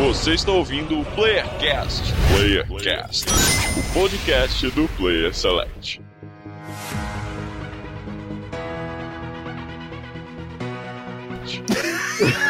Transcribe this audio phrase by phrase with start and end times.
[0.00, 2.14] Você está ouvindo o Playercast.
[2.34, 3.26] Playercast,
[3.78, 6.00] o podcast do Player Select.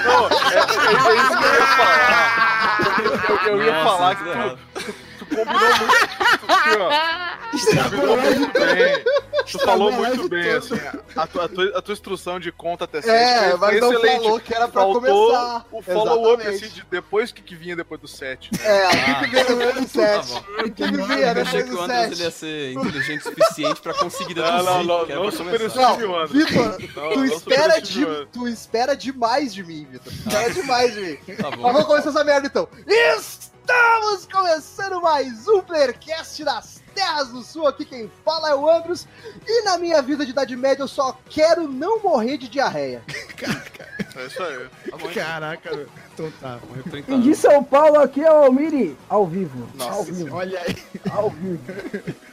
[0.05, 2.81] Não, é, é, é isso que eu ia falar.
[3.29, 6.09] Eu, eu ia Nossa, falar que tu, tu combinou muito.
[6.39, 9.05] Tu, assim, ó, combinou muito bem.
[9.45, 10.75] Tu falou muito bem, assim.
[11.17, 13.93] A tua, a, tua, a tua instrução de conta até sete É, foi- mas não
[13.93, 14.23] excelente.
[14.23, 15.67] falou que era pra Faltou começar.
[15.73, 18.51] o follow-up, assim, de depois que, que vinha depois do 7.
[18.63, 20.29] É, o que, que veio depois do 7?
[20.29, 20.39] bom.
[20.41, 22.33] O que, que vinha Eu depois achei que o do ele ia 7?
[22.33, 24.65] ser inteligente o suficiente pra conseguir deduzir.
[24.65, 25.95] Não, não, não, não superestime começar.
[26.05, 26.39] o Não, André.
[26.45, 30.13] Vitor, Não, tu espera, de, tu espera demais de mim, Vitor.
[30.13, 31.19] Tu espera demais de mim.
[31.41, 31.63] Tá Mas bom.
[31.73, 32.69] vamos começar essa merda então.
[32.87, 37.67] Estamos começando mais um Playercast das Terras do Sul.
[37.67, 39.07] Aqui quem fala é o Andros.
[39.47, 43.03] E na minha vida de Idade Média eu só quero não morrer de diarreia.
[44.17, 44.67] É isso aí.
[44.91, 45.87] Tá bom, Caraca, meu.
[46.13, 46.59] então tá.
[46.67, 47.35] morreu 30 E de.
[47.37, 49.69] São Paulo aqui é o Miri, ao vivo.
[49.75, 50.77] Nossa ao vivo, Olha aí,
[51.13, 51.61] ao vivo.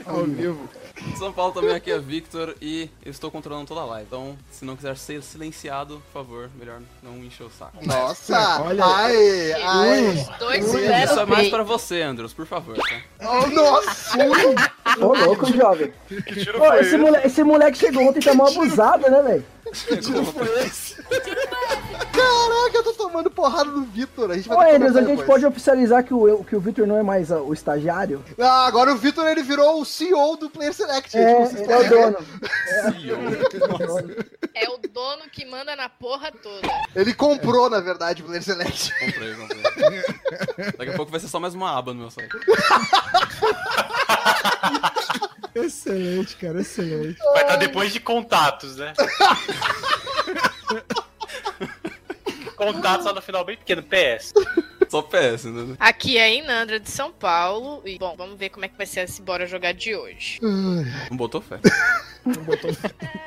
[0.06, 0.70] ao vivo.
[1.02, 4.08] De São Paulo também aqui é Victor e eu estou controlando toda a live.
[4.08, 7.78] Então, se não quiser ser silenciado, por favor, melhor não encher o saco.
[7.86, 8.62] Nossa!
[8.62, 10.28] Olha ai, ai.
[10.40, 13.02] Dois Isso é mais pra você, Andros, por favor, tá?
[13.22, 14.18] Oh, nossa!
[15.00, 15.94] Ô, louco, jovem.
[16.08, 16.98] Que tiro Ô, foi esse, esse?
[16.98, 19.46] moleque, esse moleque chegou ontem e tá mal abusado, né, velho?
[22.18, 24.32] Caraca, eu tô tomando porrada do Vitor.
[24.32, 25.28] A gente vai Ô, Andrews, a gente depois.
[25.28, 28.24] pode oficializar que o, que o Vitor não é mais ah, o estagiário?
[28.40, 31.12] Ah, agora o Vitor ele virou o CEO do Player Select.
[31.12, 32.18] gente, É, vocês ele é o dono.
[34.54, 36.68] É o dono que manda na porra toda.
[36.96, 38.92] Ele comprou, na verdade, o Player Select.
[39.00, 39.62] Comprei, comprei.
[40.78, 42.30] Daqui a pouco vai ser só mais uma aba no meu site.
[45.56, 47.18] Excelente, cara, excelente.
[47.34, 48.94] Vai estar depois de contatos, né?
[52.58, 54.34] contatos lá no final bem pequeno, PS.
[54.90, 55.76] Só PS, né?
[55.80, 57.82] Aqui é a Inandra de São Paulo.
[57.86, 60.40] E, bom, vamos ver como é que vai ser esse Bora Jogar de hoje.
[60.42, 61.60] Não botou fé.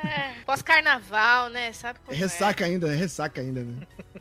[0.03, 1.71] É, pós-carnaval, né?
[1.73, 3.73] Sabe É como ressaca ainda, é ressaca ainda, né?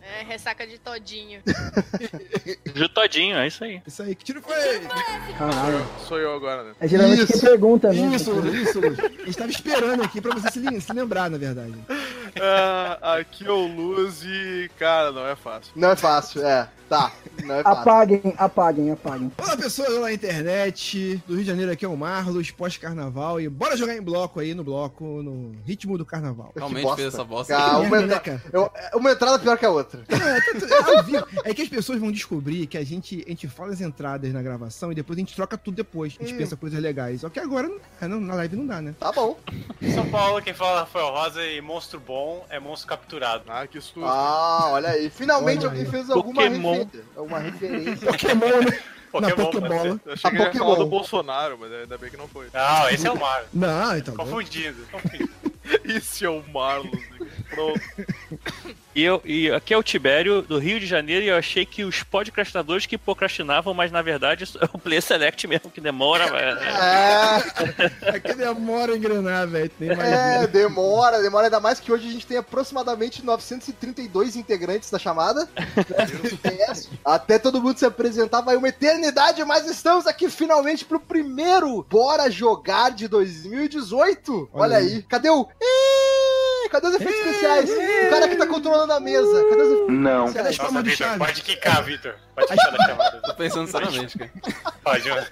[0.03, 0.21] é?
[0.21, 1.43] É, ressaca de todinho.
[2.75, 3.83] De todinho, é isso aí.
[3.87, 4.55] Isso aí, que tiro foi?
[5.37, 5.87] Caralho.
[6.07, 6.73] Sou eu agora, né?
[6.81, 7.33] É geralmente Isso.
[7.33, 8.17] quem pergunta, né?
[8.17, 8.99] Isso, isso, Luz.
[8.99, 11.75] A gente tava esperando aqui pra você se, lem- se lembrar, na verdade.
[12.41, 15.73] Ah, aqui é o Luz e, cara, não é fácil.
[15.77, 16.69] Não é fácil, é.
[16.89, 17.13] Tá,
[17.45, 17.81] não é fácil.
[17.81, 19.33] Apaguem, apaguem, apaguem.
[19.39, 21.23] Olá, pessoas, olá, internet.
[21.27, 23.41] Do Rio de Janeiro, aqui é o Marlos, pós-carnaval.
[23.41, 26.53] E bora jogar em bloco aí, no bloco, no ritmo do carnaval.
[26.57, 27.55] Realmente fez essa bosta.
[27.57, 30.05] Que uma, né, entra- eu- uma entrada pior que a outra.
[30.09, 31.51] É, tanto- é.
[31.51, 34.41] É que as pessoas vão descobrir que a gente, a gente fala as entradas na
[34.43, 36.17] gravação e depois a gente troca tudo depois.
[36.21, 36.39] A gente Hum.
[36.39, 37.21] pensa coisas legais.
[37.23, 37.69] Só que agora
[38.03, 38.95] não na live não dá, né?
[38.99, 39.37] Tá bom.
[39.95, 43.45] São Paulo, quem fala é Rafael Rosa e monstro bom é monstro capturado.
[43.49, 44.05] Ah, que susto.
[44.05, 45.11] Ah, olha aí.
[45.11, 45.91] Finalmente Olha alguém aí.
[45.91, 46.73] fez alguma Pokémon.
[46.73, 47.05] referência.
[47.17, 48.07] Uma referência.
[48.07, 48.79] Pokémon, né?
[49.11, 50.01] Pokémon, Na Pokébola.
[50.05, 52.49] Eu achei que A ia falar do Bolsonaro, mas ainda bem que não foi.
[52.53, 53.47] Não, esse é o Mario.
[53.53, 54.15] Não, então.
[54.15, 54.87] Confundindo.
[54.91, 55.31] confundindo.
[55.85, 56.99] Esse é o Marlos.
[57.51, 57.81] Pronto.
[58.95, 61.85] E, eu, e aqui é o Tibério, do Rio de Janeiro, e eu achei que
[61.85, 66.25] os podcastinadores que procrastinavam, mas na verdade é o Play Select mesmo, que demora.
[66.37, 66.53] é,
[68.03, 69.71] É, É que demora a engrenar, velho.
[69.81, 75.49] É, demora, demora ainda mais que hoje a gente tem aproximadamente 932 integrantes da chamada.
[77.05, 82.31] Até todo mundo se apresentar vai uma eternidade, mas estamos aqui finalmente pro primeiro Bora
[82.31, 84.51] Jogar de 2018.
[84.53, 85.03] Olha, Olha aí.
[85.03, 85.49] Cadê o...
[85.61, 86.00] Ih,
[86.69, 87.71] Cadê os efeitos especiais?
[87.71, 89.45] O cara que tá controlando a mesa.
[89.51, 90.49] Cadê os efeitos Cadê especiais?
[90.51, 91.27] as Nossa, palmas do Vitor, Chaves?
[91.27, 92.15] pode quicar, Vitor.
[92.35, 93.21] Pode quicar da chamada.
[93.23, 94.31] Tô pensando seriamente, cara.
[94.83, 95.27] Pode, mano.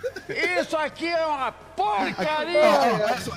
[0.60, 2.60] Isso aqui é uma Ó, ó, porcaria!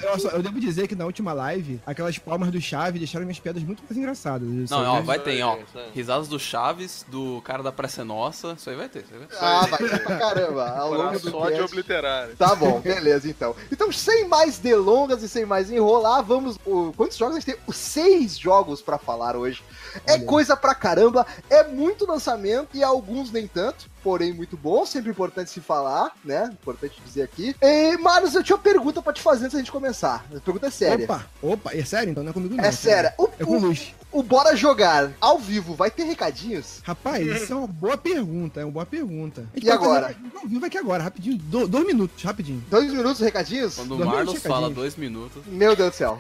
[0.04, 3.40] olha só, eu devo dizer que na última live, aquelas palmas do Chave deixaram minhas
[3.40, 4.48] piadas muito mais engraçadas.
[4.50, 5.58] Isso Não, vai ter, ó.
[5.58, 5.92] isso aí.
[5.94, 8.54] Risadas do Chaves, do cara da Praça é Nossa.
[8.58, 9.38] Isso aí vai ter, isso aí vai ter.
[9.40, 10.70] Ah, vai ter pra caramba.
[10.72, 12.30] Ao longo do só de obliterar.
[12.38, 13.56] Tá bom, beleza então.
[13.72, 16.58] Então, sem mais delongas e sem mais enrolar, vamos.
[16.66, 17.56] o- quantos jogos a gente tem?
[17.82, 19.64] Seis jogos pra falar hoje.
[20.06, 20.24] É Olha.
[20.26, 23.90] coisa pra caramba, é muito lançamento e alguns nem tanto.
[24.04, 26.50] Porém, muito bom, sempre importante se falar, né?
[26.52, 27.56] Importante dizer aqui.
[27.62, 30.26] E, Marius, eu tinha uma pergunta pra te fazer antes da gente começar.
[30.36, 31.06] A pergunta é séria.
[31.06, 32.10] Opa, opa, é sério?
[32.10, 32.64] Então não é comigo não.
[32.64, 33.14] é séria.
[33.18, 33.94] O, É com o o, Luz.
[34.12, 36.80] o Bora Jogar ao vivo vai ter recadinhos?
[36.84, 39.46] Rapaz, isso é uma boa pergunta, é uma boa pergunta.
[39.62, 40.16] E agora?
[40.42, 41.38] Ao vivo aqui agora, rapidinho.
[41.38, 42.64] Do- dois minutos, rapidinho.
[42.72, 43.76] Dois minutos recadinhos?
[43.76, 45.44] Quando o Marlos minutos, fala dois minutos.
[45.46, 46.20] Meu Deus do céu.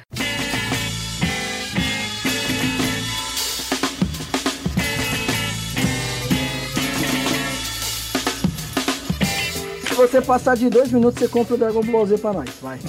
[10.07, 12.49] Você passar de dois minutos, você compra o Dragon Ball Z pra nós.
[12.61, 12.79] Vai.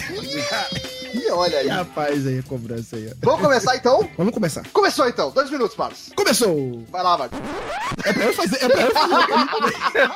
[1.15, 1.69] Ih, olha aí.
[1.69, 3.13] Rapaz aí, a cobrança aí.
[3.23, 4.09] Vamos começar então?
[4.17, 4.63] Vamos começar.
[4.73, 6.11] Começou então, dois minutos, Marcos.
[6.17, 6.83] Começou!
[6.91, 7.39] Vai lá, Marcos.
[8.05, 10.11] É pra eu fazer, é pra eu fazer.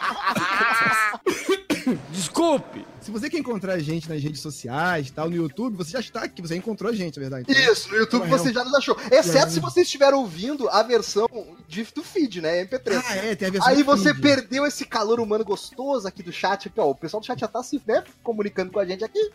[2.11, 2.87] Desculpe.
[3.07, 6.25] Se você quer encontrar a gente nas redes sociais, tal, no YouTube, você já está
[6.25, 7.53] aqui, você encontrou a gente, na verdade.
[7.53, 8.97] Isso, no YouTube você já nos achou.
[9.13, 11.29] Exceto se você estiver ouvindo a versão
[11.69, 12.65] de, do feed, né?
[12.67, 13.05] MP3.
[13.07, 14.21] Ah, é, tem a versão Aí você feed.
[14.21, 16.67] perdeu esse calor humano gostoso aqui do chat.
[16.67, 19.31] Aqui, ó, o pessoal do chat já tá se né, comunicando com a gente aqui.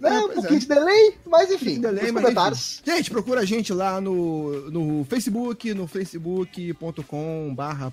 [0.00, 0.60] Né, É, um pouquinho é.
[0.60, 2.80] de delay, mas enfim, Enfim, delay, mas comentários.
[2.86, 2.96] enfim.
[2.96, 7.92] Gente, procura a gente lá no, no Facebook, no facebook.com barra.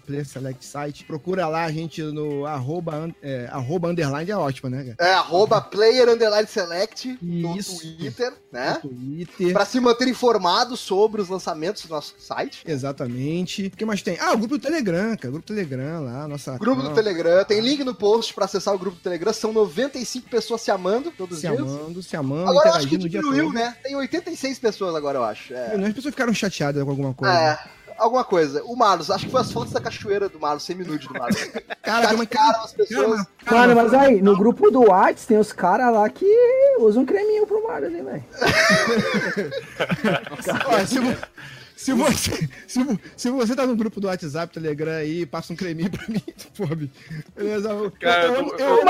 [1.05, 4.95] Procura lá a gente no arroba, é, arroba underline, é ótimo, né?
[4.95, 5.11] cara?
[5.11, 7.79] É, arroba player underline select no Isso.
[7.79, 8.79] Twitter, né?
[8.83, 9.53] No Twitter.
[9.53, 12.63] Pra se manter informado sobre os lançamentos do nosso site.
[12.65, 13.67] Exatamente.
[13.67, 14.17] O que mais tem?
[14.19, 15.31] Ah, o grupo do Telegram, cara.
[15.31, 16.57] Grupo do Telegram lá, nossa.
[16.57, 19.33] Grupo do Telegram, tem link no post pra acessar o grupo do Telegram.
[19.33, 21.59] São 95 pessoas se amando todos os Se dias.
[21.59, 23.75] amando, se amando, Agora eu acho que o diminuiu, né?
[23.83, 25.53] Tem 86 pessoas agora, eu acho.
[25.53, 25.75] É.
[25.75, 27.33] As pessoas ficaram chateadas com alguma coisa.
[27.33, 27.59] É,
[27.97, 28.63] alguma coisa.
[28.63, 31.49] O Marlos, acho que foi as fotos da cachoeira do Marlos, semi-nude do Marlos.
[31.81, 33.25] Cara, uma Chatearam as pessoas.
[33.49, 36.25] Mano, mas aí, no grupo do Whats tem os caras lá que
[36.79, 38.23] usam um creminho pro Mario, né, velho?
[41.87, 45.53] Se, vo- se você, se, se você tá no grupo do WhatsApp, Telegram aí, passa
[45.53, 46.21] um creminho pra mim,
[46.57, 46.91] pobre.
[47.33, 47.69] Beleza?
[47.99, 48.83] Cara, eu, eu- eu, Ô, ve-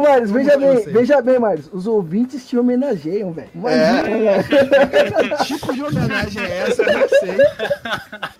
[0.00, 0.92] Marius, veja bem, vocês.
[0.92, 1.68] veja bem, Marius.
[1.72, 3.48] Os ouvintes te homenageiam, velho.
[3.54, 4.48] Imagina, velho.
[5.38, 6.82] Que tipo de homenagem é essa?
[6.82, 7.36] Eu não sei.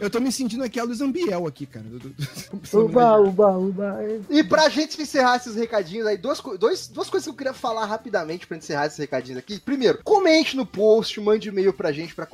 [0.00, 1.86] Eu tô me sentindo aqui a Luiz Ambiel aqui, cara.
[2.72, 3.98] Uba, uba, uba.
[4.28, 7.84] E pra gente encerrar esses recadinhos aí, duas, dois, duas coisas que eu queria falar
[7.86, 9.60] rapidamente pra encerrar esses recadinhos aqui.
[9.60, 12.26] Primeiro, comente no post, mande e-mail pra gente pra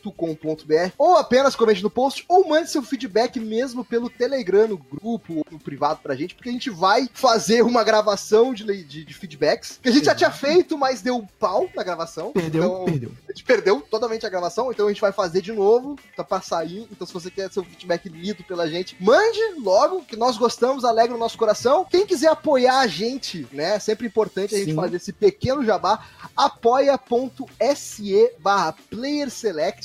[0.00, 5.34] contato.playerselect.com.br ou apenas comente no post ou mande seu feedback mesmo pelo Telegram, no grupo
[5.38, 9.14] ou no privado pra gente, porque a gente vai fazer uma gravação de, de, de
[9.14, 12.32] feedbacks que a gente já tinha feito, mas deu pau na gravação.
[12.32, 13.12] Perdeu, Então, perdeu.
[13.28, 16.40] a gente perdeu totalmente a gravação, então a gente vai fazer de novo, tá pra
[16.40, 16.86] sair.
[16.90, 21.14] Então, se você quer seu feedback lido pela gente, mande logo, que nós gostamos, alegra
[21.14, 21.84] o nosso coração.
[21.90, 23.74] Quem quiser apoiar a gente, né?
[23.76, 24.76] É sempre importante a gente Sim.
[24.76, 26.04] fazer esse pequeno jabá.
[26.36, 28.74] apoia.se barra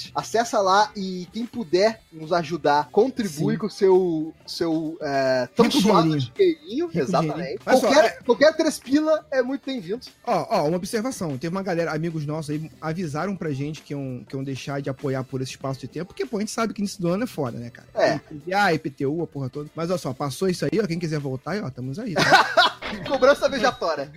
[0.06, 0.12] playerselect.
[0.14, 3.60] Acessa lá e quem puder nos ajudar, contribui Sim.
[3.60, 6.90] com o seu, seu é, tão Rico suado dinheirinho.
[6.94, 7.60] Exatamente.
[7.66, 10.02] Olha só, Qualquer, é- qualquer três pila é muito bem-vindo.
[10.26, 11.38] Ó, ó, uma observação.
[11.38, 14.90] Teve uma galera, amigos nossos aí, avisaram pra gente que iam, que iam deixar de
[14.90, 17.24] apoiar por esse espaço de tempo, porque, pô, a gente sabe que início do ano
[17.24, 17.88] é foda, né, cara?
[17.96, 18.20] É.
[18.56, 19.70] Ah, IPTU, a porra toda.
[19.76, 22.14] Mas, olha só, passou isso aí, ó, quem quiser voltar, ó, estamos aí.
[22.14, 22.75] Tá?
[23.04, 24.12] Cobrança vejatória.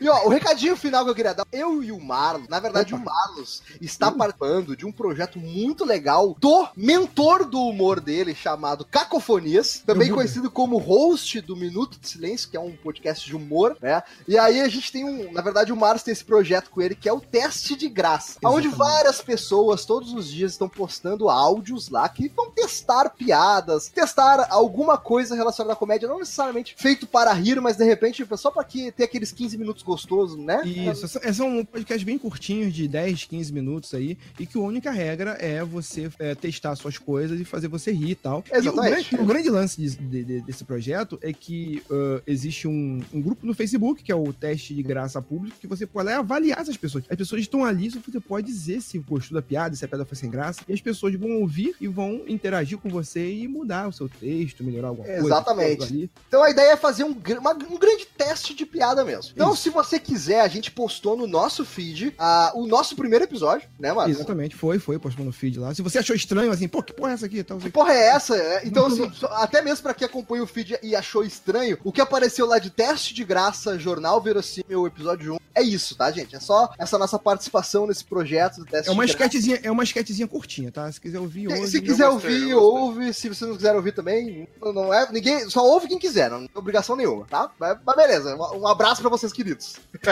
[0.00, 2.94] e ó, o recadinho final que eu queria dar, eu e o Marlos, na verdade
[2.94, 3.02] Opa.
[3.02, 8.84] o Marlos está participando de um projeto muito legal do mentor do humor dele, chamado
[8.84, 10.14] Cacofonias, também vi.
[10.14, 14.02] conhecido como host do Minuto de Silêncio, que é um podcast de humor, né?
[14.26, 16.94] E aí a gente tem um, na verdade o Marlos tem esse projeto com ele
[16.94, 18.76] que é o Teste de Graça, onde Exatamente.
[18.78, 24.96] várias pessoas todos os dias estão postando áudios lá que vão testar piadas, testar alguma
[24.96, 28.90] coisa relacionada à comédia, não necessariamente feito para rir, mas de repente só para que
[28.92, 30.62] ter aqueles 15 minutos gostosos, né?
[30.64, 34.60] Isso, são- é, são podcasts bem curtinhos, de 10, 15 minutos aí, e que a
[34.60, 38.44] única regra é você é, testar suas coisas e fazer você rir e tal.
[38.48, 39.10] E o Exatamente.
[39.10, 43.20] grande, o grande lance de- de- de- desse projeto é que ah, existe um, um
[43.20, 46.60] grupo no Facebook, que é o teste de graça público, que você pode lá avaliar
[46.60, 47.04] essas pessoas.
[47.08, 50.04] As pessoas estão ali, só você pode dizer se gostou da piada, se a piada
[50.04, 53.88] foi sem graça, e as pessoas vão ouvir e vão interagir com você e mudar
[53.88, 55.20] o seu texto, melhorar alguma coisa.
[55.26, 55.76] Exatamente.
[55.78, 56.10] coisa ali.
[56.28, 59.32] Então a ideia é fazer um, gr- uma- um grande teste de piada mesmo.
[59.34, 59.62] Então, Isso.
[59.62, 63.92] se você quiser, a gente postou no nosso feed ah, o nosso primeiro episódio, né,
[63.92, 64.16] Marcos?
[64.16, 65.74] Exatamente, foi, foi, postou no feed lá.
[65.74, 67.42] Se você achou estranho, assim, pô, que porra é essa aqui?
[67.42, 68.36] Tal, Que porra é essa?
[68.36, 72.00] É, Então, assim, até mesmo pra quem acompanha o feed e achou estranho, o que
[72.00, 76.34] apareceu lá de teste de graça, Jornal Verossímil, episódio 1, é isso, tá, gente?
[76.36, 80.26] É só essa nossa participação nesse projeto do teste É uma esquetezinha, é uma esquetezinha
[80.28, 80.90] curtinha, tá?
[80.90, 81.66] Se quiser ouvir, ouve.
[81.68, 83.12] Se quiser gostei, ouvir, ouve.
[83.14, 85.10] Se você não quiser ouvir também, não- não é.
[85.10, 85.48] Ninguém.
[85.50, 87.50] Só ouve quem quiser, não tem obrigação nenhuma, tá?
[87.58, 89.76] Mas, mas beleza, um, um abraço pra vocês, queridos.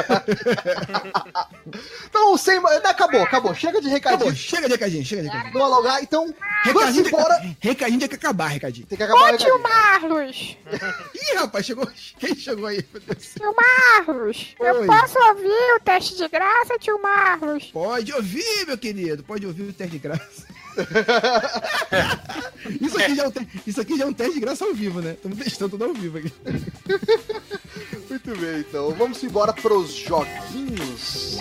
[2.07, 2.61] então, sem.
[2.61, 3.55] ma- Acabou, acabou.
[3.55, 4.37] Chega de Acabou, recadinho.
[4.37, 5.53] chega de recadinho, chega de recadinho.
[5.53, 6.35] Vamos alongar, então.
[6.65, 7.41] Recadinho, embora.
[7.41, 8.87] tem- recadinho tem que acabar, recadinho.
[8.87, 9.63] Tem que acabar o recadinho.
[9.63, 10.57] Marlos!
[11.15, 11.89] Ih, rapaz, chegou.
[12.19, 12.83] Quem chegou aí?
[12.83, 14.55] Tio Marlos!
[14.59, 14.69] Oi.
[14.69, 17.65] Eu posso ouvir o teste de graça, tio Marlos?
[17.67, 19.23] Pode ouvir, meu querido.
[19.23, 20.48] Pode ouvir o teste de graça.
[22.80, 23.32] isso, aqui já é um
[23.66, 25.12] isso aqui já é um teste de graça ao vivo, né?
[25.12, 26.32] Estamos testando tudo ao vivo aqui.
[28.08, 28.94] Muito bem, então.
[28.94, 31.38] Vamos embora pros joguinhos.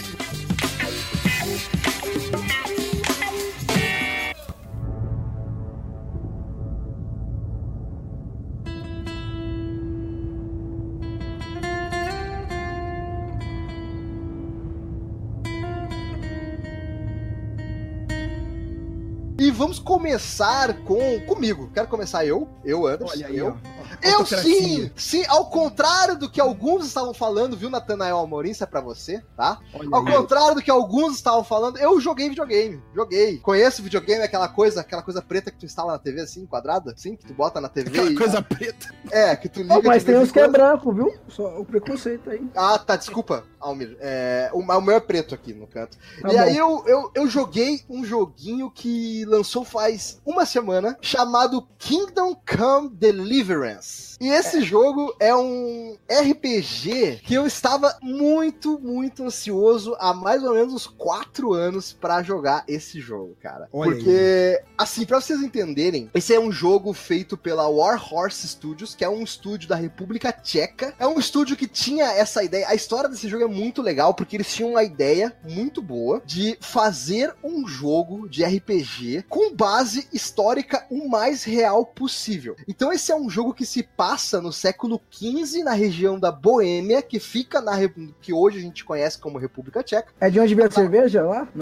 [19.47, 21.71] E vamos começar com comigo.
[21.73, 23.47] Quero começar eu, eu, Anderson, Olha aí, eu.
[23.47, 23.76] ó.
[24.01, 28.67] Eu sim, sim, ao contrário do que alguns estavam falando, viu, Natanael Amorim, isso é
[28.67, 29.59] pra você, tá?
[29.73, 30.13] Olha Ao aí.
[30.13, 33.37] contrário do que alguns estavam falando, eu joguei videogame, joguei.
[33.39, 37.15] Conheço videogame, aquela coisa, aquela coisa preta que tu instala na TV assim, quadrada, assim,
[37.15, 38.15] que tu bota na TV Aquela e...
[38.15, 38.93] coisa preta.
[39.11, 41.13] É, que tu liga Ó, mas tem uns que é branco, viu?
[41.27, 42.45] Só o preconceito aí.
[42.55, 43.97] Ah, tá, desculpa, Almir.
[43.99, 45.97] É, o, o meu é preto aqui no canto.
[46.21, 46.39] Tá e bom.
[46.39, 52.89] aí eu, eu, eu joguei um joguinho que lançou faz uma semana, chamado Kingdom Come
[52.89, 53.86] Deliverance.
[54.19, 60.55] E esse jogo é um RPG que eu estava muito, muito ansioso há mais ou
[60.55, 63.69] menos uns quatro anos pra jogar esse jogo, cara.
[63.71, 69.05] Olha Porque, assim, pra vocês entenderem, esse é um jogo feito pela Warhorse Studios, que
[69.05, 70.95] é um estúdio da República Tcheca.
[70.97, 72.67] É um estúdio que tinha essa ideia.
[72.69, 76.57] A história desse jogo é muito legal, porque eles tinham uma ideia muito boa de
[76.59, 82.55] fazer um jogo de RPG com base histórica o mais real possível.
[82.67, 87.01] Então, esse é um jogo que se passa no século XV na região da Boêmia,
[87.01, 90.13] que fica na re- que hoje a gente conhece como República Tcheca.
[90.19, 91.47] É de onde veio a cerveja lá?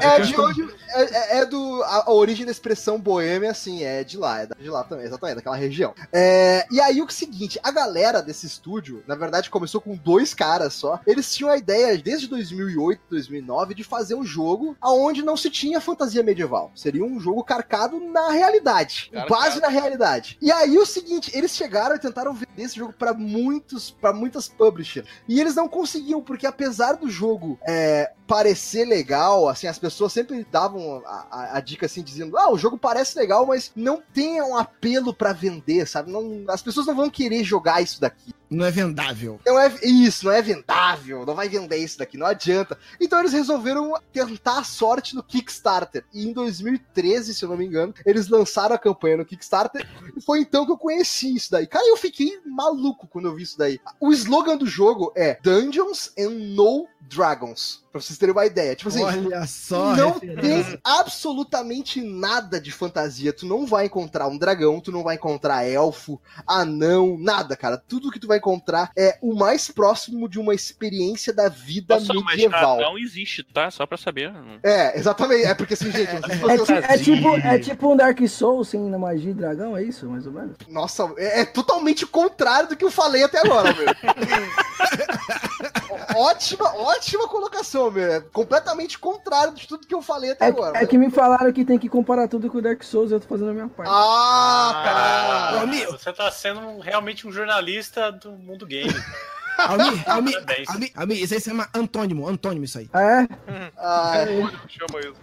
[0.00, 0.62] É de onde.
[0.90, 1.82] É, é- é do.
[1.84, 5.36] A, a origem da expressão boêmia, assim, é de lá, é de lá também, exatamente,
[5.36, 5.94] daquela região.
[6.12, 10.34] É, e aí o é seguinte, a galera desse estúdio, na verdade, começou com dois
[10.34, 11.00] caras só.
[11.06, 15.80] Eles tinham a ideia, desde 2008, 2009, de fazer um jogo aonde não se tinha
[15.80, 16.70] fantasia medieval.
[16.74, 19.10] Seria um jogo carcado na realidade.
[19.12, 19.30] Carcado.
[19.40, 20.38] Base na realidade.
[20.40, 24.48] E aí o seguinte, eles chegaram e tentaram vender esse jogo pra muitos, para muitas
[24.48, 25.06] publishers.
[25.28, 30.42] E eles não conseguiam, porque apesar do jogo é, parecer legal, assim, as pessoas sempre
[30.50, 34.40] davam a, a- a dica assim, dizendo: ah, o jogo parece legal, mas não tem
[34.40, 36.10] um apelo pra vender, sabe?
[36.10, 38.32] Não, as pessoas não vão querer jogar isso daqui.
[38.48, 39.40] Não é vendável.
[39.46, 42.78] Não é isso, não é vendável, não vai vender isso daqui, não adianta.
[43.00, 46.04] Então eles resolveram tentar a sorte no Kickstarter.
[46.12, 49.86] E em 2013, se eu não me engano, eles lançaram a campanha no Kickstarter.
[50.16, 51.66] E foi então que eu conheci isso daí.
[51.66, 53.80] Cara, eu fiquei maluco quando eu vi isso daí.
[53.98, 57.82] O slogan do jogo é Dungeons and No Dragons.
[57.92, 58.74] Pra vocês terem uma ideia.
[58.74, 59.94] Tipo assim, Olha só.
[59.94, 60.40] não referência.
[60.64, 63.34] tem absolutamente nada de fantasia.
[63.34, 67.76] Tu não vai encontrar um dragão, tu não vai encontrar elfo, anão, nada, cara.
[67.76, 72.14] Tudo que tu vai encontrar é o mais próximo de uma experiência da vida Nossa,
[72.14, 72.80] mas medieval.
[72.80, 73.70] não existe, tá?
[73.70, 74.32] Só pra saber.
[74.62, 75.44] É, exatamente.
[75.44, 78.98] É porque assim, gente, É, vocês- é tipo, é tipo um Dark Souls sem na
[78.98, 80.56] magia e dragão, é isso, mais ou menos?
[80.66, 83.86] Nossa, é, é totalmente contrário do que eu falei até agora, meu.
[86.16, 88.12] ótima, ótima colocação, meu.
[88.12, 90.78] É completamente contrário de tudo que eu falei até É, agora.
[90.82, 93.20] é que me falaram que tem que comparar tudo com o Dark Souls e eu
[93.20, 93.90] tô fazendo a minha parte.
[93.92, 94.72] Ah,
[95.54, 95.90] Ah, Almir.
[95.90, 98.92] você tá sendo realmente um jornalista do mundo game.
[99.58, 100.44] Almir, Almir.
[100.68, 102.88] Almir, Almir, isso aí se chama antônimo, antônimo isso aí.
[102.94, 103.28] É?
[103.76, 104.24] Ah,
[104.68, 105.14] Chama isso.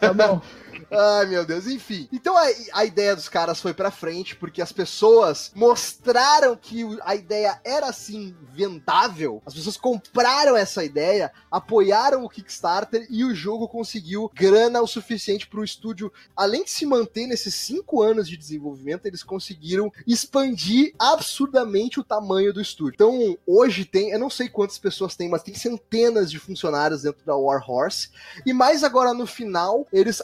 [0.00, 0.40] Tá bom.
[0.90, 2.08] Ai, meu Deus, enfim.
[2.12, 6.98] Então a, a ideia dos caras foi pra frente, porque as pessoas mostraram que o-
[7.02, 9.42] a ideia era assim vendável.
[9.44, 15.46] As pessoas compraram essa ideia, apoiaram o Kickstarter e o jogo conseguiu grana o suficiente
[15.46, 21.98] pro estúdio, além de se manter nesses cinco anos de desenvolvimento, eles conseguiram expandir absurdamente
[22.00, 22.94] o tamanho do estúdio.
[22.94, 27.24] Então, hoje tem, eu não sei quantas pessoas tem, mas tem centenas de funcionários dentro
[27.24, 28.10] da Warhorse.
[28.44, 30.22] E mais agora no final, eles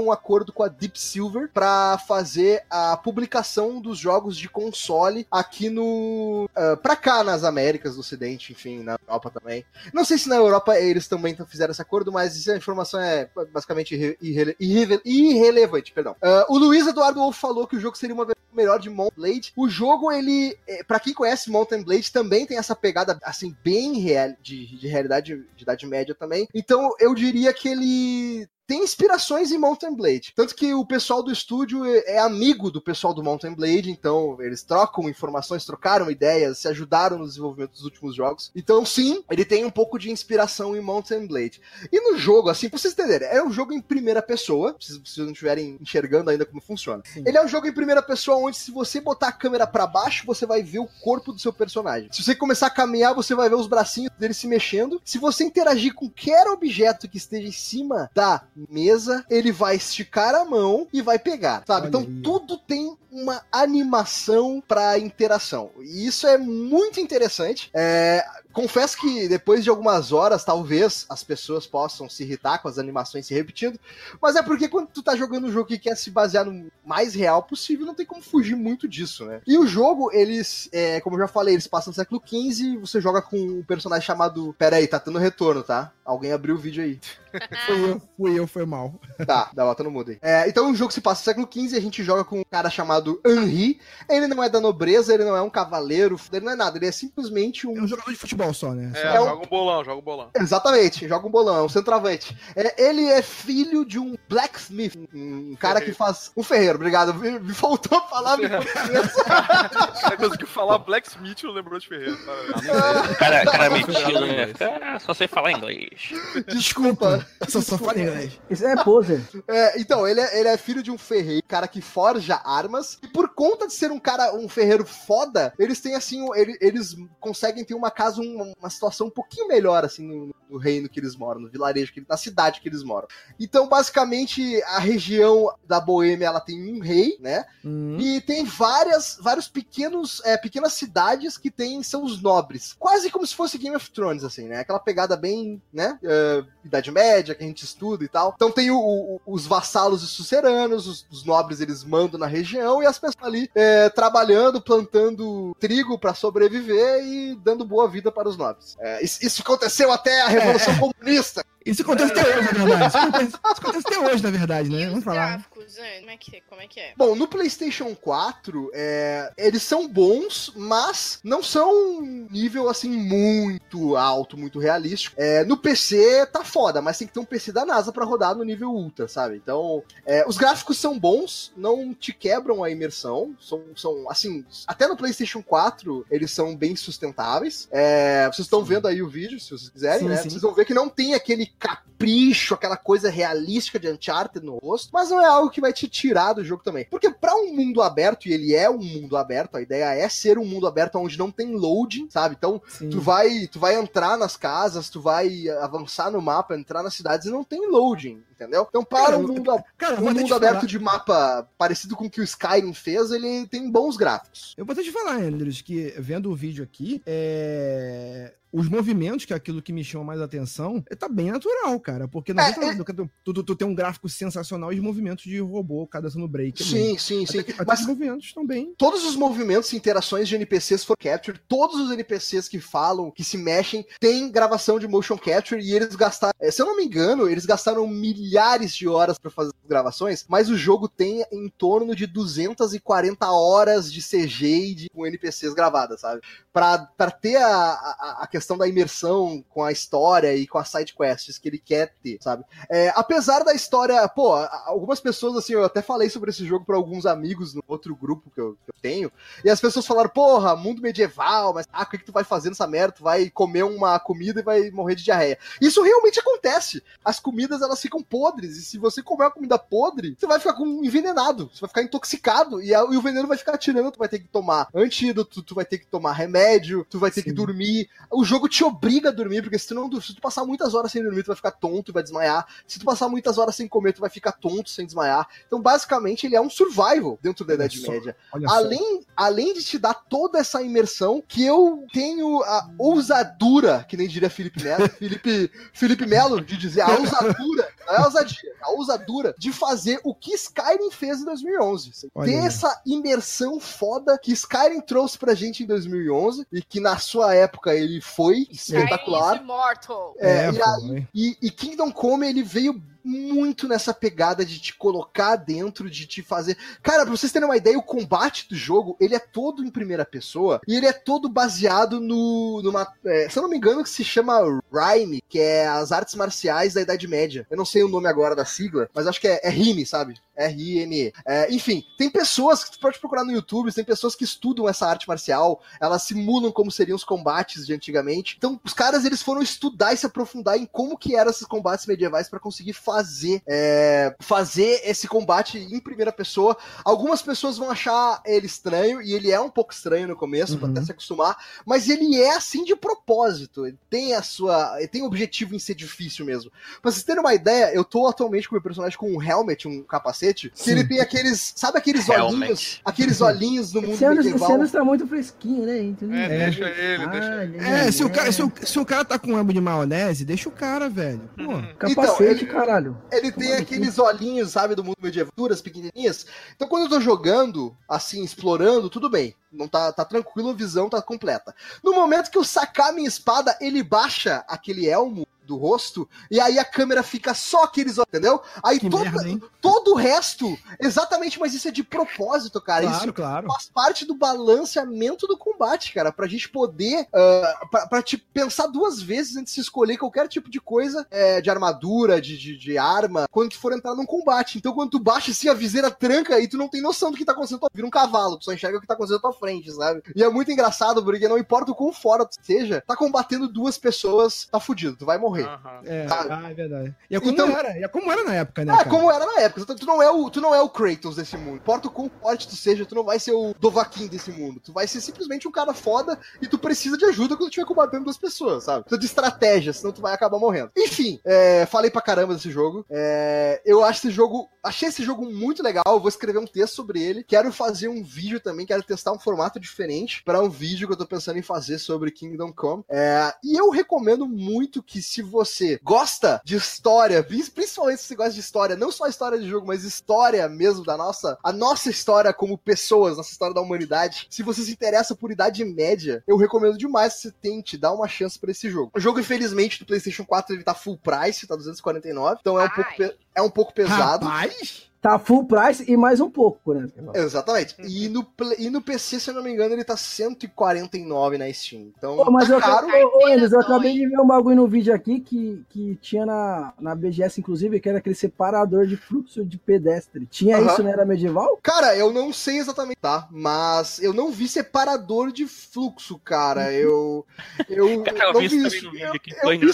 [0.00, 5.68] um acordo com a Deep Silver para fazer a publicação dos jogos de console aqui
[5.68, 6.48] no.
[6.56, 9.64] Uh, pra cá, nas Américas do Ocidente, enfim, na Europa também.
[9.92, 13.94] Não sei se na Europa eles também fizeram esse acordo, mas essa informação é basicamente
[13.94, 16.12] irre- irre- irre- irrelevante, perdão.
[16.22, 19.16] Uh, o Luiz Eduardo Wolff falou que o jogo seria uma versão melhor de Mountain
[19.16, 19.52] Blade.
[19.56, 23.98] O jogo, ele, é, para quem conhece Mountain Blade, também tem essa pegada, assim, bem
[23.98, 26.48] real, de, de realidade de Idade Média também.
[26.54, 30.32] Então, eu diria que ele tem inspirações em Mountain Blade.
[30.36, 34.40] Tanto que o pessoal do estúdio é é amigo do pessoal do Mountain Blade, então
[34.40, 38.52] eles trocam informações, trocaram ideias, se ajudaram no desenvolvimento dos últimos jogos.
[38.54, 41.60] Então, sim, ele tem um pouco de inspiração em Mountain Blade.
[41.90, 45.24] E no jogo, assim, pra vocês entenderem, é um jogo em primeira pessoa, se vocês
[45.24, 47.02] não estiverem enxergando ainda como funciona.
[47.16, 50.24] Ele é um jogo em primeira pessoa onde se você botar a câmera pra baixo,
[50.26, 52.08] você vai ver o corpo do seu personagem.
[52.12, 55.00] Se você começar a caminhar, você vai ver os bracinhos dele se mexendo.
[55.04, 60.34] Se você interagir com qualquer objeto que esteja em cima da mesa, ele vai esticar
[60.34, 61.82] a mão e vai pegar, sabe?
[61.82, 62.20] Olha então aí.
[62.22, 65.70] tudo tem uma animação para interação.
[65.80, 67.70] E isso é muito interessante.
[67.74, 72.78] É, confesso que depois de algumas horas, talvez as pessoas possam se irritar com as
[72.78, 73.78] animações se repetindo,
[74.20, 77.14] mas é porque quando tu tá jogando um jogo que quer se basear no mais
[77.14, 79.40] real possível, não tem como fugir muito disso, né?
[79.46, 83.00] E o jogo, eles, é, como eu já falei, eles passam no século XV, você
[83.00, 84.54] joga com um personagem chamado.
[84.58, 85.92] Pera aí, tá tendo retorno, tá?
[86.04, 86.98] Alguém abriu o vídeo aí.
[87.66, 88.92] Fui eu, fui eu, foi mal.
[89.24, 90.18] Tá, dá bota no mudo aí.
[90.20, 92.44] É, então o jogo se passa no século XV e a gente joga com um
[92.50, 93.80] cara chamado Henri.
[94.08, 96.86] Ele não é da nobreza, ele não é um cavaleiro, ele não é nada, ele
[96.86, 97.76] é simplesmente um.
[97.76, 98.92] É um jogador de futebol só, né?
[98.94, 100.30] É, É um- joga um bolão, joga um bolão.
[100.34, 102.36] Exatamente, joga um bolão, é um centroavante.
[102.56, 106.30] É, ele é filho de um blacksmith, um cara que faz.
[106.36, 107.14] Um ferreiro, obrigado.
[107.14, 109.12] Me, me faltou a palavra em português.
[110.00, 112.12] Você conseguiu falar Blacksmith não lembrou de Ferreira.
[112.14, 114.52] O cara, cara é metido, né?
[114.58, 116.10] Cara, só sei falar inglês.
[116.48, 117.26] Desculpa.
[117.48, 118.40] Só, só falei inglês.
[118.48, 119.20] Isso é poser.
[119.48, 122.89] É, então, ele é, ele é filho de um ferreiro, cara que forja armas.
[123.02, 126.96] E por conta de ser um cara, um ferreiro foda, eles têm assim, ele- eles
[127.20, 130.98] conseguem ter uma casa, uma, uma situação um pouquinho melhor, assim, no, no reino que
[130.98, 133.06] eles moram, no vilarejo, que, na cidade que eles moram.
[133.38, 137.44] Então, basicamente, a região da Boêmia, ela tem um rei, né?
[137.64, 137.98] Hum.
[138.00, 142.74] E tem várias, vários pequenos, é, pequenas cidades que tem seus nobres.
[142.78, 144.60] Quase como se fosse Game of Thrones, assim, né?
[144.60, 145.98] Aquela pegada bem, né?
[146.02, 148.32] é, Idade Média, que a gente estuda e tal.
[148.34, 152.79] Então tem o- o- os vassalos e suceranos, os, os nobres eles mandam na região
[152.82, 158.28] e as pessoas ali é, trabalhando, plantando trigo pra sobreviver e dando boa vida para
[158.28, 158.76] os nobres.
[158.80, 161.44] É, isso, isso aconteceu até a Revolução Comunista.
[161.64, 162.86] Isso acontece até hoje, na verdade.
[162.88, 164.88] Isso acontece, isso acontece até hoje, na verdade, né?
[164.88, 165.44] Vamos falar.
[165.60, 165.98] Gráficos, né?
[166.00, 166.92] Como é que, como é, que é?
[166.96, 173.96] Bom, no PlayStation 4, é, eles são bons, mas não são um nível assim muito
[173.96, 175.16] alto, muito realístico.
[175.18, 178.34] É, no PC tá foda, mas tem que ter um PC da NASA pra rodar
[178.34, 179.36] no nível ultra, sabe?
[179.36, 184.86] Então, é, os gráficos são bons, não te quebram a imersão, são, são assim, até
[184.86, 187.68] no PlayStation 4 eles são bem sustentáveis.
[187.70, 190.16] É, vocês estão vendo aí o vídeo, se vocês quiserem, Sim, né?
[190.16, 190.30] sim.
[190.30, 194.90] Vocês vão ver que não tem aquele capricho, aquela coisa realística de Uncharted no rosto,
[194.92, 196.86] mas não é algo que vai te tirar do jogo também.
[196.90, 200.38] Porque pra um mundo aberto, e ele é um mundo aberto, a ideia é ser
[200.38, 202.36] um mundo aberto onde não tem loading, sabe?
[202.38, 202.90] Então, Sim.
[202.90, 207.26] tu vai, tu vai entrar nas casas, tu vai avançar no mapa, entrar nas cidades
[207.26, 208.66] e não tem loading, entendeu?
[208.68, 212.20] Então, para um mundo, a- Cara, um mundo aberto de mapa parecido com o que
[212.20, 214.54] o Skyrim fez, ele tem bons gráficos.
[214.56, 218.32] Eu vou até te falar, Andrews, que vendo o vídeo aqui, é...
[218.52, 222.08] os movimentos, que é aquilo que me chama mais atenção, é, tá bem natural, cara.
[222.08, 222.84] Porque não É, nada,
[223.24, 226.64] tu, tu, tu tem um gráfico sensacional e os movimentos de robô cadastrando break.
[226.64, 226.96] também.
[226.96, 227.38] Sim, sim, sim.
[227.40, 228.74] Até, que- até Mas os movimentos bem.
[228.76, 233.22] todos os movimentos e interações de NPCs for capture, todos os NPCs que falam, que
[233.22, 236.84] se mexem, tem gravação de motion capture e eles gastaram, eh, se eu não me
[236.84, 237.86] engano, eles gastaram
[238.30, 243.28] milhares de horas pra fazer as gravações, mas o jogo tem em torno de 240
[243.30, 246.20] horas de CG e de com NPCs gravadas, sabe?
[246.52, 250.94] Pra ter a, a, a questão da imersão com a história e com as side
[250.94, 252.44] quests que ele quer ter, sabe?
[252.68, 254.32] É, apesar da história, pô,
[254.64, 258.30] algumas pessoas, assim, eu até falei sobre esse jogo pra alguns amigos no outro grupo
[258.30, 259.12] que eu, que eu tenho,
[259.44, 262.48] e as pessoas falaram, porra, mundo medieval, mas ah, o que, que tu vai fazer
[262.48, 262.92] nessa merda?
[262.92, 265.38] Tu vai comer uma comida e vai morrer de diarreia.
[265.60, 266.82] Isso realmente acontece.
[267.04, 270.52] As comidas, elas ficam podres, e se você comer uma comida podre, você vai ficar
[270.52, 273.98] com envenenado, você vai ficar intoxicado, e, a- e o veneno vai ficar tirando, tu
[273.98, 277.30] vai ter que tomar antídoto, tu vai ter que tomar remédio, tu vai ter que
[277.30, 277.34] Sim.
[277.34, 277.88] dormir.
[278.10, 280.92] O jogo te obriga a dormir, porque se tu, não, se tu passar muitas horas
[280.92, 282.46] sem dormir, tu vai ficar tonto e vai desmaiar.
[282.66, 285.26] Se tu passar muitas horas sem comer, tu vai ficar tonto sem desmaiar.
[285.46, 288.14] Então, basicamente, ele é um survival dentro da Idade Média.
[288.30, 288.38] Só.
[288.48, 294.06] Além, além de te dar toda essa imersão, que eu tenho a ousadura, que nem
[294.08, 299.52] diria Felipe Melo, Felipe, Felipe Melo, de dizer a ousadura, a ousadia, a ousadura de
[299.52, 301.92] fazer o que Skyrim fez em 2011.
[302.14, 306.98] Olha Ter essa imersão foda que Skyrim trouxe pra gente em 2011 e que na
[306.98, 309.34] sua época ele foi espetacular.
[309.36, 310.14] Skyrim is Immortal.
[310.18, 314.74] É, É, e, aí- e- e Kingdom Come, ele veio muito nessa pegada de te
[314.76, 316.56] colocar dentro, de te fazer.
[316.82, 320.04] Cara, pra vocês terem uma ideia, o combate do jogo, ele é todo em primeira
[320.04, 322.60] pessoa e ele é todo baseado no.
[322.62, 322.86] numa.
[323.04, 324.40] é, se eu não me engano, que se chama
[324.72, 327.46] Rhyme, que é as artes marciais da Idade Média.
[327.50, 330.14] Eu não sei o nome agora da sigla, mas acho que é, é Rime, sabe?
[330.44, 331.12] R-I-M-E.
[331.26, 334.86] É, enfim, tem pessoas que tu pode procurar no YouTube, tem pessoas que estudam essa
[334.86, 338.34] arte marcial, elas simulam como seriam os combates de antigamente.
[338.38, 341.86] Então, os caras eles foram estudar e se aprofundar em como que eram esses combates
[341.86, 346.56] medievais pra conseguir fazer é, fazer esse combate em primeira pessoa.
[346.84, 350.66] Algumas pessoas vão achar ele estranho e ele é um pouco estranho no começo, pra
[350.66, 350.72] Uhum.
[350.72, 353.66] até se acostumar, mas ele é assim de propósito.
[353.66, 356.50] Ele tem a sua, ele tem o objetivo em ser difícil mesmo.
[356.80, 359.66] Pra vocês terem uma ideia, eu tô atualmente com o meu personagem com um helmet,
[359.66, 362.34] um capacete capacete, que ele tem aqueles, sabe aqueles Helmet.
[362.34, 364.52] olhinhos, aqueles olhinhos no mundo Esse ano, esse medieval.
[364.54, 365.78] ano tá muito fresquinho, né?
[365.82, 366.38] Então, É, né?
[366.46, 367.58] deixa ele, deixa ele.
[367.58, 370.48] É, se o, cara, se, o, se o cara tá com amo de maionese, deixa
[370.48, 371.28] o cara, velho.
[371.36, 371.62] Pô.
[371.78, 372.96] Capacete, Então, caralho.
[373.10, 376.26] Ele tem aqueles olhinhos, sabe, do mundo medieval, duras, pequenininhas.
[376.54, 379.34] Então, quando eu tô jogando, assim, explorando, tudo bem.
[379.52, 381.54] Não tá, tá tranquilo, a visão tá completa.
[381.82, 386.58] No momento que eu sacar minha espada, ele baixa aquele elmo do rosto, e aí
[386.58, 388.40] a câmera fica só aqueles entendeu?
[388.62, 392.86] Aí todo, merda, todo o resto, exatamente, mas isso é de propósito, cara.
[392.86, 393.46] Claro, isso claro.
[393.48, 398.68] faz parte do balanceamento do combate, cara, pra gente poder, ah, pra, pra te pensar
[398.68, 402.56] duas vezes antes de se escolher qualquer tipo de coisa, é, de armadura, de, de,
[402.56, 404.58] de arma, quando tu for entrar num combate.
[404.58, 407.24] Então, quando tu baixa assim, a viseira tranca e tu não tem noção do que
[407.24, 409.32] tá acontecendo, tu vira um cavalo, tu só enxerga o que tá acontecendo à tua
[409.32, 410.02] frente, sabe?
[410.14, 413.76] E é muito engraçado, porque não importa o quão fora tu seja, tá combatendo duas
[413.76, 415.39] pessoas, tá fudido, tu vai morrer.
[415.42, 415.80] Aham.
[415.84, 416.28] É, Sabe?
[416.32, 416.94] ah, é verdade.
[417.10, 418.90] E é como Então- era, e é como era na época, né, Ah, cara?
[418.90, 419.66] como era na época.
[419.66, 421.56] Tu- Tu não, é o, tu não é o Kratos desse mundo.
[421.56, 424.60] Importa o quão forte tu seja, tu não vai ser o Dovahkiin desse mundo.
[424.60, 427.66] Tu vai ser simplesmente um cara foda e tu precisa de ajuda quando tu estiver
[427.66, 428.84] combatendo duas pessoas, sabe?
[428.84, 430.70] Precisa de estratégia, senão tu vai acabar morrendo.
[430.76, 432.84] Enfim, é, falei pra caramba desse jogo.
[432.90, 434.48] É, eu acho esse jogo.
[434.62, 435.82] Achei esse jogo muito legal.
[435.86, 437.24] Eu vou escrever um texto sobre ele.
[437.24, 438.66] Quero fazer um vídeo também.
[438.66, 442.10] Quero testar um formato diferente para um vídeo que eu tô pensando em fazer sobre
[442.10, 442.84] Kingdom Come.
[442.88, 448.14] É, e eu recomendo muito que se você gosta de história, prin- principalmente se você
[448.14, 451.88] gosta de história, não só história de jogo, mas história mesmo da nossa, a nossa
[451.90, 454.26] história como pessoas, nossa história da humanidade.
[454.30, 458.08] Se você se interessa por idade média, eu recomendo demais que você tente dar uma
[458.08, 458.90] chance pra esse jogo.
[458.94, 462.66] O jogo, infelizmente, do PlayStation 4 ele tá full price, tá 249, então é um
[462.66, 462.74] Ai.
[462.74, 464.26] pouco é um pouco pesado.
[464.26, 464.89] Rapaz!
[465.00, 466.88] Tá full price e mais um pouco, né?
[467.14, 467.74] Exatamente.
[467.78, 467.86] Uhum.
[467.88, 468.26] E no,
[468.58, 471.90] e no PC, se eu não me engano, ele tá 149 na Steam.
[471.96, 472.86] Então, Pô, mas tá eu, caro.
[472.86, 476.26] ô, ô, Enes, eu acabei de ver um bagulho no vídeo aqui que, que tinha
[476.26, 480.26] na, na BGS, inclusive, que era aquele separador de fluxo de pedestre.
[480.26, 481.58] Tinha isso na era medieval?
[481.62, 483.26] Cara, eu não sei exatamente, tá?
[483.30, 486.72] Mas eu não vi separador de fluxo, cara.
[486.72, 487.26] Eu.
[487.68, 489.70] Eu, Cara, eu não vi vi isso Eu, eu vi,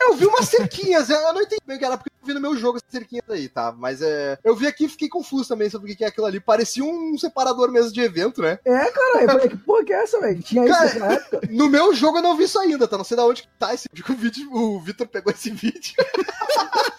[0.00, 2.34] eu vi umas cerquinhas, eu eu não entendi bem o que era, porque eu vi
[2.34, 3.72] no meu jogo essas cerquinhas aí, tá?
[3.76, 4.38] Mas é.
[4.44, 6.40] Eu vi aqui e fiquei confuso também sobre o que é aquilo ali.
[6.40, 8.58] Parecia um separador mesmo de evento, né?
[8.64, 10.42] É, cara, eu falei, que porra que é essa, velho?
[10.42, 11.40] Tinha isso Cara, naquela época?
[11.50, 12.96] No meu jogo eu não vi isso ainda, tá?
[12.96, 14.04] Não sei da onde que tá esse vídeo.
[14.08, 15.94] O, vídeo, o Vitor pegou esse vídeo.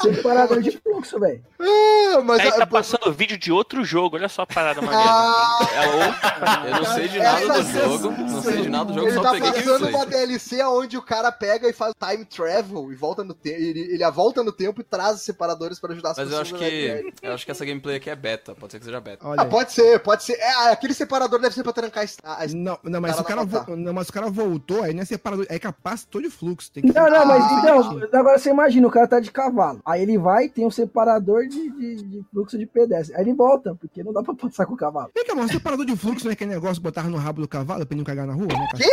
[0.00, 1.42] Separador de fluxo, velho.
[1.58, 5.04] Ah, mas Aí ah, tá passando vídeo de outro jogo, olha só a parada maneira.
[5.10, 6.68] Ah, É outro.
[6.68, 8.10] Eu não sei de nada do jogo.
[8.10, 11.02] Não sei de nada do jogo, Ele só tá peguei passando uma DLC onde o
[11.02, 13.56] cara pega e faz time travel e volta no tempo.
[13.60, 16.38] Ele, ele a volta no tempo e traz os separadores pra ajudar as Mas eu
[16.38, 16.52] pessoas.
[16.52, 17.12] acho a- que.
[17.22, 18.54] Eu acho que essa gameplay aqui é beta.
[18.54, 19.26] Pode ser que seja beta.
[19.26, 20.34] Olha Ah, pode ser, pode ser.
[20.34, 23.46] É, aquele separador deve ser pra trancar a Não, não, mas Cara, o cara, não
[23.46, 26.70] vo- não, mas o cara voltou, aí não é separador, é capacitor de fluxo.
[26.72, 29.80] Tem que Não, não, mas Ah, então, agora você imagina, o cara tá de cavalo.
[29.84, 33.16] Aí ele vai, tem um separador de, de, de fluxo de pedestre.
[33.16, 35.10] Aí ele volta, porque não dá pra passar com o cavalo.
[35.14, 37.48] Vem cá, mas separador de fluxo não é aquele negócio que botava no rabo do
[37.48, 38.68] cavalo pra ele não cagar na rua, né?
[38.76, 38.90] Quê?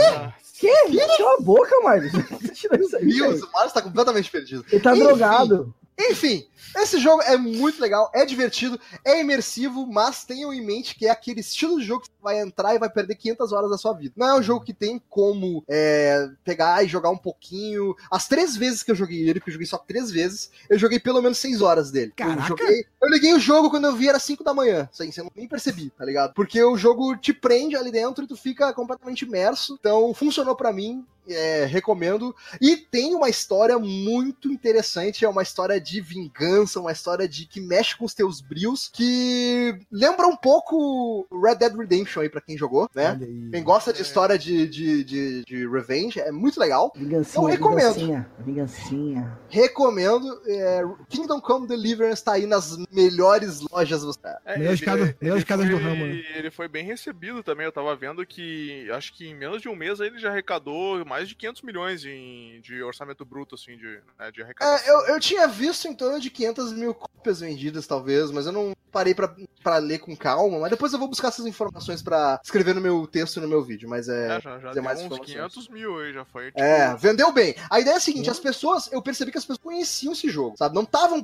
[0.53, 0.97] Que?
[1.17, 2.11] Cala a boca, Marcos.
[2.95, 4.65] Aí, Deus, o Marcos tá completamente perdido.
[4.71, 5.03] Ele tá Enfim.
[5.03, 5.73] drogado.
[5.99, 6.45] Enfim,
[6.75, 11.09] esse jogo é muito legal, é divertido, é imersivo, mas tenham em mente que é
[11.09, 14.13] aquele estilo de jogo que vai entrar e vai perder 500 horas da sua vida.
[14.17, 17.95] Não é um jogo que tem como é, pegar e jogar um pouquinho.
[18.11, 20.99] As três vezes que eu joguei ele, porque eu joguei só três vezes, eu joguei
[20.99, 22.11] pelo menos 6 horas dele.
[22.15, 22.41] Caraca!
[22.41, 25.47] Eu, joguei, eu liguei o jogo quando eu vi era 5 da manhã, assim, nem
[25.47, 26.33] percebi, tá ligado?
[26.33, 29.77] Porque o jogo te prende ali dentro e tu fica completamente imerso.
[29.79, 31.05] Então, funcionou pra mim.
[31.29, 32.35] é, recomendo.
[32.61, 37.59] E tem uma história muito interessante, é uma história de vingança, uma história de que
[37.59, 42.57] mexe com os teus brios, que lembra um pouco Red Dead Redemption aí pra quem
[42.57, 43.19] jogou, né?
[43.51, 46.91] Quem gosta de história de, de, de, de Revenge, é muito legal.
[46.95, 47.93] Vingancinha, Eu recomendo.
[47.93, 49.37] vingancinha, vingancinha.
[49.49, 50.41] Recomendo.
[50.47, 54.03] é, Kingdom Come Deliverance tá aí nas melhores lojas.
[54.45, 56.21] É, Melhores casas- melhores casas do ramo, né?
[56.35, 57.65] Ele foi bem recebido também.
[57.65, 61.27] Eu tava vendo que acho que em menos de um mês ele já arrecadou mais
[61.27, 64.85] de 500 milhões em, de orçamento bruto, assim, de, né, de arrecadação.
[64.87, 68.51] É, eu, eu tinha visto em torno de 500 mil cópias vendidas, talvez, mas eu
[68.51, 70.59] não parei pra, pra ler com calma.
[70.59, 73.61] Mas depois eu vou buscar essas informações pra escrever no meu texto e no meu
[73.61, 73.89] vídeo.
[73.89, 74.37] Mas é.
[74.37, 75.33] É, já, já deu mais uns informações.
[75.33, 76.45] 500 mil aí, já foi.
[76.47, 77.53] Tipo, É, vendeu bem.
[77.69, 80.55] A ideia é a seguinte: as pessoas, eu percebi que as pessoas conheciam esse jogo,
[80.57, 80.73] sabe?
[80.73, 81.21] Não estavam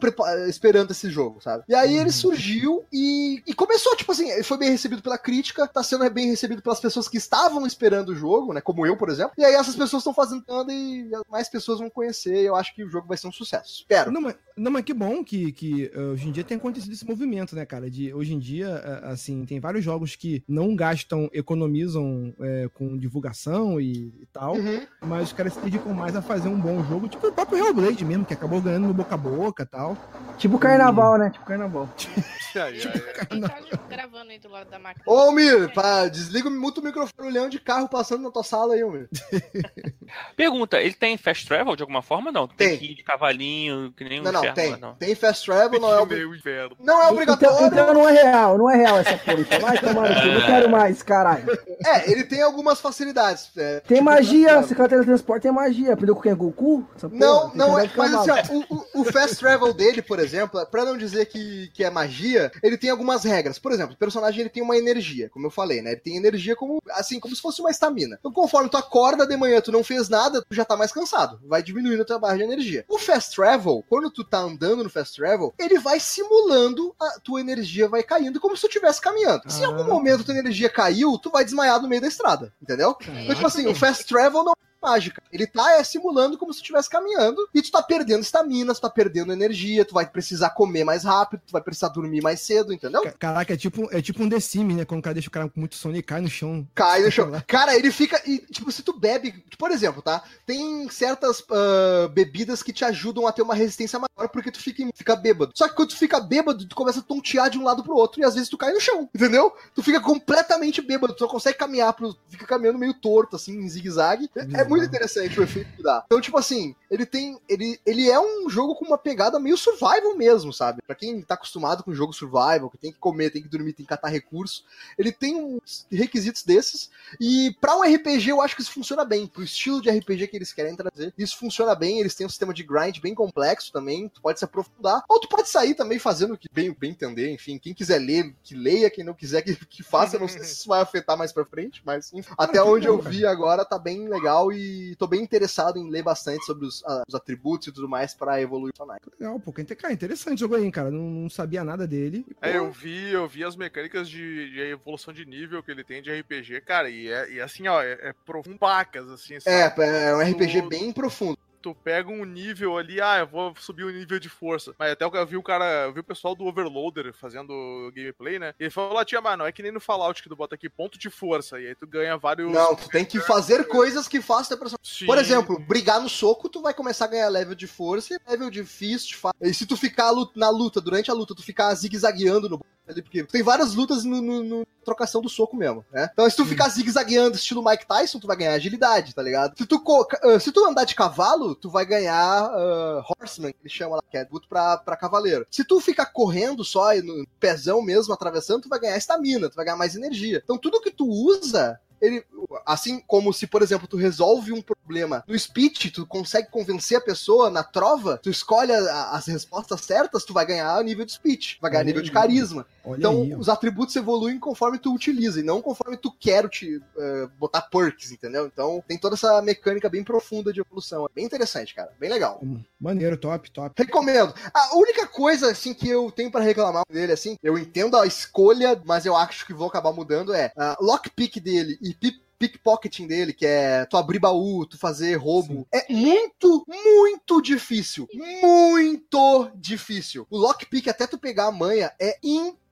[0.49, 1.63] esperando esse jogo, sabe?
[1.69, 5.67] E aí ele surgiu e, e começou, tipo assim, ele foi bem recebido pela crítica,
[5.67, 8.59] tá sendo bem recebido pelas pessoas que estavam esperando o jogo, né?
[8.59, 9.33] Como eu, por exemplo.
[9.37, 12.41] E aí essas pessoas estão fazendo tanto e mais pessoas vão conhecer.
[12.41, 13.81] E eu acho que o jogo vai ser um sucesso.
[13.81, 14.11] Espero.
[14.11, 17.05] Não, mas, não, mas que bom que, que uh, hoje em dia tem acontecido esse
[17.05, 17.89] movimento, né, cara?
[17.89, 22.97] De hoje em dia, é, assim, tem vários jogos que não gastam, economizam é, com
[22.97, 24.81] divulgação e, e tal, Uhum.
[25.01, 28.05] mas os caras se dedicam mais a fazer um bom jogo, tipo o próprio Hellblade
[28.05, 29.97] mesmo, que acabou ganhando no boca a boca e tal.
[30.37, 31.29] Tipo carnaval, né?
[31.29, 31.89] Tipo carnaval.
[32.55, 33.39] Ai, ai.
[33.39, 35.03] Tá gravando aí do lado da máquina.
[35.07, 38.75] Ô, Almir, pá, desliga muito o microfone, o leão de carro passando na tua sala
[38.75, 39.09] aí, Almir.
[40.37, 42.47] Pergunta, ele tem fast travel de alguma forma não?
[42.47, 42.77] Tem.
[42.77, 44.77] que ir de cavalinho, que nem um Não, não, inferno, tem.
[44.79, 44.93] não.
[44.95, 46.03] Tem fast travel, não é,
[46.37, 46.75] inferno.
[46.79, 47.67] não é Então, obrigatório.
[47.67, 49.39] então não é real, não é real essa porra.
[49.39, 51.45] Então vai tomar no cu, não quero mais, caralho.
[51.85, 53.49] É, ele tem algumas facilidades.
[53.57, 55.91] é, Tem tipo, magia, fast você quer teletransporte, tem magia.
[55.93, 56.33] Aprendeu com quem?
[56.33, 56.87] Goku?
[56.95, 57.91] Essa porra, Não, tem não é.
[57.97, 61.69] Mas assim, ó, o, o- o fast travel dele, por exemplo, pra não dizer que,
[61.73, 63.59] que é magia, ele tem algumas regras.
[63.59, 65.91] Por exemplo, o personagem ele tem uma energia, como eu falei, né?
[65.91, 68.15] Ele tem energia como assim, como se fosse uma estamina.
[68.17, 71.37] Então, conforme tu acorda de manhã, tu não fez nada, tu já tá mais cansado.
[71.45, 72.85] Vai diminuindo a tua barra de energia.
[72.87, 77.41] O fast travel, quando tu tá andando no fast travel, ele vai simulando a tua
[77.41, 79.41] energia vai caindo como se tu estivesse caminhando.
[79.47, 79.87] Se em algum Ah.
[79.87, 82.95] momento tua energia caiu, tu vai desmaiar no meio da estrada, entendeu?
[83.01, 85.21] Então, tipo assim, o fast travel não é mágica.
[85.31, 88.81] Ele tá é, simulando como se tu estivesse caminhando e tu tá perdendo estamina, tu
[88.81, 92.73] tá perdendo energia, tu vai precisar comer mais rápido, tu vai precisar dormir mais cedo,
[92.73, 93.01] entendeu?
[93.03, 94.85] Ca- Caraca, é tipo, é tipo um The Sims, né?
[94.85, 96.67] Quando o cara deixa o cara com muito sono e cai no chão.
[96.75, 97.31] Cai no chão.
[97.47, 98.21] Cara, ele fica.
[98.29, 99.43] E, tipo, se tu bebe.
[99.57, 100.21] Por exemplo, tá?
[100.45, 104.83] Tem certas ah, bebidas que te ajudam a ter uma resistência maior porque tu fica,
[104.93, 105.51] fica bêbado.
[105.55, 108.21] Só que quando tu fica bêbado, tu começa a tontear de um lado pro outro
[108.21, 109.53] e às vezes tu cai no chão, entendeu?
[109.73, 113.69] Tu fica completamente bêbado, tu não consegue caminhar, pro, fica caminhando meio torto, assim, em
[113.69, 114.29] zigue-zague.
[114.35, 114.63] É, é.
[114.73, 116.03] Muito interessante o efeito que dá.
[116.05, 117.39] Então, tipo assim, ele tem.
[117.47, 120.81] Ele, ele é um jogo com uma pegada meio survival mesmo, sabe?
[120.85, 123.85] Pra quem tá acostumado com jogo survival, que tem que comer, tem que dormir, tem
[123.85, 124.63] que catar recurso,
[124.97, 126.89] ele tem uns requisitos desses.
[127.19, 129.27] E pra um RPG, eu acho que isso funciona bem.
[129.27, 131.99] Pro estilo de RPG que eles querem trazer, isso funciona bem.
[131.99, 134.09] Eles têm um sistema de grind bem complexo também.
[134.09, 135.03] Tu pode se aprofundar.
[135.09, 137.31] Ou tu pode sair também fazendo o que bem, bem entender.
[137.31, 138.89] Enfim, quem quiser ler, que leia.
[138.89, 140.15] Quem não quiser, que, que faça.
[140.15, 142.99] Eu não sei se isso vai afetar mais pra frente, mas enfim, até onde eu
[143.01, 144.62] vi agora tá bem legal e
[144.97, 148.41] tô bem interessado em ler bastante sobre os, ah, os atributos e tudo mais pra
[148.41, 149.01] evoluir o personagem.
[149.19, 149.53] Legal, pô.
[149.53, 150.91] Cara, interessante o jogo aí, cara.
[150.91, 152.25] Não, não sabia nada dele.
[152.27, 155.71] E, pô, É, eu vi, eu vi as mecânicas de, de evolução de nível que
[155.71, 159.35] ele tem de RPG, cara, e é e assim, ó, é, é profundo pacas, assim,
[159.35, 159.83] É, sabe?
[159.83, 161.37] é um RPG bem profundo.
[161.63, 164.75] Tu pega um nível ali, ah, eu vou subir o nível de força.
[164.77, 168.53] Mas até eu vi o cara, eu vi o pessoal do Overloader fazendo gameplay, né?
[168.59, 170.55] E ele falou lá, tia, mano, não é que nem no Fallout que tu bota
[170.55, 172.51] aqui ponto de força, e aí tu ganha vários.
[172.51, 174.77] Não, tu tem que fazer coisas que façam personagem.
[174.83, 175.05] Sim.
[175.05, 178.49] Por exemplo, brigar no soco, tu vai começar a ganhar level de força e level
[178.49, 179.17] de fist.
[179.41, 183.23] E se tu ficar na luta, durante a luta, tu ficar zigue-zagueando no ali, porque
[183.23, 186.09] tem várias lutas no, no- no trocação do soco mesmo, né?
[186.11, 189.57] Então, se tu ficar zigue-zagueando estilo Mike Tyson, tu vai ganhar agilidade, tá ligado?
[189.57, 189.81] Se tu,
[190.21, 194.01] ah, se tu andar de cavalo, tu vai ganhar ah, Horseman, que ele chama lá,
[194.11, 195.47] que é atributo pra, pra cavaleiro.
[195.49, 199.63] Se tu ficar correndo só, no pezão mesmo, atravessando, tu vai ganhar estamina, tu vai
[199.63, 200.41] ganhar mais energia.
[200.43, 202.23] Então, tudo que tu usa ele,
[202.65, 207.01] assim como se, por exemplo, tu resolve um problema no speech, tu consegue convencer a
[207.01, 211.57] pessoa na trova, tu escolhe a- as respostas certas, tu vai ganhar nível de speech,
[211.61, 212.05] vai ganhar Olha nível aí.
[212.05, 212.65] de carisma.
[212.83, 216.81] olha Então, aí, os atributos evoluem conforme tu utiliza, e não conforme tu quer te,
[216.97, 218.45] eh, botar perks, entendeu?
[218.45, 221.05] Então, tem toda essa mecânica bem profunda de evolução.
[221.05, 221.91] É bem interessante, cara.
[221.97, 222.41] Bem legal.
[222.83, 223.73] Maneiro, top, top.
[223.77, 224.33] Recomendo.
[224.53, 228.81] A única coisa, assim, que eu tenho pra reclamar dele, assim, eu entendo a escolha,
[228.85, 233.31] mas eu acho que vou acabar mudando, é a lockpick dele e pi- pickpocketing dele,
[233.31, 238.05] que é tu abrir baú, tu fazer roubo, é muito, muito difícil.
[238.13, 240.27] Muito difícil.
[240.29, 242.62] O lockpick, até tu pegar a manha, é impossível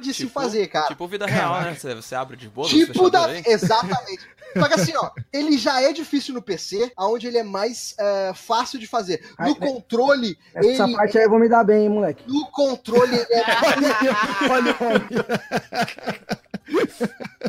[0.00, 0.88] de se Tipo- fazer, cara.
[0.88, 1.74] Tipo vida real, né?
[1.74, 3.26] Você, você abre de boa, Tipo da.
[3.26, 3.42] aí.
[3.46, 4.26] Exatamente.
[4.58, 8.32] Só que assim, ó, ele já é difícil no PC, aonde ele é mais eh,
[8.34, 9.22] fácil de fazer.
[9.36, 9.66] Ai, No né?
[9.66, 10.96] controle, Essa ele.
[10.96, 12.24] parte aí eu vou me dar bem, hein, moleque.
[12.26, 13.44] No controle, ele é.
[14.50, 15.06] olha, olha.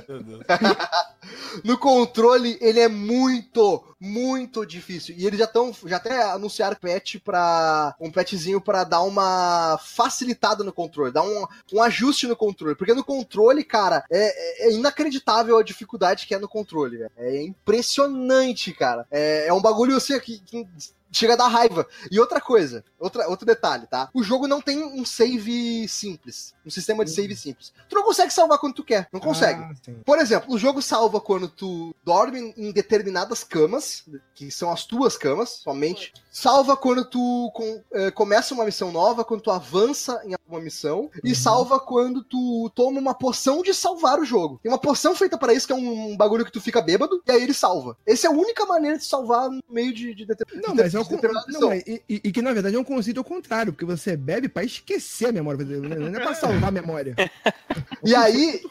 [0.08, 0.42] Meu Deus.
[1.64, 5.16] no controle, ele é muito, muito difícil.
[5.18, 5.74] E eles já estão.
[5.86, 7.96] Já até anunciaram patch pra.
[8.00, 12.76] Um patchzinho pra dar uma facilitada no controle, dar um, um ajuste no controle.
[12.76, 16.98] Porque no controle, cara, é, é inacreditável a dificuldade que é no controle.
[16.98, 17.12] velho.
[17.18, 19.06] É impressionante, cara.
[19.10, 20.40] É, é um bagulho assim que.
[20.40, 20.68] que
[21.12, 21.88] Chega a dar raiva.
[22.12, 24.10] E outra coisa, outra, outro detalhe, tá?
[24.14, 26.54] O jogo não tem um save simples.
[26.66, 27.74] Um sistema de save simples.
[27.90, 29.08] Tu não consegue salvar quando tu quer.
[29.12, 29.62] Não consegue.
[29.62, 29.74] Ah.
[30.06, 34.04] Por exemplo, o jogo salva quando tu dorme em determinadas camas
[34.36, 36.14] que são as tuas camas, somente.
[36.32, 41.10] Salva quando tu com- eh, começa uma missão nova, quando tu avança em alguma missão.
[41.24, 44.60] E salva quando tu toma uma poção de salvar o jogo.
[44.62, 47.32] Tem uma poção feita para isso, que é um, bagulho que tu fica bêbado, e
[47.32, 47.98] aí ele salva.
[48.06, 51.02] Essa é a única maneira de salvar no meio de, de, deter- Não, mas é
[51.02, 53.24] o de con- determinada não, mas- e, e- que na verdade é um conceito ao
[53.24, 57.16] contrário, porque você bebe pra esquecer a memória, não é pra salvar a memória.
[58.04, 58.62] E aí,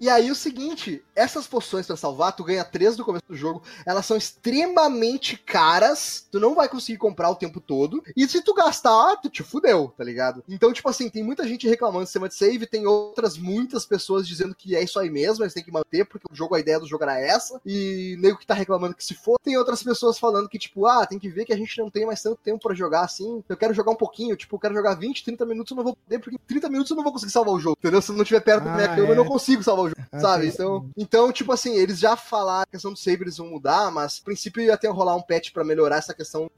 [0.00, 3.62] e aí o seguinte, essas poções pra salvar, tu ganha três no começo do jogo,
[3.84, 8.54] elas são extremamente caras, tu não vai conseguir comprar o tempo todo, e se tu
[8.54, 10.42] gastar, tu te fudeu, tá ligado?
[10.48, 14.26] Então, tipo assim, tem muita gente reclamando do sistema de save, tem outras muitas pessoas
[14.26, 16.80] dizendo que é isso aí mesmo, eles têm que manter, porque o jogo, a ideia
[16.80, 20.18] do jogo era essa, e nego que tá reclamando que se for, tem outras pessoas
[20.18, 22.60] falando que, tipo, ah, tem que ver que a gente não tem mais tanto tempo
[22.62, 25.70] pra jogar assim, eu quero jogar um pouquinho, tipo, eu quero jogar 20, 30 minutos,
[25.70, 27.76] eu não vou poder, porque em 30 minutos eu não vou conseguir salvar o jogo,
[27.78, 28.00] entendeu?
[28.02, 29.10] Se eu não estiver perto da minha Ah, cama, é.
[29.10, 30.46] eu não consigo salvar o jogo, Ah, sabe?
[30.46, 30.56] isso.
[30.62, 34.20] Então, então, tipo assim, eles já falaram a questão do save, eles vão mudar, mas
[34.20, 36.50] a princípio ia ter rolar um patch pra melhorar essa questão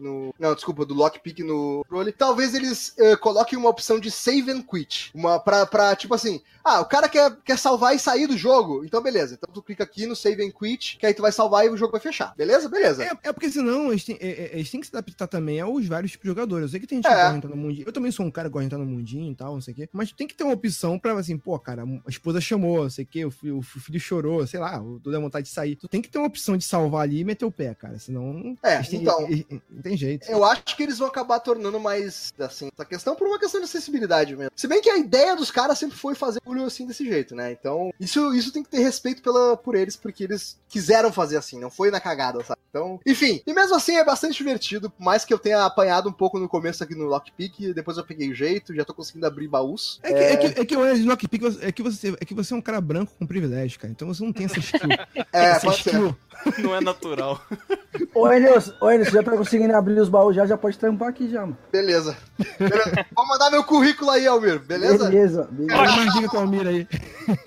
[0.00, 0.34] no.
[0.38, 2.12] Não, desculpa, do lockpick no controle.
[2.12, 5.10] Talvez eles eh, coloquem uma opção de save and quit.
[5.14, 8.84] Uma pra, pra, tipo assim, ah, o cara quer, quer salvar e sair do jogo.
[8.84, 9.34] Então, beleza.
[9.34, 11.76] Então tu clica aqui no save and quit, que aí tu vai salvar e o
[11.76, 12.34] jogo vai fechar.
[12.36, 12.68] Beleza?
[12.68, 13.04] Beleza.
[13.04, 15.86] É, é porque senão eles têm, é- é- eles têm que se adaptar também aos
[15.86, 16.62] vários tipos de jogadores.
[16.64, 17.10] Eu sei que tem gente É.
[17.10, 17.86] que gosta de entrar no mundinho.
[17.86, 19.72] Eu também sou um cara que gosta de entrar no mundinho e tal, não sei
[19.72, 19.88] o quê.
[19.92, 23.04] Mas tem que ter uma opção pra, assim, pô, cara, a esposa chamou, não sei
[23.04, 25.76] o quê, o filho, o filho chorou, sei lá, eu tô dando vontade de sair.
[25.76, 27.98] Tu tem que ter uma opção de salvar ali e meter o pé, cara.
[27.98, 28.56] Senão.
[28.62, 29.20] É, têm- então.
[29.28, 30.30] eles- Não tem jeito.
[30.30, 33.64] Eu acho que eles vão acabar tornando mais, assim, essa questão por uma questão de
[33.64, 34.52] acessibilidade mesmo.
[34.54, 37.52] Se bem que a ideia dos caras sempre foi fazer bagulho assim desse jeito, né?
[37.52, 41.58] Então, isso, isso tem que ter respeito pela, por eles, porque eles quiseram fazer assim,
[41.58, 42.60] não foi na cagada, sabe?
[42.70, 43.42] Então, enfim.
[43.46, 46.48] E mesmo assim é bastante divertido, por mais que eu tenha apanhado um pouco no
[46.48, 49.98] começo aqui no Lockpick, depois eu peguei o jeito, já tô conseguindo abrir baús.
[50.02, 50.36] É que, é...
[50.36, 53.12] que, é que o Lockpick é que, você, é que você é um cara branco
[53.18, 53.90] com privilégio, cara.
[53.90, 54.90] Então você não tem essa skill.
[55.32, 56.16] É, essa pode ser.
[56.58, 57.40] Não é natural.
[58.14, 58.32] Ô, ô,
[58.90, 61.56] Enes, já tá conseguindo abrir os baús já, já pode trampar aqui já, mano.
[61.70, 62.16] Beleza.
[62.58, 63.06] Beleza.
[63.14, 65.08] Vou mandar meu currículo aí, Almir, beleza?
[65.08, 65.80] Beleza, beleza.
[65.80, 66.86] Olha com a Almira aí.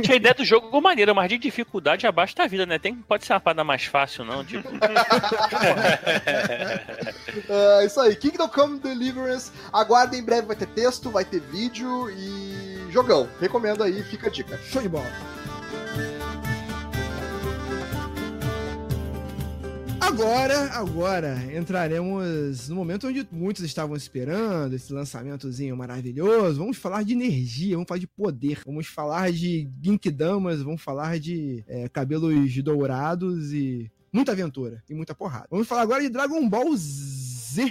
[0.01, 2.79] Tinha a ideia do jogo igual maneira, mas de dificuldade abaixo da vida, né?
[2.79, 4.43] Tem, pode ser uma parada mais fácil, não?
[4.43, 4.69] Tipo,
[7.49, 9.51] É isso aí, Kingdom Come Deliverance.
[9.71, 13.27] Aguardem, em breve vai ter texto, vai ter vídeo e jogão.
[13.39, 14.57] Recomendo aí, fica a dica.
[14.57, 15.38] Show de bola.
[20.09, 26.57] Agora, agora, entraremos no momento onde muitos estavam esperando, esse lançamentozinho maravilhoso.
[26.57, 31.63] Vamos falar de energia, vamos falar de poder, vamos falar de Ginkidamas, vamos falar de
[31.67, 35.47] é, cabelos dourados e muita aventura e muita porrada.
[35.51, 37.18] Vamos falar agora de Dragon Ball Z.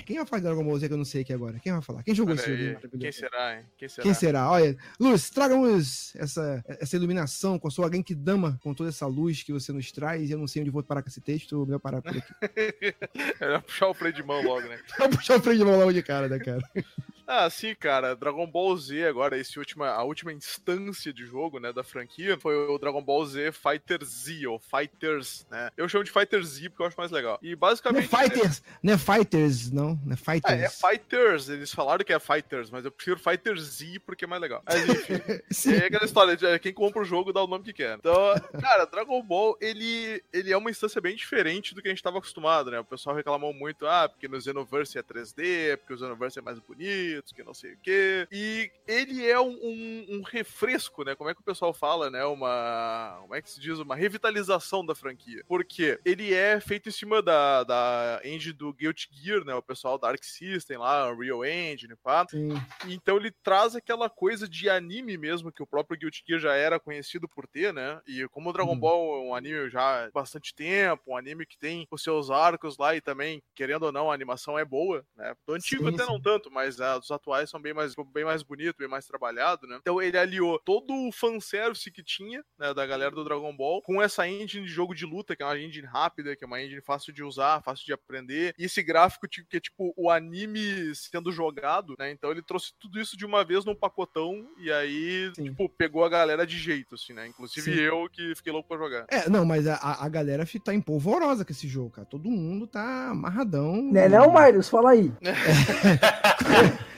[0.05, 1.59] Quem vai falar de Dragon Ball Z que eu não sei aqui agora?
[1.59, 2.03] Quem vai falar?
[2.03, 2.99] Quem jogou Olha esse jogo aí, maravilhoso?
[3.01, 3.67] Quem será, hein?
[3.77, 4.03] Quem será?
[4.03, 4.51] Quem será?
[4.51, 9.53] Olha, Luz, traga-nos essa, essa iluminação com a sua Genkidama, com toda essa luz que
[9.53, 10.31] você nos traz.
[10.31, 12.23] Eu não sei onde vou parar com esse texto, melhor parar por aqui.
[13.41, 14.81] Era puxar o freio de mão logo, né?
[14.99, 16.63] Vou puxar o freio de mão logo de cara, né, cara?
[17.31, 18.17] Ah, sim, cara.
[18.17, 22.57] Dragon Ball Z agora, esse última, a última instância de jogo, né, da franquia, foi
[22.57, 25.71] o Dragon Ball Z Fighter Z, ou Fighters, né?
[25.77, 27.39] Eu chamo de Fighter Z porque eu acho mais legal.
[27.43, 28.09] E Não é basicamente...
[28.09, 30.01] Fighters, não é Fighters, não.
[30.07, 30.63] Não é É, Fighters.
[30.63, 34.41] é Fighters, eles falaram que é Fighters, mas eu prefiro Fighter Z porque é mais
[34.41, 34.63] legal.
[34.65, 37.99] Mas enfim, é aquela história, de quem compra o jogo dá o nome que quer.
[37.99, 38.15] Então,
[38.59, 42.17] cara, Dragon Ball, ele, ele é uma instância bem diferente do que a gente tava
[42.17, 42.81] acostumado, né?
[42.81, 46.59] O pessoal reclamou muito, ah, porque no Xenoverse é 3D, porque o Xenoverse é mais
[46.59, 48.27] bonito, que não sei o quê.
[48.31, 51.15] E ele é um, um, um refresco, né?
[51.15, 52.25] Como é que o pessoal fala, né?
[52.25, 53.19] Uma.
[53.23, 53.79] Como é que se diz?
[53.79, 55.43] Uma revitalização da franquia.
[55.47, 59.55] Porque ele é feito em cima da, da engine do Guilty Gear, né?
[59.55, 62.27] O pessoal da Arc System lá, Real Engine, pá.
[62.29, 62.51] Sim.
[62.87, 66.79] Então ele traz aquela coisa de anime mesmo, que o próprio Guilty Gear já era
[66.81, 68.01] conhecido por ter, né?
[68.07, 68.79] E como o Dragon Uhum.
[68.79, 72.77] Ball é um anime já há bastante tempo, um anime que tem os seus arcos
[72.79, 75.35] lá e também, querendo ou não, a animação é boa, né?
[75.47, 76.11] Do antigo Sim, até sim.
[76.11, 79.67] não tanto, mas ah, dos atuais são bem mais, bem mais bonito, bem mais trabalhado,
[79.67, 79.79] né?
[79.81, 84.03] Então ele aliou todo o fanservice que tinha, né, da galera do Dragon Ball, com
[84.03, 86.83] essa engine de jogo de luta, que é uma engine rápida, que é uma engine
[86.83, 90.95] fácil de usar, fácil de aprender, e esse gráfico tipo, que é tipo o anime
[90.95, 92.11] sendo jogado, né?
[92.11, 95.45] Então ele trouxe tudo isso de uma vez num pacotão e aí, Sim.
[95.45, 97.27] tipo, pegou a galera de jeito, assim, né?
[97.27, 97.81] Inclusive Sim.
[97.81, 99.07] eu que fiquei louco pra jogar.
[99.09, 102.07] É, não, mas a, a galera tá empolvorosa com esse jogo, cara.
[102.07, 103.93] Todo mundo tá amarradão.
[103.93, 104.69] Né não, Marius?
[104.69, 105.13] Fala aí.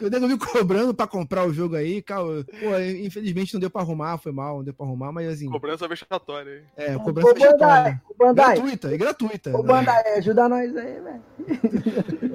[0.00, 2.22] o nego me cobrando pra comprar o jogo aí, cara.
[2.22, 5.50] Pô, infelizmente não deu pra arrumar, foi mal, não deu pra arrumar, mas assim.
[5.50, 6.84] Cobrança vexatória aí.
[6.84, 8.02] É, cobrança Ô, vexatória.
[8.18, 8.56] Bandai.
[8.56, 9.50] Gratuita, e gratuita.
[9.50, 9.68] Ô, né?
[9.68, 11.22] Bandai, ajuda nós aí, velho.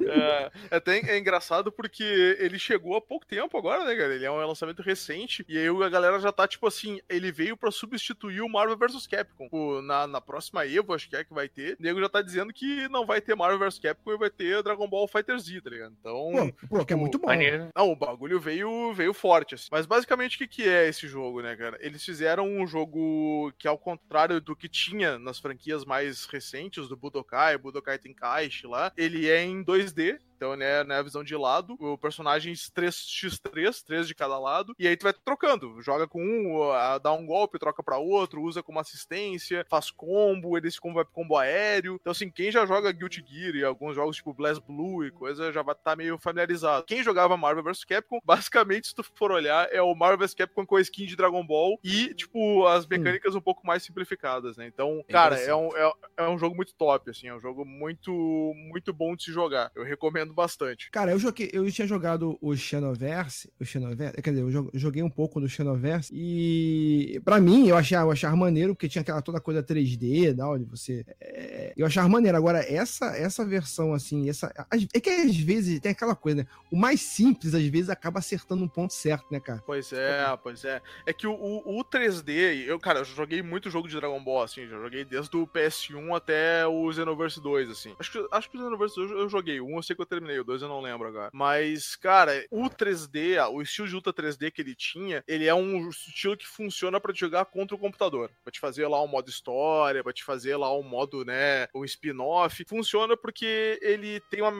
[0.08, 4.14] É, é até é engraçado porque ele chegou há pouco tempo agora, né, cara?
[4.14, 5.44] Ele é um lançamento recente.
[5.48, 9.06] E aí a galera já tá, tipo assim, ele veio pra substituir o Marvel vs
[9.06, 9.48] Capcom.
[9.48, 11.76] Pô, na, na próxima Evo, acho que é que vai ter.
[11.78, 14.62] O nego já tá dizendo que não vai ter Marvel vs Capcom e vai ter
[14.62, 15.94] Dragon Ball Fighter Z, tá ligado?
[16.06, 16.52] Então.
[16.68, 17.26] Pô, pô, que é muito bom.
[17.26, 17.68] Maneiro.
[17.74, 19.68] Não, o bagulho veio, veio forte, assim.
[19.70, 21.76] Mas basicamente o que, que é esse jogo, né, cara?
[21.80, 26.96] Eles fizeram um jogo que, ao contrário do que tinha nas franquias mais recentes, do
[26.96, 30.18] Budokai, Budokai Tenkaichi lá, ele é em 2D.
[30.36, 34.86] Então, né, né, a visão de lado, o personagens 3x3, 3 de cada lado, e
[34.86, 35.80] aí tu vai trocando.
[35.80, 40.68] Joga com um, dá um golpe, troca pra outro, usa como assistência, faz combo, ele
[40.68, 41.96] esse combo vai pro combo aéreo.
[42.00, 45.52] Então, assim, quem já joga Guilty Gear e alguns jogos tipo Blast Blue e coisa,
[45.52, 46.84] já vai estar meio familiarizado.
[46.84, 50.66] Quem jogava Marvel vs Capcom, basicamente, se tu for olhar, é o Marvel vs Capcom
[50.66, 54.66] com a skin de Dragon Ball e, tipo, as mecânicas um pouco mais simplificadas, né?
[54.66, 58.12] Então, cara, é um, é, é um jogo muito top, assim, é um jogo muito,
[58.54, 59.70] muito bom de se jogar.
[59.74, 60.90] Eu recomendo bastante.
[60.90, 65.02] Cara, eu joguei, eu tinha jogado o Xenoverse, o Xenoverse, quer dizer, eu jo- joguei
[65.02, 69.22] um pouco do Xenoverse e pra mim eu achava, eu achava maneiro porque tinha aquela
[69.22, 72.36] toda coisa 3D, da onde você é, eu achava maneiro.
[72.36, 74.52] Agora essa essa versão assim, essa
[74.92, 76.46] é que às vezes tem aquela coisa, né?
[76.70, 79.62] O mais simples às vezes acaba acertando um ponto certo, né, cara?
[79.66, 80.80] Pois é, pois é.
[81.06, 84.42] É que o, o, o 3D, eu, cara, eu joguei muito jogo de Dragon Ball,
[84.42, 87.94] assim, já joguei desde o PS1 até o Xenoverse 2, assim.
[87.98, 90.38] Acho que, acho que o Xenoverse 2 eu joguei, um eu sei que eu terminei,
[90.38, 91.30] o 2 eu não lembro agora.
[91.32, 95.54] Mas, cara, o 3D, ah, o estilo de luta 3D que ele tinha, ele é
[95.54, 98.30] um estilo que funciona te jogar contra o computador.
[98.42, 101.84] Pra te fazer lá um modo história, pra te fazer lá um modo, né, um
[101.84, 102.64] spin-off.
[102.68, 104.50] Funciona porque ele tem uma,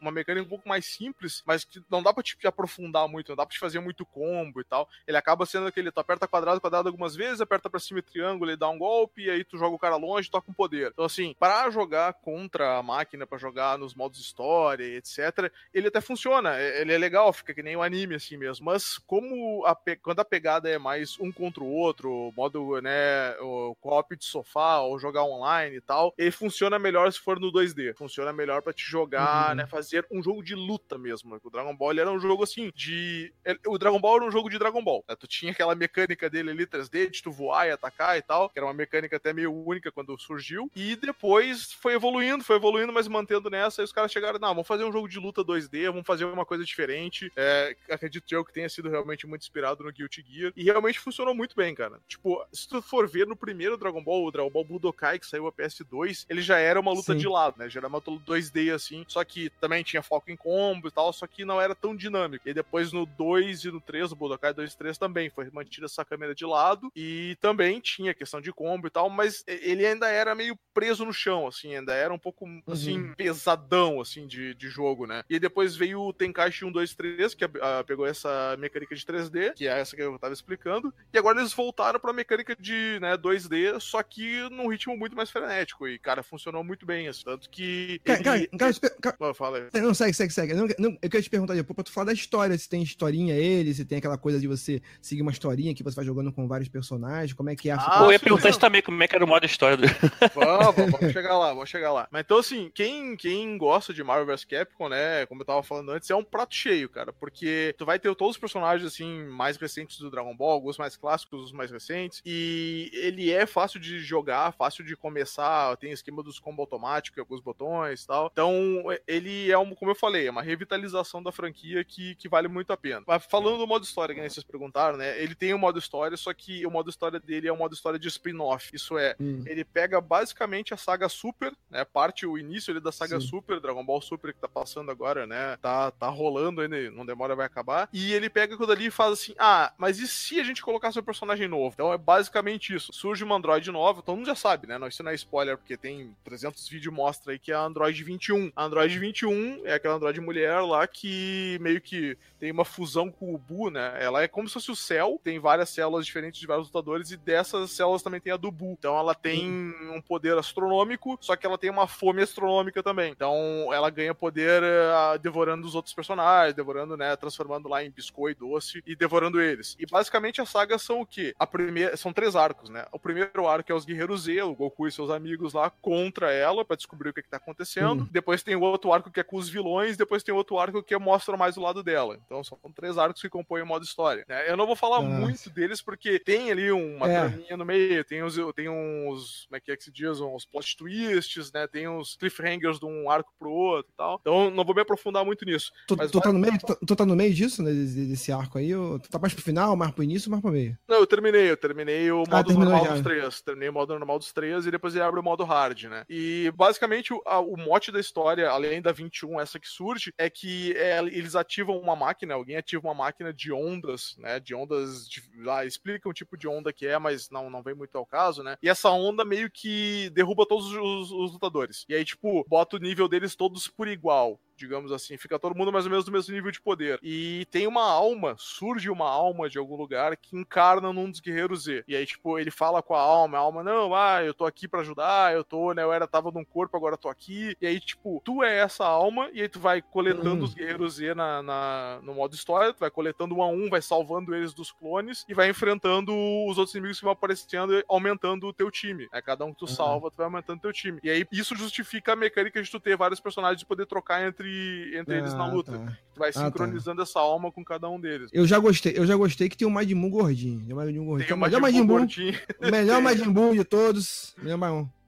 [0.00, 3.36] uma mecânica um pouco mais simples, mas que não dá pra te aprofundar muito, não
[3.36, 4.88] dá pra te fazer muito combo e tal.
[5.06, 8.50] Ele acaba sendo aquele, tu aperta quadrado, quadrado algumas vezes, aperta pra cima e triângulo
[8.50, 10.90] e dá um golpe, e aí tu joga o cara longe toca um poder.
[10.92, 15.88] Então, assim, para jogar contra a máquina, pra jogar nos modos história e etc., ele
[15.88, 18.66] até funciona, ele é legal, fica que nem um anime assim mesmo.
[18.66, 23.74] Mas como a quando a pegada é mais um contra o outro, modo, né, o
[23.80, 27.94] co-op de sofá ou jogar online e tal, ele funciona melhor se for no 2D.
[27.96, 29.56] Funciona melhor pra te jogar, Uhum.
[29.56, 31.38] né, fazer um jogo de luta mesmo.
[31.42, 33.32] O Dragon Ball era um jogo assim de
[33.66, 35.04] o Dragon Ball era um jogo de Dragon Ball.
[35.08, 35.16] né?
[35.16, 38.58] Tu tinha aquela mecânica dele ali 3D de tu voar e atacar e tal, que
[38.58, 40.70] era uma mecânica até meio única quando surgiu.
[40.74, 43.80] E depois foi evoluindo, foi evoluindo, mas mantendo nessa.
[43.82, 46.44] E os caras chegaram, não, vamos fazer um jogo de luta 2D, vamos fazer uma
[46.44, 47.32] coisa diferente.
[47.36, 50.52] É, acredito eu que tenha sido realmente muito inspirado no Guilty Gear.
[50.56, 52.00] E realmente funcionou muito bem, cara.
[52.08, 55.46] Tipo, se tu for ver no primeiro Dragon Ball, o Dragon Ball Budokai, que saiu
[55.46, 57.18] a PS2, ele já era uma luta Sim.
[57.18, 57.68] de lado, né?
[57.68, 59.04] Já era uma luta 2D assim.
[59.08, 62.48] Só que também tinha foco em combo e tal, só que não era tão dinâmico.
[62.48, 65.86] E depois no 2 e no 3, o Budokai 2 e 3 também foi mantida
[65.86, 66.90] essa câmera de lado.
[66.94, 71.12] E também tinha questão de combo e tal, mas ele ainda era meio preso no
[71.12, 75.22] chão, assim, ainda era um pouco, assim, pesadão, assim, de, de jogo, né?
[75.28, 79.54] E depois veio o Tenkaichi 1, 2, 3, que ah, pegou essa mecânica de 3D,
[79.54, 83.16] que é essa que eu tava explicando, e agora eles voltaram pra mecânica de, né,
[83.16, 87.50] 2D, só que num ritmo muito mais frenético, e, cara, funcionou muito bem, assim, tanto
[87.50, 88.00] que...
[88.04, 89.80] Cara, cara, cara, espera- cara, Ah, fala aí.
[89.80, 90.54] Não, segue, segue, segue.
[90.54, 93.34] Não, não, eu queria te perguntar depois pra tu falar da história, se tem historinha
[93.34, 96.46] ele, se tem aquela coisa de você seguir uma historinha que você vai jogando com
[96.46, 99.14] vários personagens, como é que é a Ah, eu ia perguntar também, como é que
[99.16, 99.86] era o modo história do.
[100.34, 102.08] Vamos, vamos, vamos chegar lá, vamos chegar lá.
[102.10, 105.90] Mas então, assim, quem, quem gosta de Marvel vs Capcom, né, como eu tava falando
[105.92, 109.56] antes, é um prato cheio, cara, porque tu vai ter todos os personagens, assim, mais
[109.56, 113.98] recentes do Dragon Ball, alguns mais clássicos, os mais recentes, e ele é fácil de
[114.00, 118.28] jogar, fácil de começar, tem esquema dos combo automático e alguns botões e tal.
[118.32, 122.48] Então, ele é, um, como eu falei, é uma revitalização da franquia que, que vale
[122.48, 123.02] muito a pena.
[123.06, 126.16] Mas falando do modo história, que nem vocês perguntaram, né, ele tem o modo história,
[126.16, 129.42] só que o modo história dele é um modo história de spin-off, isso é, Hum.
[129.46, 131.84] ele pega basicamente a saga Super, né?
[131.84, 133.26] Parte o início ali da saga Sim.
[133.26, 135.56] Super, Dragon Ball Super que tá passando agora, né?
[135.60, 137.88] Tá, tá rolando ainda, não demora, vai acabar.
[137.92, 140.98] E ele pega aquilo ali e faz assim: ah, mas e se a gente colocasse
[140.98, 141.74] um personagem novo?
[141.74, 142.92] Então é basicamente isso.
[142.92, 144.78] Surge uma Android nova, todo mundo já sabe, né?
[144.78, 148.02] Não, isso não é spoiler, porque tem 300 vídeos mostra aí que é a Android
[148.02, 148.52] 21.
[148.54, 153.34] A Android 21 é aquela Android mulher lá que meio que tem uma fusão com
[153.34, 153.96] o Bu, né?
[154.00, 157.16] Ela é como se fosse o céu, tem várias células diferentes de vários lutadores, e
[157.16, 158.76] dessas células também tem a do Bu.
[158.78, 159.48] Então ela tem
[159.92, 163.12] um poder astronômico, só que ela tem uma fome astronômica também.
[163.12, 168.40] Então ela ganha poder eh, devorando os outros personagens, devorando, né, transformando lá em biscoito
[168.46, 169.76] doce e devorando eles.
[169.78, 171.34] E basicamente as sagas são o quê?
[171.38, 172.86] A primeira, são três arcos, né?
[172.92, 176.64] O primeiro arco é os Guerreiros Z, o Goku e seus amigos lá contra ela
[176.64, 178.02] pra descobrir o que, que tá acontecendo.
[178.04, 178.08] Hum.
[178.10, 180.96] Depois tem o outro arco que é com os vilões, depois tem outro arco que
[180.98, 182.18] mostra mais o lado dela.
[182.26, 184.24] Então são três arcos que compõem o modo história.
[184.28, 184.50] né?
[184.50, 187.28] Eu não vou falar muito deles porque tem ali uma É.
[187.28, 190.44] traminha no meio, tem uns, tem uns, como é que é que se diz, uns
[190.44, 191.66] plot twists, né?
[191.66, 194.19] Tem uns cliffhangers de um arco pro outro e tal.
[194.20, 195.72] Então não vou me aprofundar muito nisso.
[195.86, 198.32] Tu, Mas tu tá no meio, tu, tu tá no meio disso, né, desse, desse
[198.32, 198.74] arco aí?
[198.74, 200.78] ou Tu tá mais pro final, mais pro início mais pro meio?
[200.88, 202.92] Não, eu terminei, eu terminei o Ah, modo terminou normal já.
[202.92, 203.40] dos três.
[203.42, 206.04] Terminei o modo normal dos três e depois ele abre o modo hard, né?
[206.08, 210.28] E basicamente o, a- o mote da história, além da 21, essa que surge, é
[210.28, 214.38] que é, eles ativam uma máquina, alguém ativa uma máquina de ondas, né?
[214.40, 215.08] De ondas.
[215.08, 218.04] De, lá, explica um tipo de onda que é, mas não, não vem muito ao
[218.06, 218.56] caso, né?
[218.62, 221.84] E essa onda meio que derruba todos os, os lutadores.
[221.88, 225.56] E aí, tipo, bota o nível deles todos por igual qual digamos assim, fica todo
[225.56, 226.98] mundo mais ou menos no mesmo nível de poder.
[227.02, 231.64] E tem uma alma, surge uma alma de algum lugar que encarna num dos guerreiros
[231.64, 231.82] Z.
[231.88, 234.68] E aí, tipo, ele fala com a alma, a alma, não, ah, eu tô aqui
[234.68, 237.56] pra ajudar, eu tô, né, eu era, tava num corpo, agora tô aqui.
[237.60, 240.44] E aí, tipo, tu é essa alma, e aí tu vai coletando Hum.
[240.44, 243.80] os guerreiros Z na, na- no modo história, tu vai coletando um a um, vai
[243.82, 246.12] salvando eles dos clones, e vai enfrentando
[246.46, 249.08] os outros inimigos que vão aparecendo e aumentando o teu time.
[249.12, 250.98] É, cada um que tu salva, tu vai aumentando o teu time.
[251.02, 254.49] E aí, isso justifica a mecânica de tu ter vários personagens e poder trocar entre,
[254.94, 255.72] entre eles na Ah, luta.
[255.72, 255.98] tá.
[256.14, 256.44] Tu vai Ah, tá.
[256.46, 258.30] sincronizando essa alma com cada um deles.
[258.32, 260.60] Eu já gostei, eu já gostei que tem o Majin Buu gordinho.
[260.64, 261.26] Tem o Majin Buu gordinho.
[261.28, 262.34] Tem o Majin Majin Buu gordinho.
[262.60, 264.34] o melhor Majin Buu de todos.
[264.42, 264.58] Melhor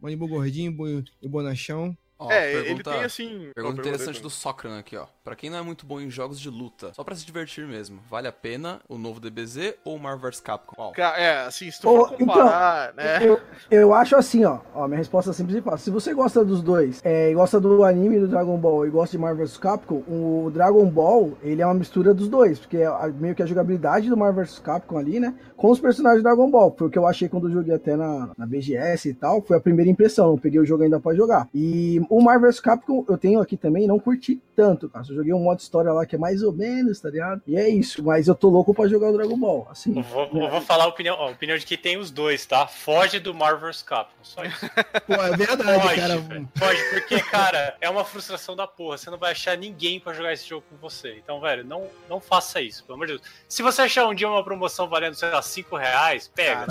[0.01, 1.97] Majin Buu gordinho e bonachão.
[2.27, 3.51] Ó, É, ele pergunta- tem assim.
[3.55, 5.07] Pergunta Ó, interessante do Socran aqui, ó.
[5.25, 8.01] Pra quem não é muito bom em jogos de luta, só pra se divertir mesmo,
[8.11, 10.75] vale a pena o novo DBZ ou o Marvel vs Capcom?
[10.75, 10.93] Qual?
[10.97, 13.27] É, assim, se tu Ô, for comparar, né?
[13.27, 14.87] Eu, eu acho assim, ó, ó.
[14.87, 15.85] Minha resposta é simples e fácil.
[15.85, 19.13] Se você gosta dos dois, é, e gosta do anime do Dragon Ball e gosta
[19.17, 22.59] de Marvel vs Capcom, o Dragon Ball, ele é uma mistura dos dois.
[22.59, 25.35] Porque é meio que a jogabilidade do Marvel vs Capcom ali, né?
[25.57, 26.75] Com os personagens do Dragon Ball.
[26.77, 29.41] Foi o que eu achei quando eu joguei até na, na BGS e tal.
[29.43, 30.31] Foi a primeira impressão.
[30.33, 31.49] Eu peguei o jogo ainda pra jogar.
[31.55, 35.03] E o Marvel vs Capcom eu tenho aqui também, não curti tanto, cara.
[35.09, 37.41] Eu joguei um modo história lá que é mais ou menos, tá ligado?
[37.47, 38.05] E é isso.
[38.05, 39.67] Mas eu tô louco pra jogar o Dragon Ball.
[39.71, 39.97] Assim.
[39.97, 42.45] Eu vou, eu vou falar a opinião, ó, a opinião de que tem os dois,
[42.45, 42.67] tá?
[42.67, 43.83] Foge do Marvel vs.
[43.83, 44.61] Capcom, só isso.
[45.07, 46.19] Pô, é verdade, Foge, cara.
[46.19, 46.49] velho.
[46.55, 48.99] Foge, porque, cara, é uma frustração da porra.
[48.99, 51.17] Você não vai achar ninguém pra jogar esse jogo com você.
[51.17, 53.23] Então, velho, não, não faça isso, pelo amor de Deus.
[53.49, 56.67] Se você achar um dia uma promoção valendo, sei lá, 5 reais, pega.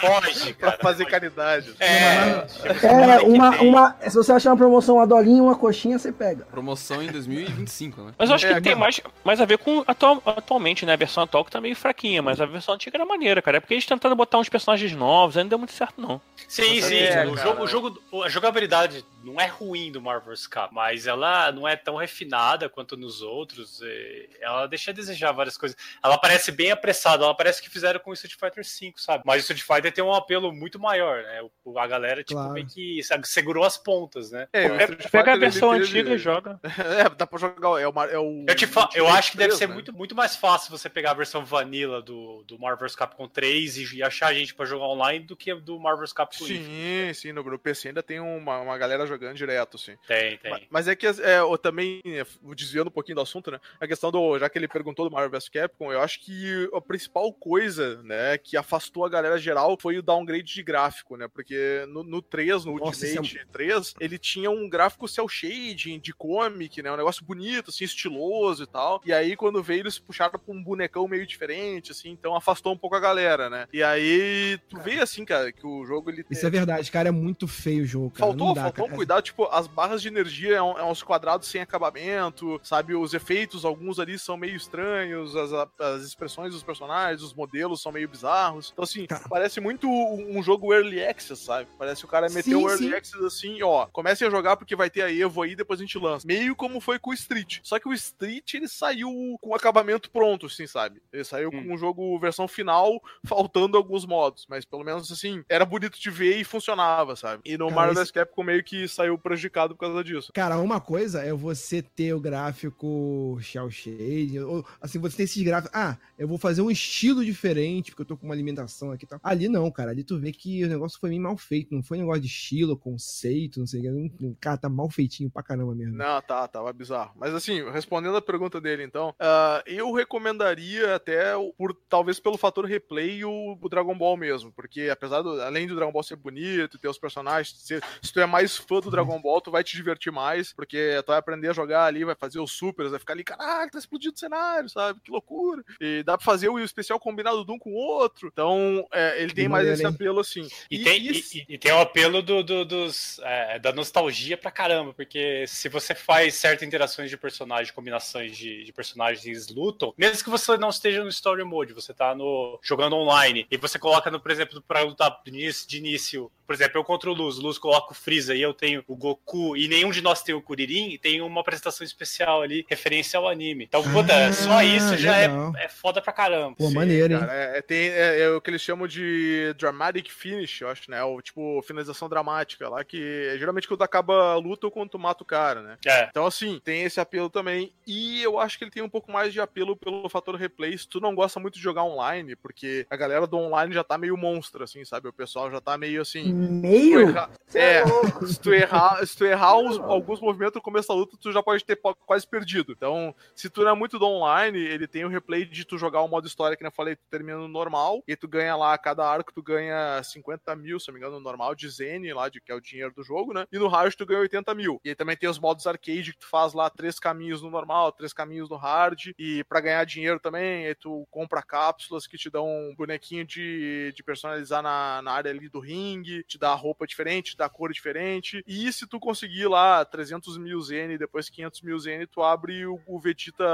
[0.00, 0.82] Foge, pra cara.
[0.82, 1.74] fazer caridade.
[1.78, 2.46] É,
[2.86, 3.97] É, uma, uma.
[4.08, 6.44] Se você achar uma promoção, uma dolinha, uma coxinha, você pega.
[6.46, 8.14] Promoção em 2025, né?
[8.18, 10.92] Mas eu acho É, que tem mais, mais a ver com atual- atualmente, né?
[10.92, 13.56] A versão atual que tá meio fraquinha, mas a versão antiga era maneira, cara.
[13.56, 16.20] É porque eles tentaram botar uns personagens novos, aí não deu muito certo, não.
[16.46, 16.94] Sim, sim.
[16.96, 20.34] É, o, jogo, o jogo, a jogabilidade não é ruim do Marvel.
[20.50, 23.80] Capcom, mas ela não é tão refinada quanto nos outros.
[23.82, 25.76] e Ela deixa a desejar várias coisas.
[26.04, 29.22] Ela parece bem apressada, ela parece que fizeram com o Street Fighter V, sabe?
[29.26, 31.40] Mas o Street Fighter tem um apelo muito maior, né?
[31.76, 32.52] A galera, tipo, Claro.
[32.52, 34.48] meio que sabe, segurou as pontas, né?
[34.52, 36.60] É, Street Pega a versão antiga e joga.
[36.98, 37.80] É, dá pra jogar.
[37.80, 39.74] É o, é o Eu, te fa- eu acho que deve 3, ser né?
[39.74, 42.96] muito, muito mais fácil você pegar a versão vanilla do, do Marvel vs.
[42.96, 46.12] Capcom 3 e, e achar gente pra jogar online do que do Marvel vs.
[46.12, 46.64] Capcom Infinite.
[46.64, 49.96] Sim, sim, no, PC ainda tem uma, uma galera jogando direto, sim.
[50.06, 50.50] Tem, tem.
[50.50, 52.24] Ma- Mas é que é, eu também, é,
[52.54, 53.60] desviando um pouquinho do assunto, né?
[53.80, 54.38] A questão do.
[54.38, 58.38] Já que ele perguntou do Marvel vs Capcom, eu acho que a principal coisa, né,
[58.38, 61.28] que afastou a galera geral foi o downgrade de gráfico, né?
[61.28, 65.98] Porque no, no 3, no Nossa, é Ultimate 3, ele tinha um gráfico cel shading
[65.98, 66.90] de comic, né?
[66.92, 69.00] Um negócio bonito, assim, estiloso e tal.
[69.04, 72.76] E aí, quando veio, eles puxaram pra um bonecão meio diferente, assim, então afastou um
[72.78, 73.66] pouco a galera, né?
[73.72, 77.08] E aí, tu vê assim, cara, que o jogo ele Isso é verdade, cara.
[77.08, 78.26] É muito feio o jogo, cara.
[78.30, 78.96] Faltou, dá, faltou cara.
[78.96, 82.94] cuidado, tipo, as barras de energia é, um- é uns quadrados sem acabamento, sabe?
[82.94, 87.92] Os efeitos, alguns ali são meio estranhos, as, as expressões dos personagens, os modelos são
[87.92, 88.70] meio bizarros.
[88.72, 89.24] Então, assim, Cara.
[89.28, 91.68] parece muito um jogo early access, sabe?
[91.78, 92.94] Parece que o cara meteu Sim, o early sim.
[92.94, 95.98] access assim, ó, comecem a jogar porque vai ter a Evo aí, depois a gente
[95.98, 96.26] lança.
[96.26, 97.58] Meio como foi com o Street.
[97.62, 101.00] Só que o Street, ele saiu com o acabamento pronto, assim, sabe?
[101.12, 101.66] Ele saiu Hum.
[101.68, 106.10] com o jogo versão final, faltando alguns modos, mas pelo menos, assim, era bonito de
[106.10, 107.42] ver e funcionava, sabe?
[107.44, 110.32] E no Cara, Marvel esse- Capcom meio que saiu prejudicado por causa disso.
[110.32, 115.42] Cara, uma coisa é você ter o gráfico shell shade, ou assim, você ter esses
[115.42, 115.70] gráficos.
[115.74, 119.08] Ah, eu vou fazer um estilo diferente, porque eu tô com uma alimentação aqui e
[119.08, 119.20] tal.
[119.22, 119.90] Ali não, cara.
[119.90, 121.74] Ali tu vê que o negócio foi meio mal feito.
[121.74, 123.47] Não foi um negócio de estilo, conceito.
[123.56, 123.88] Não sei.
[123.88, 125.96] o Cara, tá mal feitinho pra caramba mesmo.
[125.96, 127.12] Não, tá, tava bizarro.
[127.16, 132.64] Mas assim, respondendo a pergunta dele, então, uh, eu recomendaria até, por talvez pelo fator
[132.64, 134.52] replay, o, o, Dragon Ball mesmo.
[134.52, 138.20] Porque apesar do, além do Dragon Ball ser bonito, ter os personagens, se, se, tu
[138.20, 141.48] é mais fã do Dragon Ball, tu vai te divertir mais, porque tu vai aprender
[141.48, 144.68] a jogar ali, vai fazer os supers, vai ficar ali, caralho, tá explodindo o cenário,
[144.68, 145.00] sabe?
[145.00, 145.64] Que loucura.
[145.80, 148.28] E dá pra fazer o especial combinado de um com o outro.
[148.32, 150.48] Então, é, ele tem mais esse apelo assim.
[150.70, 154.50] E, e tem, e, e, tem o apelo do, do dos, é, da nostalgia pra
[154.50, 159.94] caramba, porque se você faz certas interações de personagens, combinações de, de personagens eles lutam,
[159.96, 163.78] mesmo que você não esteja no story mode, você tá no, jogando online, e você
[163.78, 167.12] coloca, no, por exemplo, pra lutar de início, de início por exemplo, eu contra o
[167.12, 170.22] Luz, o Luz coloca o Freeza e eu tenho o Goku, e nenhum de nós
[170.22, 173.64] tem o Kuririn, e tem uma apresentação especial ali, referência ao anime.
[173.64, 175.28] Então, puta, ah, só isso já é,
[175.58, 176.56] é foda pra caramba.
[176.56, 177.20] Pô, Sim, maneiro, hein?
[177.20, 181.04] Cara, é, tem, é, é, o que eles chamam de dramatic finish, eu acho, né?
[181.04, 184.98] O tipo, finalização dramática lá, que é geralmente quando acaba a luta ou quando tu
[184.98, 185.78] mata o cara, né?
[185.86, 186.06] É.
[186.08, 187.74] Então, assim, tem esse apelo também.
[187.86, 190.76] E eu acho que ele tem um pouco mais de apelo pelo fator replay.
[190.76, 193.98] Se tu não gosta muito de jogar online, porque a galera do online já tá
[193.98, 195.08] meio monstro, assim, sabe?
[195.08, 197.14] O pessoal já tá meio assim meio?
[197.54, 197.82] É,
[198.26, 201.42] se tu errar, se tu errar uns, alguns movimentos no começo da luta, tu já
[201.42, 202.72] pode ter quase perdido.
[202.72, 206.02] Então, se tu não é muito do online, ele tem o replay de tu jogar
[206.02, 208.78] o modo história, que eu falei, tu termina no normal, e tu ganha lá, a
[208.78, 212.28] cada arco tu ganha 50 mil, se não me engano, no normal, de Zen, lá,
[212.28, 213.46] de, que é o dinheiro do jogo, né?
[213.52, 214.80] E no hard tu ganha 80 mil.
[214.84, 217.92] E aí também tem os modos arcade que tu faz lá três caminhos no normal,
[217.92, 222.30] três caminhos no hard, e para ganhar dinheiro também, aí tu compra cápsulas que te
[222.30, 226.86] dão um bonequinho de, de personalizar na, na área ali do ringue, te dá roupa
[226.86, 228.42] diferente, da cor diferente.
[228.46, 232.66] E se tu conseguir lá 300 mil Zen e depois 500 mil Zen, tu abre
[232.66, 233.44] o, o Vegeta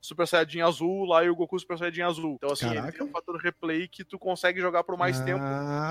[0.00, 2.34] Super Saiyajin azul lá e o Goku Super Saiyajin azul.
[2.36, 5.44] Então, assim, ele tem um fator replay que tu consegue jogar por mais ah, tempo,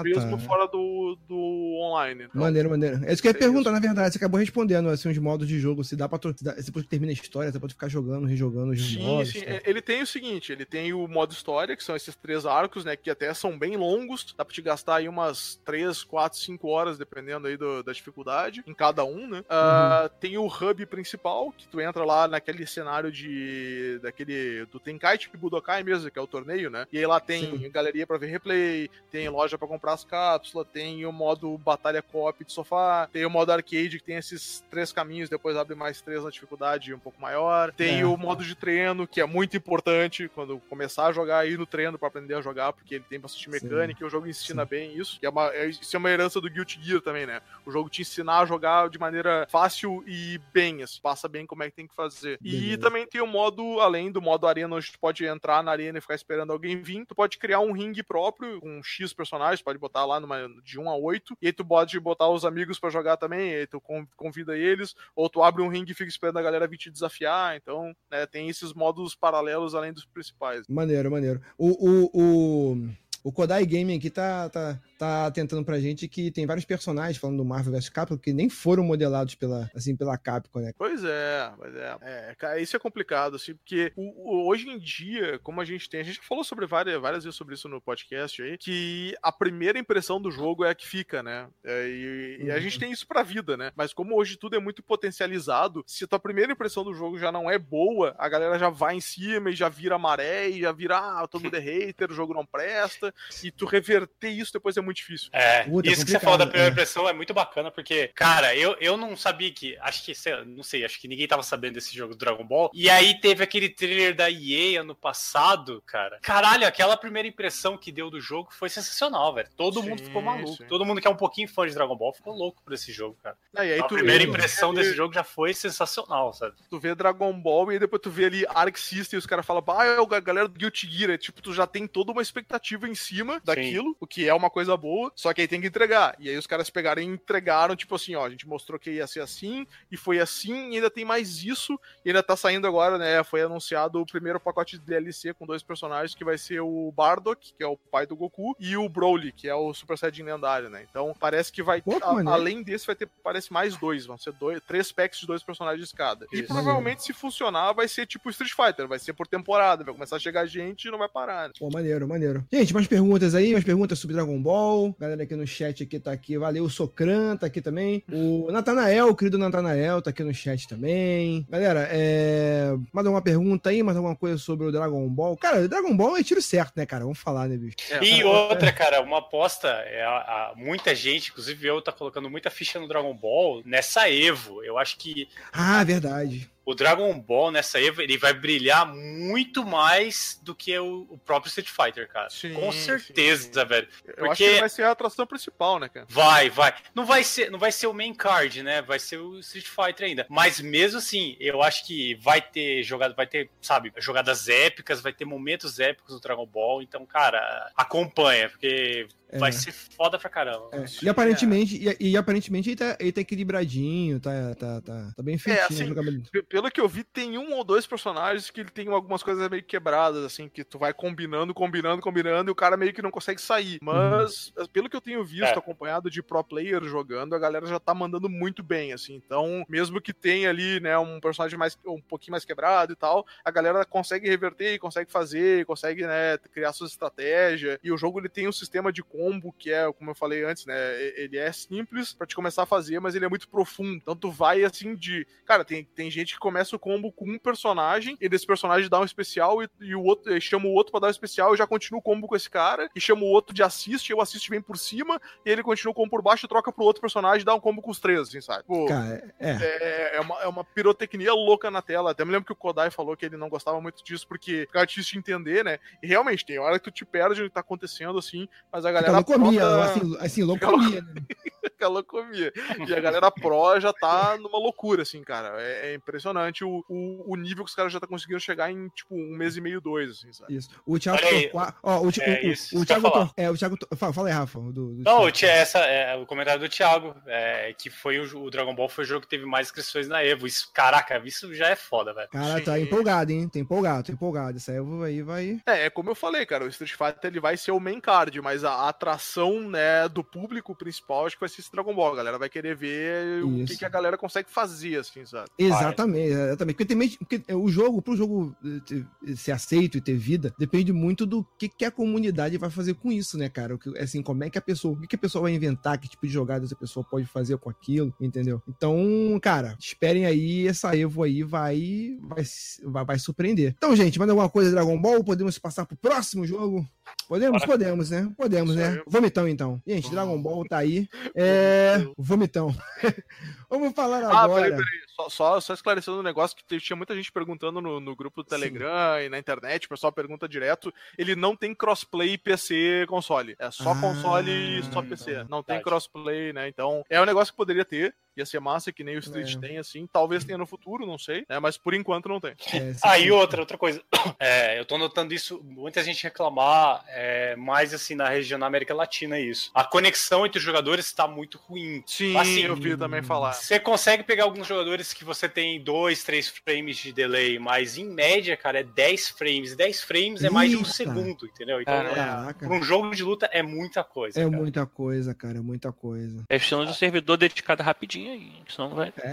[0.03, 0.43] mesmo tá.
[0.43, 2.24] fora do, do online.
[2.24, 3.01] Então, maneiro, maneiro.
[3.05, 4.11] É isso que eu ia perguntar, na verdade.
[4.11, 5.84] Você acabou respondendo, assim, os modos de jogo.
[5.84, 6.20] Se dá pra.
[6.34, 9.32] Se depois que termina a história, você pode ficar jogando, rejogando os sim, modos.
[9.32, 9.45] Sim, sim.
[9.45, 9.61] Tá?
[9.66, 12.95] Ele tem o seguinte: ele tem o modo história, que são esses três arcos, né?
[12.95, 14.34] Que até são bem longos.
[14.38, 18.64] Dá pra te gastar aí umas 3, 4, 5 horas, dependendo aí do, da dificuldade,
[18.66, 19.39] em cada um, né?
[19.41, 23.99] Uh, Tem o hub principal, que tu entra lá naquele cenário de.
[24.01, 24.66] daquele.
[24.66, 26.88] do Tenkaichi Budokai mesmo, que é o torneio, né?
[26.91, 27.70] E aí lá tem Sim.
[27.70, 32.43] galeria pra ver replay, tem loja pra comprar as cápsulas, tem o modo batalha co-op
[32.43, 36.24] de sofá, tem o modo arcade que tem esses três caminhos, depois abre mais três
[36.24, 37.72] na dificuldade um pouco maior.
[37.74, 38.06] Tem é.
[38.06, 41.97] o modo de treino, que é muito importante quando começar a jogar aí no treino
[41.97, 44.04] para aprender a jogar, porque ele tem bastante mecânica Sim.
[44.04, 44.70] e o jogo ensina Sim.
[44.70, 45.20] bem isso.
[45.20, 47.41] Que é uma, é, isso é uma herança do Guilty Gear também, né?
[47.66, 51.64] O jogo te ensinar a jogar de maneira fácil e bem, assim, passa bem como
[51.64, 52.38] é que tem que fazer.
[52.41, 52.66] Beleza.
[52.66, 55.97] E também tem o modo, além do modo arena, onde tu pode entrar na arena
[55.97, 59.80] e ficar esperando alguém vir, tu pode criar um ringue próprio, com X personagens, pode
[59.80, 62.89] botar lá numa, de 1 a 8, e aí tu pode botar os amigos para
[62.89, 63.81] jogar também, tu
[64.17, 67.55] convida eles, ou tu abre um ringue e fica esperando a galera vir te desafiar,
[67.55, 70.67] então, né, tem esses modos paralelos além dos principais.
[70.67, 71.41] Maneiro, maneiro.
[71.57, 72.89] O, o, o,
[73.23, 77.38] o Kodai Gaming aqui tá, tá, tá tentando pra gente que tem vários personagens falando
[77.38, 80.72] do Marvel vs Capcom que nem foram modelados pela, assim, pela Capcom, né?
[80.78, 81.97] Pois é, pois é.
[82.01, 85.89] é cara, isso é complicado, assim, porque o, o, hoje em dia, como a gente
[85.89, 89.32] tem, a gente falou sobre várias, várias vezes sobre isso no podcast aí, que a
[89.32, 91.47] primeira impressão do jogo é a que fica, né?
[91.64, 92.47] É, e, uhum.
[92.47, 92.80] e, a gente uhum.
[92.80, 93.72] tem isso pra vida, né?
[93.76, 97.32] Mas como hoje tudo é muito potencializado, se a tua primeira impressão do jogo já
[97.32, 100.72] não é boa, a galera já vai em cima e já vira maré e já
[100.72, 104.78] vira, ah, todo mundo é hater, o jogo não presta, e tu reverter isso depois
[104.78, 105.29] é muito muito difícil.
[105.33, 106.71] É, Puta, isso que você falou da primeira é.
[106.71, 109.75] impressão é muito bacana, porque, cara, eu, eu não sabia que.
[109.81, 112.69] Acho que, sei, não sei, acho que ninguém tava sabendo desse jogo do Dragon Ball.
[112.73, 116.19] E aí teve aquele trailer da EA ano passado, cara.
[116.21, 119.49] Caralho, aquela primeira impressão que deu do jogo foi sensacional, velho.
[119.57, 120.57] Todo sim, mundo ficou maluco.
[120.57, 120.67] Sim.
[120.67, 123.17] Todo mundo que é um pouquinho fã de Dragon Ball ficou louco por esse jogo,
[123.23, 123.35] cara.
[123.55, 126.55] É, a primeira impressão desse jogo já foi sensacional, sabe?
[126.69, 129.63] Tu vê Dragon Ball e depois tu vê ali Arc System e os caras falam,
[129.67, 131.11] ah, é a galera do Guilty Gear.
[131.11, 133.95] É, tipo, tu já tem toda uma expectativa em cima daquilo, sim.
[133.99, 136.15] o que é uma coisa boa, só que aí tem que entregar.
[136.19, 139.07] E aí os caras pegaram e entregaram, tipo assim, ó, a gente mostrou que ia
[139.07, 142.97] ser assim, e foi assim, e ainda tem mais isso, e ainda tá saindo agora,
[142.97, 143.24] né?
[143.24, 147.53] Foi anunciado o primeiro pacote de DLC com dois personagens, que vai ser o Bardock,
[147.53, 150.69] que é o pai do Goku, e o Broly, que é o Super Saiyajin lendário,
[150.69, 150.86] né?
[150.89, 151.82] Então parece que vai.
[151.82, 155.28] Pô, a, além desse, vai ter, parece mais dois, vão ser dois, três packs de
[155.28, 156.26] dois personagens cada.
[156.32, 160.15] E provavelmente, se funcionar, vai ser tipo Street Fighter, vai ser por temporada, vai começar
[160.15, 161.47] a chegar gente e não vai parar.
[161.47, 161.53] Né?
[161.59, 162.45] Pô, maneiro, maneiro.
[162.51, 164.62] Gente, mas perguntas aí, mais perguntas sobre Dragon Ball.
[164.99, 166.38] Galera aqui no chat aqui tá aqui.
[166.38, 168.03] Valeu, o Socran tá aqui também.
[168.11, 171.45] O Natanael, o querido Natanael, tá aqui no chat também.
[171.49, 172.74] Galera, é.
[172.91, 173.82] Mais alguma pergunta aí?
[173.84, 175.38] Mais alguma coisa sobre o Dragon Ball?
[175.38, 177.03] Cara, o Dragon Ball é tiro certo, né, cara?
[177.03, 177.76] Vamos falar, né, bicho?
[177.91, 182.30] É, E outra, cara, uma aposta, é, a- a- muita gente, inclusive eu, tá colocando
[182.30, 184.64] muita ficha no Dragon Ball nessa Evo.
[184.64, 186.49] Eu acho que Ah, verdade.
[186.66, 191.49] O Dragon Ball nessa Evo, ele vai brilhar muito mais do que o, o próprio
[191.49, 192.30] Street Fighter, cara.
[192.30, 193.88] Sim, Com sim, certeza, velho.
[194.16, 196.05] Eu acho que vai ser a atração principal, né, cara?
[196.09, 196.74] Vai, vai.
[196.95, 198.82] Não vai ser, não vai ser o main card, né?
[198.82, 200.26] Vai ser o Street Fighter ainda.
[200.30, 205.11] Mas mesmo assim, eu acho que vai ter jogado, vai ter, sabe, jogadas épicas, vai
[205.11, 206.82] ter momentos épicos no Dragon Ball.
[206.82, 209.07] Então, cara, acompanha, porque.
[209.39, 210.69] Vai ser foda pra caramba.
[210.71, 215.23] É, E aparentemente, e, e aparentemente ele tá, ele tá equilibradinho, tá, tá, tá, tá
[215.23, 215.93] bem feitinho.
[215.99, 219.49] assim, Pelo que eu vi, tem um ou dois personagens que ele tem algumas coisas
[219.49, 223.11] meio quebradas, assim, que tu vai combinando, combinando, combinando, e o cara meio que não
[223.11, 223.79] consegue sair.
[223.81, 225.57] Mas, pelo que eu tenho visto, É.
[225.57, 229.15] acompanhado de pro player jogando, a galera já tá mandando muito bem, assim.
[229.15, 233.25] Então, mesmo que tenha ali, né, um personagem mais um pouquinho mais quebrado e tal,
[233.43, 237.79] a galera consegue reverter, consegue fazer, consegue, né, criar sua estratégia.
[237.84, 240.65] E o jogo ele tem um sistema de combo que é, como eu falei antes,
[240.65, 240.76] né,
[241.15, 243.95] ele é simples pra te começar a fazer, mas ele é muito profundo.
[243.95, 247.39] Então tu vai assim de, cara, tem, tem gente que começa o combo com um
[247.39, 250.91] personagem e desse personagem dá um especial e, e o outro e chama o outro
[250.91, 253.30] pra dar um especial e já continua o combo com esse cara e chama o
[253.30, 256.21] outro de assist, e o assist vem por cima e ele continua o combo por
[256.21, 258.63] baixo e troca pro outro personagem e dá um combo com os três, assim, sabe?
[258.65, 259.51] Pô, Cara, é.
[259.51, 262.11] é, é uma, é uma pirotecnia louca na tela.
[262.11, 264.86] Até me lembro que o Kodai falou que ele não gostava muito disso porque ficava
[264.86, 265.80] difícil de entender, né?
[266.01, 268.91] E realmente, tem hora que tu te perde o que tá acontecendo, assim, mas a
[269.06, 271.14] Galera pró tá- assim, assim, loucomia, né?
[271.64, 272.51] fica loucomia.
[272.88, 275.62] E a galera pró já tá numa loucura, assim, cara.
[275.62, 278.88] É, é impressionante o, o, o nível que os caras já tá conseguindo chegar em,
[278.89, 280.56] tipo, um mês e meio, dois, assim, sabe?
[280.56, 280.70] Isso.
[280.86, 281.20] O Thiago.
[281.22, 281.78] Torquato.
[281.84, 283.10] Ó, o, É o, isso, o, Thiago.
[283.12, 283.78] Tor- É, o Thiago.
[283.95, 284.60] Fala, fala aí, Rafa.
[284.60, 285.58] Do, do Não, Thiago.
[285.58, 289.08] essa, é, o comentário do Thiago, é, que foi o, o Dragon Ball foi o
[289.08, 290.47] jogo que teve mais inscrições na Evo.
[290.47, 292.30] Isso, caraca, isso já é foda, velho.
[292.30, 293.47] Cara, tá empolgado, hein?
[293.49, 294.58] Tá empolgado, tá empolgado.
[294.58, 295.60] Essa Evo aí vai.
[295.66, 298.39] É, é como eu falei, cara, o Street Fighter ele vai ser o main card,
[298.41, 302.13] mas a, a atração, né, do público principal acho que vai ser esse Dragon Ball.
[302.13, 303.79] A galera vai querer ver o que, Isso.
[303.79, 305.47] que a galera consegue fazer, assim, sabe?
[305.57, 306.75] Exatamente, exatamente.
[306.75, 310.91] Porque, tem, porque o jogo, pro jogo eh, ter- ser aceito e ter vida, depende
[310.93, 313.75] muito do que, que a comunidade vai fazer com isso, né, cara?
[313.75, 314.93] O que- Assim, como é que a pessoa.
[314.93, 317.57] O que, que a pessoa vai inventar, que tipo de jogadas a pessoa pode fazer
[317.57, 318.61] com aquilo, entendeu?
[318.67, 318.95] Então,
[319.41, 322.43] cara, esperem aí, essa Evo aí vai, vai,
[322.83, 323.73] vai, vai surpreender.
[323.77, 325.23] Então, gente, manda alguma coisa de Dragon Ball?
[325.23, 326.85] Podemos passar pro próximo jogo?
[327.27, 327.65] Podemos?
[327.65, 328.31] Podemos, né?
[328.37, 328.82] Podemos, né?
[329.07, 329.81] Vomitão, então.
[329.86, 331.07] Gente, Dragon Ball tá aí.
[331.36, 331.97] É.
[332.17, 332.73] Vomitão.
[333.69, 334.63] Vamos falar Ah, agora.
[334.63, 335.03] peraí, peraí.
[335.15, 338.49] Só, só, só esclarecendo um negócio que tinha muita gente perguntando no, no grupo do
[338.49, 340.93] Telegram e na internet, o pessoal pergunta direto.
[341.17, 343.55] Ele não tem crossplay PC console.
[343.59, 345.43] É só Ah, console e só PC.
[345.49, 345.84] Não tem verdade.
[345.84, 346.67] crossplay, né?
[346.67, 348.13] Então, é um negócio que poderia ter.
[348.36, 349.59] Ia ser massa, que nem o Street É.
[349.59, 350.07] tem, assim.
[350.11, 351.45] Talvez tenha no futuro, não sei.
[351.49, 351.59] Né?
[351.59, 352.51] Mas por enquanto não tem.
[352.73, 353.25] É, Ah, sim.
[353.25, 354.01] e outra, outra coisa.
[354.39, 358.93] É, eu tô notando isso, muita gente reclamar, é, mais assim na região da América
[358.93, 359.69] Latina isso.
[359.73, 362.01] A conexão entre os jogadores está muito ruim.
[362.07, 363.53] Sim, Assim, eu vi também falar.
[363.53, 368.05] Você consegue pegar alguns jogadores que você tem 2, 3 frames de delay, mas em
[368.05, 369.75] média, cara, é 10 frames.
[369.75, 370.91] 10 frames é mais de um Eita.
[370.93, 371.81] segundo, entendeu?
[371.81, 372.65] Então, é, Caraca.
[372.67, 374.39] pra um jogo de luta é muita coisa.
[374.39, 374.55] É cara.
[374.57, 376.43] muita coisa, cara, é muita coisa.
[376.49, 379.13] É precisando de um servidor dedicado rapidinho aí, senão vai.
[379.17, 379.30] É,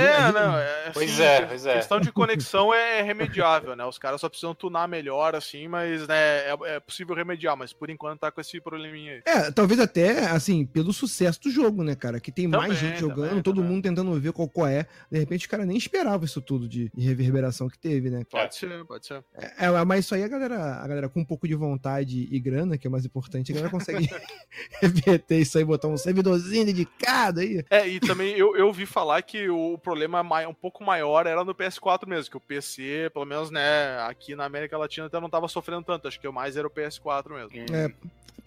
[0.00, 1.74] É, não, é, Pois assim, é, que- pois é.
[1.76, 3.84] questão de conexão é remediável, né?
[3.84, 6.14] Os caras só precisam tunar melhor, assim, mas né,
[6.50, 9.22] é, é possível remediar, mas por enquanto tá com esse probleminha aí.
[9.26, 12.20] É, talvez até, assim, pelo sucesso do jogo, né, cara?
[12.20, 13.70] Que tem mais Também, gente jogando, também, todo também.
[13.70, 14.86] mundo tentando ver qual, qual é.
[15.10, 18.22] De repente, o cara nem esperava isso tudo de, de reverberação que teve, né?
[18.30, 19.22] Pode ser, pode ser.
[19.34, 22.40] É, é, mas isso aí a galera, a galera com um pouco de vontade e
[22.40, 24.08] grana, que é o mais importante, a galera consegue
[24.80, 27.64] reverter isso aí, botar um servidorzinho dedicado aí.
[27.70, 31.54] É, e também eu, eu vi falar que o problema um pouco maior era no
[31.54, 35.48] PS4 mesmo, que o PC, pelo menos, né, aqui na América Latina até não tava
[35.48, 37.74] sofrendo tanto, acho que o mais era o PS4 mesmo.
[37.74, 37.92] É,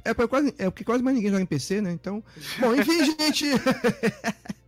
[0.05, 1.91] é, porque quase, é porque quase mais ninguém joga em PC, né?
[1.91, 2.23] Então.
[2.59, 3.45] Bom, enfim, gente.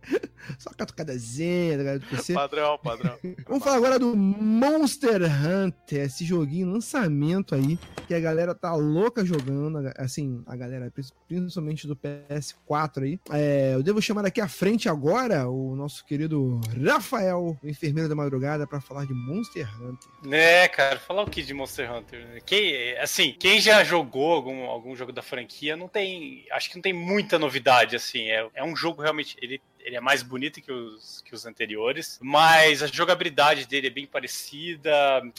[0.58, 2.34] Só catucadazinha da galera do PC.
[2.34, 3.18] Padrão, padrão.
[3.46, 9.24] Vamos falar agora do Monster Hunter, esse joguinho lançamento aí, que a galera tá louca
[9.24, 10.92] jogando, assim, a galera,
[11.26, 13.20] principalmente do PS4 aí.
[13.30, 18.14] É, eu devo chamar aqui à frente agora o nosso querido Rafael, o enfermeiro da
[18.14, 20.08] madrugada, pra falar de Monster Hunter.
[20.24, 22.26] Né, cara, falar o que de Monster Hunter?
[22.26, 22.40] né?
[22.44, 26.46] Quem, assim, quem já jogou algum, algum jogo da franquia não tem.
[26.52, 28.28] Acho que não tem muita novidade, assim.
[28.28, 29.36] É, é um jogo realmente.
[29.40, 33.90] Ele, ele é mais bonito que os, que os anteriores, mas a jogabilidade dele é
[33.90, 34.92] bem parecida,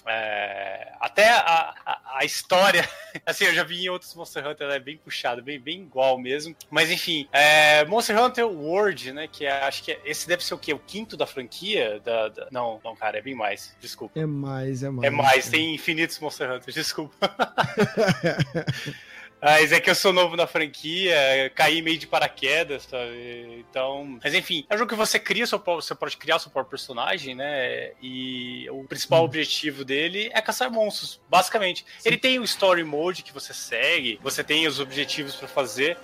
[0.05, 2.87] é, até a, a, a, história,
[3.25, 6.17] assim, eu já vi em outros Monster Hunter, ela é bem puxada, bem, bem igual
[6.17, 10.45] mesmo, mas enfim, é, Monster Hunter World, né, que é, acho que é, esse deve
[10.45, 10.73] ser o quê?
[10.73, 11.99] O quinto da franquia?
[11.99, 14.17] Da, da, não, não, cara, é bem mais, desculpa.
[14.17, 15.07] É mais, é mais.
[15.07, 17.15] É mais, tem infinitos Monster Hunters, desculpa.
[19.41, 21.15] Mas é que eu sou novo na franquia,
[21.53, 23.65] caí meio de paraquedas, sabe?
[23.69, 24.19] Então.
[24.23, 27.35] Mas enfim, é um jogo que você cria, seu, você pode criar seu próprio personagem,
[27.35, 27.91] né?
[28.01, 29.25] E o principal hum.
[29.25, 31.85] objetivo dele é caçar monstros, basicamente.
[31.99, 32.09] Sim.
[32.09, 35.97] Ele tem o story mode que você segue, você tem os objetivos para fazer.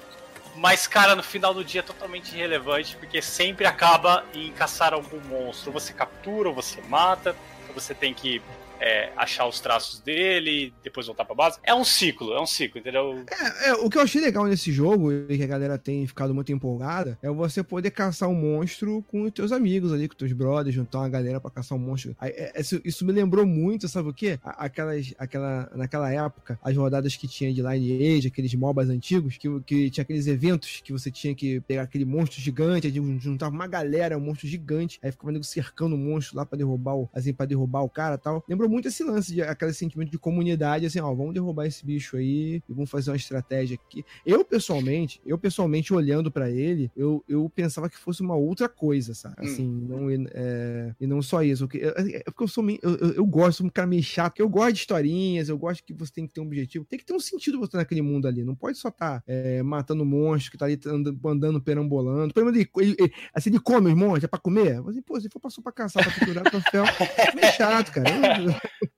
[0.56, 5.20] Mas, cara, no final do dia é totalmente irrelevante, porque sempre acaba em caçar algum
[5.22, 5.72] monstro.
[5.74, 7.36] Ou você captura, ou você mata,
[7.68, 8.40] ou você tem que
[8.84, 11.58] é, achar os traços dele, depois voltar pra base.
[11.64, 13.24] É um ciclo, é um ciclo, entendeu?
[13.32, 16.36] É, é, o que eu achei legal nesse jogo, e que a galera tem ficado
[16.36, 20.18] muito empolgada, é você poder caçar um monstro com os teus amigos ali, com os
[20.18, 22.14] teus brothers, juntar uma galera pra caçar um monstro.
[22.20, 24.38] Aí, é, isso, me lembrou muito, sabe o quê?
[24.44, 29.90] Aquelas, aquela, naquela época, as rodadas que tinha de Lineage, aqueles MOBAs antigos, que, que
[29.90, 34.22] tinha aqueles eventos que você tinha que pegar aquele monstro gigante, juntava uma galera, um
[34.22, 37.90] monstro gigante, aí ficava cercando o monstro lá pra derrubar o, assim, pra derrubar o
[37.90, 38.44] cara e tal.
[38.48, 42.18] Lembrou muito esse lance de aquele sentimento de comunidade, assim, ó, vamos derrubar esse bicho
[42.18, 44.04] aí e vamos fazer uma estratégia aqui.
[44.26, 49.14] Eu, pessoalmente, eu pessoalmente olhando para ele, eu, eu pensava que fosse uma outra coisa,
[49.14, 49.36] sabe?
[49.40, 49.46] Hum.
[49.46, 49.88] Assim, hum.
[49.88, 51.68] não, é, e não só isso.
[51.68, 54.04] Porque, é, é porque eu sou meio, eu, eu, eu, gosto, sou um cara meio
[54.04, 56.86] chato, porque eu gosto de historinhas, eu gosto que você tem que ter um objetivo.
[56.86, 58.44] Tem que ter um sentido você naquele mundo ali.
[58.44, 62.34] Não pode só estar tá, é, matando monstro que tá ali andando, andando perambolando.
[62.34, 64.82] Dele, ele, ele, assim, ele come os monstros, é pra comer?
[64.88, 66.86] Assim, pô, se for passou pra caçar, pra capturar troféu,
[67.18, 68.10] é meio chato, cara.
[68.10, 68.54] Eu,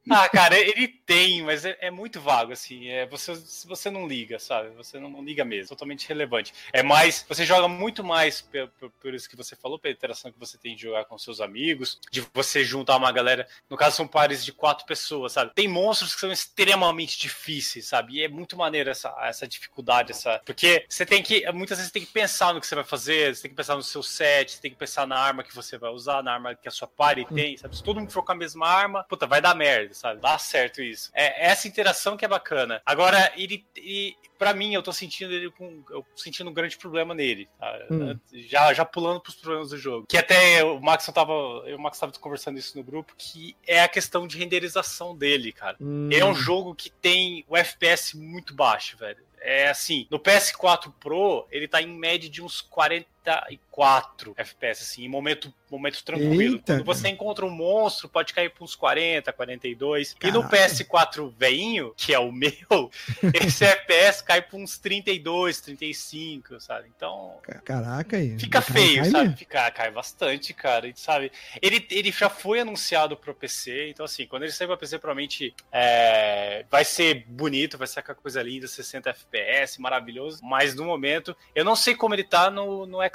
[0.09, 2.89] ah, cara, ele tem, mas é, é, muito vago, assim.
[2.89, 4.69] É, você, se você não liga, sabe?
[4.71, 6.53] Você não, não, liga mesmo, totalmente relevante.
[6.73, 10.31] É mais, você joga muito mais por, por, por, isso que você falou, pela interação
[10.31, 13.47] que você tem de jogar com seus amigos, de você juntar uma galera.
[13.69, 15.51] No caso, são pares de quatro pessoas, sabe?
[15.53, 18.15] Tem monstros que são extremamente difíceis, sabe?
[18.15, 20.41] E é muito maneiro essa, essa dificuldade, essa.
[20.45, 21.49] Porque você tem que.
[21.51, 23.75] Muitas vezes você tem que pensar no que você vai fazer, você tem que pensar
[23.75, 26.55] no seu set, você tem que pensar na arma que você vai usar, na arma
[26.55, 27.75] que a sua party tem, sabe?
[27.75, 30.21] Se todo mundo for com a mesma arma, puta, vai dar merda sabe?
[30.21, 30.94] Dá certo isso.
[31.13, 32.81] É essa interação que é bacana.
[32.85, 35.83] Agora, ele, ele para mim, eu tô sentindo ele com.
[35.89, 37.47] Eu sentindo um grande problema nele.
[37.59, 37.79] Tá?
[37.89, 38.17] Hum.
[38.33, 40.05] Já, já pulando pros problemas do jogo.
[40.07, 41.33] Que até o Max tava.
[41.33, 45.77] O Max tava conversando isso no grupo, que é a questão de renderização dele, cara.
[45.79, 46.09] Hum.
[46.11, 49.23] É um jogo que tem o FPS muito baixo, velho.
[49.39, 52.61] É assim, no PS4 Pro, ele tá em média de uns
[53.25, 56.55] 44 FPS, assim, em momento momento tranquilo.
[56.55, 56.75] Eita.
[56.75, 60.13] Quando você encontra um monstro, pode cair para uns 40, 42.
[60.13, 60.39] Caralho.
[60.39, 62.91] E no PS4 veinho, que é o meu,
[63.33, 66.89] esse FPS cai para uns 32, 35, sabe?
[66.95, 67.37] Então.
[67.63, 68.37] Caraca, aí.
[68.39, 69.37] Fica feio, cai, sabe?
[69.37, 70.91] Fica, cai bastante, cara.
[70.95, 71.31] Sabe?
[71.61, 75.53] Ele, ele já foi anunciado pro PC, então assim, quando ele sair para PC, provavelmente
[75.71, 80.39] é, vai ser bonito, vai ser aquela coisa linda, 60 FPS, maravilhoso.
[80.43, 82.99] Mas no momento, eu não sei como ele tá no, no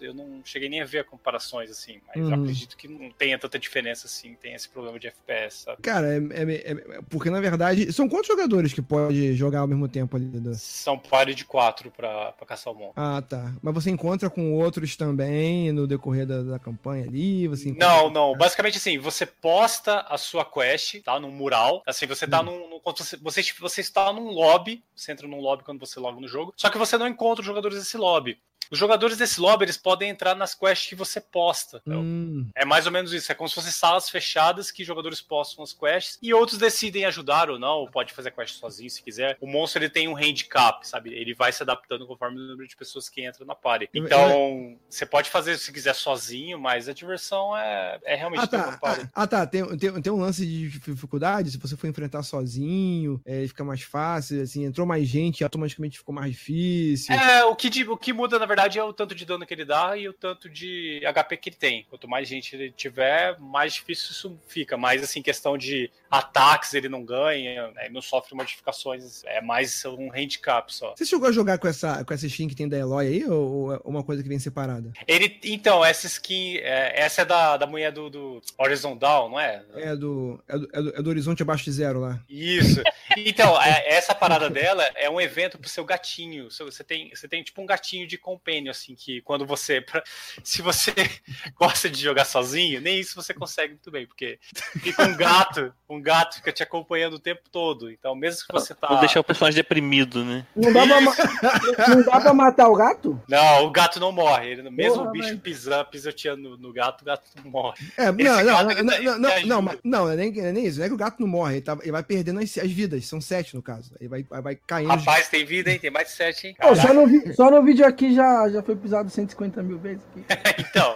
[0.00, 2.34] eu não cheguei nem a ver comparações assim, mas hum.
[2.34, 5.82] acredito que não tenha tanta diferença assim, tem esse problema de FPS, sabe?
[5.82, 9.88] Cara, é, é, é, porque na verdade, são quantos jogadores que pode jogar ao mesmo
[9.88, 10.26] tempo ali?
[10.26, 10.54] Do...
[10.54, 13.02] São pare de quatro pra, pra caçar o monstro.
[13.02, 13.52] Ah, tá.
[13.62, 17.46] Mas você encontra com outros também no decorrer da, da campanha ali?
[17.48, 18.36] Você não, não.
[18.36, 21.18] Basicamente assim, você posta a sua quest, tá?
[21.18, 21.82] Num mural.
[21.86, 22.44] Assim, você tá hum.
[22.44, 22.70] num.
[22.70, 26.28] num você, você, você está num lobby, você entra num lobby quando você loga no
[26.28, 28.38] jogo, só que você não encontra os jogadores desse lobby.
[28.70, 31.80] Os jogadores desse lobby eles podem entrar nas quests que você posta.
[31.86, 32.48] Hum.
[32.54, 33.30] É mais ou menos isso.
[33.32, 37.50] É como se fossem salas fechadas que jogadores postam as quests e outros decidem ajudar
[37.50, 37.86] ou não.
[37.90, 39.36] Pode fazer a quest sozinho se quiser.
[39.40, 41.12] O monstro ele tem um handicap, sabe?
[41.14, 43.88] Ele vai se adaptando conforme o número de pessoas que entram na party.
[43.94, 48.78] Então, você pode fazer se quiser sozinho, mas a diversão é, é realmente ah, tá.
[48.82, 49.46] Ah, ah, tá.
[49.46, 51.50] Tem, tem, tem um lance de dificuldade.
[51.50, 54.42] Se você for enfrentar sozinho, é, fica mais fácil.
[54.42, 57.14] Assim, entrou mais gente, automaticamente ficou mais difícil.
[57.14, 59.64] É, o que, o que muda, na verdade, é o tanto de dano que ele
[59.64, 61.86] dá e o tanto de HP que ele tem.
[61.88, 64.76] Quanto mais gente ele tiver, mais difícil isso fica.
[64.76, 67.84] Mas, assim, questão de ataques ele não ganha, né?
[67.84, 69.22] ele não sofre modificações.
[69.24, 70.94] É mais um handicap só.
[70.96, 73.74] Você chegou a jogar com essa, com essa skin que tem da Eloy aí, ou,
[73.74, 74.92] é uma coisa que vem separada?
[75.06, 79.40] Ele, então, essa skin, é, essa é da, da mulher do, do Horizon Down, não
[79.40, 79.64] é?
[79.74, 82.20] É do, é do, é do, é do Horizonte Abaixo de Zero lá.
[82.28, 82.82] Isso.
[83.16, 86.50] Então, é- essa parada dela é um evento pro seu gatinho.
[86.50, 89.80] Você tem, você tem tipo um gatinho de compênio, assim, que quando você.
[89.80, 90.02] pra-
[90.42, 90.92] se você
[91.56, 94.38] gosta de jogar sozinho, nem isso você consegue muito bem, porque
[94.80, 97.90] fica um gato, um gato fica te acompanhando o tempo todo.
[97.90, 98.88] Então, mesmo que você tá.
[98.88, 100.46] Vou deixar o personagem deprimido, né?
[100.56, 101.14] Não dá, pra, ma-
[101.88, 103.20] não dá pra matar o gato?
[103.28, 104.50] Não, o gato não morre.
[104.50, 105.38] Ele, mesmo Porra, o bicho velho.
[105.40, 107.78] pisando, pisoteando no, no gato, o gato não morre.
[107.96, 110.40] É, não, Esse não, não, ele não, tá- não, não, não, mas- não, é nem,
[110.40, 110.78] é nem isso.
[110.78, 113.04] Não é que o gato não morre, ele, tá- ele vai perdendo as, as vidas.
[113.06, 113.92] São sete, no caso.
[114.00, 114.88] Ele vai, vai caindo.
[114.90, 115.78] Rapaz, tem vida, hein?
[115.78, 116.56] Tem mais de sete, hein?
[116.60, 120.02] Pô, só, no, vi- só no vídeo aqui já, já foi pisado 150 mil vezes.
[120.12, 120.24] Aqui.
[120.68, 120.94] Então,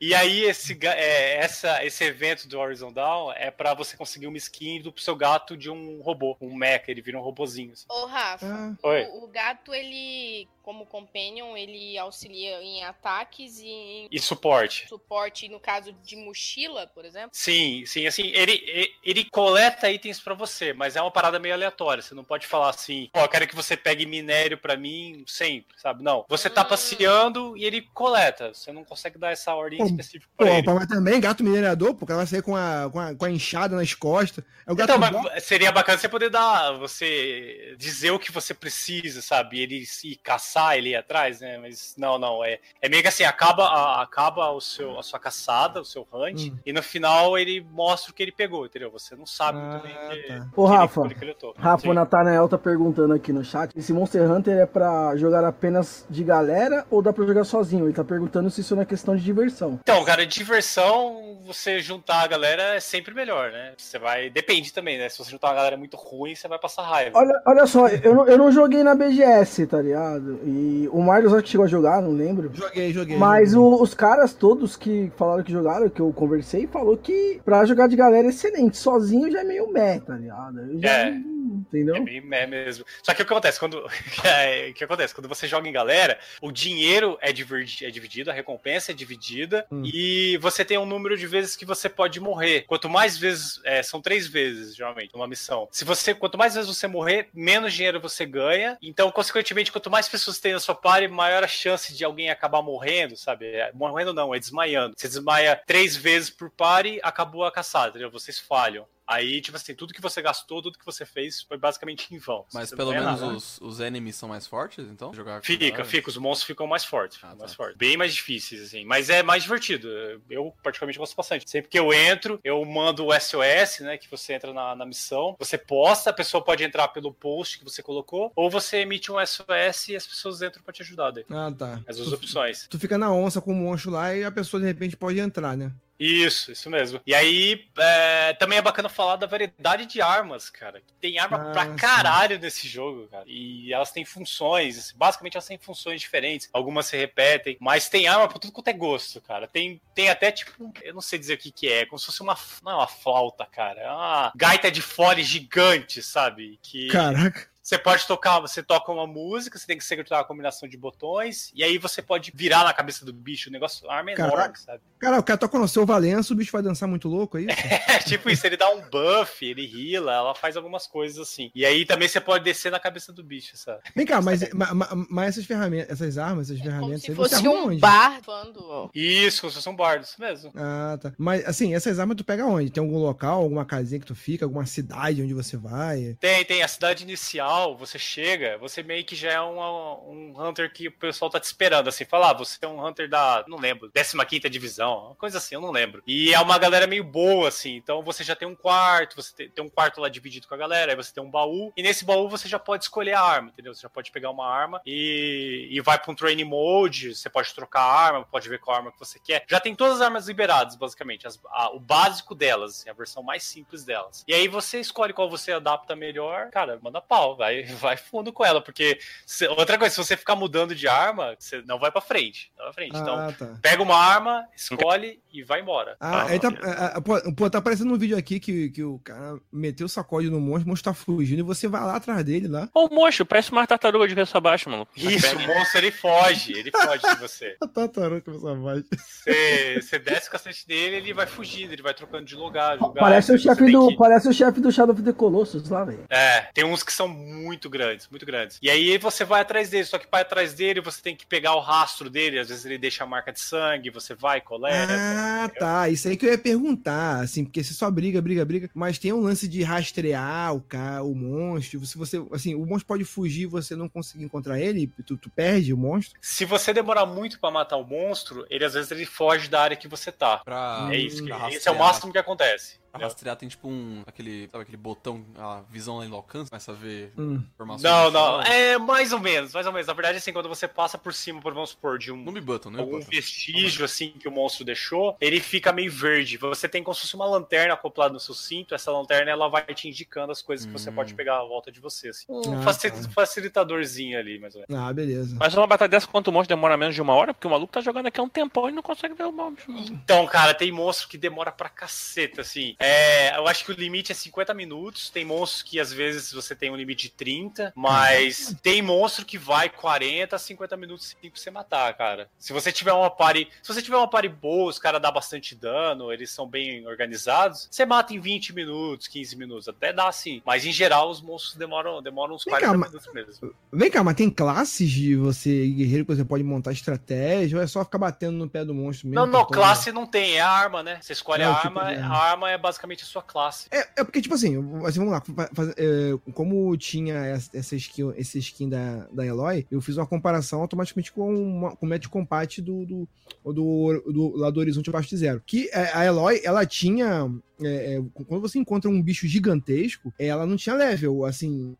[0.00, 4.36] e aí esse, é, essa, esse evento do Horizon Dawn é pra você conseguir uma
[4.36, 7.72] skin do seu gato de um robô, um mecha, ele vira um robozinho.
[7.72, 7.84] assim.
[7.88, 14.08] Ô, Rafa, Ah, o, o gato, ele, como companion, ele auxilia em ataques e em
[14.10, 14.86] E suporte.
[14.88, 17.30] suporte, no caso de mochila, por exemplo.
[17.32, 21.54] Sim, sim, assim, ele, ele, ele coleta itens pra você, mas é uma parada meio
[21.54, 22.02] aleatória.
[22.02, 25.74] Você não pode falar assim, ó, eu quero que você pegue minério pra mim sempre,
[25.78, 26.02] sabe?
[26.02, 26.24] Não.
[26.28, 26.68] Você tá Hum.
[26.68, 28.52] passeando e ele coleta.
[28.54, 30.66] Você não consegue dar essa ordem específica Pô, pra ele.
[30.66, 33.76] mas também gato minerador, porque ela vai sair com a, com a, com a enxada
[33.80, 34.44] nas costas.
[34.66, 34.98] É o gato Então,
[35.32, 39.60] mas seria bacana você poder dar, você dizer o que você precisa, sabe?
[39.60, 41.58] Ele se caçar, ele ir atrás, né?
[41.58, 45.18] Mas não, não, é, é meio que assim, acaba, a, acaba o seu, a sua
[45.18, 46.56] caçada, o seu hunt, Hum.
[46.64, 48.90] e no final ele mostra o que ele pegou, entendeu?
[48.90, 50.46] Você não sabe muito Ah, bem que, tá.
[50.56, 51.54] Ô, que ele- Rafa, que ele lutou.
[51.58, 51.88] Rafa, Sim.
[51.90, 53.70] o Natanael tá perguntando aqui no chat.
[53.76, 57.86] Esse Monster Hunter é pra jogar apenas de galera ou dá pra jogar sozinho?
[57.86, 59.78] Ele tá perguntando se isso não é questão de diversão.
[59.82, 63.69] Então, cara, diversão, você juntar a galera é sempre melhor, né?
[63.76, 64.30] Você vai.
[64.30, 65.08] Depende também, né?
[65.08, 67.18] Se você juntar uma galera muito ruim, você vai passar raiva.
[67.18, 70.40] Olha, olha só, eu não, eu não joguei na BGS, tá ligado?
[70.44, 72.50] E o Marlos acho que chegou a jogar, não lembro.
[72.54, 73.16] Joguei, joguei.
[73.16, 73.78] Mas joguei.
[73.78, 77.88] o- os caras todos que falaram que jogaram, que eu conversei, falou que pra jogar
[77.88, 78.76] de galera é excelente.
[78.76, 80.60] Sozinho já é meio meh, tá ligado?
[80.60, 81.14] Eu já, É.
[81.60, 81.96] Entendeu?
[81.96, 82.84] É bem é mesmo.
[83.02, 83.84] Só que o que acontece quando
[84.24, 88.34] é, o que acontece quando você joga em galera, o dinheiro é, é dividido, a
[88.34, 89.82] recompensa é dividida Hum.
[89.84, 92.62] e você tem um número de vezes que você pode morrer.
[92.62, 95.68] Quanto mais vezes, é, são três vezes geralmente uma missão.
[95.70, 98.78] Se você, quanto mais vezes você morrer, menos dinheiro você ganha.
[98.82, 102.62] Então, consequentemente, quanto mais pessoas tem na sua party, maior a chance de alguém acabar
[102.62, 103.46] morrendo, sabe?
[103.46, 104.94] É, morrendo não, é desmaiando.
[104.96, 108.10] Você desmaia três vezes por party, acabou a caçada, entendeu?
[108.10, 108.86] Vocês falham.
[109.10, 112.46] Aí, tipo assim, tudo que você gastou, tudo que você fez foi basicamente em vão.
[112.54, 113.26] Mas pelo menos nada.
[113.34, 115.12] os, os enemies são mais fortes, então?
[115.12, 117.56] Jogar Fica, fica, os monstros ficam mais fortes, Ah, mais tá.
[117.56, 117.76] fortes.
[117.76, 118.84] Bem mais difíceis, assim.
[118.84, 119.88] Mas é mais divertido.
[120.30, 121.50] Eu, particularmente, gosto bastante.
[121.50, 123.98] Sempre que eu entro, eu mando o SOS, né?
[123.98, 125.34] Que você entra na, na missão.
[125.38, 129.16] Você posta, a pessoa pode entrar pelo post que você colocou, ou você emite um
[129.26, 131.24] SOS e as pessoas entram pra te ajudar daí.
[131.30, 131.80] Ah, tá.
[131.88, 132.66] As duas Tu, opções.
[132.68, 135.56] tu fica na onça com o monstro lá e a pessoa de repente pode entrar,
[135.56, 135.72] né?
[136.00, 136.98] Isso, isso mesmo.
[137.06, 140.82] E aí, é, também é bacana falar da variedade de armas, cara.
[140.98, 143.24] Tem arma Ah, pra caralho nesse jogo, cara.
[143.26, 146.48] E elas têm funções, assim, basicamente elas têm funções diferentes.
[146.54, 149.46] Algumas se repetem, mas tem arma pra tudo quanto é gosto, cara.
[149.46, 152.22] Tem, tem até, tipo, eu não sei dizer o que que é, como se fosse
[152.22, 153.80] uma, não é uma flauta, cara.
[153.82, 156.58] É uma gaita de fole gigante, sabe?
[156.62, 156.88] Que...
[156.88, 157.50] Caraca.
[157.70, 161.52] Você pode tocar, você toca uma música, você tem que secretar uma combinação de botões,
[161.54, 164.36] e aí você pode virar na cabeça do bicho, o negócio, a arma é Caraca.
[164.38, 164.80] enorme, sabe?
[164.98, 167.46] Cara, o cara toca no seu Valença, o bicho vai dançar muito louco aí.
[167.90, 169.62] É, tipo isso, ele dá um buff, ele
[169.94, 171.50] heala, ela faz algumas coisas assim.
[171.54, 173.80] E aí também você pode descer na cabeça do bicho, sabe?
[173.94, 177.10] Vem cá, mas, ma- ma- mas essas ferramentas, essas armas, essas É como ferramentas, se
[177.10, 177.80] aí você fosse um onde?
[177.80, 178.90] bar falando.
[178.94, 180.52] Isso, como se fosse um bardo, isso mesmo.
[180.56, 181.12] Ah, tá.
[181.16, 182.70] Mas assim, essas armas tu pega onde?
[182.70, 186.16] Tem algum local, alguma casinha que tu fica, alguma cidade onde você vai?
[186.20, 190.88] Tem, tem a cidade inicial, você chega, você meio que já é um Hunter que
[190.88, 193.90] o pessoal tá te esperando, assim, falar, ah, você é um Hunter da, não lembro,
[193.90, 196.02] 15ª divisão, uma coisa assim, eu não lembro.
[196.06, 199.48] E é uma galera meio boa, assim, então você já tem um quarto, você tem,
[199.50, 202.04] tem um quarto lá dividido com a galera, aí você tem um baú, e nesse
[202.04, 203.74] baú você já pode escolher a arma, entendeu?
[203.74, 207.54] Você já pode pegar uma arma e, e vai pra um training mode, você pode
[207.54, 209.44] trocar a arma, pode ver qual arma que você quer.
[209.48, 213.22] Já tem todas as armas liberadas, basicamente, as- a- o básico delas, assim, a versão
[213.22, 214.24] mais simples delas.
[214.26, 217.49] E aí você escolhe qual você adapta melhor, cara, manda pau, vai,
[217.80, 221.62] vai fundo com ela, porque se- outra coisa, se você ficar mudando de arma, você
[221.66, 222.96] não vai pra frente, não vai pra frente.
[222.96, 223.58] Então, Ah, tá.
[223.62, 225.96] pega uma arma, escolhe e vai embora.
[226.00, 228.98] Ah, aí tá, ah, ah, pô, pô, tá aparecendo um vídeo aqui que, que o
[228.98, 232.24] cara meteu o sacode no monstro, o monstro tá fugindo e você vai lá atrás
[232.24, 232.68] dele lá.
[232.74, 234.86] Ô, monstro, parece uma tartaruga de cabeça baixa, mano.
[234.96, 237.56] Isso, o monstro ele foge, ele foge de você.
[237.62, 238.84] A tartaruga com essa voz.
[238.90, 243.00] Você, você desce o cacete dele, ele vai fugindo, ele vai trocando de lugar, lugar.
[243.00, 246.04] Parece o chefe do, que- parece o chefe do Shadow of the Colossus lá, velho.
[246.08, 248.58] É, tem uns que são muito grandes, muito grandes.
[248.60, 251.54] E aí você vai atrás dele, só que para atrás dele você tem que pegar
[251.54, 254.92] o rastro dele, às vezes ele deixa a marca de sangue, você vai, coleta.
[254.92, 255.88] Ah, tá.
[255.88, 259.12] Isso aí que eu ia perguntar, assim, porque você só briga, briga, briga, mas tem
[259.12, 261.84] um lance de rastrear o cara, o monstro.
[261.86, 265.72] Se você, assim, o monstro pode fugir, você não conseguir encontrar ele, tu, tu perde
[265.72, 266.18] o monstro.
[266.20, 269.76] Se você demorar muito pra matar o monstro, ele às vezes ele foge da área
[269.76, 270.38] que você tá.
[270.38, 272.80] Pra, É isso, que, pra esse é o máximo que acontece.
[272.92, 274.02] Pra rastrear tem tipo um.
[274.06, 274.48] aquele.
[274.50, 277.42] Sabe aquele botão, a visão lá no alcance, começa a ver Hum.
[277.54, 277.82] informações.
[277.82, 279.86] Não, não, é mais ou menos, mais ou menos.
[279.86, 282.70] Na verdade, assim, quando você passa por cima, por, vamos supor, de um Nome button,
[282.70, 282.80] né?
[282.80, 283.10] algum button.
[283.10, 286.36] vestígio assim que o monstro deixou, ele fica meio verde.
[286.36, 288.74] Você tem como se fosse uma lanterna acoplada no seu cinto.
[288.74, 290.94] Essa lanterna ela vai te indicando as coisas que você Hum.
[290.94, 292.08] pode pegar à volta de você.
[292.08, 292.26] Assim.
[292.28, 292.96] Um Ah, faci- tá.
[293.10, 294.84] facilitadorzinho ali, mais ou menos.
[294.84, 295.36] Ah, beleza.
[295.38, 297.72] Mas uma batalha dessa contra o monstro demora menos de uma hora, porque o maluco
[297.72, 299.72] tá jogando aqui há um tempão e não consegue ver o monstro.
[299.78, 302.76] Então, cara, tem monstro que demora pra caceta, assim.
[302.82, 305.10] É, eu acho que o limite é 50 minutos.
[305.10, 309.36] Tem monstros que às vezes você tem um limite de 30, mas tem monstro que
[309.36, 312.28] vai 40 a 50 minutos pra você matar, cara.
[312.38, 315.54] Se você tiver uma party, se você tiver uma party boa, os caras dão bastante
[315.54, 320.40] dano, eles são bem organizados, você mata em 20 minutos, 15 minutos, até dá assim.
[320.46, 323.54] Mas em geral os monstros demoram, demoram uns Vem 40 cá, mas- minutos mesmo.
[323.70, 327.66] Vem cá, mas tem classes de você guerreiro que você pode montar estratégia ou é
[327.66, 329.26] só ficar batendo no pé do monstro mesmo?
[329.26, 330.98] Não, não, classe não tem, é a arma, né?
[331.02, 332.16] Você escolhe É, a tipo arma, de a arma.
[332.16, 333.66] arma é basicamente a sua classe.
[333.70, 334.56] É, é porque, tipo assim,
[334.86, 339.26] assim, vamos lá, fa- faz- é, como tinha essa essa skin, esse skin da, da
[339.26, 343.08] Eloy, eu fiz uma comparação automaticamente com, uma, com o Match Compat do, do,
[343.44, 345.42] do, do, lá do Horizonte Abaixo de Zero.
[345.44, 347.28] Que é, a Eloy, ela tinha.
[347.60, 351.76] é, é, quando você encontra um bicho gigantesco, ela não tinha level, assim.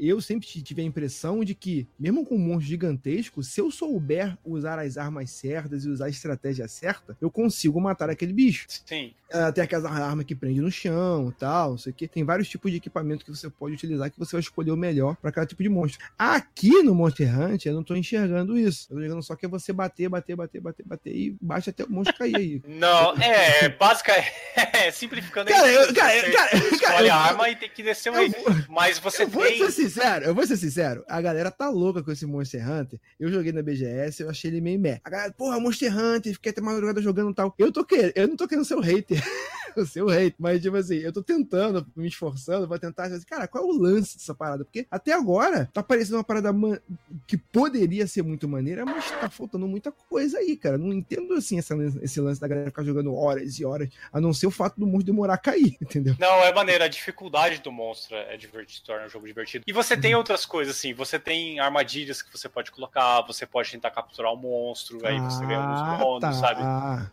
[0.00, 4.36] Eu sempre tive a impressão de que, mesmo com um monstro gigantesco, se eu souber
[4.44, 8.66] usar as armas certas e usar a estratégia certa, eu consigo matar aquele bicho.
[8.86, 9.12] Sim.
[9.30, 12.08] Ah, tem aquelas armas que prende no chão e tal, não sei o que.
[12.08, 15.16] Tem vários tipos de equipamento que você pode utilizar que você vai escolher o melhor
[15.16, 16.02] pra cada tipo de monstro.
[16.18, 18.86] Aqui no Monster Hunter, eu não tô enxergando isso.
[18.88, 21.84] Eu tô enxergando só que é você bater, bater, bater, bater, bater e baixa até
[21.84, 22.62] o monstro cair aí.
[22.66, 24.12] Não, é, básica
[24.56, 27.68] é, simplificando Cara, aí, eu- você cara, cara, escolhe cara, eu- a arma e tem
[27.68, 29.58] que descer o Eu vou- Mas você eu vou tem.
[29.88, 31.04] Sincero, eu vou ser sincero.
[31.08, 33.00] A galera tá louca com esse Monster Hunter.
[33.18, 35.00] Eu joguei na BGS, eu achei ele meio meh.
[35.04, 37.54] A galera, porra, Monster Hunter, fiquei até madrugada jogando e tal.
[37.58, 39.22] Eu tô querendo, eu não tô querendo ser o hater.
[39.76, 40.34] o seu hater.
[40.38, 43.72] Mas, tipo assim, eu tô tentando, me esforçando pra tentar, assim, cara, qual é o
[43.72, 44.64] lance dessa parada?
[44.64, 46.78] Porque até agora tá parecendo uma parada man-
[47.26, 50.76] que poderia ser muito maneira, mas tá faltando muita coisa aí, cara.
[50.78, 54.32] Não entendo, assim, essa, esse lance da galera ficar jogando horas e horas, a não
[54.32, 56.16] ser o fato do monstro demorar a cair, entendeu?
[56.18, 56.82] Não, é maneiro.
[56.84, 59.64] A dificuldade do monstro é divertido, torna o jogo divertido.
[59.66, 60.00] E você Uhum.
[60.00, 60.92] tem outras coisas, assim.
[60.94, 65.46] Você tem armadilhas que você pode colocar, você pode tentar capturar o monstro, aí você
[65.46, 66.32] ganha uns bônus, tá.
[66.32, 66.62] sabe?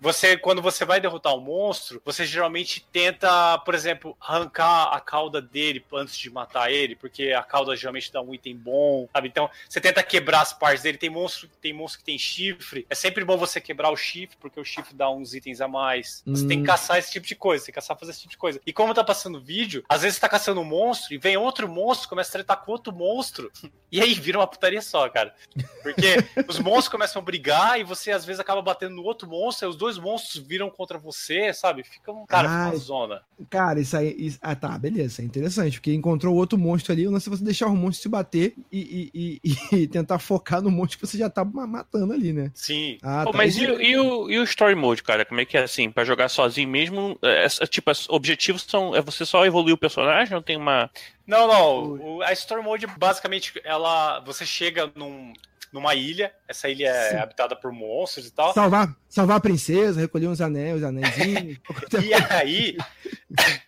[0.02, 5.42] Você, quando você vai derrotar um monstro, você geralmente tenta, por exemplo, arrancar a cauda
[5.42, 9.28] dele antes de matar ele, porque a cauda geralmente dá um item bom, sabe?
[9.28, 10.98] Então, você tenta quebrar as partes dele.
[10.98, 12.86] Tem monstro, tem monstro que tem chifre.
[12.90, 16.24] É sempre bom você quebrar o chifre, porque o chifre dá uns itens a mais.
[16.26, 16.66] Você tem que Hum.
[16.66, 18.60] caçar esse tipo de coisa, você tem que caçar fazer esse tipo de coisa.
[18.66, 21.68] E como tá passando vídeo, às vezes você tá caçando um monstro e vem outro
[21.70, 23.52] monstro, começa a tretar com outro monstro.
[23.92, 25.34] E aí vira uma putaria só, cara.
[25.82, 26.18] Porque
[26.50, 29.70] os monstros começam a brigar e você às vezes acaba batendo no outro monstro, e
[29.70, 31.84] os dois monstros viram contra você, sabe?
[31.86, 32.76] Fica um cara, fica uma Ai.
[32.76, 33.22] zona.
[33.50, 34.14] Cara, isso aí.
[34.18, 35.08] isso- ah, tá, beleza.
[35.14, 35.80] Isso é interessante.
[35.80, 37.08] Porque encontrou outro monstro ali.
[37.08, 40.62] O lance é você deixar o monstro se bater e, e- e- e tentar focar
[40.62, 42.52] no monstro que você já tá ma- matando ali, né?
[42.54, 42.98] Sim.
[43.02, 43.38] Ah, Pô, tá.
[43.38, 45.24] mas e, o- e o, e o Story Mode, cara?
[45.24, 45.90] Como é que é assim?
[45.90, 47.18] Pra jogar sozinho mesmo?
[47.22, 48.94] É, é, tipo, os objetivos são.
[48.94, 50.34] É você só evoluir o personagem?
[50.34, 50.90] Não tem uma.
[51.28, 52.18] Não, não.
[52.18, 54.20] o- a Story Mode, basicamente, ela.
[54.22, 55.34] Você chega num,
[55.74, 57.16] numa ilha, essa ilha é Sim.
[57.18, 58.54] habitada por monstros e tal.
[58.54, 61.58] Salvar, salvar a princesa, recolher uns anéis, os anéisinhos.
[62.04, 62.78] E aí,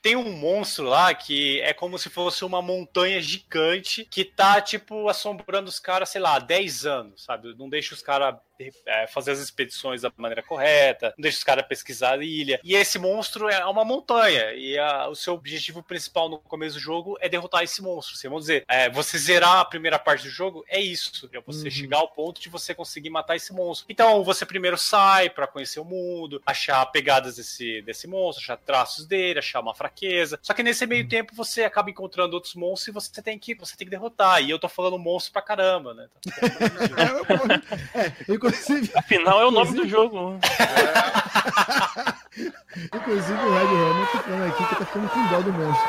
[0.02, 5.10] tem um monstro lá que é como se fosse uma montanha gigante que tá, tipo,
[5.10, 7.54] assombrando os caras, sei lá, há 10 anos, sabe?
[7.58, 8.38] Não deixa os caras é,
[9.10, 12.60] fazer as expedições da maneira correta, não deixa os caras pesquisar a ilha.
[12.64, 16.82] E esse monstro é uma montanha, e a- o seu objetivo principal no começo do
[16.82, 18.16] jogo é derrotar esse monstro.
[18.16, 21.66] Assim, vamos dizer, é, você zerar a primeira parte do jogo é isso, é você
[21.66, 21.72] Uhum.
[21.72, 23.86] chegar ao ponto de você conseguir matar esse monstro.
[23.90, 29.06] Então, você primeiro sai pra conhecer o mundo, achar pegadas desse, desse monstro, achar traços
[29.06, 30.40] dele, achar uma fraqueza.
[30.42, 33.76] Só que nesse meio tempo você acaba encontrando outros monstros e você tem que, você
[33.76, 34.42] tem que derrotar.
[34.42, 36.08] E eu tô falando monstro pra caramba, né?
[37.94, 40.40] é, inclusive, Afinal, é o nome do jogo.
[42.94, 45.88] Inclusive o Red Hammer tá falando aqui que tá ficando com dó do monstro.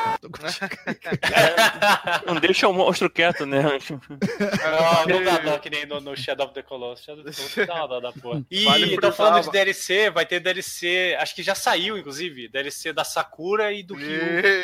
[2.25, 3.61] Não deixa o monstro quieto, né?
[3.61, 7.05] Não, não dá dó que nem no, no Shadow of the Colossus.
[7.05, 8.43] Shadow of the Colossus dá uma dó da porra.
[8.49, 12.93] E Vale tô falando de DLC, vai ter DLC, acho que já saiu, inclusive, DLC
[12.93, 14.19] da Sakura e do Ryu.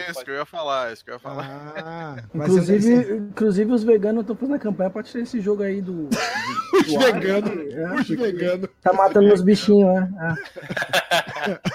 [0.09, 1.73] Isso que eu ia falar, isso que eu ia falar.
[1.75, 5.81] Ah, ser Inclusive, inclusive os veganos estão fazendo a campanha pra tirar esse jogo aí
[5.81, 6.07] do.
[6.07, 6.17] do
[6.75, 7.73] Os veganos?
[7.73, 8.69] É, os veganos.
[8.81, 10.35] Tá matando os bichinhos, né?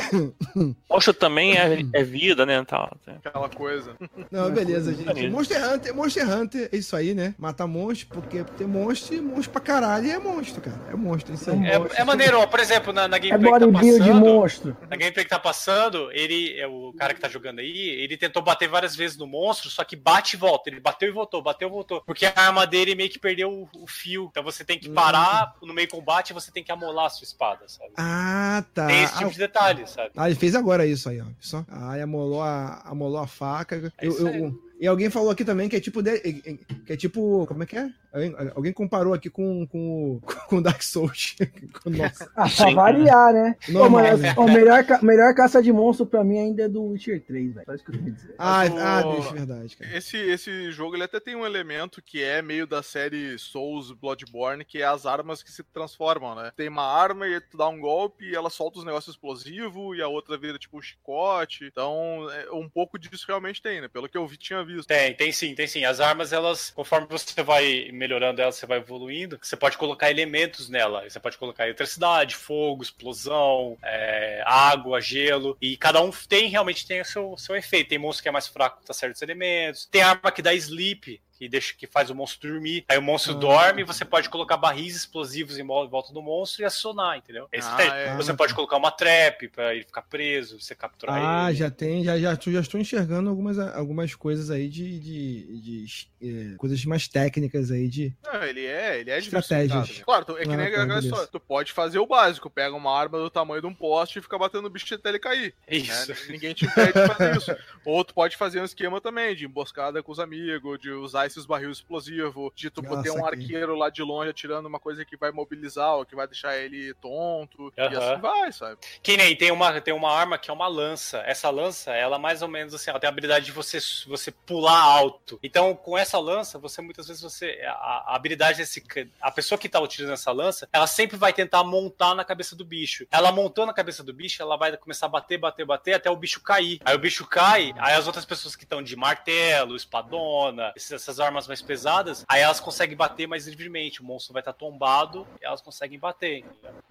[0.88, 2.64] Monstro também é, é vida, né?
[2.64, 2.96] Tal.
[3.24, 3.96] Aquela coisa.
[4.30, 5.28] Não, beleza, gente.
[5.28, 7.34] Monster Hunter, Monster Hunter, é isso aí, né?
[7.38, 10.80] Matar monstro, porque tem monstro e monstro pra caralho e é monstro, cara.
[10.90, 11.66] É monstro, isso aí.
[11.66, 14.26] É, é maneiro, ó, por exemplo, na, na É gameplay que tá bodybuild de passando.
[14.26, 14.76] monstro.
[14.88, 18.42] Na gameplay que tá passando, ele, é o cara que tá jogando aí, ele tentou
[18.42, 20.70] bater várias vezes no monstro, só que bate e volta.
[20.70, 22.02] Ele bateu e voltou, bateu e voltou.
[22.06, 24.28] Porque a arma dele meio que perdeu o, o fio.
[24.30, 27.24] Então você tem que parar no meio combate e você tem que amolar a sua
[27.24, 27.92] espada, sabe?
[27.96, 28.86] Ah, tá.
[28.86, 30.10] Tem esse tipo de detalhe, sabe?
[30.16, 31.24] Ah, ele fez agora isso aí, ó.
[31.40, 31.64] Só.
[31.68, 33.92] Ah, ele amolou a, amolou a faca.
[33.98, 34.54] É Eu- eu- aí.
[34.80, 36.02] E alguém falou aqui também que é tipo.
[36.02, 37.46] de- que é tipo.
[37.46, 37.90] Como é que é?
[38.12, 41.36] Alguém, alguém comparou aqui com, com, com Dark Souls.
[41.82, 42.30] Com- Nossa.
[42.34, 43.56] Ah, pra variar, né?
[43.68, 44.34] Normal, mano, né?
[44.38, 47.66] o melhor, melhor caça de monstro pra mim ainda é do Witcher 3, velho.
[47.66, 48.34] Só isso que eu queria dizer.
[48.38, 49.96] Ah, o- ah, bicho, verdade, cara.
[49.96, 54.64] Esse, esse jogo ele até tem um elemento que é meio da série Souls Bloodborne,
[54.64, 56.52] que é as armas que se transformam, né?
[56.56, 60.00] Tem uma arma e tu dá um golpe e ela solta os negócios explosivos e
[60.00, 61.64] a outra vira tipo um chicote.
[61.66, 63.88] Então, é, um pouco disso realmente tem, né?
[63.88, 64.86] Pelo que eu vi, tinha visto.
[64.86, 65.84] Tem, tem sim, tem sim.
[65.84, 70.68] As armas, elas, conforme você vai melhorando elas, você vai evoluindo, você pode colocar elementos
[70.68, 71.08] nela.
[71.08, 75.56] Você pode colocar eletricidade, fogo, explosão, é, água, gelo.
[75.60, 77.88] E cada um tem, realmente tem o seu, seu efeito.
[77.88, 79.86] Tem monstro que é mais fraco para certos elementos.
[79.86, 81.20] Tem arma que dá sleep.
[81.38, 82.84] Que, deixa, que faz o monstro dormir.
[82.88, 83.38] Aí o monstro Ah.
[83.38, 87.46] dorme, você pode colocar barris explosivos em vol- volta do monstro e acionar, entendeu?
[87.52, 88.16] Esse Ah, é.
[88.16, 91.58] Você pode colocar uma trap pra ele ficar preso, você capturar Ah, ele.
[91.58, 96.54] já tem, já, já, já estou enxergando algumas, algumas coisas aí de, de, de, eh,
[96.56, 98.14] coisas mais técnicas aí de.
[98.24, 99.88] Não, ele é, ele é Estratégias.
[99.98, 100.04] né?
[100.04, 101.26] Claro, tu- é que Ah, nem tá, aquela história.
[101.26, 104.38] Tu pode fazer o básico, pega uma arma do tamanho de um poste e fica
[104.38, 105.54] batendo no bicho até ele cair.
[105.70, 105.76] né?
[105.76, 106.14] Isso.
[106.30, 107.56] Ninguém te impede de fazer isso.
[107.84, 111.44] Ou tu pode fazer um esquema também de emboscada com os amigos, de usar esses
[111.46, 115.16] barris explosivos, de tu Ah, ter um arqueiro lá de longe atirando uma coisa que
[115.16, 117.72] vai mobilizar ou que vai deixar ele tonto.
[117.76, 117.80] E
[118.12, 118.78] assim vai, sabe?
[119.02, 121.18] Que nem tem uma, tem uma arma que é uma lança.
[121.26, 124.80] Essa lança, ela mais ou menos assim, ela tem a habilidade de você, você pular
[124.80, 125.38] alto.
[125.42, 127.60] Então, com essa lança, você muitas vezes você.
[127.66, 128.84] A, a habilidade desse.
[129.20, 132.64] A pessoa que tá utilizando essa lança, ela sempre vai tentar montar na cabeça do
[132.64, 133.06] bicho.
[133.10, 136.16] Ela montou na cabeça do bicho, ela vai começar a bater, bater, bater até o
[136.16, 136.80] bicho cair.
[136.84, 141.20] Aí o bicho cai, aí as outras pessoas que estão de martelo, espadona, esses- essas
[141.20, 144.02] armas mais pesadas, aí elas conseguem bater mais livremente.
[144.02, 146.44] O monstro vai estar tombado e elas conseguem bater.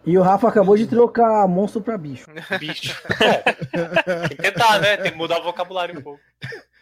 [0.06, 2.26] E o Rafa acabou de trocar monstro pra bicho.
[2.60, 3.02] Bicho.
[4.28, 4.98] Tem que tentar, né?
[4.98, 6.22] Tem que mudar o vocabulário um pouco.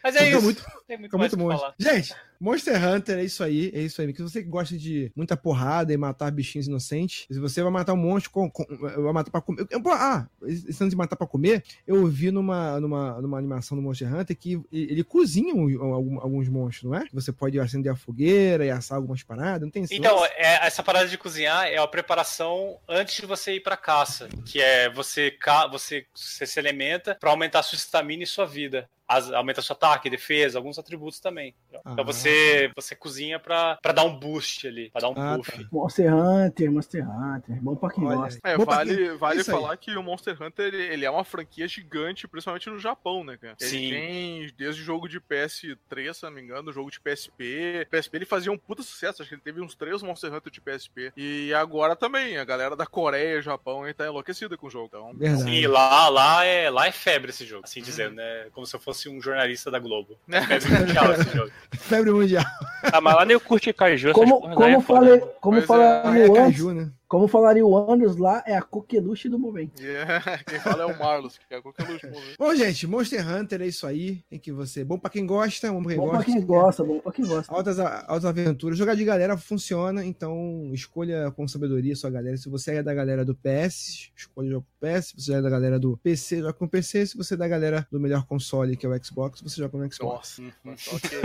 [0.04, 0.44] Mas é Ficou isso.
[0.46, 1.58] muito- Tem muito muito o que bom.
[1.58, 1.74] falar.
[1.80, 4.14] Gente, Monster Hunter é isso aí, é isso aí.
[4.14, 7.94] Se você que gosta de muita porrada e matar bichinhos inocentes, se você vai matar
[7.94, 9.66] um monstro, com, com- vai matar pra comer.
[9.70, 13.82] eu- Ah, esse lance de matar pra comer, eu vi numa, numa, numa animação do
[13.82, 17.06] Monster Hunter que ele cozinha um- alguns monstros, não é?
[17.14, 20.84] Você pode acender a fogueira e assar algumas paradas, não tem esse Então, é, essa
[20.84, 25.32] parada de cozinhar é a preparação antes de você ir pra caça, que é você,
[25.72, 28.90] você, você se alimenta pra aumentar sua estamina e sua vida.
[29.14, 31.54] As, aumenta seu ataque, defesa, alguns atributos também.
[31.70, 32.04] Então Ah.
[32.04, 35.52] você, você cozinha pra, pra dar um boost ali, pra dar um Ah, buff.
[35.52, 35.70] tá.
[35.72, 37.62] Monster Hunter, Monster Hunter.
[37.62, 38.40] Bom pra quem Olha gosta.
[38.44, 39.58] É, Bom, vale, quem- vale isso aí.
[39.62, 43.38] falar que o Monster Hunter ele, ele é uma franquia gigante, principalmente no Japão, né,
[43.38, 43.56] cara?
[43.60, 43.90] Ele Sim.
[43.90, 47.88] tem desde o jogo de PS3, se não me engano, o jogo de PSP.
[47.90, 50.62] PSP ele fazia um puta sucesso, acho que ele teve uns três Monster Hunter de
[50.62, 51.12] PSP.
[51.16, 54.88] E agora também, a galera da Coreia e Japão aí tá enlouquecida com o jogo.
[54.88, 55.44] Então, Verdade.
[55.44, 58.48] Sim, lá, lá, é, lá é febre esse jogo, assim dizendo, né?
[58.52, 60.18] Como se eu fosse um jornalista da Globo.
[60.30, 61.52] É febre mundial esse jogo.
[61.72, 62.46] Febre mundial.
[62.92, 65.00] Ah, mas lá nem o curte caju, Como, como, né, foda.
[65.00, 65.84] falei, como Pois é.
[65.84, 66.90] É Andes, caju, né?
[67.14, 69.80] Como falaria o Anders lá, é a coqueluche do momento.
[69.80, 72.08] Yeah, quem fala é o Marlos, que é qualquer luxo.
[72.40, 74.24] Bom, gente, Monster Hunter é isso aí.
[74.32, 74.84] Tem que você.
[74.84, 76.24] Bom pra quem gosta, bom pra quem Bom gosta.
[76.24, 77.54] pra quem gosta, bom pra quem gosta.
[77.54, 78.80] Altas, altas aventuras.
[78.80, 82.36] Jogar de galera funciona, então escolha com sabedoria a sua galera.
[82.36, 85.06] Se você é da galera do PS, escolha jogar com PS.
[85.10, 87.06] Se você é da galera do PC, joga com PC.
[87.06, 89.94] Se você é da galera do melhor console, que é o Xbox, você joga no
[89.94, 90.40] Xbox.
[90.64, 91.20] Nossa, ok.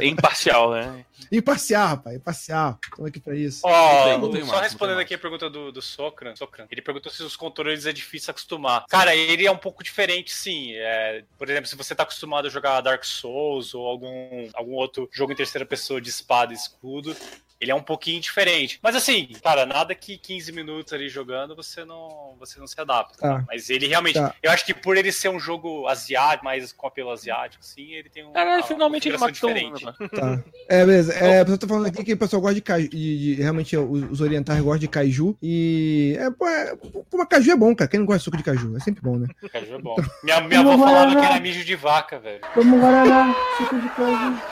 [0.00, 1.04] É imparcial, né?
[1.32, 2.78] Imparcial, rapaz, imparcial.
[2.84, 3.62] Estamos aqui pra isso.
[3.64, 7.10] Ó, tem- só não respondendo tem aqui a pergunta do, do Socran, Socran, ele perguntou
[7.10, 8.84] se os controles é difícil acostumar.
[8.88, 10.72] Cara, ele é um pouco diferente, sim.
[10.74, 15.08] É, por exemplo, se você tá acostumado a jogar Dark Souls ou algum, algum outro
[15.12, 17.16] jogo em terceira pessoa de espada e escudo,
[17.60, 18.78] ele é um pouquinho diferente.
[18.82, 23.16] Mas assim, cara, nada que 15 minutos ali jogando você não, você não se adapta.
[23.18, 23.44] Tá.
[23.48, 24.34] Mas ele realmente, Tá.
[24.42, 28.08] eu acho que por ele ser um jogo asiático, mais com apelo asiático, assim, ele
[28.10, 28.32] tem um.
[28.32, 29.32] Caralho, uma finalmente ele matou.
[29.52, 29.84] diferente.
[30.14, 30.42] Tá.
[30.68, 31.12] É, beleza.
[31.14, 32.88] É, o pessoal tá falando aqui que o pessoal gosta de caju.
[32.88, 35.36] De, de- realmente, os, os orientais gostam de caju.
[35.42, 36.16] E.
[36.18, 37.88] É, pô, é, pô, mas caju é bom, cara.
[37.88, 38.76] Quem não gosta de suco de caju?
[38.76, 39.26] É sempre bom, né?
[39.52, 39.96] Caju é bom.
[40.22, 42.40] Minha, minha avó falava que era mijo de vaca, velho.
[42.56, 44.36] Um Guaraná, suco de caju.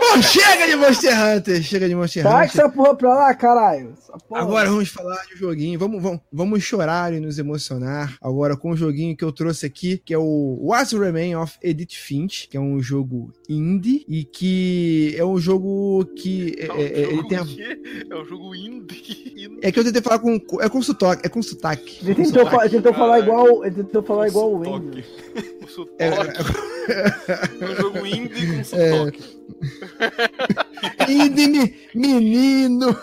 [0.00, 1.62] Bom, chega de Monster Hunter!
[1.62, 2.60] Chega de Monster Sai Hunter.
[2.60, 3.94] essa porra pra lá, caralho.
[4.32, 5.78] Agora vamos falar de um joguinho.
[5.78, 9.98] Vamos, vamos, vamos chorar e nos emocionar agora com o joguinho que eu trouxe aqui,
[9.98, 15.14] que é o What's Remain of Edith Finch, que é um jogo indie e que
[15.18, 17.82] é um jogo que é, É um é, ele jogo tem a- quê?
[18.10, 19.58] É um jogo indie.
[19.62, 21.98] é que eu tentei falar com é com sotaque, é com sotaque.
[22.04, 22.56] Ele tentou, sotaque.
[22.56, 23.64] fa- ele tentou falar igual.
[23.64, 25.04] Ele tentou falar igual o Wendy.
[25.64, 25.96] O sotaque.
[25.98, 26.73] É, É
[27.62, 29.22] um jogo indie com sotaque.
[31.08, 32.96] indie me- menino.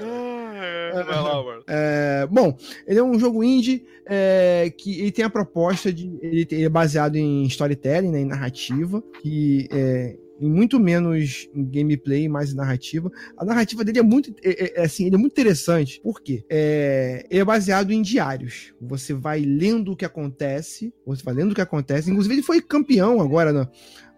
[0.00, 1.60] Ah, Vai lá.
[1.66, 2.56] É, bom,
[2.86, 6.18] ele é um jogo indie é, que ele tem a proposta de.
[6.20, 12.52] Ele, é baseado em storytelling, né, em narrativa, que é, muito menos em gameplay, mais
[12.52, 13.10] em narrativa.
[13.36, 16.00] A narrativa dele é muito, é, é, é, assim, ele é muito interessante.
[16.02, 16.44] Por quê?
[16.50, 18.74] É, ele é baseado em diários.
[18.80, 22.10] Você vai lendo o que acontece, você vai lendo o que acontece.
[22.10, 23.68] Inclusive, ele foi campeão agora na,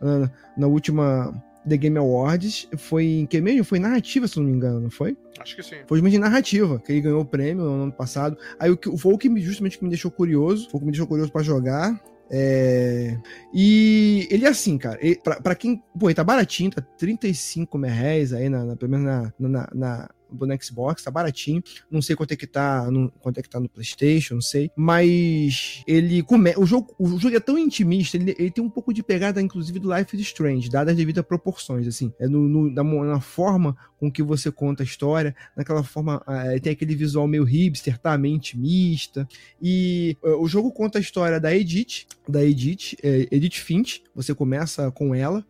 [0.00, 1.32] na, na última
[1.68, 2.68] The Game Awards.
[2.76, 3.64] Foi em que mesmo?
[3.64, 5.16] Foi em narrativa, se não me engano, não foi?
[5.40, 5.76] Acho que sim.
[5.86, 8.36] Foi de narrativa, que ele ganhou o prêmio no ano passado.
[8.58, 10.86] Aí o que foi o que me- justamente que me deixou curioso, foi o que
[10.86, 12.00] me deixou curioso pra jogar.
[12.30, 13.16] É...
[13.52, 14.98] E ele é assim, cara.
[15.00, 15.82] Ele, pra, pra quem.
[15.98, 19.68] Pô, ele tá baratinho, tá 35 mil reais aí, na, na- pelo menos na, na,
[19.74, 21.62] na- no Xbox, tá baratinho.
[21.90, 24.70] Não sei quanto é que tá no, quanto é que tá no PlayStation, não sei.
[24.76, 28.92] Mas ele come, o jogo, o jogo é tão intimista, ele, ele tem um pouco
[28.92, 32.12] de pegada, inclusive, do Life is Strange, dadas as devidas proporções, assim.
[32.18, 36.58] É no, no- na, na forma com que você conta a história, naquela forma, eh,
[36.60, 38.16] tem aquele visual meio hipster, tá?
[38.18, 39.26] Meio intimista.
[39.60, 44.02] E eh, o jogo conta a história da Edith, da Edith, eh, Edith Finch.
[44.14, 45.44] Você começa com ela.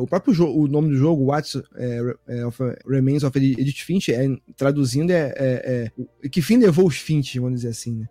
[0.00, 4.19] o próprio jogo, o nome do jogo, What's of, Remains of Edith Finch, é,
[4.56, 5.92] traduzindo, é, é-
[6.22, 8.08] é que fim levou os Finch, vamos dizer assim, né?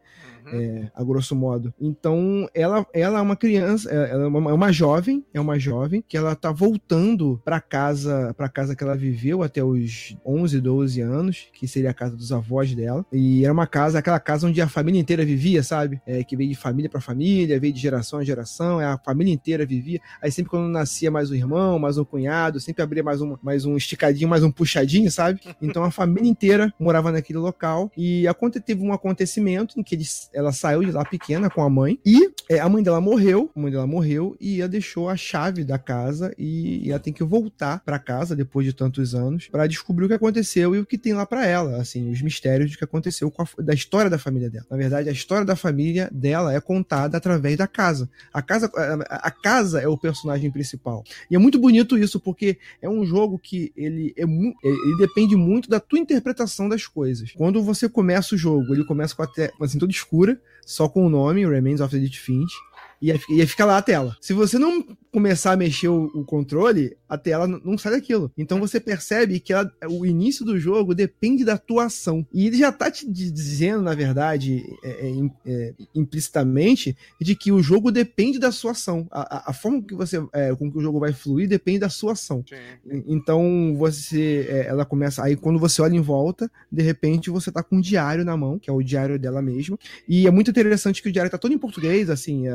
[0.51, 0.59] Uhum.
[0.59, 1.73] É, a grosso modo.
[1.79, 5.57] Então, ela, ela é uma criança, é- ela é uma, é uma jovem, é uma
[5.59, 10.59] jovem que ela tá voltando pra casa, para casa que ela viveu até os 11,
[10.59, 13.05] 12 anos, que seria a casa dos avós dela.
[13.11, 16.01] E era uma casa, aquela casa onde a família inteira vivia, sabe?
[16.05, 19.33] É, que veio de família pra família, veio de geração em geração, é, a família
[19.33, 19.99] inteira vivia.
[20.21, 23.65] Aí sempre quando nascia mais um irmão, mais um cunhado, sempre abria mais um, mais
[23.65, 25.39] um esticadinho, mais um puxadinho, sabe?
[25.61, 28.25] Então a família inteira morava naquele local e
[28.65, 32.31] teve um acontecimento em que eles, ela saiu de lá pequena com a mãe e
[32.49, 35.77] é, a mãe dela morreu, a mãe dela morreu e ela deixou a chave da
[35.77, 40.05] casa e, e ela tem que voltar pra casa depois de tantos anos pra descobrir
[40.05, 42.83] o que aconteceu e o que tem lá pra ela, assim, os mistérios do que
[42.83, 44.65] aconteceu com a, da história da família dela.
[44.69, 48.09] Na verdade, a história da família dela é contada através da casa.
[48.33, 51.03] A casa, a, a casa é o personagem principal.
[51.29, 55.35] E é muito bonito isso porque é um jogo que ele é mu- ele depende
[55.35, 57.31] muito da tua interpretação das coisas.
[57.33, 60.28] Quando você começa o jogo, ele começa com a tela assim toda escura,
[60.65, 62.53] só com o nome Remains of Edith Finch.
[63.01, 64.15] E aí, e aí fica lá a tela.
[64.21, 68.31] Se você não começar a mexer o, o controle, a tela não sai daquilo.
[68.37, 72.25] Então você percebe que ela- o início do jogo depende da tua ação.
[72.33, 77.51] E ele já tá te di- dizendo, na verdade, é, é, é, implicitamente, de que
[77.51, 79.07] o jogo depende da sua ação.
[79.09, 81.89] A, a- a forma que você, é, com que o jogo vai fluir depende da
[81.89, 82.43] sua ação.
[82.47, 83.03] Sim.
[83.07, 87.63] Então você, é, ela começa aí quando você olha em volta, de repente você tá
[87.63, 89.77] com um diário na mão, que é o diário dela mesma.
[90.07, 92.53] E é muito interessante que o diário tá todo em português, assim, é,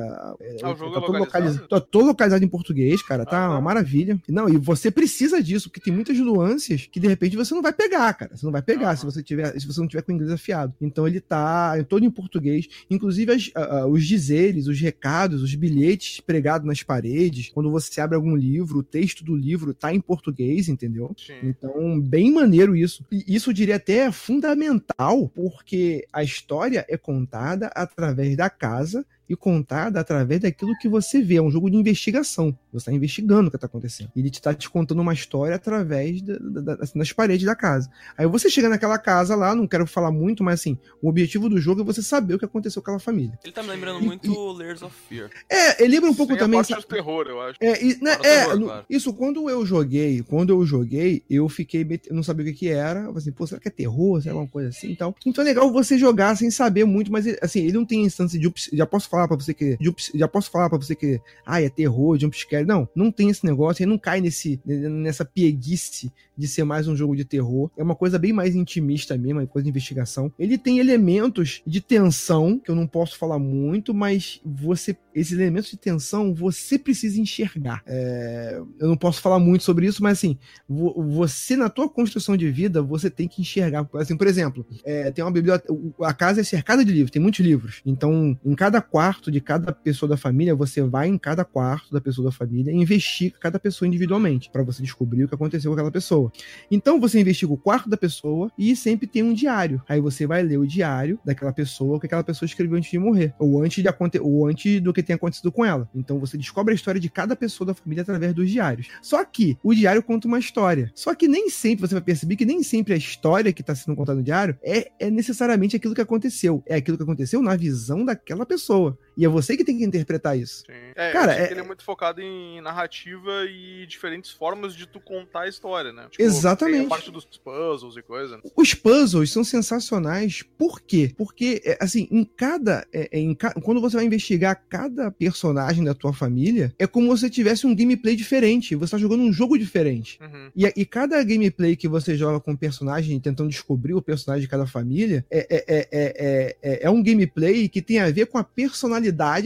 [0.63, 1.69] Ah, o jogo tá é todo localizado?
[1.69, 3.61] tá todo localizado em português, cara, tá Ah, uma tá.
[3.63, 4.21] maravilha.
[4.29, 7.73] Não, e você precisa disso, porque tem muitas nuances que de repente você não vai
[7.73, 8.37] pegar, cara.
[8.37, 10.73] Você não vai pegar se você tiver, se você não tiver com o inglês afiado.
[10.81, 16.21] Então ele tá todo em português, inclusive as- a- os dizeres, os recados, os bilhetes
[16.21, 17.51] pregados nas paredes.
[17.53, 21.15] Quando você abre algum livro, o texto do livro tá em português, entendeu?
[21.17, 21.35] Sim.
[21.43, 23.05] Então, bem maneiro isso.
[23.11, 29.05] E isso eu diria até é fundamental, porque a história é contada através da casa
[29.29, 31.37] e contada através daquilo que você vê.
[31.37, 32.57] É um jogo de investigação.
[32.73, 34.11] Você está investigando o que está acontecendo.
[34.17, 37.91] Ele está te contando uma história através da- da- da- assim, das paredes da casa.
[38.19, 41.59] Aí você chega naquela casa lá, não quero falar muito, mas assim, o objetivo do
[41.59, 43.39] jogo é você saber o que aconteceu com aquela família.
[43.43, 45.31] Ele tá me lembrando muito Layers of Fear.
[45.49, 46.59] É, ele lembra um pouco Sem a também.
[46.59, 47.59] parte sabe- do terror, eu acho.
[47.61, 48.85] é, e, né, é, terror, no- claro.
[48.91, 52.55] isso, quando eu joguei, quando eu joguei, eu fiquei, met- eu não sabia o que
[52.55, 54.97] que era, eu falei assim, pô, será que é terror, será alguma coisa assim e
[54.97, 55.15] tal.
[55.27, 58.53] Então é legal você jogar sem saber muito, mas assim, ele não tem instância de,
[58.73, 59.77] já posso falar pra você que.
[60.15, 61.21] Já posso falar pra você que.
[61.47, 62.67] Ah, é terror, jumpscare.
[62.67, 63.83] Não, não tem esse negócio.
[63.83, 67.71] Ele não cai nesse, nessa pieguice de ser mais um jogo de terror.
[67.77, 70.33] É uma coisa bem mais intimista mesmo, é coisa de investigação.
[70.39, 74.97] Ele tem elementos de tensão, que eu não posso falar muito, mas você.
[75.15, 77.83] Esses elementos de tensão você precisa enxergar.
[77.87, 80.37] É, eu não posso falar muito sobre isso, mas assim,
[80.69, 83.89] vo- você na tua construção de vida, você tem que enxergar.
[83.95, 85.73] Assim, por exemplo, é, tem uma biblioteca.
[86.03, 87.81] A casa é cercada de livros, tem muitos livros.
[87.87, 92.01] Então, em cada quarto de cada pessoa da família, você vai em cada quarto da
[92.01, 95.75] pessoa da família e investiga cada pessoa individualmente, para você descobrir o que aconteceu com
[95.75, 96.33] aquela pessoa.
[96.71, 99.83] Então, você investiga o quarto da pessoa e sempre tem um diário.
[99.89, 103.35] Aí você vai ler o diário daquela pessoa, que aquela pessoa escreveu antes de morrer,
[103.39, 103.89] ou antes de
[104.21, 105.89] ou antes do que tenha acontecido com ela.
[105.95, 108.89] Então, você descobre a história de cada pessoa da família através dos diários.
[109.03, 110.91] Só que o diário conta uma história.
[110.95, 113.97] Só que nem sempre você vai perceber que nem sempre a história que está sendo
[113.97, 116.63] contada no diário é, é necessariamente aquilo que aconteceu.
[116.67, 118.94] É aquilo que aconteceu na visão daquela pessoa.
[119.17, 120.65] E é você que tem que interpretar isso.
[120.67, 120.73] Sim.
[120.97, 125.43] É, Cara, é- ele é muito focado em narrativa e diferentes formas de tu contar
[125.43, 126.07] a história, né?
[126.19, 126.79] Exatamente.
[126.79, 128.37] Tem a parte dos puzzles e coisa.
[128.37, 128.43] né?
[128.57, 130.43] Os puzzles são sensacionais.
[130.59, 131.13] Por quê?
[131.17, 132.87] Porque, é, assim, em cada.
[132.93, 137.15] é, é, em ca- Quando você vai investigar cada personagem da tua família, é como
[137.17, 138.75] se você tivesse um gameplay diferente.
[138.75, 140.19] Você tá jogando um jogo diferente.
[140.21, 140.51] Uhum.
[140.57, 144.49] E, e cada gameplay que você joga com o personagem, tentando descobrir o personagem de
[144.49, 148.39] cada família, é, é, é, é, é, é um gameplay que tem a ver com
[148.39, 148.84] a personalidade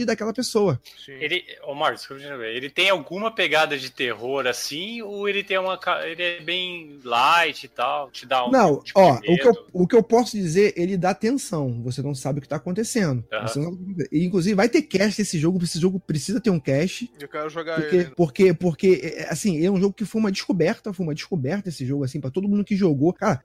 [0.05, 0.79] daquela pessoa.
[1.05, 1.13] Sim.
[1.13, 2.07] Ele, ô Marcos,
[2.53, 5.79] ele tem alguma pegada de terror assim, ou ele tem uma.
[6.05, 8.09] Ele é bem light e tal?
[8.11, 8.51] Te dá um.
[8.51, 11.81] Não, tipo ó, de o que, eu, o que eu posso dizer, ele dá tensão.
[11.83, 13.23] Você não sabe o que tá acontecendo.
[13.43, 13.77] Você não-
[14.11, 15.63] e, inclusive, vai ter cast esse jogo.
[15.63, 17.09] Esse jogo precisa ter um cast.
[17.19, 18.11] Eu quero jogar Porque, ele.
[18.15, 21.85] porque, porque, é, assim, é um jogo que foi uma descoberta, foi uma descoberta esse
[21.85, 23.13] jogo, assim, pra todo mundo que jogou.
[23.13, 23.41] Cara,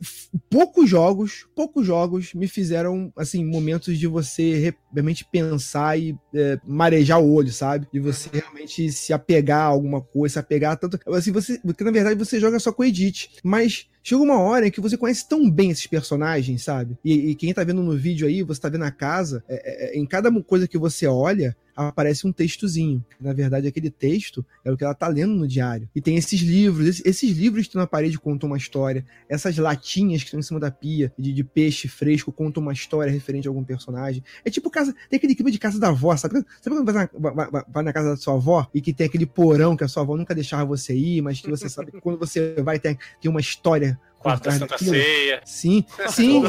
[0.51, 6.59] poucos jogos, poucos jogos me fizeram, assim, momentos de você re- realmente pensar e é,
[6.65, 7.86] marejar o olho, sabe?
[7.93, 10.98] De você realmente se apegar a alguma coisa, se apegar a tanto.
[11.12, 11.59] Assim, você.
[11.59, 13.86] Porque na verdade você joga só com o Edit, mas.
[14.07, 16.99] Chega uma hora em que você conhece tão bem esses personagens, sabe?
[17.03, 19.99] E, e quem tá vendo no vídeo aí, você tá vendo a casa, é, é,
[19.99, 23.05] em cada coisa que você olha, aparece um textozinho.
[23.21, 25.89] Na verdade, aquele texto é o que ela tá lendo no diário.
[25.95, 29.05] E tem esses livros, esses, esses livros que estão na parede contam uma história.
[29.29, 33.11] Essas latinhas que estão em cima da pia de, de peixe fresco contam uma história
[33.11, 34.23] referente a algum personagem.
[34.45, 34.95] É tipo casa.
[35.09, 36.35] Tem aquele clima de casa da avó, sabe?
[36.61, 37.09] Sabe quando vai na,
[37.51, 40.03] vai- vai na casa da sua avó e que tem aquele porão que a sua
[40.03, 43.31] avó nunca deixava você ir, mas que você sabe que quando você vai tem, tem
[43.31, 43.94] uma história.
[44.25, 44.79] Quarta Santa?
[44.79, 45.41] Ceia.
[45.45, 46.43] Sim, sim.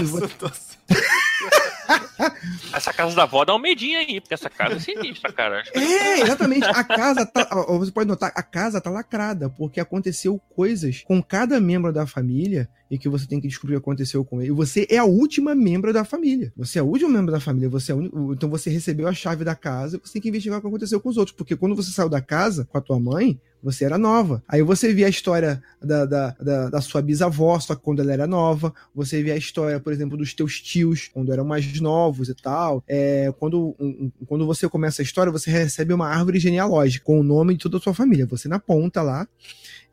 [2.74, 5.64] Essa casa da avó dá um medinho aí, porque essa casa é sinistra, cara.
[5.74, 6.66] É, exatamente.
[6.66, 7.48] A casa tá.
[7.52, 12.06] ó, Você pode notar, a casa tá lacrada, porque aconteceu coisas com cada membro da
[12.08, 14.50] família e que você tem que descobrir o que aconteceu com ele.
[14.52, 16.52] E você é a última membro da família.
[16.58, 17.70] Você é o último membro da família.
[17.70, 20.30] Você é o único- então você recebeu a chave da casa e você tem que
[20.30, 21.36] investigar o que aconteceu com os outros.
[21.36, 24.44] Porque quando você saiu da casa com a tua mãe, você era nova.
[24.48, 28.14] Aí você via a história da, da, da, da sua bisavó, só que quando ela
[28.14, 28.74] era nova.
[28.94, 32.84] Você via a história, por exemplo, dos teus tios, quando eram mais novos e tal.
[32.88, 37.24] É, quando, um- quando você começa a história, você recebe uma árvore genealógica com o
[37.24, 38.26] nome de toda a sua família.
[38.28, 39.28] Você na ponta lá.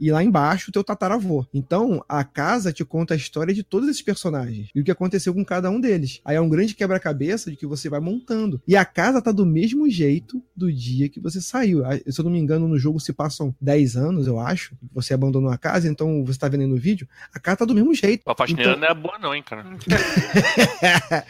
[0.01, 1.47] E lá embaixo o teu tataravô.
[1.55, 5.33] Então, a casa te conta a história de todos esses personagens e o que aconteceu
[5.33, 6.21] com cada um deles.
[6.25, 8.61] Aí é um grande quebra-cabeça de que você vai montando.
[8.67, 11.85] E a casa tá do mesmo jeito do dia que você saiu.
[11.85, 14.75] Ah, Se eu não me engano, no jogo se passam 10 anos, eu acho.
[14.93, 17.09] Você abandonou a casa, então você tá vendo aí no vídeo.
[17.33, 18.23] A casa tá do mesmo jeito.
[18.29, 19.65] A faxineira Então- não é boa, não, hein, cara.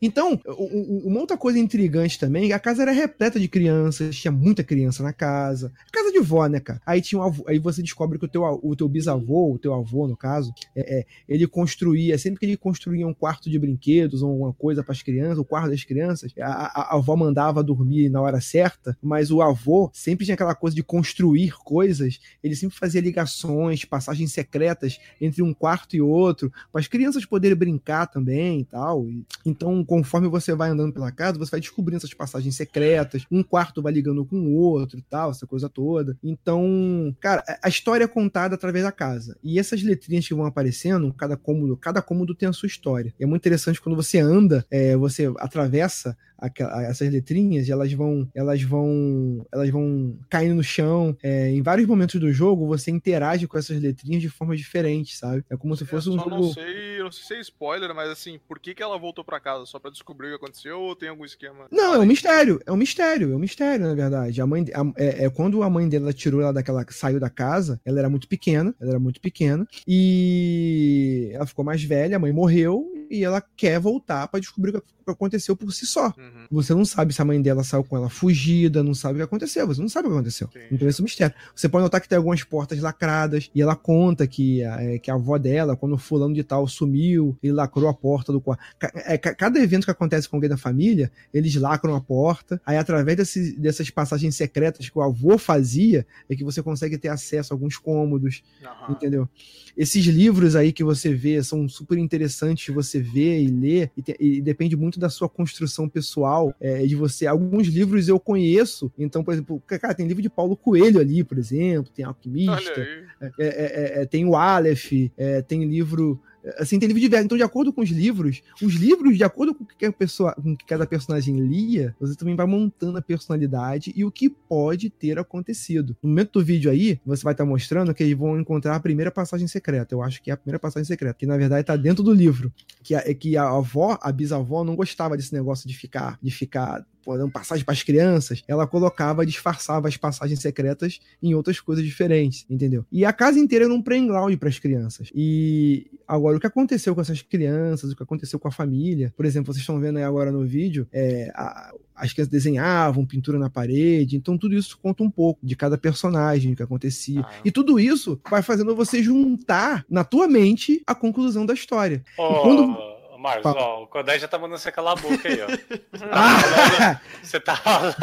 [0.00, 4.32] então, u- u- uma outra coisa intrigante também, a casa era repleta de crianças, tinha
[4.32, 5.72] muita criança na casa.
[5.92, 6.80] Casa de vó, né, cara?
[6.84, 9.74] Aí tinha um avô- aí você descobre que o teu, o teu bisavô, o teu
[9.74, 14.22] avô, no caso, é, é, ele construía, sempre que ele construía um quarto de brinquedos
[14.22, 17.62] ou alguma coisa para as crianças, o quarto das crianças, a, a- a avó mandava
[17.62, 22.56] dormir na hora certa, mas o avô sempre tinha aquela coisa de construir coisas, ele
[22.56, 28.06] sempre fazia ligações, passagens secretas entre um quarto e outro, para as crianças poderem brincar
[28.06, 29.06] também e tal.
[29.44, 33.82] Então, conforme você vai andando pela casa, você vai descobrindo essas passagens secretas, um quarto
[33.82, 36.16] vai ligando com o outro e tal, essa coisa toda.
[36.24, 39.36] Então, cara, a- história é contada através da casa.
[39.44, 43.12] E essas letrinhas que vão aparecendo, cada cômodo, cada cômodo tem a sua história.
[43.20, 48.28] E é muito interessante quando você anda, é, você atravessa essas letrinhas e elas vão
[48.34, 53.46] elas vão elas vão caindo no chão É, em vários momentos do jogo você interage
[53.46, 56.30] com essas letrinhas de forma diferente sabe é como se Eu fosse um só jogo
[56.30, 59.24] não sei, eu não sei se é spoiler, mas assim, por que, que ela voltou
[59.24, 59.64] pra casa?
[59.66, 61.66] Só pra descobrir o que aconteceu ou tem algum esquema?
[61.70, 64.40] Não, é um mistério, é um mistério, é um mistério, na verdade.
[64.40, 67.80] A mãe, a- é, é quando a mãe dela tirou ela daquela, saiu da casa,
[67.84, 72.32] ela era muito pequena, ela era muito pequena, e ela ficou mais velha, a mãe
[72.32, 76.12] morreu, e ela quer voltar pra descobrir o que aconteceu por si só.
[76.26, 76.46] Uhum.
[76.50, 79.22] Você não sabe se a mãe dela saiu com ela fugida, não sabe o que
[79.22, 80.48] aconteceu, você não sabe o que aconteceu.
[80.52, 80.58] Sim.
[80.72, 81.34] Então esse é um mistério.
[81.54, 85.10] Você pode notar que tem algumas portas lacradas, e ela conta que, a- é, que
[85.10, 88.60] a avó dela, quando o fulano de tal sumiu, ele lacrou a porta do quarto.
[88.94, 92.76] É, ca- cada evento que acontece com alguém da família, eles lacram a porta, aí
[92.76, 97.52] através desse- dessas passagens secretas que o avô fazia, é que você consegue ter acesso
[97.52, 98.92] a alguns cômodos, Aham.
[98.92, 99.28] entendeu?
[99.76, 104.02] Esses livros aí que você vê são super interessantes de você ver e ler, e,
[104.02, 106.15] te- e depende muito da sua construção pessoal,
[106.60, 107.26] é, de você.
[107.26, 111.38] Alguns livros eu conheço, então, por exemplo, cara, tem livro de Paulo Coelho ali, por
[111.38, 116.20] exemplo, tem Alquimista, é, é, é, é, tem o Aleph, é, tem livro.
[116.58, 117.24] Assim, tem livro diverso.
[117.24, 120.52] Então, de acordo com os livros, os livros, de acordo com o que pessoa, com
[120.52, 124.90] o que cada personagem lia, você também vai montando a personalidade e o que pode
[124.90, 125.96] ter acontecido.
[126.02, 129.10] No momento do vídeo aí, você vai estar mostrando que eles vão encontrar a primeira
[129.10, 129.94] passagem secreta.
[129.94, 132.52] Eu acho que é a primeira passagem secreta, que na verdade tá dentro do livro.
[132.82, 136.30] Que a, é que a avó, a bisavó, não gostava desse negócio de ficar, de
[136.30, 136.86] ficar
[137.16, 138.42] dando passagem para as crianças.
[138.48, 142.84] Ela colocava, disfarçava as passagens secretas em outras coisas diferentes, entendeu?
[142.90, 145.10] E a casa inteira era um playground para as crianças.
[145.14, 149.24] E agora, o que aconteceu com essas crianças, o que aconteceu com a família, por
[149.26, 153.48] exemplo, vocês estão vendo aí agora no vídeo, é, a- as crianças desenhavam, pintura na
[153.48, 157.22] parede, então tudo isso conta um pouco de cada personagem, o que acontecia.
[157.22, 157.30] Ah.
[157.42, 162.02] E tudo isso vai fazendo você juntar na tua mente a conclusão da história.
[162.18, 162.95] Ô, quando-
[163.26, 163.60] Marcos, Fala.
[163.60, 165.46] ó, o Kodai já tá mandando você calar a boca aí, ó.
[166.12, 167.00] Ah!
[167.22, 167.94] Você tá falando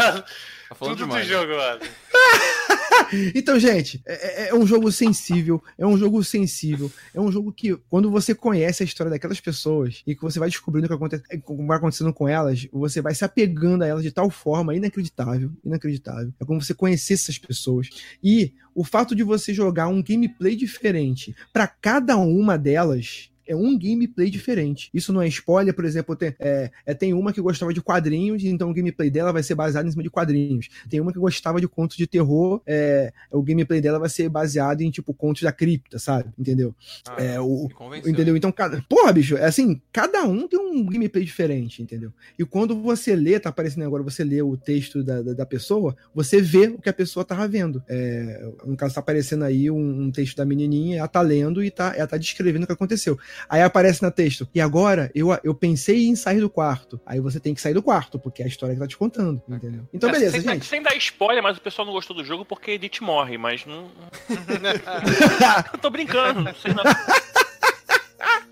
[0.70, 1.28] Tá falando tudo demais.
[1.28, 1.80] do jogo, mano.
[3.36, 7.52] Então, gente, é, é- é um jogo sensível, é um jogo sensível, é um jogo
[7.52, 10.96] que, quando você conhece a história daquelas pessoas e que você vai descobrindo o que
[10.96, 14.30] acontece, o que vai acontecendo com elas, você vai se apegando a elas de tal
[14.30, 16.34] forma inacreditável, inacreditável.
[16.40, 17.90] É como você conhecesse essas pessoas.
[18.24, 23.30] E o fato de você jogar um gameplay diferente para cada uma delas.
[23.48, 24.90] É um gameplay diferente.
[24.94, 28.44] Isso não é spoiler, por exemplo, tem, é, é, tem uma que gostava de quadrinhos,
[28.44, 30.70] então o gameplay dela vai ser baseado em cima de quadrinhos.
[30.90, 34.82] Tem uma que gostava de contos de terror, é, o gameplay dela vai ser baseado
[34.82, 36.30] em, tipo, contos da cripta, sabe?
[36.38, 36.76] Entendeu?
[37.08, 37.68] Ah, É, o.
[38.10, 38.36] Entendeu?
[38.38, 38.82] Então, cada.
[38.90, 42.12] Porra, bicho, é assim, cada um tem um gameplay diferente, entendeu?
[42.38, 45.96] E quando você lê, tá aparecendo agora, você lê o texto da, da, da pessoa,
[46.14, 47.84] você vê o que a pessoa tava vendo.
[47.88, 51.70] É, no caso, tá aparecendo aí um, um texto da menininha, ela tá lendo e
[51.70, 53.18] tá, ela tá descrevendo o que aconteceu.
[53.50, 57.00] Aí aparece no texto, e agora eu, eu pensei em sair do quarto.
[57.06, 59.42] Aí você tem que sair do quarto, porque é a história que tá te contando,
[59.48, 59.88] entendeu?
[59.94, 60.66] Então, É, beleza, sem, gente.
[60.66, 63.90] Sem dar spoiler, mas o pessoal não gostou do jogo porque Edith morre, mas não.
[65.74, 66.84] Eu tô brincando, não sei não.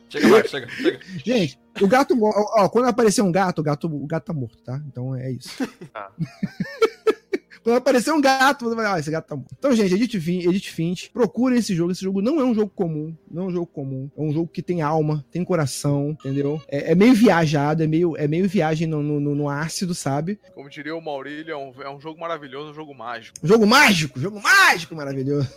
[0.09, 0.99] Chega, Marcos, chega, chega.
[1.23, 2.17] Gente, o gato.
[2.21, 4.81] Ó, ó, quando aparecer um gato, o gato, o gato tá morto, tá?
[4.85, 5.49] Então é isso.
[5.93, 6.11] Tá.
[7.63, 9.53] Quando aparecer um gato, você vai, ah, esse gato tá morto.
[9.57, 11.91] Então, gente, Edith, Fin- Edith Finch, procura esse jogo.
[11.91, 13.15] Esse jogo não é um jogo comum.
[13.29, 14.09] Não é um jogo comum.
[14.17, 16.61] É um jogo que tem alma, tem coração, entendeu?
[16.67, 20.39] É, é meio viajado, é meio, é meio viagem no, no, no- ácido, sabe?
[20.55, 23.35] Como diria o Maurílio, é um, é um jogo maravilhoso, um jogo mágico.
[23.43, 25.47] Jogo mágico, jogo mágico, maravilhoso.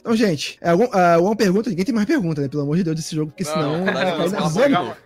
[0.00, 2.48] então, gente, é algum, ah, uma pergunta, ninguém tem mais pergunta, né?
[2.48, 3.78] Pelo amor de Deus, desse jogo, porque senão.
[3.78, 4.96] Não, não, vai não, dar não, desânimo.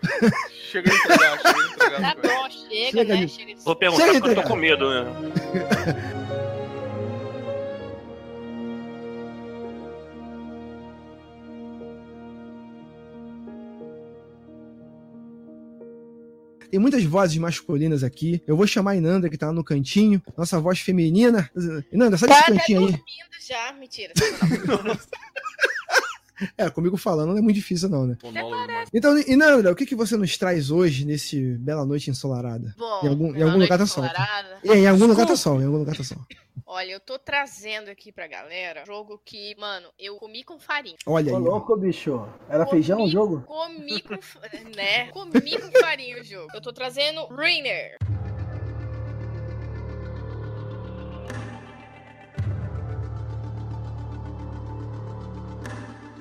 [0.70, 1.67] Chega de entregar, chega de entregar.
[1.67, 2.22] Tá as coisas.
[2.22, 3.28] bom, chega, Chega né?
[3.28, 5.06] Chega Vou perguntar Chega, porque eu tô com medo, né?
[16.70, 18.42] Tem muitas vozes masculinas aqui.
[18.46, 20.22] Eu vou chamar a Inanda, que tá lá no cantinho.
[20.36, 21.50] Nossa voz feminina.
[21.90, 22.86] Inanda, sai Tá desse até cantinho aí.
[22.86, 24.12] dormindo já, mentira.
[26.56, 28.16] É, comigo falando não é muito difícil, não, né?
[28.92, 32.74] Então, Inanda, o que, que você nos traz hoje nesse bela noite ensolarada?
[32.78, 34.04] Bom, Em algum- em algum lugar tá sol.
[34.04, 34.58] ensolarada.
[34.64, 36.18] E em algum lugar tá sol, em algum lugar tá sol.
[36.66, 40.96] Olha, eu tô trazendo aqui pra galera um jogo que, mano, eu comi com farinha.
[41.06, 41.42] Olha aí.
[41.42, 42.22] louco, bicho.
[42.48, 43.40] Era Comi- feijão o jogo?
[43.46, 44.14] Comi com,
[44.76, 45.06] né?
[45.08, 46.48] Comi com farinha o jogo.
[46.54, 47.96] Eu tô trazendo Rainer.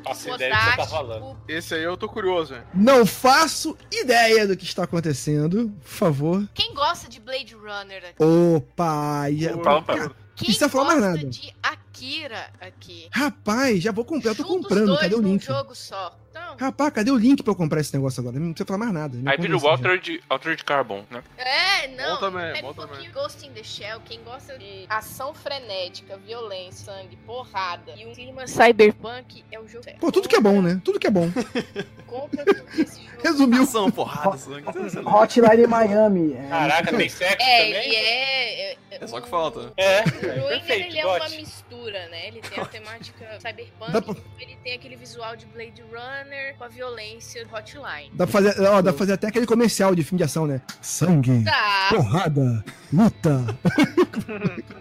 [0.08, 1.24] Faço ideia do que você tá falando.
[1.26, 2.62] o Esse aí eu tô curioso, hein?
[2.74, 5.70] Não faço ideia do que está acontecendo.
[5.82, 6.48] Por favor.
[6.54, 8.24] Quem gosta de Blade Runner aqui?
[8.24, 9.26] Opa!
[9.56, 9.94] Opa.
[9.96, 10.16] favor.
[10.36, 11.30] Quem precisa falar mais gosta nada.
[11.30, 13.08] de Akira aqui?
[13.12, 14.32] Rapaz, já vou comprar.
[14.32, 14.86] Eu tô comprando.
[14.86, 15.44] dois Cadê o link?
[15.44, 16.16] jogo só.
[16.60, 18.40] Rapaz, cadê o link pra eu comprar esse negócio agora?
[18.40, 19.18] Não precisa falar mais nada.
[19.18, 19.68] me Aí vira o.
[19.68, 21.24] Altered, Altered Carbon, né?
[21.38, 22.16] é, não.
[22.16, 23.12] Bom também, pega bom um pouquinho também.
[23.12, 24.00] Ghost in the Shell.
[24.06, 29.84] Quem gosta de ação frenética, violência, sangue, porrada e um clima cyberpunk é o jogo
[29.84, 30.00] certo.
[30.00, 30.80] Pô, tudo que é bom, né?
[30.84, 31.30] Tudo que é bom.
[32.08, 32.44] Compra
[32.78, 33.64] esse jogo Resumiu.
[33.64, 34.64] Ação, porrada, sangue.
[35.06, 36.34] Hotline Miami.
[36.34, 37.86] É, Caraca, tem sexo É, também?
[37.86, 39.74] ele é, é, É só que falta.
[39.76, 42.28] É, O perfeito, ele é uma mistura, né?
[42.28, 47.46] Ele tem a temática cyberpunk, ele tem aquele visual de Blade Runner com a violência
[47.46, 48.12] do Hotline.
[48.14, 50.62] Dá pra fazer, ó, dá pra fazer até aquele comercial de filme de ação, né?
[50.82, 53.46] Sangue, Tá, porrada, luta.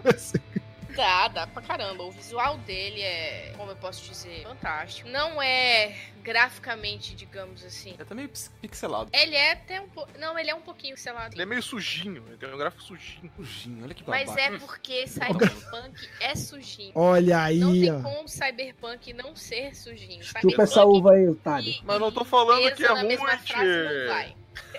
[0.97, 2.03] Dá, dá pra caramba.
[2.03, 5.07] O visual dele é, como eu posso dizer, fantástico.
[5.09, 7.95] Não é graficamente, digamos assim.
[7.97, 9.09] É também pix- pixelado.
[9.13, 10.09] Ele é até um pouco.
[10.19, 11.29] Não, ele é um pouquinho, lá.
[11.31, 13.31] Ele é meio sujinho, ele tem um gráfico sujinho.
[13.37, 14.41] Sujinho, olha que Mas babaca.
[14.55, 16.91] é porque Cyberpunk é sujinho.
[16.95, 18.01] Olha Não aí, tem ó.
[18.01, 20.23] como Cyberpunk não ser sujinho.
[20.23, 21.69] Chupa essa uva aí, otário.
[21.69, 23.53] e- Mas não tô falando que é ruim, frase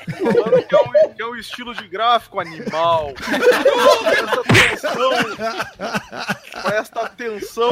[0.08, 3.12] falando que é, um, que é um estilo de gráfico animal.
[3.14, 5.10] Presta atenção.
[6.62, 7.70] Presta atenção.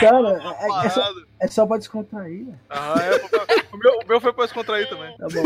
[0.00, 0.42] Cara,
[0.82, 2.44] é, é só, é só pra descontrair.
[2.46, 2.58] né?
[2.70, 5.16] Ah, é, o, meu, o meu foi pra descontrair também.
[5.16, 5.42] Tá bom.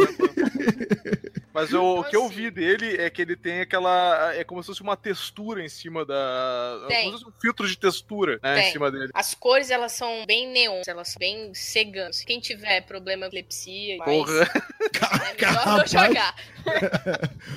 [1.52, 4.34] Mas eu- o que eu assim- vi dele é que ele tem aquela.
[4.34, 6.84] É como se fosse uma textura em cima da.
[6.86, 7.04] Tem.
[7.06, 9.10] Como se fosse um filtro de textura né, em cima dele.
[9.14, 12.22] As cores, elas são bem neon, elas são bem cegantes.
[12.24, 14.42] Quem tiver problema de epilepsia, Porra.
[14.42, 15.90] é não Rapaz.
[15.90, 16.34] jogar.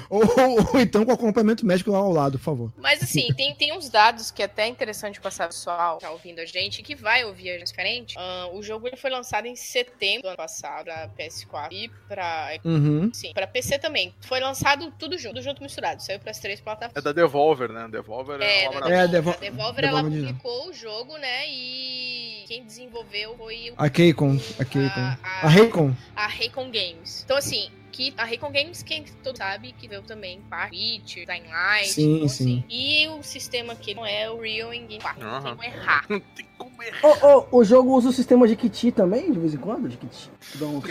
[0.07, 2.73] Ou, ou- ou então com acompanhamento médico lá ao lado, por favor.
[2.77, 6.11] Mas assim, tem, tem uns dados que é até interessante passar pro pessoal que tá
[6.11, 8.15] ouvindo a gente, que vai ouvir a gente diferente.
[8.19, 12.51] Ah, o jogo ele foi lançado em setembro do ano passado pra PS4 e pra.
[12.63, 13.09] Uhum.
[13.13, 14.13] Sim, pra PC também.
[14.21, 16.03] Foi lançado tudo junto, tudo junto misturado.
[16.03, 17.03] Saiu pras três É plataformas.
[17.03, 17.87] da Devolver, né?
[17.89, 18.91] Devolver é, É, uma.
[18.93, 19.09] É, Devolver.
[19.09, 19.35] Devo- A
[19.71, 21.47] Devolver, ela Devolver de- publicou o jogo, né?
[21.49, 24.99] E quem desenvolveu foi o A Keikon, a Keikon.
[24.99, 25.95] A- a- A Raycon.
[26.15, 27.21] a Raycon Games.
[27.25, 27.58] Então, assim,
[27.99, 31.89] que a Raycon Games, quem todo sabe, que veio também para Witcher, Dying Light.
[31.89, 32.43] Sim, então, sim.
[32.59, 35.21] assim, e o sistema que não é o Real Engine 4.
[35.21, 36.05] Não tem como errar.
[36.09, 37.25] Não tem como errar.
[37.25, 39.89] Ô, ô, o jogo usa o sistema de Kiti também, de vez em quando?
[39.89, 40.29] De Kiti.
[40.55, 40.81] Dá um-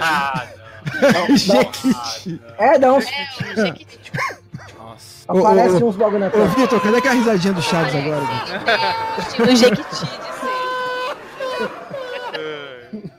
[0.00, 0.46] Ah,
[1.36, 2.40] Jequiti.
[2.56, 3.04] É, dá uns.
[3.04, 4.12] É, o Jequiti.
[4.78, 5.32] Nossa.
[5.32, 6.46] Ô, ô, Aparece ô, uns bagulho na Ô, tela.
[6.46, 8.20] Vitor, cadê aquela risadinha do Chaves agora?
[8.24, 9.48] Vitor?
[9.48, 10.04] É, o Jequiti.
[10.30, 10.33] É.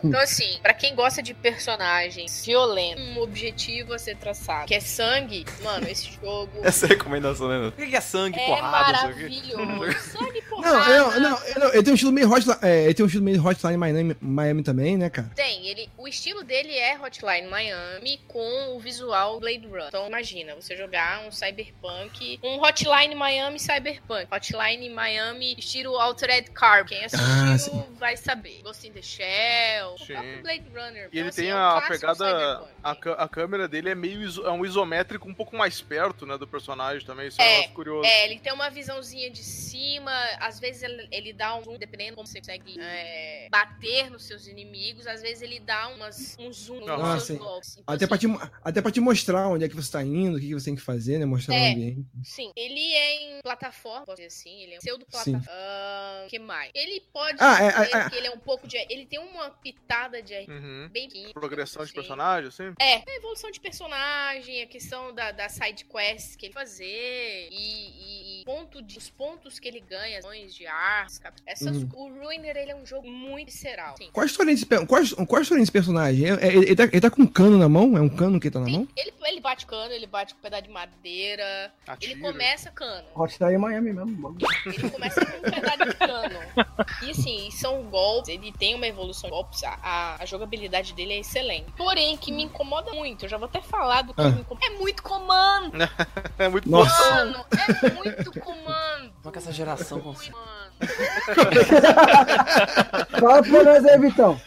[0.09, 4.79] Então, assim, pra quem gosta de personagens violentos, um objetivo a ser traçado, que é
[4.79, 7.71] sangue, mano, esse jogo Essa é a recomendação, né?
[7.75, 9.99] Por que é sangue, é porrada, maravilhoso.
[10.15, 10.91] Sangue, Não, porrada.
[10.91, 13.23] eu, não, eu, não, ele tem um estilo meio hotline, é, ele tem um estilo
[13.23, 15.29] meio hotline Miami, Miami também, né, cara?
[15.35, 19.87] Tem, ele, o estilo dele é Hotline Miami com o visual Blade Runner.
[19.87, 26.89] Então imagina, você jogar um Cyberpunk, um Hotline Miami Cyberpunk, Hotline Miami estilo Altered Carbon.
[26.89, 28.61] Quem Ah, assistiu vai saber.
[28.63, 30.03] Ghost in the Shell, Sim.
[30.03, 31.09] o próprio Blade Runner.
[31.11, 32.67] E ele Então, assim, tem é um a pegada.
[32.85, 36.37] A, a câmera dele é meio iso- é um isométrico um pouco mais perto, né?
[36.37, 37.29] Do personagem também.
[37.29, 38.05] Isso é, É, um curioso.
[38.07, 42.15] É, ele tem uma visãozinha de cima, às vezes ele, ele dá um zoom, dependendo
[42.15, 46.87] como você consegue é, bater nos seus inimigos, às vezes ele dá umas, um zoom
[46.87, 47.37] Ah, nos seus sim.
[47.37, 47.77] golpes.
[47.79, 50.37] Então, Até pra, assim, te, até pra te mostrar onde é que você tá indo,
[50.37, 51.25] o que, que você tem que fazer, né?
[51.25, 51.59] Mostrar É.
[51.69, 52.05] o ambiente.
[52.23, 55.31] Sim, ele é em plataforma, posso dizer assim, ele é um pseudo Sim.
[55.31, 56.27] plataforma.
[56.29, 56.69] que mais?
[56.75, 58.09] Ele pode Ah, é, dizer é, é.
[58.11, 58.77] que ele é um pouco de.
[58.77, 60.87] Ele tem uma pitada de Uhum.
[60.91, 61.93] bem Progressão de assim.
[61.95, 62.74] personagem, assim.
[62.79, 67.55] É, a evolução de personagem, a questão da, da side quests que ele fazer e,
[67.55, 71.89] e- e ponto de, os pontos que ele ganha, ações de armas, essas, Uhum.
[71.95, 73.95] o Ruiner ele é um jogo muito visceral.
[73.97, 74.09] Sim.
[74.11, 76.25] Qual a história desse, qual, qual a história desse personagem?
[76.29, 77.97] É- é- ele, tá, ele tá com um cano na mão?
[77.97, 78.87] É um cano que ele tá na mão?
[78.95, 81.73] Ele, ele bate cano, ele bate com um pedaço de madeira.
[81.87, 82.11] Atira.
[82.13, 83.07] Ele começa cano.
[83.15, 84.11] Hotline Miami mesmo.
[84.15, 84.47] bagulho.
[84.65, 86.39] Ele começa com um pedaço de cano.
[87.03, 91.13] E assim, são golpes, ele tem uma evolução de golpes, a, a- a jogabilidade dele
[91.13, 91.71] é excelente.
[91.77, 94.29] Porém, que me incomoda muito, eu já vou até falar do que Ah.
[94.29, 94.65] me incomoda.
[94.65, 95.71] É muito comando,
[96.39, 97.09] É muito Nossa.
[97.11, 97.45] mano.
[97.51, 99.11] É muito comando.
[99.21, 100.35] Como é que essa geração consegue?
[103.19, 104.39] Fala pra nós aí, Vitão.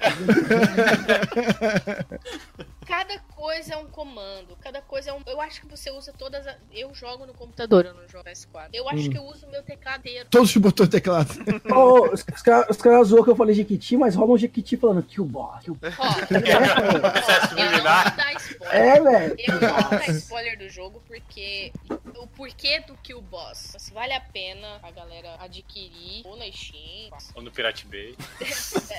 [2.86, 3.18] Cada
[3.48, 5.22] coisa é um comando, cada coisa é um.
[5.26, 6.46] Eu acho que você usa todas.
[6.46, 8.68] a- Eu jogo no computador, eu não jogo PS4.
[8.74, 9.10] Eu acho Hum.
[9.10, 10.28] que eu uso o meu teclado inteiro.
[10.30, 11.30] Todos os botões do teclado.
[11.74, 14.76] Ô, os os caras os caras zoam que eu falei Jequiti, mas rola um Jequiti
[14.76, 15.64] falando kill boss.
[15.64, 16.40] Kill Ó, Processo eu
[17.40, 18.04] não subliminar.
[18.04, 18.74] vou dar spoiler.
[18.74, 19.36] É, velho.
[19.38, 21.72] Eu não vou dar spoiler do jogo porque
[22.16, 23.74] o porquê do Kill Boss.
[23.78, 27.10] Se vale a pena a galera adquirir ou na Steam.
[27.34, 28.14] Ou no Pirate Bay.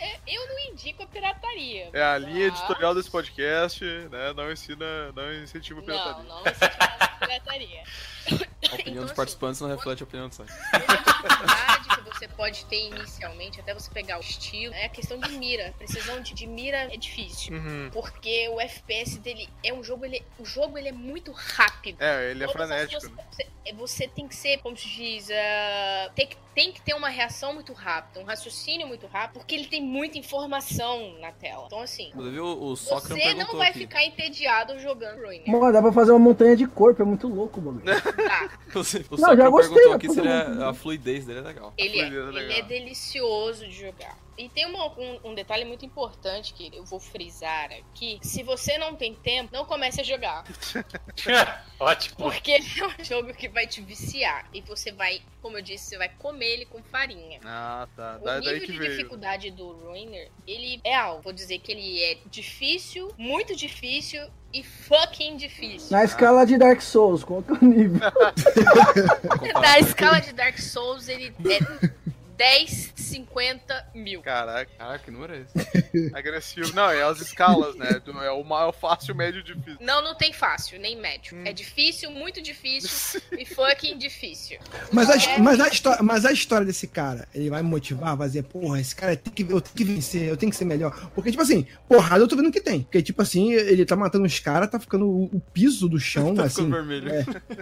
[0.00, 1.90] É, eu não indico a pirataria.
[1.92, 4.32] É a linha mas- editorial desse podcast, né?
[4.34, 6.24] Não ensina, não incentiva a Não, pirataria.
[6.28, 7.82] não incentiva a pirataria.
[8.26, 10.52] A opinião Então, dos assim, participantes não reflete a opinião do site.
[11.28, 15.30] Dificuldade que você pode ter inicialmente, até você pegar o estilo, é a questão de
[15.32, 15.74] mira.
[15.78, 17.54] Precisão de, de mira é difícil.
[17.56, 17.90] Uhum.
[17.92, 22.00] Porque o FPS dele é um jogo, ele, o jogo ele é muito rápido.
[22.00, 23.06] É, ele é Todas frenético.
[23.14, 23.22] né?
[23.30, 23.46] você-
[23.76, 27.52] você tem que ser, como se diz, ah, tem, que, tem que ter uma reação
[27.52, 31.64] muito rápida, um raciocínio muito rápido, porque ele tem muita informação na tela.
[31.66, 33.80] Então, assim, Inclusive, o, o Soccer você não vai aqui.
[33.80, 35.48] ficar entediado jogando Ruiner.
[35.48, 37.82] Mano, dá pra fazer uma montanha de corpo, é muito louco, mano.
[37.82, 38.50] Tá.
[38.76, 41.42] O Não, Soccer já gostei, perguntou eu aqui se ele é- a fluidez dele é
[41.42, 41.72] legal.
[41.78, 42.58] Ele, é, é ele legal.
[42.58, 44.25] é delicioso de jogar.
[44.38, 48.18] E tem uma- um, um detalhe muito importante que eu vou frisar aqui.
[48.22, 50.44] Se você não tem tempo, não comece a jogar.
[51.80, 52.16] Ótimo.
[52.16, 54.46] Porque é um jogo que vai te viciar.
[54.52, 57.40] E você vai, como eu disse, você vai comer ele com farinha.
[57.44, 58.18] Ah, tá.
[58.20, 58.90] O Da, daí nível que de veio.
[58.90, 61.22] dificuldade do Ruiner, ele é alto.
[61.22, 64.22] Vou dizer que ele é difícil, muito difícil
[64.52, 65.90] e fucking difícil.
[65.90, 68.00] Na escala de Dark Souls, qual que é o nível?
[69.60, 72.05] Na escala de Dark Souls, ele é
[72.36, 74.20] 10, 50 mil.
[74.22, 76.10] Caraca, Caraca, que número é esse?
[76.14, 76.74] agressivo.
[76.74, 78.00] Não, é as escalas, né?
[78.24, 79.78] É o maior fácil, médio, difícil.
[79.80, 81.36] Não, não tem fácil, nem médio.
[81.44, 84.58] É difícil, muito difícil e fucking difícil.
[84.92, 85.38] Mas a, É.
[85.38, 88.80] mas, a história, mas a história desse cara, ele vai me motivar a fazer, porra,
[88.80, 91.10] esse cara tem que, eu tenho que vencer, eu tenho que ser melhor.
[91.14, 92.82] Porque, tipo assim, porrada eu tô vendo que tem.
[92.82, 96.34] Porque, tipo assim, ele tá matando os caras, tá ficando o, o piso do chão,
[96.36, 96.64] Tá assim.
[96.66, 97.10] ficando vermelho.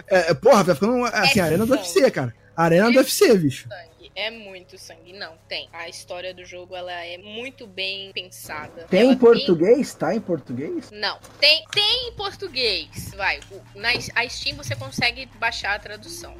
[0.07, 1.73] É, é, porra, tá ficando, assim, É a arena do.
[1.73, 2.33] UFC, cara.
[2.55, 3.67] Arena do UFC, bicho.
[3.69, 3.94] Sangue.
[4.15, 5.11] É muito sangue.
[5.11, 5.67] Não, tem.
[5.73, 8.83] A história do jogo, ela é muito bem pensada.
[8.89, 9.93] Tem Ela em português?
[9.93, 10.89] Tá em português?
[10.91, 13.13] Não, tem, tem em português.
[13.15, 16.33] Vai, o- na a Steam você consegue baixar a tradução.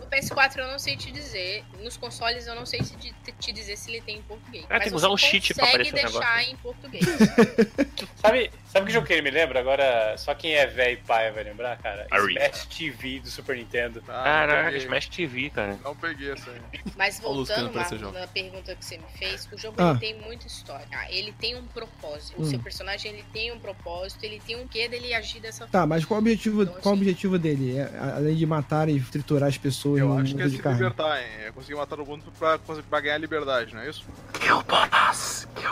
[0.00, 3.52] No PS4 eu não sei te dizer, nos consoles eu não sei se te, te
[3.52, 4.64] dizer se ele tem em português.
[4.70, 6.52] Ah, tem que Mas usar você um cheat pra consegue aparecer o deixar negócio.
[6.52, 7.04] em português.
[8.16, 9.60] Sabe, sabe que jogo que ele me lembra?
[9.60, 12.06] Agora, só quem é velho e pai vai lembrar, cara?
[12.10, 12.46] Arena.
[12.46, 14.02] Smash TV do Super Nintendo.
[14.08, 14.76] Ah, Caraca.
[14.76, 15.78] Smash TV, cara.
[15.84, 16.60] Não peguei essa aí.
[16.96, 18.18] Mas O querendo voltando Marcos, jogo.
[18.18, 19.90] na pergunta que você me fez, o jogo Ah.
[19.90, 20.86] ele tem muita história.
[20.92, 22.34] Ah, ele tem um propósito.
[22.38, 22.44] O Hum.
[22.50, 26.04] seu personagem ele tem um propósito, ele tem um quê dele agir dessa Tá, mas
[26.04, 27.78] qual o objetivo, Então, qual o assim- objetivo dele?
[27.78, 30.78] É, além de matar e triturar as pessoas Eu no acho que é se carne.
[30.78, 31.26] libertar, hein?
[31.46, 34.04] É conseguir matar o mundo pra, pra ganhar liberdade, não é isso?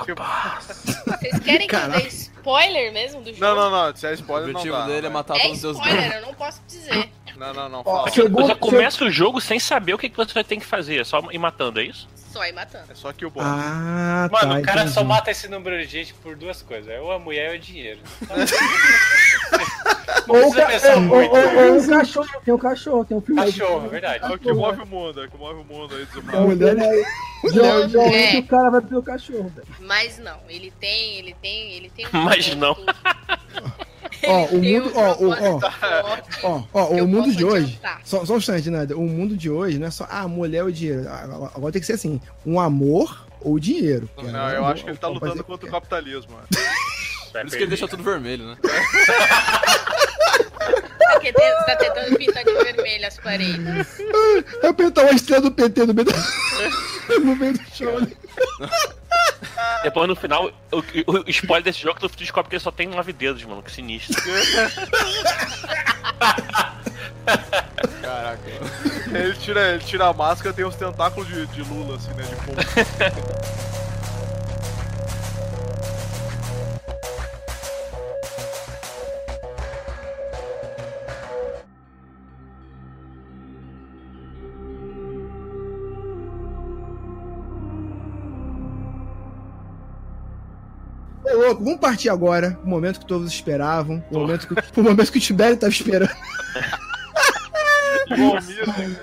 [0.04, 0.22] Tipo,
[1.06, 3.40] Vocês querem que eu dê spoiler mesmo do jogo?
[3.40, 3.96] Não, não, não.
[3.96, 4.86] Se é O spoiler, não objetivo dá.
[4.86, 6.22] dele é não, matar É todos os deuses spoiler, dele.
[6.22, 7.10] eu não posso dizer.
[7.36, 7.84] Não, não, não.
[7.84, 8.10] Fala.
[8.10, 11.20] Você começa o jogo sem saber o que, que você tem que fazer, é só
[11.36, 12.08] ir matando, é isso?
[12.32, 12.84] Só ir matando.
[12.90, 13.46] É só que o boss.
[13.46, 15.06] Ah, Mano, tá, o cara só entendi.
[15.08, 16.88] mata esse número de gente por duas coisas.
[16.90, 18.00] É ou a mulher ou o dinheiro.
[20.26, 21.30] Não Ou, o precisa ca- pensar ou- muito.
[21.30, 23.52] ou- ou um cachorro, tem um cachorro, tem um filme aí.
[23.52, 24.24] Cachorro, é verdade.
[24.24, 26.48] É o que move o mundo, é o que move o mundo aí, desumano.
[26.48, 27.04] Mulher- aí.
[27.52, 28.38] Geralmente é.
[28.40, 29.66] o cara vai pelo cachorro, velho.
[29.80, 32.76] Mas não, ele tem, ele tem, ele tem um Mas não.
[34.24, 35.16] Ó, o mundo- ó.
[36.42, 37.78] Ó, ó, que o mundo de hoje.
[38.04, 38.86] Só, só um instante, né?
[38.94, 41.08] O mundo de hoje não é só, ah, mulher ou dinheiro.
[41.54, 44.08] Agora tem que ser assim: um amor ou dinheiro.
[44.16, 46.32] Não, eu amor- acho que ele tá lutando fazer- contra o capitalismo.
[47.32, 48.56] Por isso que ele deixa tudo vermelho, né?
[51.20, 53.98] Tem- você tá tentando pintar de vermelho as paredes.
[54.62, 58.00] Eu pintar uma estrela do PT no meio do, no meio do show.
[58.00, 58.08] né?
[59.82, 62.86] Depois no final, o, o- o spoiler desse jogo tu descobre que ele só tem
[62.88, 64.20] nove dedos, mano, que sinistro.
[68.02, 68.40] Caraca.
[69.12, 72.22] Ele tira, ele tira a máscara tem uns tentáculos de, de Lula, assim, né?
[72.24, 72.60] De pombo.
[91.36, 92.58] louco, vamos partir agora.
[92.64, 94.02] O momento que todos esperavam.
[94.10, 96.10] O momento que, o momento que o Tibério tava esperando.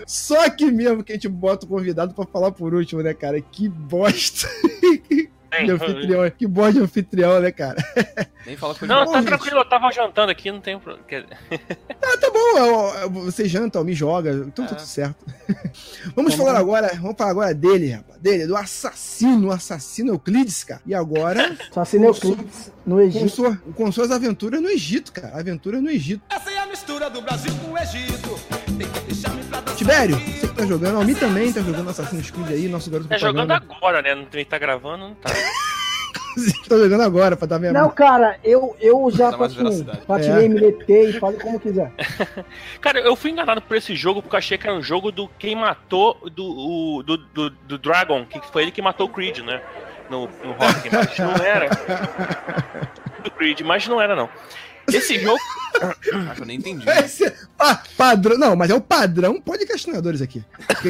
[0.07, 3.39] Só aqui mesmo que a gente bota o convidado pra falar por último, né, cara?
[3.41, 4.47] Que bosta
[5.61, 6.29] de anfitrião.
[6.31, 7.77] Que bosta de anfitrião, né, cara?
[8.45, 9.27] Nem fala com Não, tá gente.
[9.27, 11.27] tranquilo, eu tava jantando aqui, não tem problema.
[12.05, 15.25] Ah, tá bom, ó, ó, você janta, me joga, então tá tudo certo.
[16.13, 18.19] vamos falar agora, vamos falar agora dele, rapaz.
[18.19, 20.81] Dele, do assassino, o assassino Euclides, cara.
[20.85, 23.29] E agora, se Euclides no com, Egito.
[23.29, 25.37] sua, com suas aventuras no Egito, cara.
[25.39, 26.23] Aventuras no Egito.
[26.29, 28.32] Essa é a mistura do Brasil com o Egito.
[29.83, 33.17] Tibério, você que tá jogando, Almi também tá jogando Assassin's Creed aí, nosso garoto Tá
[33.17, 34.15] jogando agora, né?
[34.15, 35.29] Não tem tá gravando, não tá.
[36.69, 39.53] tá jogando agora pra dar minha Não, cara, eu, eu já Dá mais.
[40.07, 40.47] Platinei, É.
[40.49, 41.91] miletei, fale como quiser.
[42.79, 45.27] Cara, eu fui enganado por esse jogo porque eu achei que era um jogo do
[45.37, 49.39] quem matou do, o- do, do, do Dragon, que foi ele que matou o Creed,
[49.39, 49.61] né?
[50.09, 51.69] No, no Rock, mas não era.
[53.23, 54.29] Do Creed, mas não era, não.
[54.87, 55.39] Esse jogo.
[56.37, 56.87] Eu nem entendi.
[56.89, 60.43] Esse, ah, padrão, não, mas é o padrão podcastinadores aqui.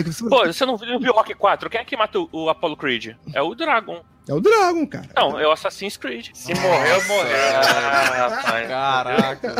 [0.05, 1.69] Você- Pô, você não viu o Rock 4?
[1.69, 3.15] Quem é que matou o Apollo Creed?
[3.33, 4.03] É o Dragon.
[4.27, 5.09] É o Dragon, cara.
[5.15, 6.29] Não, é o Assassin's Creed.
[6.33, 7.35] Se morreu, morreu.
[7.55, 8.67] Ah, rapaz.
[8.69, 9.55] Caraca.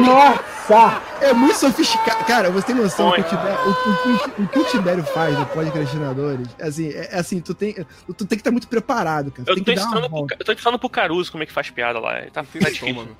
[0.00, 1.02] Nossa!
[1.20, 2.24] É muito sofisticado.
[2.24, 3.22] Cara, você tem noção Foi.
[3.22, 6.48] que o, Tibério, o, o- o que o Tibério faz no podcastinadores?
[6.60, 7.74] Assim, é, é assim, tu tem,
[8.06, 9.44] tu tem que estar muito preparado, cara.
[9.48, 11.46] Eu tem tô, que dar uma ensinando pro, eu tô ensinando pro Caruso como é
[11.46, 12.22] que faz piada lá.
[12.32, 12.88] Tá, Tem tá difícil.
[12.88, 13.16] estômago.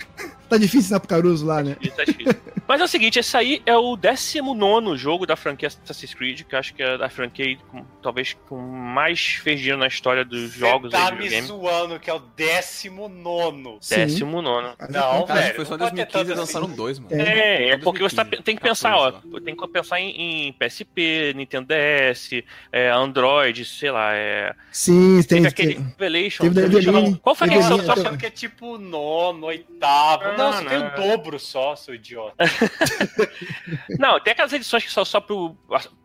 [0.49, 1.77] Tá difícil ensinar pro Caruso lá, né?
[1.97, 2.35] Tá difícil.
[2.67, 6.55] Mas é o seguinte, esse aí é o 19 jogo da franquia Assassin's Creed, que
[6.55, 10.53] eu acho que é da franquia com- talvez com mais fez dinheiro na história dos
[10.55, 13.79] jogos Você tá aí de me zoando que é o décimo nono.
[13.81, 14.07] Sim.
[14.07, 14.75] 19.
[14.79, 15.55] Mas Não, é- Cara, velho.
[15.57, 16.77] foi só em não pode ter 2015 e tanto lançaram assim.
[16.77, 17.15] dois, mano.
[17.15, 19.41] É, é Só porque você tá- 2015, tem que pensar, ó, 14 lá.
[19.41, 25.43] tem que pensar em, em PSP, Nintendo DS, é, Android, sei lá, é, Sim, tem,
[25.43, 26.43] teve aquele tem- Revelation.
[26.45, 27.15] teve Revelation não.
[27.15, 27.79] Qual foi a Não, edição?
[27.79, 30.25] eu tô achando que é tipo nono, oitavo.
[30.25, 30.71] Não, Não, você não.
[30.71, 32.35] tem o dobro só, seu idiota.
[33.99, 35.57] Não, tem aquelas edições que só, só pro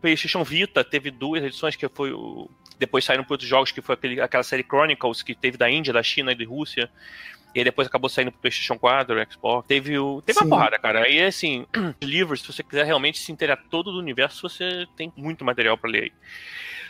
[0.01, 2.49] PlayStation Vita, teve duas edições que foi o.
[2.79, 5.93] Depois saíram para outros jogos, que foi aquele, aquela série Chronicles que teve da Índia,
[5.93, 6.89] da China e da Rússia.
[7.53, 9.67] E aí depois acabou saindo pro PlayStation 4, Xbox.
[9.67, 10.21] Teve o.
[10.21, 10.45] Teve Sim.
[10.45, 11.03] uma porrada, cara.
[11.03, 11.65] Aí assim,
[12.01, 15.89] livros, se você quiser realmente se inteirar todo do universo, você tem muito material pra
[15.89, 16.11] ler aí.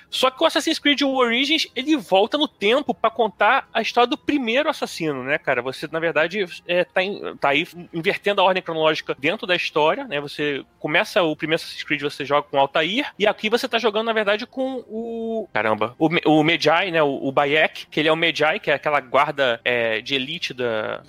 [0.10, 4.18] Só que o Assassin's Creed Origins, ele volta no tempo pra contar a história do
[4.18, 5.62] primeiro assassino, né, cara?
[5.62, 10.06] Você, na verdade, é, tá, em- tá aí invertendo a ordem cronológica dentro da história,
[10.06, 10.20] né?
[10.20, 13.78] Você começa o primeiro Assassin's Creed, você joga com o Altair, e aqui você tá
[13.78, 15.48] jogando, na verdade, com o...
[15.54, 17.04] Caramba, o, o Medjay, né?
[17.04, 20.54] O, o Bayek, que ele é o Medjay, que é aquela guarda é, de elite
[20.54, 21.02] da...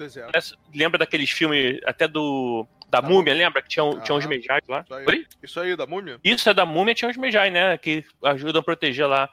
[0.75, 2.67] Lembra daqueles filmes, até do...
[2.91, 3.63] Da Da múmia, lembra?
[3.63, 4.27] Que tinha, um- tinha uns.
[4.27, 4.81] Medjay lá.
[4.85, 5.05] Isso aí.
[5.07, 5.27] Oi?
[5.43, 6.19] Isso aí, da múmia?
[6.25, 7.79] Isso é da múmia, tinha os Medjay, né?
[7.79, 9.29] Que ajudam a proteger lá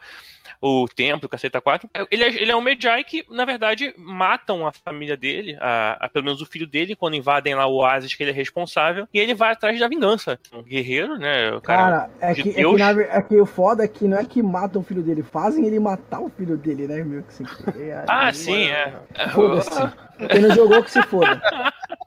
[0.60, 1.88] o templo, Caceta 4.
[2.10, 6.10] Ele é, ele é um Medjay que, na verdade, matam a família dele, a, a-
[6.10, 9.20] pelo menos o filho dele, quando invadem lá o oásis que ele é responsável, e
[9.20, 10.40] ele vai atrás da vingança.
[10.52, 11.52] Um guerreiro, né?
[11.52, 14.08] O cara, Cara, é de que, é, que, na é que o foda é que
[14.08, 17.22] não é que matam o filho dele, fazem ele matar o filho dele, né, meu?
[17.24, 18.94] Que querer, Ah, sim, é.
[19.34, 20.07] Foda-se.
[20.30, 21.42] Quem não jogou que se foda.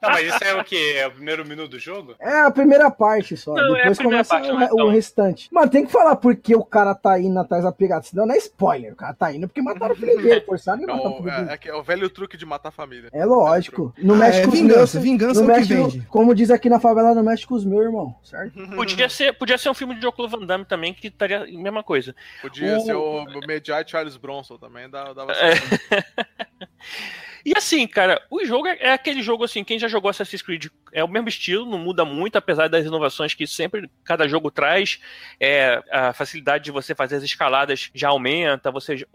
[0.01, 0.95] Não, mas isso é o quê?
[0.97, 2.15] É o primeiro minuto do jogo?
[2.19, 3.53] É a primeira parte só.
[3.53, 4.89] Não, é Depois primeira começa parte, o, re- o então.
[4.89, 5.49] restante.
[5.51, 8.01] Mano, tem que falar porque o cara tá indo atrás da pegada.
[8.03, 8.93] Senão não é spoiler.
[8.93, 10.41] O cara tá indo porque mataram o filho dele.
[10.41, 11.49] Forçaram e É mataram o filho é, dele.
[11.51, 13.09] é que é o velho truque de matar a família.
[13.13, 13.93] É lógico.
[13.99, 15.03] Não Ah, mexe é com os vingança, meus.
[15.03, 16.01] vingança não é o que vende.
[16.09, 18.15] Como diz aqui na favela, não mexe com os meus, irmão.
[18.23, 18.53] Certo?
[18.75, 21.83] Podia ser, podia ser um filme de Oclo Van Damme também, que estaria a mesma
[21.83, 22.15] coisa.
[22.41, 25.53] Podia O- ser o, o Medjay Charles Bronson também, dava, dava É.
[27.45, 30.67] E assim, cara, o jogo é, é aquele jogo assim, quem já jogou Assassin's Creed
[30.93, 34.99] é o mesmo estilo, não muda muito, apesar das inovações que sempre cada jogo traz.
[35.39, 38.71] É, a facilidade de você fazer as escaladas já aumenta.
[38.71, 39.05] Você,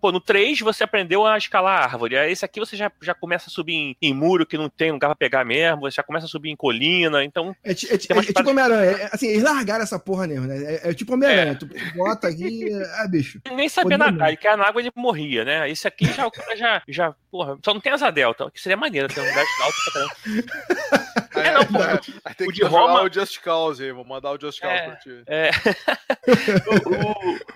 [0.00, 2.16] pô, no 3 você aprendeu a escalar árvore.
[2.16, 4.90] Aí Esse aqui você já, já começa a subir em, em muro que não tem
[4.92, 7.24] lugar pra pegar mesmo, você já começa a subir em colina.
[7.24, 7.74] Então, É, é
[8.08, 8.90] é umas tipo Homem-Aranha.
[8.92, 10.56] É, assim, eles largaram essa porra mesmo, né?
[10.56, 11.56] É, é tipo Homem-Aranha.
[11.56, 12.68] Tu bota aqui.
[12.98, 13.40] Ah, bicho.
[13.54, 15.70] nem sabia nadar, ele caia na água ele morria, né?
[15.70, 18.76] Esse aqui já, o cara já, já, porra, só não tem asa delta, que seria
[18.76, 21.22] maneiro ter um lugar alto pra caramba.
[21.36, 21.78] Aí, É, não, pô.
[22.24, 24.74] aí tem O que de Roma- o Just Cause aí, vou mandar o Just Cause
[24.74, 24.86] É.
[24.86, 25.22] pra ti.
[25.26, 25.50] É.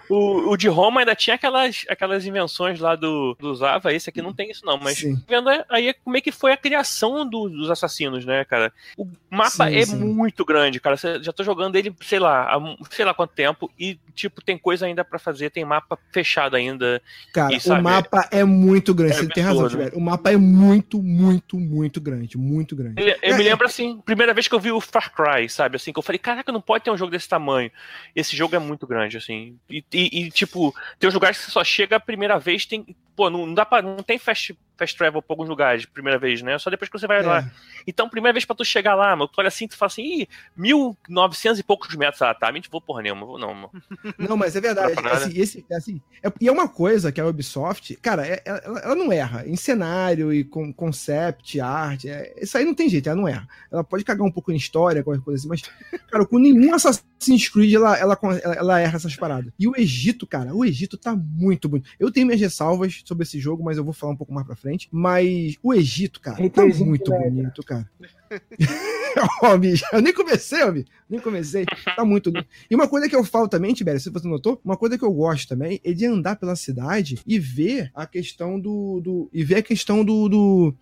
[0.08, 4.10] o, o, o de Roma ainda tinha aquelas, aquelas invenções lá do, do Zava, esse
[4.10, 5.20] aqui não tem isso não, mas Sim.
[5.28, 8.72] vendo aí como é que foi a criação do- dos assassinos, né, cara?
[8.96, 9.96] O mapa Sim, é sim.
[9.96, 10.96] muito grande, cara.
[11.20, 14.86] Já tô jogando ele, sei lá, há sei lá quanto tempo e tipo tem coisa
[14.86, 17.00] ainda pra fazer, tem mapa fechado ainda.
[17.32, 19.14] Cara, E, sabe, o mapa é muito grande.
[19.14, 19.68] é Você tem razão.
[19.68, 19.92] Tiver.
[19.94, 22.36] O mapa é muito, muito, muito grande.
[22.36, 23.00] Muito grande.
[23.00, 25.48] Eu, eu É, me é- lembro assim, primeira vez que eu vi o Far Cry,
[25.48, 25.76] sabe?
[25.76, 27.70] Assim, que eu falei, caraca, não pode ter um jogo desse tamanho.
[28.14, 29.58] Esse jogo é muito grande, assim.
[29.68, 32.94] E, e- e, tipo, tem uns lugares que você só chega a primeira vez, tem.
[33.16, 33.82] Pô, não, não dá pra.
[33.82, 36.58] Não tem fast, fast travel pra alguns lugares, primeira vez, né?
[36.58, 37.22] Só depois que você vai É.
[37.26, 37.50] lá.
[37.86, 40.28] Então, primeira vez pra tu chegar lá, mano, tu olha assim, tu fala assim, ih,
[40.56, 42.22] 1900 e poucos metros.
[42.22, 43.70] Ah, tá, mentira, vou porra nenhuma, vou não, mano.
[44.18, 44.94] Não, mas é verdade.
[44.96, 45.12] Nada.
[45.12, 48.94] Assim, esse, assim, é- e é uma coisa que a Ubisoft, cara, é- ela, ela
[48.94, 49.44] não erra.
[49.46, 53.48] Em cenário e com concept, arte, é- isso aí não tem jeito, ela não erra.
[53.70, 55.62] Ela pode cagar um pouco em história, qualquer coisa assim, mas,
[56.10, 59.52] cara, com nenhum Assassin's Creed ela, ela, ela, ela erra essas paradas.
[59.58, 61.90] E o Egito, cara, o Egito tá muito bonito.
[61.98, 64.56] Eu tenho minhas ressalvas sobre esse jogo, mas eu vou falar um pouco mais pra
[64.56, 64.69] frente.
[64.90, 67.30] Mas o Egito, cara, tá Haterzinho muito merda.
[67.30, 67.90] bonito, cara.
[69.42, 70.86] Ó, bicho, eu nem comecei, bicho.
[71.08, 71.64] Nem comecei.
[71.96, 72.46] Tá muito lindo.
[72.70, 75.12] E uma coisa que eu falo também, Tibério, se você notou, uma coisa que eu
[75.12, 79.00] gosto também é de andar pela cidade e ver a questão do.
[79.00, 80.28] do e ver a questão do.
[80.28, 80.74] do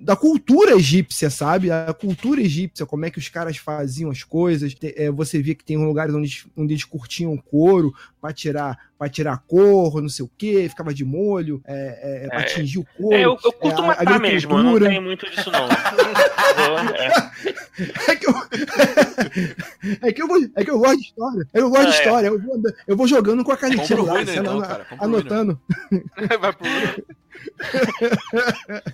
[0.00, 1.70] da cultura egípcia, sabe?
[1.70, 4.74] A cultura egípcia, como é que os caras faziam as coisas.
[4.82, 9.38] É, você via que tem lugares onde, onde eles curtiam couro pra tirar, pra tirar
[9.46, 12.42] cor, não sei o que, ficava de molho, é, é, pra É.
[12.42, 13.16] atingir o couro.
[13.16, 15.66] É, eu, eu curto a matar mesmo, eu não tenho muito disso não.
[15.68, 17.34] É.
[18.08, 18.34] É que eu,
[20.02, 21.48] é que eu, vou, é que eu gosto de história.
[21.52, 21.98] É eu gosto de é.
[21.98, 22.26] história.
[22.28, 25.60] Eu vou, eu vou jogando com a canetinha lá, ruim, então, ano- cara, anotando.
[26.40, 26.68] Vai pro...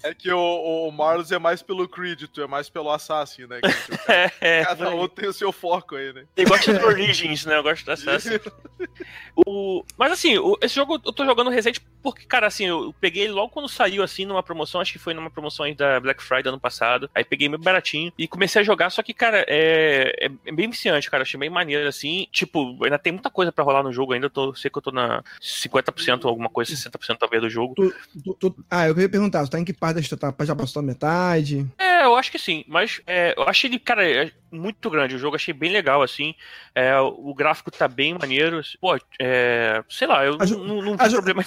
[0.03, 1.87] é que o, o Marlos é mais pelo
[2.33, 3.61] tu é mais pelo Assassin, né?
[3.63, 4.65] Que, tipo, É, é.
[4.65, 6.25] cada um tem o seu foco aí, né?
[6.37, 7.57] Eu gosto do Origins, né?
[7.59, 8.41] Eu gosto da Assassin.
[9.47, 9.85] O...
[9.97, 13.33] Mas assim, o- esse jogo eu tô jogando recente porque, cara, assim, eu peguei ele
[13.33, 16.49] logo quando saiu, assim, numa promoção, acho que foi numa promoção aí da Black Friday
[16.49, 17.11] ano passado.
[17.15, 20.15] Aí peguei meio baratinho e comecei a jogar, só que, cara, é,
[20.47, 21.23] é- bem viciante, cara.
[21.23, 22.27] Achei bem maneiro, assim.
[22.33, 24.27] Tipo, ainda tem muita coisa pra rolar no jogo ainda.
[24.27, 27.75] Eu tô, sei que eu tô na 50%, alguma coisa, 60% talvez do jogo.
[27.75, 27.95] Tu-
[28.25, 30.33] tu- tu- ah, eu queria perguntar, tu tá em que parte da história?
[30.33, 31.67] Tá- Já passou a metade?
[31.79, 35.19] É, eu acho que sim, mas é, eu achei ele, cara, é muito grande o
[35.19, 36.35] jogo, achei bem legal, assim.
[36.75, 38.61] É, o gráfico tá bem maneiro.
[38.81, 41.45] Pô, é, sei lá, eu não, não vi problema.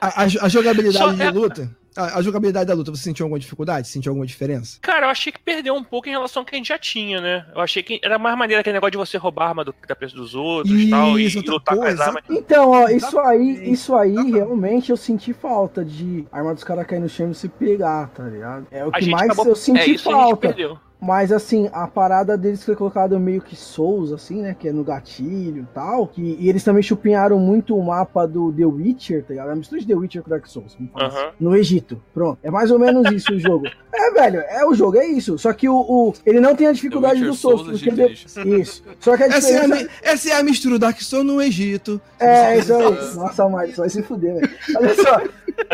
[0.00, 1.76] A, a- a jogabilidade Só de é- luta?
[1.96, 3.88] A, a jogabilidade da luta, você sentiu alguma dificuldade?
[3.88, 4.78] Sentiu alguma diferença?
[4.82, 7.22] Cara, eu achei que perdeu um pouco em relação ao que a gente já tinha,
[7.22, 7.46] né?
[7.54, 9.96] Eu achei que era mais maneiro aquele negócio de você roubar a arma do, da
[9.96, 12.22] preço dos outros e tal, e, Isso, e lutar pô, com as armas.
[12.28, 16.86] Então, ó, isso aí, isso aí realmente eu senti falta de a arma dos caras
[16.86, 18.66] cair no chão e se pegar, tá ligado?
[18.70, 20.80] É o que mais acabou- eu É senti isso a gente falta.
[21.00, 24.56] Mas assim, a parada deles foi colocado meio que Souls, assim, né?
[24.58, 26.06] Que é no gatilho e tal.
[26.08, 29.50] Que, e eles também chupinharam muito o mapa do The Witcher, tá ligado?
[29.50, 30.76] A mistura de The Witcher com Dark Souls.
[30.92, 31.18] falar Aham.
[31.28, 31.36] assim.
[31.38, 32.02] No Egito.
[32.14, 32.38] Pronto.
[32.42, 33.66] É mais ou menos isso o jogo.
[33.98, 35.38] É, velho, é o jogo, é isso.
[35.38, 37.62] Só que o, o- ele não tem a dificuldade do Souls.
[37.62, 38.12] Souls, porque ele-
[38.60, 38.82] Isso.
[39.00, 39.84] Só que a Essa é, a, diferença.
[39.84, 41.98] mi- essa é a mistura do Dark Souls no Egito.
[42.20, 43.14] É, isso aí.
[43.14, 44.50] Nossa, Marcos, vai se fuder, velho.
[44.76, 45.22] Olha só.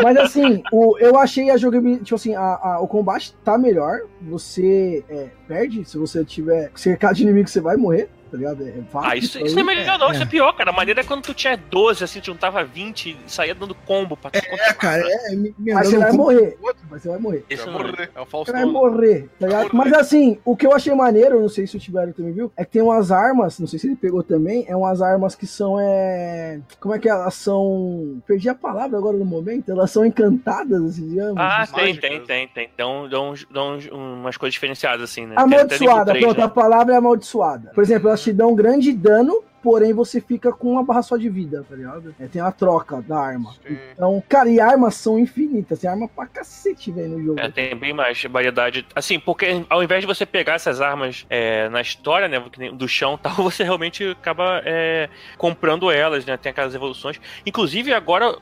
[0.04, 2.04] Mas assim, o, eu achei a jogabilidade.
[2.04, 4.02] Tipo assim, a, a- o combate tá melhor.
[4.20, 5.84] Você é, perde.
[5.84, 8.66] Se você tiver cercado de inimigos, você vai morrer, tá ligado?
[8.66, 9.10] É fácil.
[9.10, 10.12] Ah, isso, isso não é melhor, não, é.
[10.14, 10.70] isso é pior, cara.
[10.70, 14.16] A maneira é quando tu tinha 12, assim, tu juntava 20 e saía dando combo
[14.16, 15.36] pra tu É, cara, é.
[15.36, 16.58] Me, me Mas você vai morrer.
[16.90, 17.44] Mas você vai morrer.
[17.50, 18.10] Esse Vai morrer.
[18.14, 18.54] É o Você Faustão.
[18.54, 19.70] vai morrer, tá ligado?
[19.74, 22.64] Mas assim, o que eu achei maneiro, não sei se o Tibério também viu, é
[22.64, 25.78] que tem umas armas, não sei se ele pegou também, é umas armas que são,
[25.78, 26.60] é...
[26.80, 28.22] Como é que elas são...
[28.26, 31.36] Perdi a palavra agora no momento, elas são encantadas, assim, digamos.
[31.36, 32.70] Ah, tem, tem, tem, tem.
[32.76, 35.34] Dão, dão, dão umas coisas diferenciadas, assim, né?
[35.36, 36.44] Amaldiçoada, pronto, né?
[36.44, 37.70] a palavra é amaldiçoada.
[37.74, 41.16] Por exemplo, elas te dão um grande dano, porém você fica com uma barra só
[41.16, 42.14] de vida, tá ligado?
[42.18, 43.52] É, tem a troca da arma.
[43.66, 43.76] Sim.
[43.92, 47.40] Então, cara, e armas são infinitas, tem arma pra cacete, velho, no jogo.
[47.40, 48.86] É, tem bem mais variedade.
[48.94, 52.42] Assim, porque ao invés de você pegar essas armas é, na história, né,
[52.74, 55.08] do chão e tal, você realmente acaba é,
[55.38, 56.36] comprando elas, né?
[56.36, 57.20] Tem aquelas evoluções.
[57.46, 58.36] Inclusive, agora,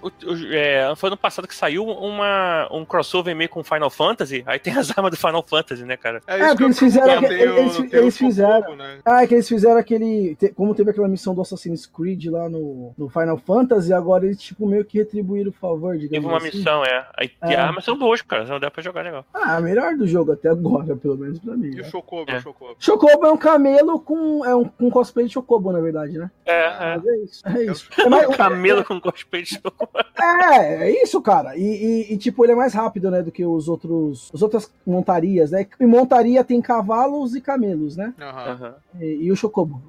[0.52, 4.42] é, foi ano passado que saiu uma, um crossover meio com Final Fantasy.
[4.46, 6.20] Aí tem as armas do Final Fantasy, né, cara?
[6.26, 8.76] É É, porque que eu eles fizeram eles- eles fizeram.
[8.76, 8.98] Né?
[9.04, 10.36] Ah, é que eles fizeram aquele.
[10.54, 14.66] Como teve aquela missão do Assassin's Creed lá no, no Final Fantasy, agora eles, tipo,
[14.66, 16.56] meio que retribuíram o favor, digamos Teve uma assim.
[16.58, 17.06] missão, é.
[17.16, 17.54] Aí, É.
[17.54, 18.44] as armas são boas, cara.
[18.44, 19.24] Não dá pra jogar legal.
[19.34, 21.68] Ah, a melhor do jogo até agora, pelo menos pra mim.
[21.68, 21.84] E o né?
[21.84, 22.36] Chocobo, É.
[22.38, 22.76] o Chocobo.
[22.78, 24.44] Chocobo é um camelo com.
[24.44, 26.30] É um, um cosplay de Chocobo, na verdade, né?
[26.46, 26.96] É, é.
[26.96, 27.42] Mas é isso.
[27.48, 27.88] É isso.
[27.98, 29.88] É, mais- Um camelo com cosplay de jogo.
[30.20, 31.56] é, é isso, cara.
[31.56, 34.30] E, e- e, tipo, ele é mais rápido, né, do que os outros.
[34.32, 35.66] As outras montarias, né?
[35.80, 38.14] E montaria tem cavalos e camelos, né?
[38.20, 38.50] Aham.
[38.52, 38.74] Aham.
[39.00, 39.82] E, e o Chocobo.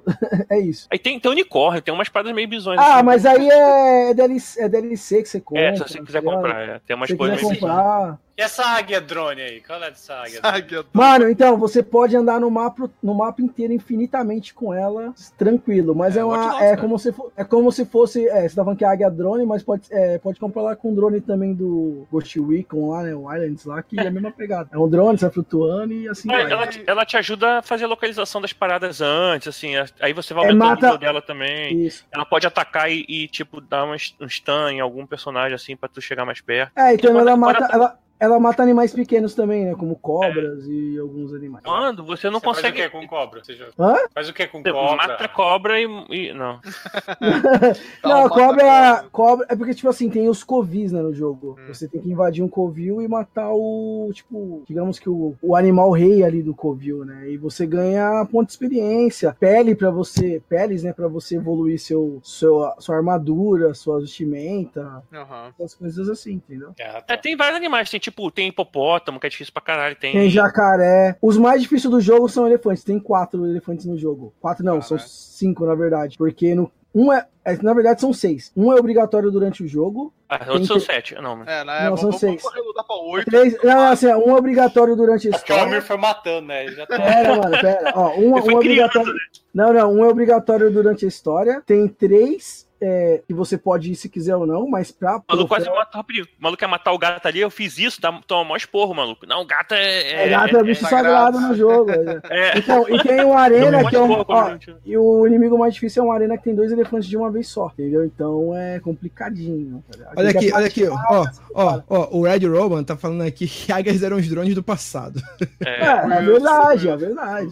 [0.50, 0.86] é isso.
[0.90, 2.78] Aí tem, tem unicórnio, tem umas paradas meio bizões.
[2.78, 3.04] Ah, assim.
[3.04, 5.62] mas aí é DLC, é DLC que você compra.
[5.62, 6.80] É, se você quiser comprar, é.
[6.86, 8.18] Tem umas coisas meio comprar.
[8.42, 9.60] E essa águia drone aí?
[9.60, 10.40] Qual é dessa águia?
[10.40, 10.56] drone?
[10.56, 15.94] Águia Mano, então, você pode andar no mapa, no mapa inteiro infinitamente com ela, tranquilo.
[15.94, 16.36] Mas é, É, uma.
[16.36, 18.28] Dogs, É como, se fo- é como se fosse.
[18.28, 20.92] É, você tá falando que é águia drone, mas pode, é, pode comprar lá com
[20.92, 23.14] o drone também do Ghost Recon lá, né?
[23.14, 24.68] O Islands lá, que é a mesma pegada.
[24.72, 26.52] É um drone, você vai flutuando e assim Mas vai.
[26.52, 29.72] ela, te- ela te ajuda a fazer a localização das paradas antes, assim.
[30.00, 31.86] Aí você vai É, aumentando mata- o nível dela também.
[31.86, 32.04] Isso.
[32.12, 35.88] Ela pode atacar e, e, tipo, dar um um stun em algum personagem, assim, pra
[35.88, 36.72] tu chegar mais perto.
[36.76, 37.68] É, então Quando- ela mata.
[37.70, 39.74] Ela, ela mata animais pequenos também, né?
[39.74, 41.64] Como cobras e alguns animais.
[41.64, 42.80] Quando você não Você faz consegue.
[42.80, 43.42] o que com cobra?
[43.44, 43.96] Você já- Hã?
[44.14, 44.96] Faz o que com Você cobra?
[44.96, 45.84] mata a cobra e.
[46.10, 46.60] e- não.
[48.02, 49.46] Não, cobra, cobra.
[49.48, 51.56] É porque, tipo assim, tem os covis, né, no jogo.
[51.58, 51.66] Hum.
[51.68, 54.10] Você tem que invadir um covil e matar o.
[54.12, 57.30] Tipo, digamos que o, o animal rei ali do covil, né?
[57.30, 60.42] E você ganha ponto de experiência, pele pra você.
[60.48, 65.52] Peles, né, pra você evoluir seu, seu, sua armadura, sua vestimenta, Aham.
[65.58, 66.72] essas coisas assim, entendeu?
[66.78, 67.16] É, É, tá.
[67.16, 70.12] tem vários animais, tem tipo, tem hipopótamo, que é difícil pra caralho, tem.
[70.12, 71.16] Tem jacaré.
[71.20, 72.84] Os mais difíceis do jogo são elefantes.
[72.84, 74.32] Tem quatro elefantes no jogo.
[74.40, 75.12] Quatro não, são Caralho.
[75.12, 76.16] cinco, na verdade.
[76.18, 78.52] Porque no, Um é, é, na verdade são seis.
[78.56, 80.12] Um é obrigatório durante o jogo.
[80.28, 81.14] Ah, outros são sete.
[81.16, 81.44] Não, né?
[81.46, 81.90] É, né?
[81.90, 82.42] Não, são seis.
[82.42, 83.30] pra oito.
[83.30, 85.82] Três, não, assim, ó, um é obrigatório durante a Porque o história.
[85.82, 86.64] foi matando, né?
[86.66, 86.96] Ele já tá...
[86.96, 87.92] Pera, mano, pera.
[87.96, 89.14] Ó, um, um foi é criando, obrigatório.
[89.54, 91.62] Não, não, um é obrigatório durante a história.
[91.66, 95.18] Tem três é, que você pode ir se quiser ou não, mas pra.
[95.18, 96.24] O maluco quase mata rapidinho.
[96.38, 99.24] O maluco quer matar o gato ali, eu fiz isso, dá, toma mó esporro, maluco.
[99.26, 100.26] Não, o gato é.
[100.26, 101.90] É, gato é bicho sagrado no jogo.
[101.90, 102.20] né?
[102.30, 104.24] é- Então, e tem uma arena que é um.
[104.26, 107.16] Ó, gente- e o inimigo mais difícil é uma arena que tem dois elefantes de
[107.16, 108.04] uma vez só, entendeu?
[108.04, 109.82] Então é complicadinho.
[109.90, 110.18] tá ligado?
[110.18, 114.02] Olha aqui, olha aqui, ó, ó, ó, o Red Roman tá falando aqui que águias
[114.02, 115.22] eram os drones do passado.
[115.64, 117.50] É, é verdade, é verdade.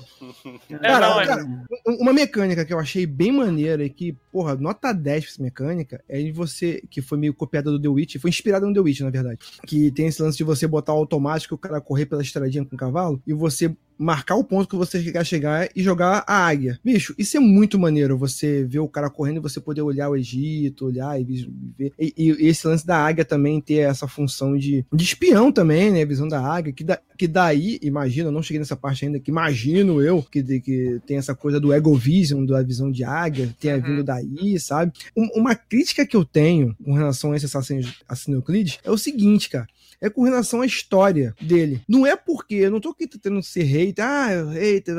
[0.70, 4.12] É, Cara, não, é- cara, um- uma mecânica que eu achei bem maneira e que,
[4.32, 8.16] porra, nota 10 essa mecânica é de você, que foi meio copiada do The Witch,
[8.18, 9.38] foi inspirada no The Witch, na verdade.
[9.66, 12.74] Que tem esse lance de você botar o automático, o cara correr pela estradinha com
[12.74, 16.80] o cavalo e você marcar o ponto que você quer chegar e jogar a águia.
[16.82, 20.16] Bicho, isso é muito maneiro, você ver o cara correndo e você poder olhar o
[20.16, 21.46] Egito, olhar e
[21.78, 21.92] ver.
[21.98, 26.02] E, e esse lance da águia também ter essa função de, de espião também, né?
[26.02, 29.20] A visão da águia, que, da, que daí, imagino, eu não cheguei nessa parte ainda,
[29.20, 33.76] que imagino eu, que, que tem essa coisa do egovision, da visão de águia, tenha
[33.76, 33.82] Uhum.
[33.82, 34.92] vindo daí, sabe?
[35.16, 38.96] Um- uma crítica que eu tenho com relação a esse Assassin's Assassin's Creed é o
[38.98, 39.66] seguinte, cara
[40.00, 41.82] é com relação à história dele.
[41.88, 44.94] Não é porque, eu não tô aqui tentando ser hater, ah, hater,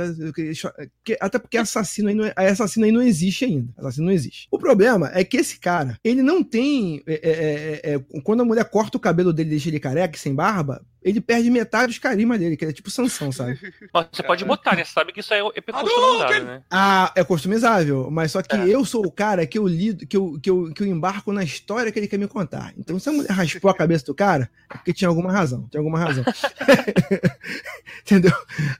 [1.04, 3.74] que- até porque assassino aí, não é, assassino aí não existe ainda.
[3.78, 4.48] Assassino não existe.
[4.52, 7.02] O problema é que esse cara, ele não tem.
[7.08, 10.18] é, é, é, é, quando a mulher corta o cabelo dele e deixa ele careca,
[10.18, 13.60] sem barba, ele perde metade dos carisma dele, que ele é tipo Sansão, sabe?
[13.94, 14.84] Mas você pode botar, né?
[14.84, 16.62] Você sabe que isso é, é personalizado, né?
[16.70, 18.68] Ah, é customizável, mas só que É.
[18.68, 21.44] eu sou o cara que eu lido, que eu, que, eu, que eu embarco na
[21.44, 22.74] história que ele quer me contar.
[22.78, 25.68] Então, se a mulher raspou a cabeça do cara, é porque tinha alguma razão.
[25.70, 26.24] Tinha alguma razão.
[28.06, 28.32] Entendeu?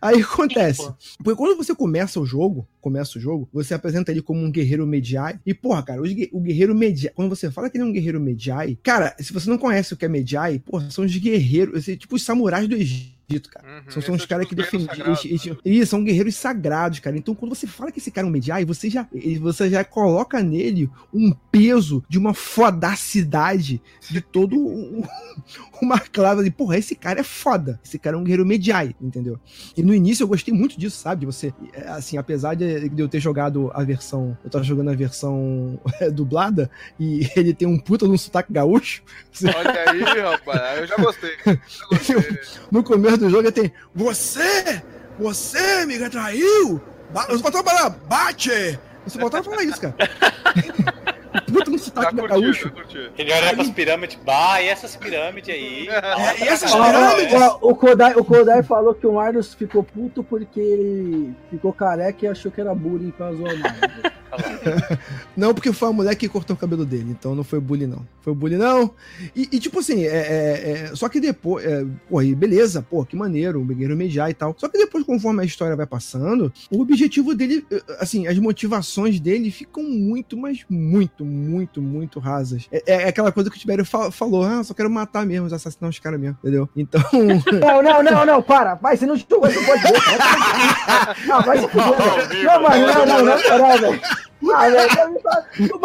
[0.02, 0.90] Aí acontece.
[1.24, 4.86] Porque quando você começa o jogo, começa o jogo, você apresenta ele como um guerreiro
[4.86, 5.40] Medjai.
[5.46, 7.12] E, porra, cara, gue- o guerreiro Medjai.
[7.14, 9.98] Quando você fala que ele é um guerreiro Medjai, cara, se você não conhece o
[9.98, 13.66] que é Medjai, porra, são os guerreiros, assim, tipo os samurais do Egito, cara.
[13.68, 14.88] Uhum, São, são os caras que os guerreiros
[15.24, 15.58] defendiam.
[15.64, 17.18] Isso, são guerreiros sagrados, cara.
[17.18, 19.08] Então, quando você fala que esse cara é um Medjai, você já,
[19.40, 25.04] você já coloca nele um peso de uma fodacidade de todo um-
[25.82, 27.80] uma clave de, porra, esse cara é foda.
[27.84, 29.40] Esse cara é um guerreiro Medjai, entendeu?
[29.76, 31.22] E no início eu gostei muito disso, sabe?
[31.22, 34.90] De você, é, assim, apesar de, de eu ter jogado a versão, eu tava jogando
[34.90, 39.02] a versão é, dublada e ele tem um puta de um sotaque gaúcho.
[39.44, 40.80] Olha aí, rapaz.
[40.80, 41.32] Eu já gostei.
[41.46, 42.40] Já gostei.
[42.72, 44.82] No começo do jogo ele tem Você!
[45.20, 46.82] Você me traiu!
[47.14, 48.80] Ba- Eu só faltava falar, bate!
[49.08, 49.96] Só faltava falar isso, cara.
[51.52, 52.64] Puta Já sotaque curti, gaúcho.
[52.66, 53.12] já curti.
[53.18, 55.88] Ele olha pras pirâmides, bah, e essas pirâmides aí?
[55.92, 57.34] É, e essas pirâmides?
[57.34, 62.26] ó, o, Kodai, o Kodai falou que o Marlos ficou puto porque ele ficou careca
[62.26, 64.12] e achou que era bullying pra zoar o Marlos.
[65.36, 68.06] Não, porque foi a mulher que cortou o cabelo dele, então não foi bullying, não.
[68.22, 68.92] Foi bullying, não.
[69.36, 71.84] E, e, tipo assim, é, é- é- só que depois, é,
[72.24, 74.56] e beleza, pô, que maneiro, o Guerreiro Mediar e tal.
[74.58, 79.20] Só que depois, conforme a história vai passando, o objetivo dele, eh, assim, as motivações
[79.20, 82.68] dele ficam muito, mas muito, muito, muito rasas.
[82.72, 85.90] É, é aquela coisa que o Tibério fa- falou, ah, só quero matar mesmo, assassinar
[85.90, 86.70] os caras mesmo, entendeu?
[86.76, 87.02] Então,
[87.60, 88.76] Não, não, não, não, para.
[88.76, 90.18] Vai, você não jogou esse podcast.
[91.28, 92.44] Não, vai se fuder, velho.
[92.46, 94.02] Não, mano, não, não, não, não, velho.
[94.56, 95.80] Ah, velho, mano,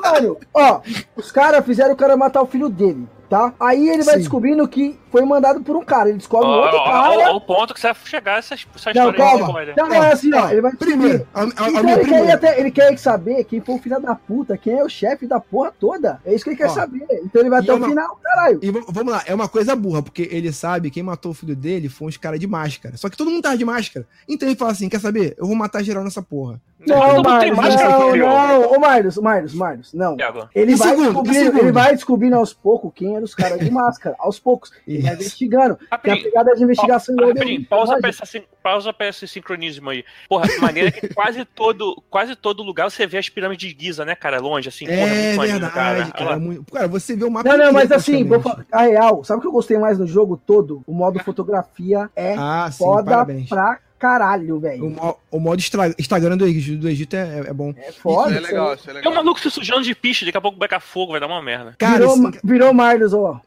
[0.00, 0.80] mano, ó,
[1.16, 3.54] os caras fizeram o cara matar o filho dele, tá?
[3.58, 4.20] Aí ele vai Sim.
[4.20, 6.10] descobrindo que foi mandado por um cara.
[6.10, 7.32] Ele descobre um Ó, outro ó, cara.
[7.32, 9.46] ó, o ponto que você vai chegar essa, essa Não, história aí, calma.
[9.46, 9.74] spoiler.
[9.76, 10.50] Não, não é assim, ó.
[10.50, 13.60] Ele vai primeiro, a, a, a Então minha ele, quer, até, ele quer saber quem
[13.62, 16.20] foi o filho da puta, quem é o chefe da porra toda.
[16.26, 17.06] É isso que ele quer Ó, saber.
[17.24, 18.60] Então ele vai até é o uma- final, caralho.
[18.62, 21.88] E vamos lá, é uma coisa burra, porque ele sabe quem matou o filho dele
[21.88, 22.98] foi uns caras de máscara.
[22.98, 24.06] Só que todo mundo tava de máscara.
[24.28, 25.34] Então ele fala assim: quer saber?
[25.38, 26.60] Eu vou matar geral nessa porra.
[26.86, 28.72] Não, Marlos, máscara, não, não.
[28.72, 30.16] Ô, Marlos, Marlos, Marlos, não.
[30.54, 31.30] Ele vai, segundo?
[31.58, 34.16] ele vai descobrindo aos poucos quem eram os caras de máscara.
[34.18, 34.72] Aos poucos.
[34.86, 35.78] Ele vai investigando.
[36.02, 37.64] Tem a pegada de investigação dele.
[37.64, 38.24] pausa pra, essa,
[38.62, 40.04] pausa pra esse sincronismo aí.
[40.28, 44.14] Porra, maneira que quase todo, quase todo lugar você vê as pirâmides de Giza, né,
[44.14, 44.40] cara?
[44.40, 44.86] Longe, assim.
[44.86, 46.30] porra, É muito maneiro, verdade, cara.
[46.30, 46.38] lá.
[46.38, 47.48] muito- Cara, você vê o mapa.
[47.48, 48.70] Não, não, mas assim, vou praticamente.
[48.70, 50.82] falar, a real, sabe o que eu gostei mais no jogo todo?
[50.86, 53.48] O modo fotografia é Ah, sim, foda parabéns.
[53.48, 54.90] pra caralho, O, velho.
[54.90, 55.62] mo- o modo
[55.98, 57.72] Instagram do Egito, do Egito é, é bom.
[57.76, 58.30] É foda.
[58.30, 59.14] Isso é legal, isso é Tem um legal.
[59.14, 61.74] maluco se sujando de piche, daqui a pouco beca fogo, vai dar uma merda.
[61.78, 63.40] Cara, virou, esse- virou Marlos, ó.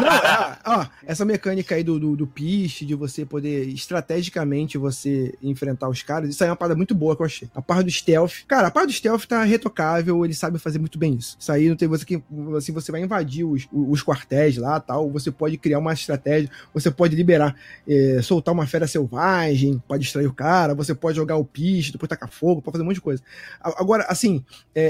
[0.00, 5.34] Não, é, ó, essa mecânica aí do, do, do piste, de você poder estrategicamente você
[5.42, 7.48] enfrentar os caras, isso aí é uma parada muito boa que eu achei.
[7.54, 8.44] A parte do stealth.
[8.46, 11.36] Cara, a parte do stealth tá retocável, ele sabe fazer muito bem isso.
[11.40, 12.22] Isso aí não tem você que.
[12.56, 15.10] Assim, você vai invadir os, os quartéis lá tal.
[15.10, 17.54] Você pode criar uma estratégia, você pode liberar,
[17.88, 19.37] eh, soltar uma fera selvagem
[19.86, 22.86] pode distrair o cara, você pode jogar o piche, depois tacar fogo, pode fazer um
[22.86, 23.22] monte de coisa.
[23.60, 24.44] Agora, assim,
[24.74, 24.86] é,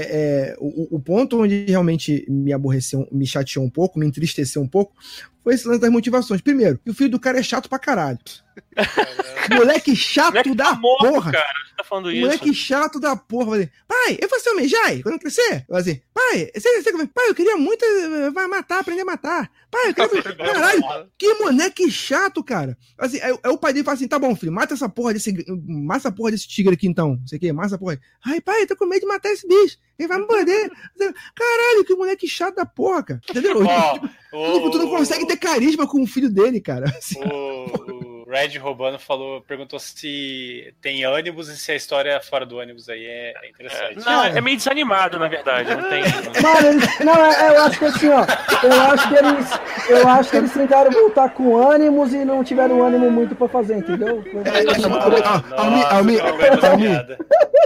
[0.51, 4.67] é, o, o ponto onde realmente me aborreceu, me chateou um pouco, me entristeceu um
[4.67, 4.93] pouco,
[5.43, 6.41] foi esse lance das motivações.
[6.41, 8.19] Primeiro, o filho do cara é chato pra caralho.
[9.55, 11.31] Moleque chato Moleque da morto, porra.
[11.31, 11.47] cara.
[11.67, 12.21] Você tá falando isso.
[12.21, 13.57] Moleque chato da porra.
[13.57, 15.65] Dizer, pai, eu vou ser o Mejai quando eu crescer.
[15.67, 19.49] Vai dizer, pai, você, você, pai, eu queria muito eh, vai matar, aprender a matar.
[19.71, 20.23] Pai, eu queria.
[20.35, 20.81] Caralho,
[21.17, 22.77] que moleque chato, cara.
[22.97, 25.33] Assim, aí, aí o pai dele fala assim: tá bom, filho, mata essa porra desse.
[25.67, 27.15] Mata essa porra desse tigre aqui então.
[27.19, 27.99] Não sei o que, mata essa porra aí.
[28.33, 29.77] Ai, pai, eu tô com medo de matar esse bicho.
[29.97, 30.71] Ele vai me morder.
[31.35, 33.21] Caralho, que moleque chato da porra, cara.
[33.29, 33.59] Entendeu?
[33.65, 33.99] Ó,
[34.53, 36.85] Tipo, tu não consegue ter carisma com o filho dele, cara.
[36.97, 42.21] Assim, O, o Red Robano falou, perguntou se tem ânimos e se a história é
[42.21, 44.05] fora do ônibus aí é, é interessante.
[44.05, 45.73] Não, é meio desanimado, na verdade.
[45.75, 46.03] Não tem.
[46.41, 48.25] Mano, eles, não, é, eu acho que assim, ó.
[48.63, 49.49] Eu acho que eles.
[49.89, 53.77] Eu acho que eles tentaram voltar com ânimos e não tiveram ânimo muito pra fazer,
[53.77, 54.23] entendeu?
[55.25, 57.17] Ah, Almi, não aguento essa.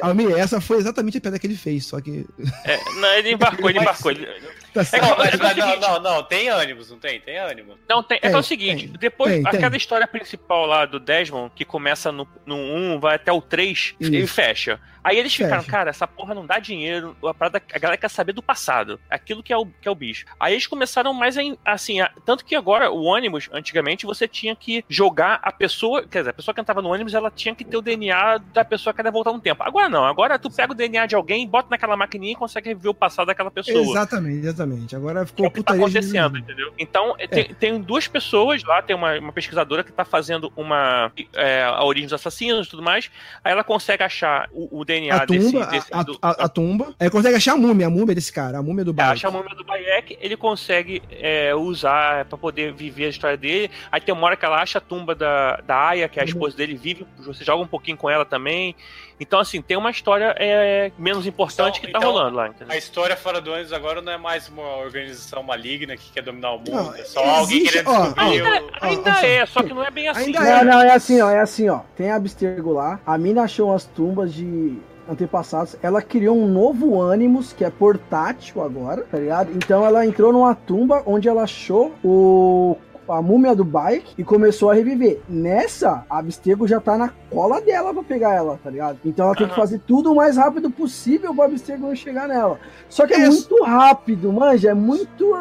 [0.01, 2.25] Almi, foi exatamente a piada que ele fez, só que.
[2.63, 4.11] É, não, ele embarcou, ele embarcou.
[4.11, 4.27] Ele...
[4.73, 5.03] Tá É, certo.
[5.07, 7.19] não, mas- É não, seguinte- não, não, tem ânimos, não tem?
[7.19, 7.77] Tem ânimo.
[7.87, 9.57] Não, tem, é que é Tem, o seguinte, tem, depois, tem, tem.
[9.59, 13.93] aquela história principal lá do Desmond, que começa no, no 1, vai até o 3,
[13.99, 14.11] Isso.
[14.13, 14.79] ele fecha.
[15.03, 18.33] Aí eles ficaram, cara, essa porra não dá dinheiro, a, parada, a galera quer saber
[18.33, 20.25] do passado, aquilo que é o, que é o bicho.
[20.39, 21.35] Aí eles começaram mais
[21.65, 26.19] assim, a- tanto que agora o ônibus, antigamente, você tinha que jogar a pessoa, quer
[26.19, 28.93] dizer, a pessoa que entrava no ônibus, ela tinha que ter o DNA da pessoa
[28.93, 29.61] que ia voltar no tempo.
[29.63, 32.91] Agora não, agora tu pega o DNA de alguém, bota naquela maquininha e consegue reviver
[32.91, 33.77] o passado daquela pessoa.
[33.91, 34.95] Exatamente, exatamente.
[34.95, 36.73] Agora ficou é o que tá acontecendo, entendeu?
[36.77, 41.11] Então, é, tem, tem duas pessoas lá, tem uma, uma pesquisadora que tá fazendo uma
[41.33, 43.11] é, a origem dos assassinos e tudo mais.
[43.43, 46.49] Aí ela consegue achar o, o DNA A desse, tumba, desse a, do- a- a
[46.49, 46.93] tumba.
[46.99, 49.11] Aí consegue achar a múmia, a múmia desse cara, a múmia do é, bairro.
[49.13, 53.69] acha a múmia do Bayek, ele consegue é, usar pra poder viver a história dele.
[53.91, 56.25] Aí tem uma hora que ela acha a tumba da, da Aya, que é a
[56.25, 58.75] esposa dele, vive, você joga um pouquinho com ela também.
[59.19, 62.73] Então, assim, tem uma história é, menos importante Então- que tá então, rolando lá, entendeu?
[62.73, 66.51] A história fora do ônibus agora não é mais uma organização maligna que quer dominar
[66.53, 66.71] o mundo.
[66.71, 68.69] Não, é só alguém existe- querendo ó, descobrir Ainda, o...
[68.81, 70.25] ainda ó, ó, é, só que não é bem assim.
[70.25, 71.79] Ainda Não, não, é assim, ó, é assim, ó.
[71.95, 74.77] Tem a Abstergo lá, a mina achou umas tumbas de
[75.09, 79.51] antepassados, ela criou um novo Animus, que é portátil agora, tá ligado?
[79.51, 82.77] Então ela entrou numa tumba onde ela achou o
[83.07, 85.19] a múmia do bike e começou a reviver.
[85.27, 88.99] Nessa, a Abstergo já tá na cola dela pra pegar ela, tá ligado?
[89.05, 92.59] Então ela tem que fazer tudo o mais rápido possível pra Abstergo não chegar nela.
[92.89, 95.35] Só que é, É, muito rápido, manja, é muito...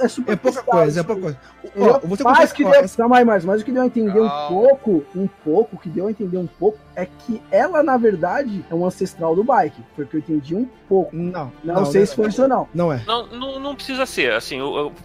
[0.00, 1.38] É super É pouca coisa, é isso pouca coisa.
[1.78, 3.86] Ó, você mas consegue- que deu, essa- calma aí, mais, mas o que deu a
[3.86, 4.48] entender um Calma.
[4.48, 8.64] pouco, um pouco, o que deu a entender um pouco é que ela, na verdade,
[8.70, 9.80] é um ancestral do bike.
[9.94, 11.14] Foi o que eu entendi um pouco.
[11.14, 12.68] Não, Não, sei se foi isso ou não.
[12.74, 13.02] Não é.
[13.06, 14.58] Não, não, não precisa ser, assim,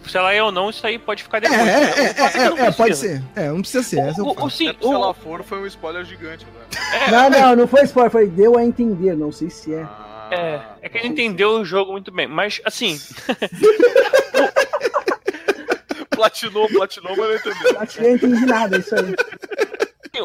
[0.08, 1.60] se ela é ou não, isso aí pode ficar É, depois.
[1.60, 3.16] é, é, é, é, não é, pode precisa.
[3.16, 3.22] ser.
[3.40, 4.20] É, não precisa ser.
[4.20, 7.10] O, o, sim, se ela for, foi um spoiler gigante, né?
[7.10, 9.82] Não, não, não foi spoiler, foi deu a entender, não sei se é.
[9.82, 12.98] Ah, é, é que ele entendeu o jogo muito bem, mas assim,
[16.10, 17.72] Platinou, platinou, mas não entendeu.
[17.96, 19.14] Eu não entendi nada, isso aí.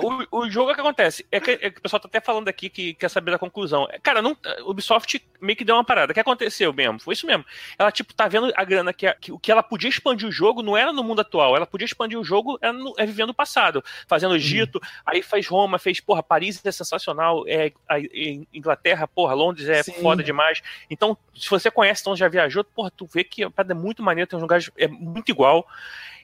[0.02, 2.48] O, o jogo é que acontece, é que, é que o pessoal tá até falando
[2.48, 3.88] aqui que quer saber da conclusão.
[4.04, 6.12] Cara, não, o Ubisoft meio que deu uma parada.
[6.12, 7.00] O que aconteceu mesmo?
[7.00, 7.46] Foi isso mesmo.
[7.78, 10.32] Ela, tipo, tá vendo a grana que, a- que o que ela podia expandir o
[10.32, 13.30] jogo não era no mundo atual, ela podia expandir o jogo era no- é vivendo
[13.30, 18.48] o passado, fazendo Egito, aí fez Roma, fez, porra, Paris é sensacional, é, a- em
[18.54, 19.94] Inglaterra, porra, Londres é Sim.
[20.02, 20.62] foda demais.
[20.90, 24.38] Então, se você conhece, então já viajou, porra, tu vê que é muito maneiro, tem
[24.38, 25.68] uns lugares é muito igual.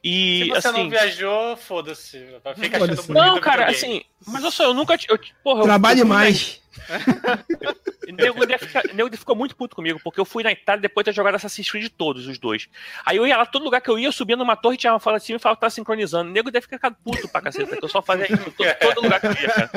[0.03, 2.19] E, Se você assim, não viajou, foda-se.
[2.57, 4.97] Fica achando bonito não, cara, assim, mas eu só, eu nunca.
[5.07, 6.61] Eu, porra, eu- Trabalhe eu na- mais.
[8.05, 11.15] Nego ficar- nego ficou muito puto comigo, porque eu fui na Itália depois de ter
[11.15, 12.67] jogado Assassin's Creed todos, os dois.
[13.05, 14.99] Aí eu ia lá, todo lugar que eu ia, eu subia numa torre, tinha uma
[14.99, 16.29] fala assim e falava que tava sincronizando.
[16.29, 19.19] O nego deve ficar puto pra caceta, que eu só fazia isso todo, todo lugar
[19.21, 19.69] que eu ia, cara.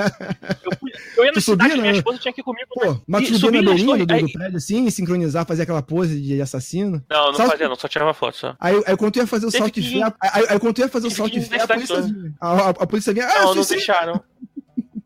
[0.65, 1.99] Eu, fui- eu ia na Tu cidade, subia, minha né?
[1.99, 2.69] esposa tinha que ir comigo.
[2.75, 5.83] Pô, mas E tu subia subi na beirinha do, do prédio assim, sincronizar, fazer aquela
[5.83, 7.03] pose de assassino.
[7.09, 8.57] Não, não Só- fazia, não, só tirava foto só.
[8.61, 10.81] Aí, aí quando tu ia fazer o Teve salto de fé, aí, aí quando tu
[10.81, 12.35] ia fazer o salto de fé, a polícia vinha.
[12.41, 14.21] A, a- a polícia vinha, ah, Não, não deixaram.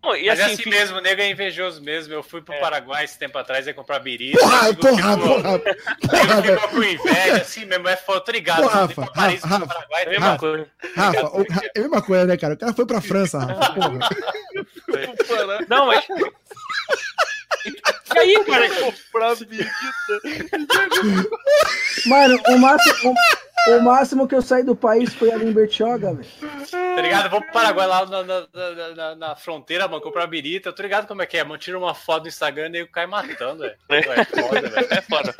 [0.03, 2.15] Não, e Mas é assim, assim mesmo, o nego é invejoso mesmo.
[2.15, 2.59] Eu fui pro É.
[2.59, 4.39] Paraguai esse tempo atrás e comprar birita.
[4.39, 7.87] Porra, porra, ficou- porra, o porra, ficou com inveja, assim mesmo.
[7.87, 8.63] É foda, tô ligado.
[8.63, 10.67] Porra, você foi Rafa, pra Paris, Rafa, pro Paraguai, é a tá mesma coisa.
[10.97, 12.55] Rafa, o- é a mesma coisa, né, cara?
[12.55, 13.73] O cara foi pra França, Rafa.
[13.75, 13.99] Porra.
[15.69, 16.05] Não, mas.
[18.15, 18.69] E aí, cara,
[19.13, 19.71] Pra birita.
[22.07, 23.15] Mano, o máximo,
[23.69, 26.29] o, o máximo que eu saí do país foi ali em Bertioga, velho.
[26.71, 27.31] Tá ligado?
[27.31, 28.47] Vou pro Paraguai lá na, na,
[28.97, 30.73] na- na- fronteira, mano, comprar birita.
[30.73, 31.59] Tô ligado como é que é, mano.
[31.59, 33.77] Tira uma foto no Instagram e o nego cai matando, velho.
[33.87, 34.87] Pô, É foda, velho.
[34.91, 35.35] É foda.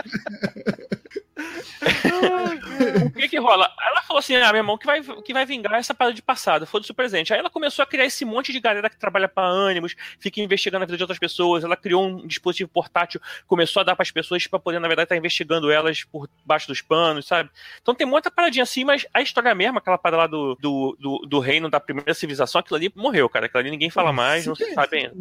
[3.07, 3.71] O que que rola?
[3.87, 6.67] Ela falou assim: ah, meu irmão, que vai, que vai vingar essa parada de passado,
[6.67, 7.33] foda-se o presente.
[7.33, 10.83] Aí ela começou a criar esse monte de galera que trabalha pra ânimos, fica investigando
[10.83, 11.65] a vida de outras pessoas.
[11.65, 15.17] Ela criou um dispositivo portátil, começou a dar pras pessoas pra poder, na verdade, estar
[15.17, 17.51] investigando elas por baixo dos panos, sabe?
[17.81, 21.19] Então tem muita paradinha assim, mas a história mesmo, aquela parada lá do, do, do,
[21.27, 23.47] do reino da primeira civilização, aquilo ali morreu, cara.
[23.47, 25.15] Aquilo ali ninguém fala mais, não se sabe ainda.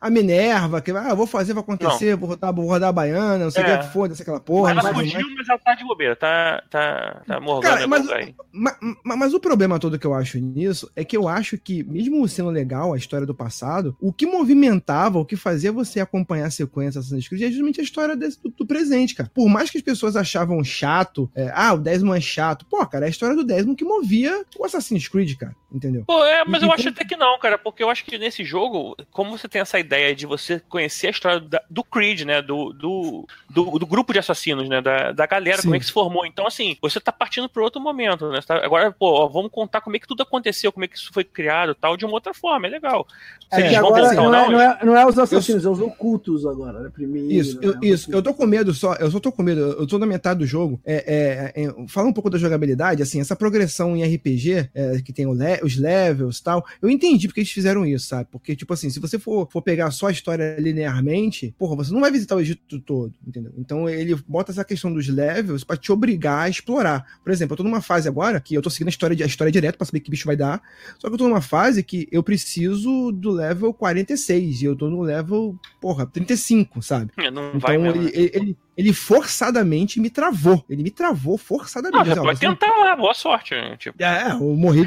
[0.00, 3.38] A Minerva, que ah, eu vou fazer, vai acontecer, vou rodar, vou rodar a baiana,
[3.44, 3.78] não sei o É.
[3.78, 4.70] que, foda-se aquela porra.
[4.72, 8.34] ela não fugiu, mas ela tá de bobeira, tá, tá, tá morgando Cara, mas- aí.
[8.52, 11.82] Ma- ma- Mas, o problema todo que eu acho nisso é que eu acho que,
[11.84, 16.46] mesmo sendo legal a história do passado, o que movimentava, o que fazia você acompanhar
[16.46, 19.30] a sequência Assassin's Creed é justamente a história desse- do, do presente, cara.
[19.34, 23.04] Por mais que as pessoas achavam chato, é, ah, o Desmond é chato, pô, cara,
[23.04, 26.04] é a história do Desmond que movia o Assassin's Creed, cara, entendeu?
[26.06, 28.04] Pô, é, mas E- eu e acho como- até que não, cara, porque eu acho
[28.04, 31.84] que nesse jogo, como você tem essa ideia de você conhecer a história da- do
[31.84, 35.64] Creed, né, do, do, do, do grupo de assassinos, né, da, da galera, Sim.
[35.64, 36.24] como é que se formou.
[36.26, 39.80] Então, assim, você tá partindo para outro momento, né, tá- agora, pô, ó, vamos contar
[39.80, 42.32] como é que tudo aconteceu, como é que isso foi criado tal, de uma outra
[42.34, 43.06] forma, é legal.
[43.52, 46.44] Se É agora voltar não é, não, é, não é os assassinos, é os ocultos
[46.46, 46.90] agora, né?
[46.92, 47.32] Primeiro.
[47.32, 47.80] Isso, eu, né?
[47.82, 48.12] isso.
[48.12, 50.46] Eu tô com medo só, eu só tô com medo, eu tô na metade do
[50.46, 50.78] jogo.
[50.84, 55.12] É, é, é, fala um pouco da jogabilidade, assim, essa progressão em RPG, é, que
[55.14, 58.28] tem o le- os levels e tal, eu entendi porque eles fizeram isso, sabe?
[58.30, 62.00] Porque, tipo assim, se você for, for pegar só a história linearmente, porra, você não
[62.00, 63.52] vai visitar o Egito todo, entendeu?
[63.58, 67.04] Então ele bota essa questão dos levels pra te obrigar a explorar.
[67.22, 69.52] Por exemplo, eu tô numa fase agora que eu tô seguindo a história, a história
[69.52, 70.60] direto pra saber que bicho vai dar,
[70.98, 74.88] só que eu tô numa fase que eu preciso do level 46 e eu tô
[74.88, 77.10] no level, porra, 35, sabe?
[77.16, 78.02] É, não Então vai mesmo.
[78.02, 80.64] ele, ele, ele- ele forçadamente me travou.
[80.70, 82.10] Ele me travou forçadamente.
[82.10, 84.00] Ó, pode tentar lá, boa sorte, né, tipo.
[84.00, 84.86] É, eu morri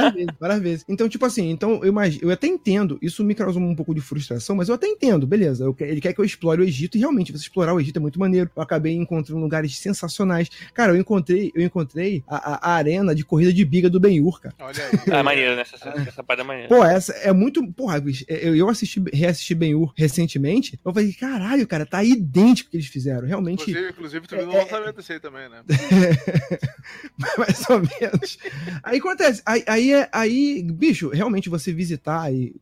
[0.00, 0.84] várias vezes, várias vezes.
[0.88, 4.00] Então, tipo assim, então eu imagino, eu até entendo, isso me causou um pouco de
[4.00, 5.64] frustração, mas eu até entendo, beleza.
[5.64, 8.00] eu ele quer que eu explore o Egito e realmente você explorar o Egito é
[8.00, 8.50] muito maneiro.
[8.54, 10.48] Eu acabei encontrando lugares sensacionais.
[10.74, 14.40] Cara, eu encontrei, eu encontrei a, a- a arena de corrida de biga do Ben-Hur,
[14.40, 14.54] cara.
[14.60, 15.12] Olha aí.
[15.12, 15.62] Ah, maneiro, né?
[15.62, 16.68] Essa, essa parada é maneira.
[16.68, 17.66] Pô, essa é muito.
[17.72, 20.78] Porra, bicho, eu, eu assisti, reassisti Ben-Hur recentemente.
[20.84, 23.26] Eu falei, caralho, cara, tá idêntico o que eles fizeram.
[23.26, 23.62] Realmente.
[23.62, 25.62] Inclusive, inclusive tu viu É, o lançamento desse aí também, né?
[27.38, 28.38] mais ou menos.
[28.82, 32.54] Aí acontece, aí, aí, é- aí, bicho, realmente você visitar e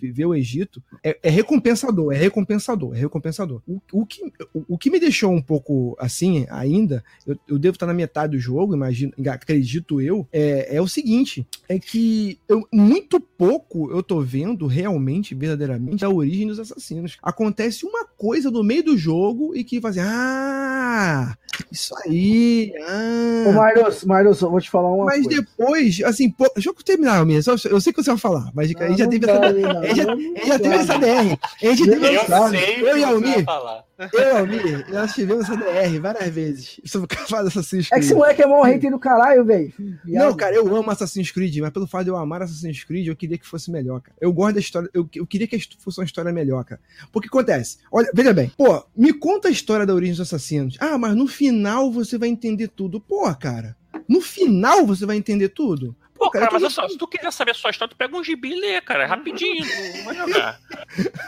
[0.00, 3.62] ver o Egito é, é recompensador, é recompensador, é recompensador.
[3.66, 4.22] O, o, que,
[4.54, 8.36] o, o que me deixou um pouco assim ainda, eu, eu devo estar na metade
[8.36, 14.02] do jogo, imagino, acredito eu, é, é o seguinte: é que eu, muito pouco eu
[14.02, 17.18] tô vendo realmente, verdadeiramente, a origem dos assassinos.
[17.22, 21.36] Acontece uma coisa no meio do jogo e que faz assim, ah,
[21.70, 23.44] isso aí, ah.
[23.48, 25.40] Ô, Marlos, Marlos, eu vou te falar uma Mas coisa.
[25.42, 27.52] depois, assim, pô, deixa eu terminar, mesmo.
[27.70, 29.52] Eu sei que você vai falar, mas a gente já Não teve essa.
[29.52, 31.38] não, a gente já, não a já teve essa DR.
[31.62, 32.48] A gente teve Eu essa.
[32.50, 33.84] sei o que Eu e você vai Almir, falar.
[34.12, 38.04] Eu Almir, nós tivemos DR várias vezes sobre o faz Assassin's É que Creed.
[38.04, 39.72] esse moleque é mó hater do caralho, velho.
[40.04, 43.16] Não, cara, eu amo Assassin's Creed, mas pelo fato de eu amar Assassin's Creed, eu
[43.16, 44.16] queria que fosse melhor, cara.
[44.20, 46.80] Eu gosto da história, eu, eu queria que fosse uma história melhor, cara.
[47.10, 50.76] Porque acontece, olha, veja bem, pô, me conta a história da origem dos assassinos.
[50.78, 53.00] Ah, mas no final você vai entender tudo.
[53.00, 53.76] Pô, cara,
[54.08, 55.96] no final você vai entender tudo.
[56.18, 58.24] Pô, cara, mas olha só, se tu quiser saber a sua história, tu pega um
[58.24, 59.64] gibi e lê, cara, é rapidinho,
[59.96, 60.60] não vai jogar.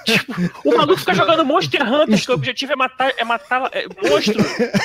[0.05, 0.33] tipo,
[0.65, 4.39] o maluco fica jogando Monster Hunter, que o objetivo é matar, é matar é, monstro.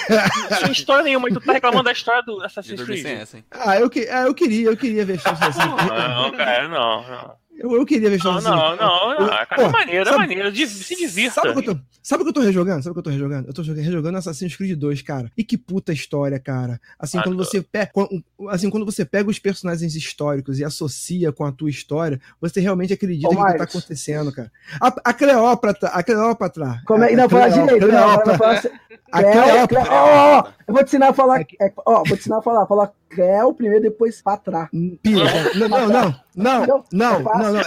[0.59, 3.05] Sem história nenhuma, e tu tá reclamando da história do Assassin's Creed.
[3.51, 5.89] Ah, eu, que, ah, eu queria, eu queria ver Assassin's Creed.
[5.89, 7.42] Não, cara, não, não.
[7.55, 9.11] Eu, eu queria ver Não, não, não, não.
[9.13, 10.51] Eu- Cara, é maneiro, é sabe- maneiro.
[10.51, 11.35] Div- Se divirta.
[11.35, 12.81] Sabe o que eu tô, sabe o que eu tô rejogando?
[12.83, 13.47] Sabe o que eu tô rejogando?
[13.47, 15.31] Eu tô jogando- rejogando Assassin's Creed 2, cara.
[15.37, 16.81] E que puta história, cara.
[16.99, 17.43] Assim, Ah, quando tô.
[17.45, 17.91] você pega,
[18.49, 22.91] assim, quando você pega os personagens históricos e associa com a tua história, você realmente
[22.93, 23.75] acredita Ô, que tá Marcos.
[23.75, 24.51] acontecendo, cara.
[24.81, 26.81] A, a Cleópatra, a Cleópatra.
[26.85, 27.87] Como é não fala direito?
[27.87, 28.37] Não, agora Cleópatra.
[28.37, 28.79] fala.
[29.11, 29.67] A Creu, Cleópatra.
[29.67, 31.41] Creu, ó, ó, eu vou te ensinar a falar.
[31.41, 32.65] é, ó, vou te ensinar a falar.
[32.65, 32.91] Falar Creu primeiro, depois Patra.
[32.91, 32.91] Pira, Não, não, não, não, Entendeu?
[32.91, 32.91] não, É fácil.
[32.91, 33.02] não, não.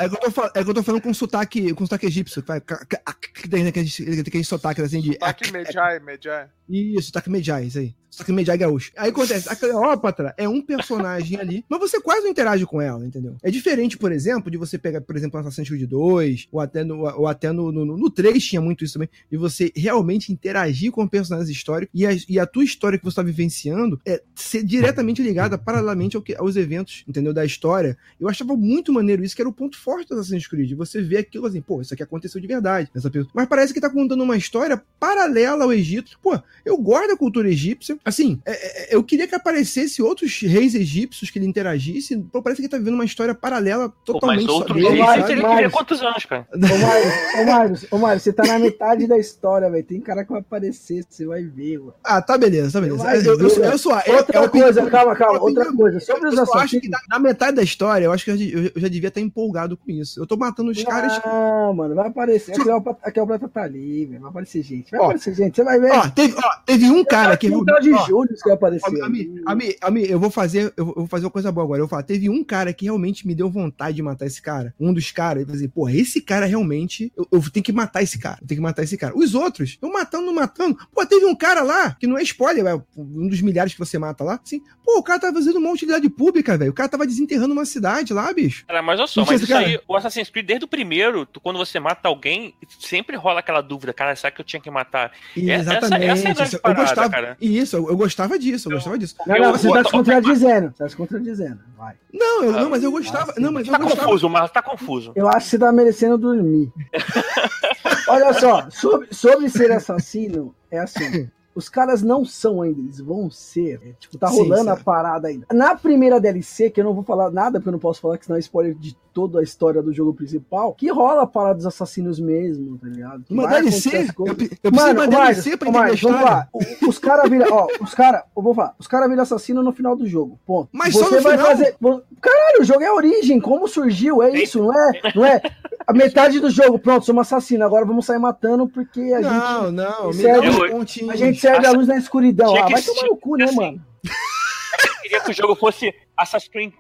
[0.04, 2.42] É que eu tô, fal- é que eu tô falando com sotaque, com sotaque egípcio.
[2.42, 5.12] que tem aquele sotaque assim de.
[5.12, 6.48] Sotaque Medjai, Medjai.
[6.68, 7.94] Isso, sotaque Medjai, isso aí.
[8.16, 8.92] Sotaque Medjai gaúcho.
[8.96, 13.04] Aí acontece, a Cleópatra é um personagem ali, mas você quase não interage com ela,
[13.04, 13.36] entendeu?
[13.42, 17.00] É diferente, por exemplo, de você pegar, por exemplo, Assassin's Creed 2, ou até no,
[17.00, 21.06] ou até no, no, no 3 tinha muito isso também, de você realmente interagir com
[21.06, 25.22] personagens históricos e a, e a tua história que você tá vivenciando é ser diretamente
[25.22, 27.34] ligada paralelamente ao que, aos eventos, entendeu?
[27.34, 27.98] Da história.
[28.18, 30.72] Eu achava muito maneiro isso, que era o ponto forte do Assassin's Creed.
[30.72, 32.90] Você vê aquilo assim, pô, isso aqui aconteceu de verdade.
[32.94, 33.30] Essa pessoa.
[33.34, 36.18] Mas parece que tá contando uma história paralela ao Egito.
[36.22, 37.98] Pô, eu gosto da cultura egípcia.
[38.06, 42.16] Assim, é- é- eu queria que aparecesse outros reis egípcios que ele interagisse.
[42.32, 45.32] Pô, parece que tá vivendo uma história paralela Pô, totalmente mas outro dele, sabe?
[45.32, 46.46] ele queria quantos anos, cara?
[46.54, 47.10] Ô, Mário,
[47.40, 49.84] ô, Mário, ô, Mário, você tá na metade da história, velho.
[49.84, 51.04] Tem cara que vai aparecer.
[51.08, 51.94] você vai ver, mano.
[52.04, 53.02] Ah, tá beleza, tá beleza.
[53.02, 53.72] Vai Eu, eu, né?
[53.72, 53.92] eu sou.
[53.92, 56.00] é- Outra é a coisa, opinião- calma, calma, é outra opinião coisa.
[56.00, 58.36] Sobre os eu só acho que na, na metade da história, eu acho que eu
[58.36, 60.20] já, eu já devia estar empolgado com isso.
[60.20, 61.20] Eu tô matando os caras.
[61.24, 62.52] Não, mano, vai aparecer.
[62.52, 64.20] A Cleópatra, a Cleópatra tá ali, velho.
[64.20, 64.90] Vai aparecer gente.
[64.92, 65.56] Vai Ó, aparecer gente.
[65.56, 65.90] Você vai ver.
[65.92, 67.50] Ó, teve, ó, teve um cara que.
[67.50, 69.00] o tal Júlio que vai aparecer.
[69.00, 71.80] Ó, Ami, Ami, Ami, eu vou fazer, eu vou fazer uma coisa boa agora.
[71.80, 74.74] Eu vou falar, teve um cara que realmente me deu vontade de matar esse cara.
[74.78, 78.18] Um dos caras, eu falei, porra, esse cara realmente, eu, eu tenho que matar esse
[78.18, 78.38] cara.
[78.42, 79.16] Eu tenho que matar esse cara.
[79.16, 80.76] Os outros, eu matando, não matando.
[80.94, 83.98] Pô, teve um cara lá, que não é spoiler, é um dos milhares que você
[83.98, 84.40] mata lá.
[84.42, 86.70] Assim, pô, o cara tava fazendo uma utilidade pública, velho.
[86.70, 88.64] O cara tava desenterrando uma cidade lá, bicho.
[88.66, 89.66] Cara, mas olha só, Não mas isso cara?
[89.66, 93.60] aí, o Assassin's Creed, desde o primeiro, tu- quando você mata alguém, sempre rola aquela
[93.60, 95.12] dúvida, cara, será que eu tinha que matar?
[95.36, 96.04] E É- essa- exatamente.
[96.04, 97.10] essa é a grande eu parada, gostava.
[97.10, 97.36] cara.
[97.40, 99.14] Isso, eu, eu gostava disso, eu gostava disso.
[99.26, 100.72] Não, não, você tá se contradizendo.
[100.76, 101.60] Tá se contradizendo.
[101.76, 101.94] Vai.
[102.12, 103.34] Não, eu, não, mas eu gostava.
[103.38, 104.02] Não, mas eu Tá gostava.
[104.04, 105.12] confuso, mas tá confuso.
[105.14, 106.72] Eu acho que você tá merecendo dormir.
[108.08, 111.28] Olha só, sobre, sobre ser assassino, é assim.
[111.56, 113.80] Os caras não são ainda, eles vão ser.
[113.82, 115.46] É, tipo, tá Sim, rolando a parada ainda.
[115.52, 118.26] Na primeira DLC, que eu não vou falar nada, porque eu não posso falar que
[118.26, 121.66] senão é spoiler de toda a história do jogo principal, que rola a parada dos
[121.66, 123.24] assassinos mesmo, tá ligado?
[123.24, 123.88] Que Uma DLC?
[124.18, 126.48] Eu, eu preciso de uma Mano, DLC pra entender a Marcos, vamos lá.
[126.86, 129.96] Os caras viram, ó, os caras, eu vou falar, os caras viram assassino no final
[129.96, 130.38] do jogo.
[130.44, 130.68] Ponto.
[130.70, 131.46] Mas só você no vai final?
[131.46, 131.76] fazer.
[132.20, 135.00] Caralho, o jogo é a origem, como surgiu, é isso, não é?
[135.14, 135.40] Não é?
[135.86, 139.72] A metade do jogo, pronto, somos assassino, agora vamos sair matando porque a Não, gente.
[139.76, 141.10] não, me serve- dá um pontinho.
[141.10, 142.56] A gente serve a luz na escuridão.
[142.56, 143.84] Ah, vai tomar no cu, né, assim, mano?
[144.04, 146.72] Eu queria que o jogo fosse Assassin's Creed,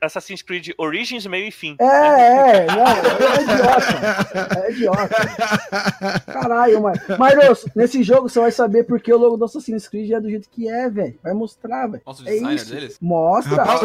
[0.00, 1.76] Assassin's Creed Origins, meio e fim.
[1.80, 4.58] É, é, não, é idiota.
[4.66, 6.22] É idiota.
[6.26, 7.00] Caralho, mano.
[7.18, 10.48] Mas, nesse jogo você vai saber porque o logo do Assassin's Creed é do jeito
[10.50, 11.18] que é, velho.
[11.22, 12.02] Vai mostrar, velho.
[12.04, 12.74] Nossa, o É designer isso.
[12.74, 12.98] deles?
[13.00, 13.62] Mostra.
[13.62, 13.80] Rapaz,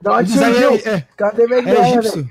[0.00, 0.70] Da o onde surgiu?
[0.70, 2.28] é, é, O teve a é ideia, egípcio.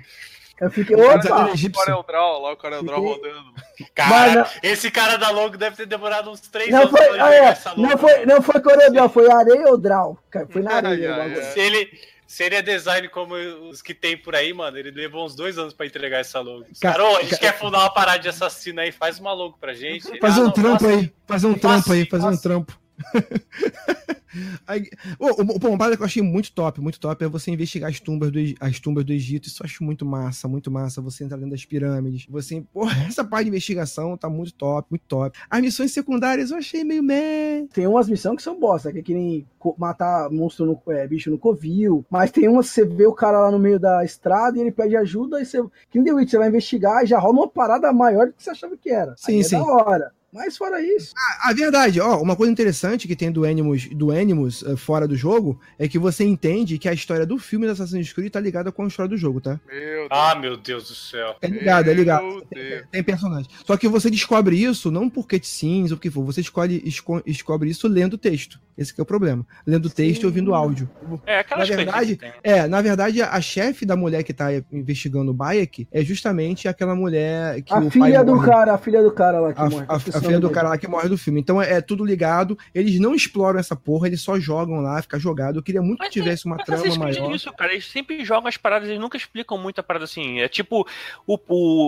[0.61, 1.49] Eu fiquei, O opa!
[1.49, 1.71] é egípcio.
[1.83, 3.53] Corel Draw, lá o Corel Draw Fiquei- rodando.
[3.95, 7.33] Cara, Mas esse cara da logo deve ter demorado uns três Não anos foi, ah,
[7.33, 7.81] é, essa logo.
[7.81, 10.17] não foi, não foi Coreodral, foi areia ou draw?
[10.29, 11.39] Cara, Foi na areia o bagulho.
[11.41, 11.51] ai.
[11.51, 11.91] Se ele,
[12.27, 15.57] se ele é design como os que tem por aí, mano, ele levou uns dois
[15.57, 16.63] anos pra entregar essa logo.
[16.71, 19.33] Os Ca- caras, "Ô, a gente quer fundar uma parada de assassino aí, faz uma
[19.33, 20.19] logo pra gente.
[20.19, 22.79] Fazer "Ah, um não, trampo aí, fazer um trampo aí, fazer um trampo.
[24.65, 28.31] Aí, uma parada que eu achei muito top, muito top é você investigar as tumbas
[28.31, 29.47] do, as tumbas do Egito.
[29.47, 31.01] Isso eu acho muito massa, muito massa.
[31.01, 32.25] Você entrar dentro das pirâmides.
[32.29, 35.37] Você, porra, essa parte de investigação tá muito top, muito top.
[35.49, 37.67] As missões secundárias eu achei meio meh.
[37.73, 39.45] Tem umas missões que são bosta, que é que nem
[39.77, 42.05] matar monstro no, é, bicho no covil.
[42.09, 44.71] Mas tem umas que você vê o cara lá no meio da estrada e ele
[44.71, 45.61] pede ajuda e você.
[45.89, 48.43] Que nem The Witch, você vai investigar e já rola uma parada maior do que
[48.43, 49.13] você achava que era.
[49.17, 49.57] Sim, Aí é sim.
[49.57, 50.11] da hora.
[50.33, 51.13] Mas fora isso.
[51.43, 55.15] A verdade, ó, uma coisa interessante que tem do Animus, do Animus eh, fora do
[55.15, 58.71] jogo é que você entende que a história do filme do Assassin's Creed tá ligada
[58.71, 59.59] com a história do jogo, tá?
[59.67, 60.07] Meu Deus.
[60.09, 61.35] Ah, meu Deus do céu.
[61.41, 62.23] É ligado, é ligado.
[62.23, 62.83] Meu Deus.
[62.89, 63.49] Tem personagem.
[63.65, 66.23] Só que você descobre isso não por cutscenes ou o que for.
[66.23, 68.57] Você escolhe, esco- descobre isso lendo o texto.
[68.77, 69.45] Esse que é o problema.
[69.67, 70.89] Lendo o texto e ouvindo áudio.
[71.25, 72.33] É, aquelas Na verdade, que tem.
[72.41, 76.95] É, na verdade, a chefe da mulher que tá investigando o Bayek é justamente aquela
[76.95, 78.49] mulher que A o filha pai do morre.
[78.49, 79.85] cara, a filha do cara lá que A, morre.
[79.87, 81.39] a- esqueci a o do cara lá que morre do filme.
[81.39, 82.57] Então é, é tudo ligado.
[82.73, 85.57] Eles não exploram essa porra, eles só jogam lá, fica jogado.
[85.59, 87.31] Eu queria muito que Mas tivesse uma Mas trama maior.
[87.31, 87.71] é isso, cara.
[87.73, 90.39] Eles sempre jogam as paradas, eles nunca explicam muito a parada assim.
[90.39, 90.87] É tipo,
[91.25, 91.37] o,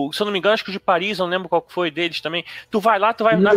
[0.08, 1.62] o- se eu não me engano, acho que o de Paris, eu não lembro qual
[1.62, 2.44] que foi deles também.
[2.70, 3.52] Tu vai lá, tu vai, na-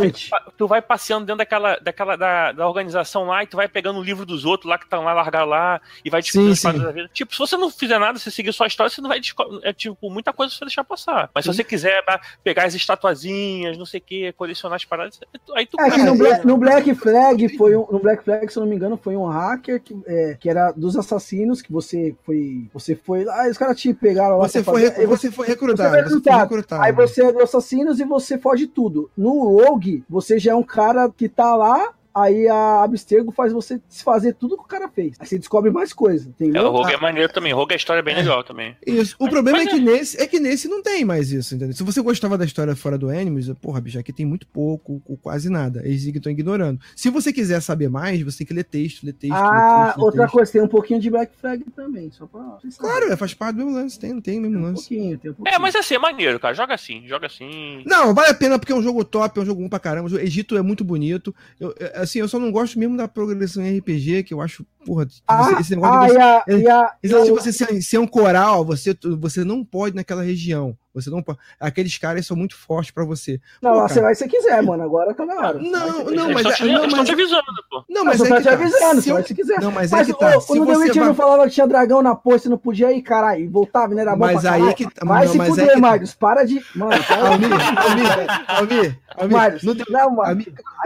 [0.58, 4.04] tu vai passeando dentro daquela, daquela da, da organização lá e tu vai pegando o
[4.04, 6.82] livro dos outros lá que estão lá, largar lá e vai descobrindo Sim, as paradas
[6.82, 6.88] sim.
[6.88, 7.10] da vida.
[7.14, 9.20] Tipo, se você não fizer nada, você seguir sua história, você não vai
[9.64, 11.30] É tipo, muita coisa você vai deixar passar.
[11.34, 12.04] Mas se você quiser
[12.44, 15.20] pegar as estatuazinhas, não sei o que, colecionar as paradas,
[15.56, 18.58] aí tu É no Ah, Black, no Black Flag foi um, no Black Flag, se
[18.58, 22.16] eu não me engano, foi um hacker que, é, que era dos assassinos que você
[22.24, 24.48] foi, você foi lá, os caras te pegaram lá.
[24.48, 25.90] Você foi, fazer- você foi recrutado.
[25.90, 26.42] foi Você foi recrutado.
[26.42, 26.84] recrutado.
[26.84, 29.10] Aí você é dos assassinos e você foge tudo.
[29.18, 31.90] No Rogue, você já é um cara que tá lá,
[32.22, 35.16] aí a Abstergo faz você desfazer tudo que o cara fez.
[35.20, 36.64] Aí você descobre mais coisa, É, entendeu?
[36.66, 37.54] o Rogue é maneiro também.
[37.54, 38.76] O Rogue a história é bem legal também.
[38.86, 39.16] Isso.
[39.20, 41.76] O Mas- problema mas é que, nesse, é que nesse não tem mais isso, entendeu?
[41.76, 45.18] Se você gostava da história fora do Animus, porra, bicho, aqui tem muito pouco, ou
[45.18, 45.82] quase nada.
[45.86, 46.80] Eles estão ignorando.
[46.96, 49.98] Se você quiser saber mais, você tem que ler texto, ler texto, ler Ah, texto,
[49.98, 50.34] ler outra texto.
[50.34, 52.58] coisa, tem um pouquinho de Black Flag também, só pra.
[52.78, 54.82] Claro, é, faz parte do mesmo lance, tem, tem o mesmo Tem um lance.
[54.90, 55.56] pouquinho, tem um pouquinho.
[55.56, 56.54] É, mas assim, é maneiro, cara.
[56.54, 57.84] Joga assim, joga assim.
[57.86, 60.10] Não, vale a pena porque é um jogo top, é um jogo bom pra caramba.
[60.10, 61.34] O Egito é muito bonito.
[61.60, 64.66] Eu, eu- assim, eu só não gosto mesmo da progressão em RPG, que eu acho,
[64.86, 67.54] porra, Ah, você- esse negócio ah, de você, a, a, esse negócio eu- de você
[67.54, 70.76] ser, ser um coral, você, você não pode naquela região.
[70.96, 71.38] Você não pode.
[71.60, 73.40] Aqueles caras são muito fortes pra você.
[73.62, 74.82] Não, Pô, lá você vai se quiser, mano.
[74.82, 75.60] Agora tá na hora.
[75.62, 76.32] Não, Vai não.
[76.32, 77.84] Eles mas estão é- te, não, mas- te avisando, pô.
[77.88, 78.54] Não, Mas eu é te tá.
[78.54, 79.62] avisando, Se você eu- vai se quiser.
[79.62, 80.42] Não, mas, Mas é que tá.
[80.42, 83.44] Se o The vai- falava que tinha dragão na porra, você não podia ir, caralho.
[83.44, 84.02] E voltava, né?
[84.02, 86.16] Era bom Mas pra aí é que- Vai não, se mas é fuder, que- Marcos.
[86.16, 86.64] Para de.
[86.76, 90.16] Mano, para Almir, Almir, Almir, Marius, no The- não,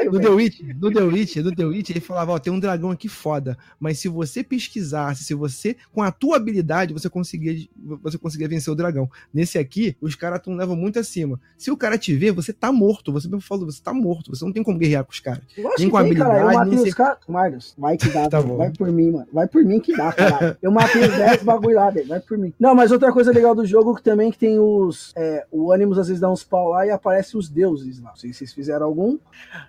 [0.06, 0.30] No The.
[0.30, 3.58] Witch, no The Witch, no The Witch, ele falava, ó, tem um dragão aqui foda,
[3.80, 7.68] mas se você pesquisasse, se você, com a tua habilidade, você conseguia,
[8.02, 9.10] você conseguia vencer o dragão.
[9.34, 11.40] Nesse aqui, os caras tão levam muito acima.
[11.58, 14.45] Se o cara te ver, você tá morto, você mesmo falou, você tá morto, você
[14.45, 15.41] não tem como guerrear com os caras.
[15.58, 16.34] Nem com tem, cara.
[16.40, 17.18] Eu habilidade, matei nem os caras.
[17.28, 18.40] Marius, vai que dá, Tá.
[18.41, 19.28] Vai por mim, mano.
[19.34, 20.58] Vai por mim que dá, caralho.
[20.62, 22.08] Eu matei os 10 bagulho lá, velho.
[22.08, 22.53] Vai por mim.
[22.60, 25.12] Não, mas outra coisa legal do jogo que também que tem os.
[25.16, 28.14] é, o Animus às vezes dá uns pau lá e aparecem os deuses lá.
[28.22, 29.18] Não sei se vocês fizeram algum.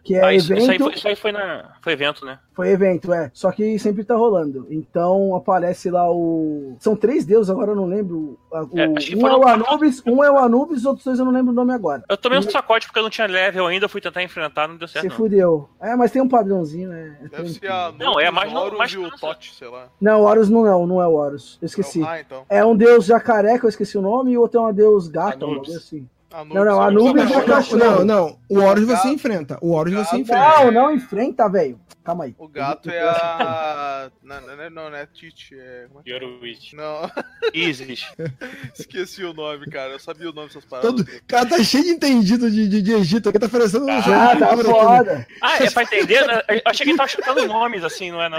[0.04, 0.62] Que é Ah, isso, evento.
[0.62, 1.72] isso aí, foi, isso aí foi na.
[1.80, 2.38] Foi evento, né?
[2.54, 3.30] Foi evento, é.
[3.32, 4.66] Só que sempre tá rolando.
[4.70, 6.76] Então aparece lá o.
[6.78, 8.38] São três deuses, agora eu não lembro.
[8.50, 8.78] O...
[8.78, 9.48] É, acho que um é o.
[9.48, 12.02] Anubis, um é o Anubis, os outros dois eu não lembro o nome agora.
[12.08, 14.86] Eu tomei um sacode porque eu não tinha level ainda, fui tentar enfrentar, não deu
[14.86, 15.02] certo.
[15.04, 15.16] Se Não.
[15.16, 15.68] fudeu.
[15.80, 17.16] É, mas tem um padrãozinho, né?
[17.22, 17.74] É Deve ser tranquilo.
[17.74, 19.10] a Não, é mais- Horus mais e o.
[19.18, 19.88] Tote, sei lá.
[20.00, 21.58] Não, o Horus não é, o- não é o Horus.
[21.62, 22.02] Eu esqueci.
[22.04, 22.44] Ah, então.
[22.50, 25.08] É um deus jacaré, que eu esqueci o nome, e o outro é um deus
[25.08, 25.60] gato, um Anubis.
[25.68, 26.08] bagulho assim.
[26.32, 27.78] Anubis, Não, não, Anubis é é cachorro.
[27.78, 30.64] Não, não, o Horus você enfrenta, o Horus você enfrenta.
[30.64, 31.78] Não, não enfrenta, velho.
[32.02, 32.34] Calma aí.
[32.36, 34.10] O gato é a.
[34.22, 35.86] Não, não, não, não, não é Tite, é.
[35.88, 36.14] como é é?
[36.14, 36.74] Yoruichi.
[36.74, 37.08] Não,
[37.54, 38.06] Isis.
[38.76, 39.92] esqueci o nome, cara.
[39.92, 40.90] Eu sabia o nome dessas paradas.
[40.90, 44.16] Todo, cara tá cheio de entendido de, de, de Egito, aqui tá parecendo um jogo
[44.16, 44.64] Ah, tá né?
[44.64, 45.26] foda.
[45.40, 46.26] Ah, é pra entender?
[46.26, 46.42] né?
[46.48, 48.38] Eu achei que ele tava chutando nomes assim, não é não?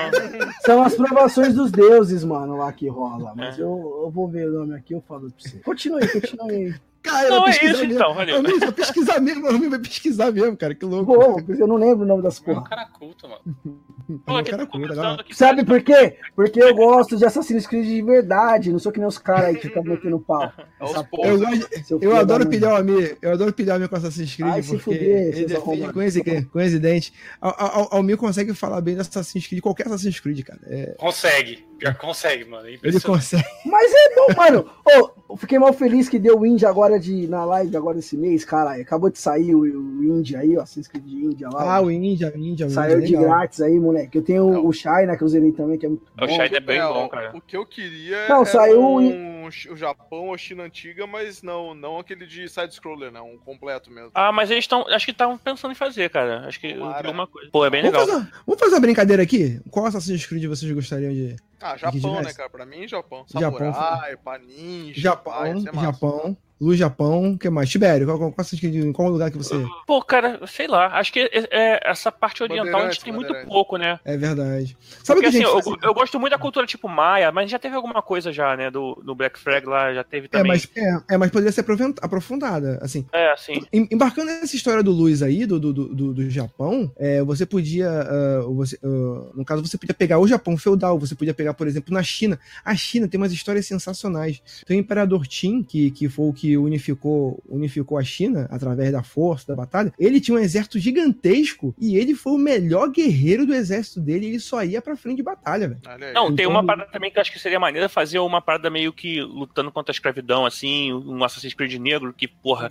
[0.66, 3.32] São as provações dos deuses, mano, lá que rola.
[3.32, 3.36] É.
[3.36, 5.60] Mas eu, eu vou ver o nome aqui, eu falo pra você.
[5.60, 6.76] Continue, continue aí.
[7.04, 7.94] Cara, Não, vai é pesquisar isso mesmo.
[7.96, 8.36] então, valeu.
[8.38, 11.14] Amigo, vai pesquisar mesmo, amigo, vai pesquisar mesmo, cara, que louco.
[11.14, 12.70] Pô, porque eu não lembro o nome das É um porra.
[12.70, 13.42] cara culto, mano.
[14.26, 15.14] Pô, que cara, lá.
[15.16, 15.34] aqui.
[15.36, 16.18] Sabe por quê?
[16.36, 18.70] Porque eu gosto de Assassin's Creed de verdade.
[18.72, 20.52] Não sou que nem os caras aí que ficam metendo pau.
[20.80, 21.90] Aos Essa poucos.
[21.90, 24.62] Eu, eu adoro pilhar o Almir, eu adoro pilhar o Almir com Assassin's Creed, Ai,
[24.62, 25.94] se porque fuder, ele defende arrombados.
[25.94, 27.14] com esse, com esse dente.
[27.40, 30.60] Al- Al- Almir consegue falar bem de Assassin's Creed, qualquer Assassin's Creed, cara.
[30.66, 31.66] É, Consegue.
[31.84, 32.68] Pior que consegue, mano.
[32.68, 33.44] É ele consegue.
[33.66, 34.70] Mas é bom, mano.
[34.86, 38.16] Ô, eu fiquei mal feliz que deu o Indie agora de, na live agora esse
[38.18, 38.82] mês, caralho.
[38.82, 40.62] Acabou de sair o, o Indie aí, ó.
[40.62, 41.76] Assassin's Creed Índia lá.
[41.78, 43.24] Ah, o Índia, o Índia, o Saiu de legal.
[43.24, 44.18] grátis aí, moleque.
[44.18, 44.66] Eu tenho Não.
[44.66, 46.28] o China, que eu zerei também, que é muito O bom.
[46.28, 47.32] Shine é bem É, bom, o- cara.
[47.36, 52.00] O que eu queria Não, saiu um, o Japão ou China antiga, mas não, não
[52.00, 53.22] aquele de side-scroller, né?
[53.22, 54.12] Um completo mesmo.
[54.14, 54.88] Ah, mas eles estão.
[54.90, 56.48] Acho que estavam pensando em fazer, cara.
[56.48, 57.08] Acho que Tomara.
[57.08, 57.50] alguma coisa.
[57.52, 58.20] Pô, é bem Vamos legal.
[58.20, 59.60] fazer, vamos fazer uma brincadeira aqui?
[59.70, 61.36] Qual Assassin's Creed vocês gostariam de.
[61.62, 62.50] Ah, Japão, né, cara?
[62.50, 63.26] Pra mim, Japão.
[63.34, 65.82] Japão, Samurai, Paninja, Japão, é massa.
[65.82, 67.70] Japão, Lu Japão, o que mais?
[67.70, 68.48] Tibério, qual, qual, qual
[68.94, 69.56] qual lugar que você.
[69.86, 70.88] Pô, cara, sei lá.
[70.98, 74.00] Acho que é- é- essa parte oriental a gente tem muito pouco, né?
[74.06, 74.78] É verdade.
[75.04, 77.32] Sabe Porque o que a assim, gente eu, eu gosto muito da cultura tipo Maia,
[77.32, 78.72] mas já teve alguma coisa já, né?
[78.72, 80.52] Do, do Black Flag lá, já teve É também.
[80.52, 81.62] mas, é, é, mas poderia ser
[82.02, 82.80] aprofundada.
[82.82, 83.62] Assim, É, assim.
[83.72, 87.90] Em- Embarcando nessa história do Luiz aí, do, do, do, do- Japão, é, você podia.
[87.90, 91.68] ah, você, ah, no caso, você podia pegar o Japão feudal, você podia pegar, por
[91.68, 92.40] exemplo, na China.
[92.64, 94.42] A China tem umas histórias sensacionais.
[94.66, 99.04] Tem o Imperador Qin, que, que foi o que unificou, unificou a China através da
[99.04, 99.94] força, da batalha.
[100.00, 104.26] Ele tinha um exército gigantesco e ele foi o melhor guerreiro do exército dele.
[104.26, 105.82] E ele só ia pra frente de batalha, velho.
[106.14, 108.70] Não, tem Então- uma parada também que eu acho que seria maneira fazer uma parada
[108.70, 112.70] meio que lutando contra a escravidão, assim, um Assassin's Creed negro que, porra,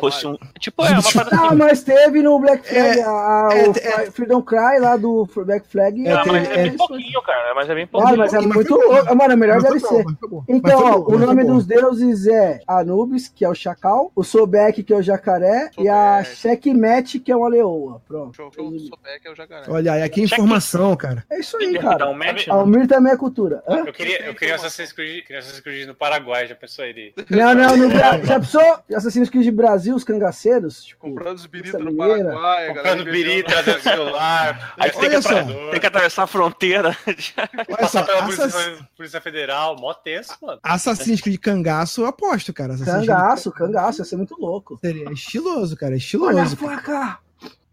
[0.00, 0.36] fosse um.
[0.58, 1.56] Tipo, é, uma parada Ah, assim.
[1.56, 3.72] mas teve no Black Flag, É, a, a- é, o
[4.06, 4.10] é.
[4.10, 6.06] Freedom Cry lá do Black Flag.
[6.06, 7.54] É, Ah, tem- mas é é- bem pouquinho, cara.
[7.54, 8.16] Mas é bem Ah, pouquinho.
[8.18, 9.16] mas é muito louco.
[9.16, 10.04] Mano, melhor Mas deve ser.
[10.48, 14.92] Então, ó, o nome dos deuses é Anubis, que é o chacal, o Sobek, que
[14.92, 16.36] é o jacaré, e a Sobek.
[16.36, 18.00] Checkmate, que é uma leoa.
[18.06, 18.34] Pronto.
[18.36, 19.64] Show, show do Sobek é o jacaré.
[19.68, 21.24] Olha aí, aqui é informação, cara.
[21.30, 22.08] É isso aí, Dá cara.
[22.10, 22.48] um match?
[22.48, 23.62] Almir também é cultura.
[23.68, 23.78] Hã?
[23.86, 27.14] Eu queria, eu queria Assassin's Creed, queria Assassin's Creed no Paraguai, já pensou ele?
[27.30, 28.18] Não, não, no Bra...
[28.24, 28.78] já pensou?
[28.94, 30.84] Assassin's Creed Brasil, os cangaceiros?
[30.84, 31.96] Tipo, Comprando os birita no.
[31.96, 35.44] Paraguai, Comprando birita, trazendo celular, Aí tem que, só.
[35.70, 36.96] tem que atravessar a fronteira.
[37.06, 40.58] Olha passar só, pela Assass- Polícia, Polícia Federal, mó tenso, mano.
[40.62, 42.74] Assassin's Creed Cangaço, eu aposto, cara.
[42.74, 44.78] Assassin's Creed cangaço, cangaço, ia ser muito louco.
[44.80, 45.90] Seria estiloso, cara.
[45.92, 46.56] Olha a Estiloso.
[46.56, 47.18] faca!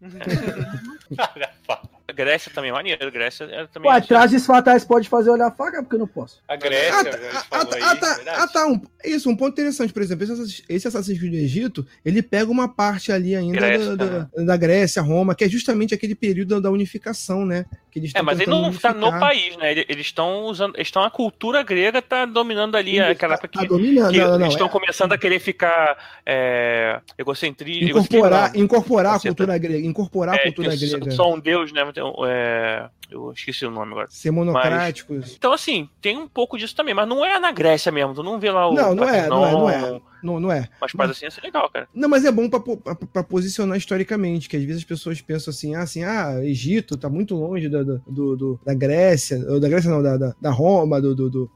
[1.34, 1.80] Olha, pá.
[2.14, 3.10] Grécia também, maneiro.
[3.10, 3.90] Grécia é também.
[3.90, 5.82] Ué, trajes fatais pode fazer olhar a faca?
[5.82, 6.40] Porque eu não posso.
[6.48, 9.52] A Grécia, Ah, tá, ah, tá, aí, ah, tá, ah, tá, um- isso, um ponto
[9.52, 13.58] interessante, por exemplo, esse esse Assassin's Creed do Egito, ele pega uma parte ali ainda
[13.58, 17.64] Grécia, da, da- da Grécia, Roma, que é justamente aquele período da unificação, né?
[17.90, 19.72] Que eles É, mas ele não tá no país, né?
[19.72, 20.74] Ele- Eles estão usando.
[20.76, 21.02] Eles estão.
[21.02, 23.66] A cultura grega tá dominando ali aquela época Tá que.
[23.68, 27.84] dominando, que não, não, eles estão é começando a querer ficar é, egocentri...
[27.84, 31.84] incorporar, egocentrismo, incorporar a cultura grega, incorporar a É, cultura grega, Só um deus, né?
[32.26, 34.08] É, Eu esqueci o nome agora.
[34.10, 35.34] ser monocráticos.
[35.36, 38.14] Então, assim, tem um pouco disso também, mas não é na Grécia mesmo.
[38.14, 38.74] Tu não vê lá o.
[38.74, 40.00] Não, não é, não é, não é.
[40.22, 40.68] Não, não é.
[40.82, 41.86] Umas paradas assim, ser legal, cara.
[41.94, 45.82] Não, mas é bom pra posicionar historicamente, que às vezes as pessoas pensam assim, ah,
[45.82, 48.00] assim, ah, Egito tá muito longe da, do,
[48.36, 51.50] do- da Grécia, ou da Grécia não, da, da, da Roma, do, do, do-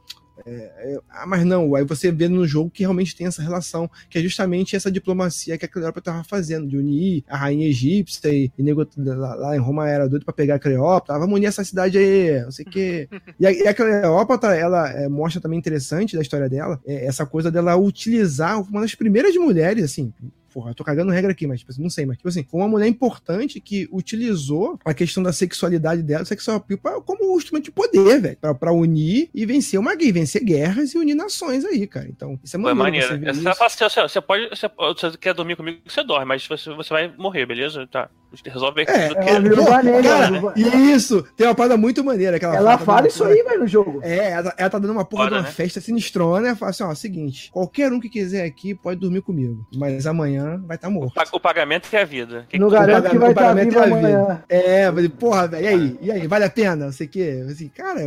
[0.46, 3.90] É, é, ah, mas não, aí você vê no jogo que realmente tem essa relação,
[4.08, 8.28] que é justamente essa diplomacia que a Cleópatra tava fazendo, de unir a rainha egípcia
[8.28, 11.46] e, e nego, lá, lá, em Roma era doido pra pegar a Cleópatra, vamos unir
[11.46, 13.08] essa cidade aí, não sei o quê.
[13.38, 17.24] E a, e a Cleópatra, ela é, mostra também interessante da história dela, é, essa
[17.24, 20.12] coisa dela utilizar uma das primeiras mulheres, assim,
[20.52, 22.60] porra, eu tô cagando regra aqui, mas tipo, assim, não sei, mas tipo assim, foi
[22.60, 27.36] uma mulher importante que utilizou a questão da sexualidade dela, sexual appeal, pra, como um
[27.36, 31.14] instrumento de poder, velho, pra, pra, unir e vencer uma guerra, vencer guerras e unir
[31.14, 32.08] nações aí, cara.
[32.08, 33.06] Então, isso é maneiro.
[33.06, 33.34] Foi maneiro.
[33.34, 36.90] Você, você, você, você, pode, você, você quer dormir comigo, você dorme, mas você, você
[36.90, 37.86] vai morrer, beleza?
[37.86, 38.10] Tá.
[38.44, 38.92] Resolve aqui.
[38.92, 39.14] É, que...
[39.14, 42.38] cara, isso, tem uma parada muito maneira.
[42.38, 44.00] Que ela, ela fala isso aí, velho, no jogo.
[44.02, 45.52] É, ela, ela tá dando uma porra Foda, de uma né?
[45.52, 49.66] festa sinistrona, ela fala assim, ó, seguinte, qualquer um que quiser aqui pode dormir comigo,
[49.74, 51.12] mas amanhã vai estar tá morto.
[51.32, 52.46] O, pagamento é a vida.
[52.48, 54.44] Que não garanto que vai estar tá vivo é amanhã.
[54.48, 55.98] É, porra, velho, e aí?
[56.00, 56.86] E aí, vale a pena?
[56.86, 57.44] Não sei o quê.
[57.50, 58.00] Assim, cara,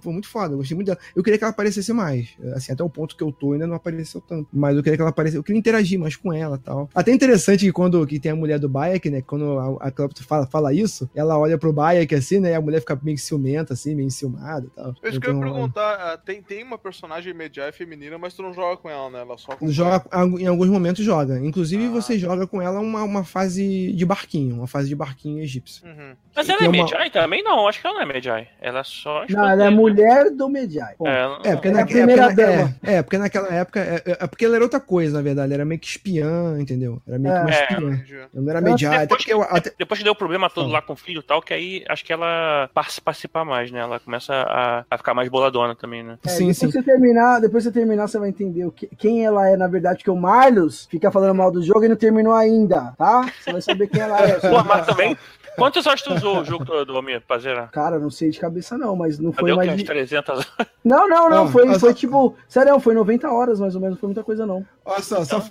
[0.00, 0.98] foi muito foda, eu gostei muito dela.
[1.14, 3.76] Eu queria que ela aparecesse mais, assim, até o ponto que eu tô ainda não
[3.76, 6.60] apareceu tanto, mas eu queria que ela aparecesse, eu queria interagir mais com ela e
[6.60, 6.88] tal.
[6.94, 10.46] Até interessante que quando que tem a mulher do Bayek, né, quando a, a fala
[10.46, 12.50] fala isso, ela olha pro Bayek assim, né?
[12.50, 14.94] E a mulher fica meio ciumenta, assim, meio enciumada e tal.
[15.02, 18.42] Eu acho que eu ia perguntar, ah, tem, tem uma personagem Medjay feminina, mas tu
[18.42, 19.20] não joga com ela, né?
[19.20, 20.04] Ela só joga
[20.38, 21.38] Em alguns momentos joga.
[21.38, 21.90] Inclusive, ah.
[21.90, 25.86] você joga com ela uma, uma fase de barquinho, uma fase de barquinho egípcio.
[25.86, 26.14] Uhum.
[26.34, 27.42] Mas ela é, é Medjay também?
[27.42, 28.48] Não, acho que ela não é Medjay.
[28.60, 29.24] Ela é só.
[29.28, 30.94] Não, ela é mulher do Medjay.
[31.04, 33.80] É, é, porque, é, na, é, porque, é, é, porque naquela época.
[33.80, 35.46] É, é, porque ela era outra coisa, na verdade.
[35.46, 37.00] Ela era meio que espiã, entendeu?
[37.06, 38.18] Era meio que uma espiã.
[38.34, 38.98] Ela não era Medjay.
[38.98, 39.72] Depois, até porque, até...
[39.78, 42.04] depois que deu o problema todo lá com o filho e tal, que aí acho
[42.04, 43.80] que ela passa a participar mais, né?
[43.80, 46.18] Ela começa a, a ficar mais boladona também, né?
[46.24, 46.70] É, sim, depois sim.
[46.70, 50.02] Você terminar, depois você terminar, você vai entender o que, quem ela é, na verdade,
[50.02, 53.30] que o Marlos fica falando mal do jogo e não terminou ainda, tá?
[53.40, 54.38] Você vai saber quem ela é.
[54.40, 55.16] Pô, mas também,
[55.56, 57.70] Quantas horas tu usou o jogo todo, Almir, pra zerar?
[57.70, 59.76] Cara, não sei de cabeça não, mas não foi mais...
[59.76, 59.84] De...
[59.84, 60.46] 300
[60.84, 62.36] Não, não, não, foi, foi tipo...
[62.48, 64.64] Sério, foi 90 horas mais ou menos, não foi muita coisa não.
[64.84, 65.42] Olha só, só,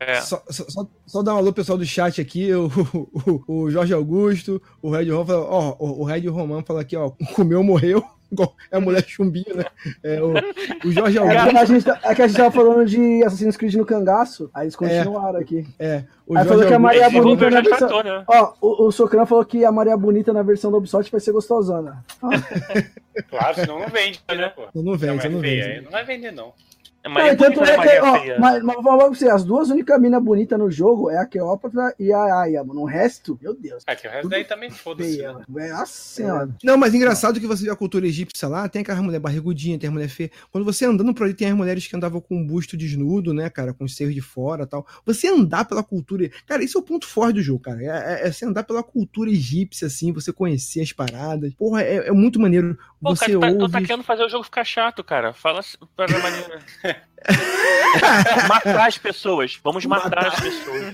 [0.00, 0.20] é.
[0.20, 2.70] só, só, só, só, dar um alô pessoal do chat aqui, o,
[3.26, 7.10] o, o Jorge Augusto, o Red Roman, ó, o, o Red Roman falou aqui, ó,
[7.34, 8.04] comeu, morreu
[8.70, 9.64] é a mulher chumbinho, né?
[10.02, 10.32] É, o,
[10.84, 11.38] o Jorge Augusto.
[11.38, 13.84] É que, a gente, tá, é que a gente tava falando de Assassin's Creed no
[13.84, 15.66] cangaço, aí eles continuaram é, aqui.
[15.78, 16.04] É.
[16.26, 17.88] O aí Jorge falou que a Maria Bonita na versão.
[17.88, 18.24] Tratou, né?
[18.26, 21.32] Ó, o, o Socran falou que a Maria Bonita na versão do Ubisoft vai ser
[21.32, 22.04] gostosona.
[23.28, 24.62] claro, senão não vende, né, pô?
[24.74, 25.80] Não vende, não, não vende.
[25.82, 26.52] Não vai vender, não.
[27.04, 30.70] É não, tanto é que, ó, mas, mas você, as duas únicas minas bonitas no
[30.70, 32.82] jogo é a Cleópatra e a Aya, mano.
[32.82, 33.82] O resto, meu Deus.
[33.88, 35.20] É que o resto daí também foda-se.
[35.48, 35.72] Né?
[35.72, 36.48] Nossa senhora.
[36.62, 39.88] Não, mas engraçado que você vê a cultura egípcia lá, tem aquela mulher barrigudinha, tem
[39.88, 40.30] a mulher feia.
[40.52, 43.50] Quando você andando por ali, tem as mulheres que andavam com o busto desnudo, né,
[43.50, 44.86] cara, com os seios de fora tal.
[45.04, 46.30] Você andar pela cultura.
[46.46, 47.82] Cara, isso é o ponto forte do jogo, cara.
[47.82, 51.52] É, é, é você andar pela cultura egípcia, assim, você conhecer as paradas.
[51.54, 52.78] Porra, é, é muito maneiro.
[53.00, 53.72] Pô, você cara, ouve...
[53.72, 55.32] tá, tá querendo fazer o jogo ficar chato, cara.
[55.32, 55.60] Fala
[55.96, 56.62] para maneira.
[58.48, 59.58] matar as pessoas.
[59.62, 60.28] Vamos matar, matar.
[60.28, 60.92] as pessoas.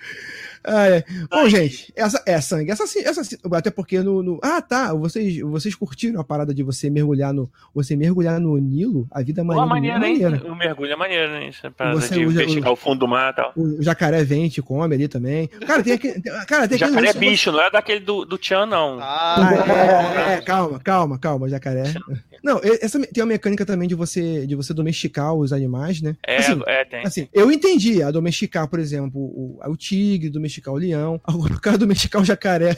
[0.62, 1.04] Ah, é.
[1.30, 2.70] Bom, gente, essa é sangue.
[2.70, 3.22] Essa, essa,
[3.52, 4.92] até porque no, no, Ah, tá.
[4.92, 7.50] Vocês, vocês curtiram a parada de você mergulhar no.
[7.74, 9.08] Você mergulhar no Nilo?
[9.10, 9.42] A vida.
[9.42, 10.42] Pô, maneira, é maneira.
[10.46, 11.46] O mergulho é maneiro, né?
[11.48, 13.52] Essa parada você, de investigar o, o, fundo do mar e tal.
[13.56, 15.46] O jacaré vente, come ali também.
[15.46, 16.20] Cara, tem aquele.
[16.20, 18.98] Cara, tem jacaré é bicho, não é daquele do, do Tchan, não.
[19.00, 21.94] Ah, é, é, é, calma, calma, calma, jacaré.
[22.42, 26.16] Não, essa tem a mecânica também de você, de você domesticar os animais, né?
[26.26, 27.02] É, assim, é, tem.
[27.02, 31.20] Assim, eu entendi a domesticar, por exemplo, o, o tigre, domesticar o leão.
[31.24, 32.76] Agora o cara domesticar o jacaré.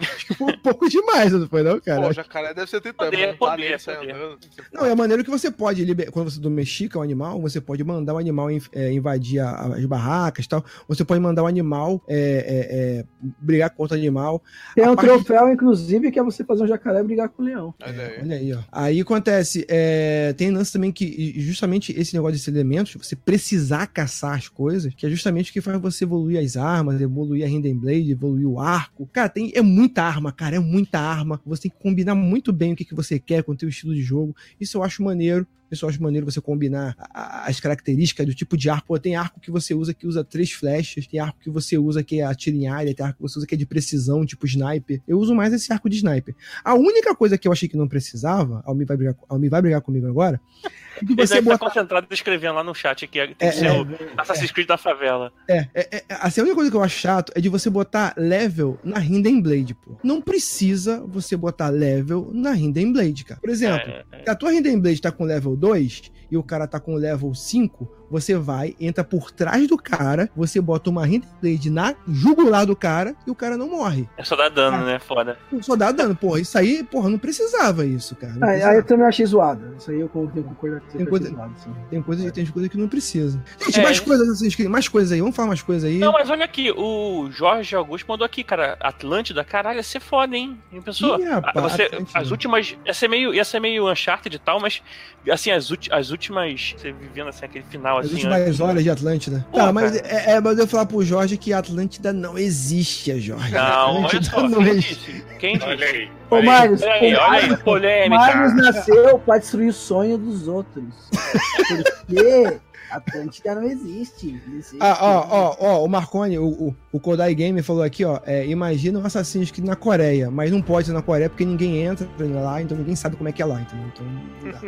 [0.00, 2.02] Acho que foi um pouco demais, não foi, não, cara?
[2.02, 3.10] Pô, o jacaré deve ser tentando.
[3.10, 4.42] Poder, poder, poder.
[4.72, 6.10] Não, é a maneira que você pode, liber...
[6.10, 10.48] quando você domestica o animal, você pode mandar o animal é, invadir as barracas e
[10.48, 10.64] tal.
[10.88, 13.04] Você pode mandar o animal é, é, é,
[13.40, 14.42] brigar contra o animal.
[14.74, 15.08] Tem um parte...
[15.08, 17.74] troféu, inclusive, que é você fazer um jacaré brigar com o leão.
[17.82, 18.58] Olha aí, olha aí ó.
[18.70, 24.36] Aí acontece, é, tem lance também que justamente esse negócio desses elementos, você precisar caçar
[24.36, 27.78] as coisas, que é justamente o que faz você evoluir as armas, evoluir a Hidden
[27.78, 29.08] Blade, evoluir o arco.
[29.12, 31.40] Cara, tem, é muita arma, cara, é muita arma.
[31.44, 33.92] Você tem que combinar muito bem o que, que você quer com o teu estilo
[33.94, 34.34] de jogo.
[34.60, 35.46] Isso eu acho maneiro.
[35.74, 38.88] Isso eu acho maneiro você combinar as características do tipo de arco.
[38.88, 42.02] Pô, tem arco que você usa que usa três flechas, tem arco que você usa
[42.02, 44.46] que é atira em área, tem arco que você usa que é de precisão, tipo
[44.46, 45.00] sniper.
[45.06, 46.34] Eu uso mais esse arco de sniper.
[46.64, 49.80] A única coisa que eu achei que não precisava, Almi vai brigar, Almi vai brigar
[49.80, 50.40] comigo agora,
[51.00, 51.58] é que você bota...
[51.58, 53.86] tá concentrado escrevendo lá no chat que tem é, que ser é, o
[54.16, 55.32] Assassin's Creed da favela.
[55.48, 58.14] É, é, é, assim, a única coisa que eu acho chato é de você botar
[58.16, 59.96] level na Hidden Blade, pô.
[60.02, 63.40] Não precisa você botar level na Hidden Blade, cara.
[63.40, 64.30] Por exemplo, é, é.
[64.30, 67.88] a tua Hidden Blade tá com level 2 e o cara tá com level 5,
[68.12, 71.02] Você vai, entra por trás do cara, você bota uma
[71.40, 74.06] Blade na jugular do cara e o cara não morre.
[74.18, 74.98] É só dar dano, né?
[74.98, 75.38] Foda.
[75.62, 76.38] Só dá dano, porra.
[76.40, 78.34] Isso aí, porra, não precisava isso, cara.
[78.34, 78.72] Não Aí, precisava.
[78.72, 79.74] aí eu também achei zoado.
[79.78, 80.96] Isso aí eu tenho que concordar com você.
[80.98, 81.54] Tem que coisa- zoado.
[81.90, 83.42] Tem coisa, tem coisa que não precisa.
[83.64, 85.20] Gente, É, mais isso- coisas Creed, mais coisas aí.
[85.20, 85.98] Vamos falar mais coisas aí.
[85.98, 90.36] Não, mas olha aqui, o Jorge Augusto mandou aqui, cara, Atlântida, caralho, ia ser foda,
[90.36, 90.60] hein?
[90.84, 91.18] Pessoa.
[91.18, 92.76] Ih, rapaz, Ah, você, as últimas.
[92.84, 94.82] Ia ser meio, ia ser meio Uncharted e tal, mas
[95.30, 96.74] assim, as, ulti- as últimas.
[96.76, 98.14] Você vivendo assim, aquele final assim.
[98.14, 98.64] últimas ó.
[98.66, 99.46] horas de Atlântida.
[99.50, 102.36] Pô, tá, mas é, é, mas eu ia falar pro Jorge que a Atlântida não
[102.38, 103.52] existe, Jorge.
[103.52, 104.94] Não, olha Atlântida só, não quem existe.
[105.12, 105.24] disse?
[105.38, 105.66] Quem disse?
[105.68, 106.10] Olha aí.
[106.30, 106.44] Ô, olha.
[106.44, 108.16] Marius, Olha aí, olha Marius- polêmica.
[108.16, 110.84] Marius nasceu pra destruir o sonho dos outros.
[112.06, 112.60] Porque
[112.92, 114.40] Atlântida não existe.
[114.46, 114.76] Não existe.
[114.80, 118.46] Ah, ó, ó, ó, o Marconi, o, o, o Kodai Game falou aqui, ó, é,
[118.46, 122.06] imagina um Assassin's Creed na Coreia, mas não pode ser na Coreia porque ninguém entra
[122.40, 123.86] lá, então ninguém sabe como é que é lá, entendeu?
[123.92, 124.60] Então, não dá.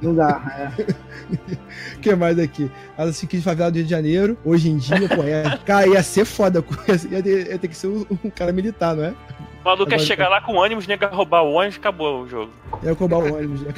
[0.02, 0.72] Não dá.
[0.78, 1.96] é.
[1.96, 2.70] O que mais aqui?
[2.96, 6.24] Assassin's Creed Favela do Rio de Janeiro, hoje em dia, pô, é, cara, ia ser
[6.24, 6.64] foda,
[7.10, 9.10] ia ter, ia ter que ser um, um cara militar, não é?
[9.10, 12.52] O maluco Agora- chegar lá com ônibus, nega roubar o ônibus, acabou o jogo.
[12.82, 13.72] Ia roubar o ônibus, né?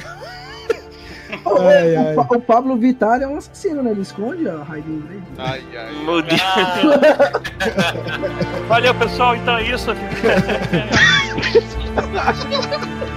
[1.45, 2.15] Ai, o, ai.
[2.15, 3.91] Pa- o Pablo Vittar é um assassino, né?
[3.91, 5.23] Ele esconde a Raiden Blade.
[5.37, 5.93] Ai, ai.
[6.05, 6.41] Meu Deus.
[6.41, 7.41] Ah,
[8.67, 9.91] Valeu, pessoal, então é isso.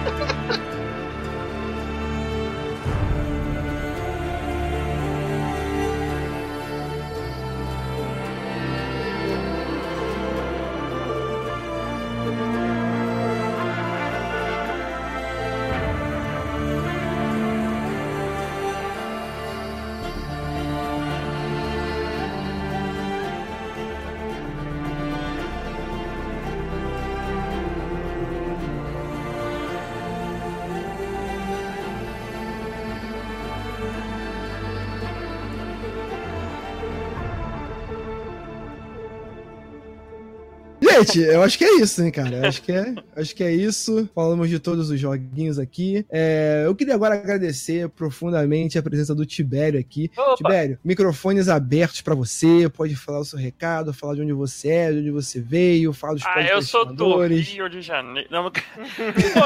[40.98, 42.36] Gente, eu acho que é isso, hein, cara.
[42.36, 44.08] Eu acho que é, acho que é isso.
[44.14, 46.04] Falamos de todos os joguinhos aqui.
[46.10, 50.10] É, eu queria agora agradecer profundamente a presença do Tibério aqui.
[50.16, 50.36] Opa.
[50.36, 52.68] Tibério, microfones abertos pra você.
[52.68, 56.14] Pode falar o seu recado, falar de onde você é, de onde você veio, falar
[56.14, 57.26] dos Ah, eu sou do.
[57.26, 58.28] Rio de Janeiro.
[58.30, 58.44] Não,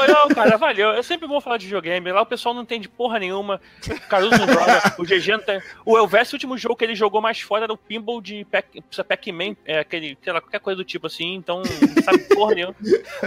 [0.07, 0.27] não...
[0.33, 0.91] Cara, valeu.
[0.91, 2.11] É sempre bom falar de videogame.
[2.11, 3.59] Lá o pessoal não entende porra nenhuma.
[3.87, 4.95] O Caruso não joga.
[4.97, 5.61] O GG não tem.
[5.85, 8.81] O Elvésio, o último jogo que ele jogou mais fora era o Pinball de Pac-
[9.07, 9.55] Pac-Man.
[9.65, 11.42] É aquele, sei lá, qualquer coisa do tipo assim.
[11.43, 12.75] Então, não sabe porra nenhuma.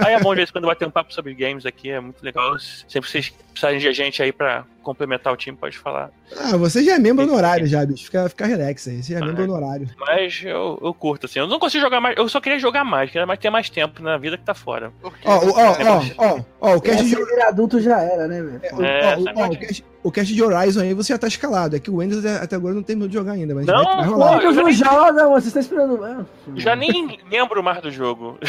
[0.03, 1.91] Aí é bom de vez quando bater um papo sobre games aqui.
[1.91, 2.57] É muito legal.
[2.59, 6.09] Sempre vocês precisarem de gente aí pra complementar o time, pode falar.
[6.37, 8.05] Ah, você já é membro honorário já, bicho.
[8.05, 9.03] Fica, fica relax aí.
[9.03, 9.45] Você já é Ah, membro é.
[9.45, 9.89] honorário.
[9.99, 11.39] Mas eu, eu curto, assim.
[11.39, 12.17] Eu não consigo jogar mais.
[12.17, 14.91] Eu só queria jogar mais, queria mais ter mais tempo na vida que tá fora.
[15.03, 18.61] Ó, ó, ó, ó, ó, o cast de ele adulto já era, né, velho?
[18.77, 21.19] O, É, ó, o- sabe ó, o, cast, o cast de Horizon aí você já
[21.19, 21.75] tá escalado.
[21.75, 24.05] É que o Windows até agora não terminou de jogar ainda, mas Não, vai, vai
[24.05, 24.41] rolar.
[24.41, 25.27] já não nem- joga.
[25.29, 26.03] Vocês estão esperando.
[26.05, 26.25] Ah,
[26.55, 28.37] Já nem lembro mais do jogo.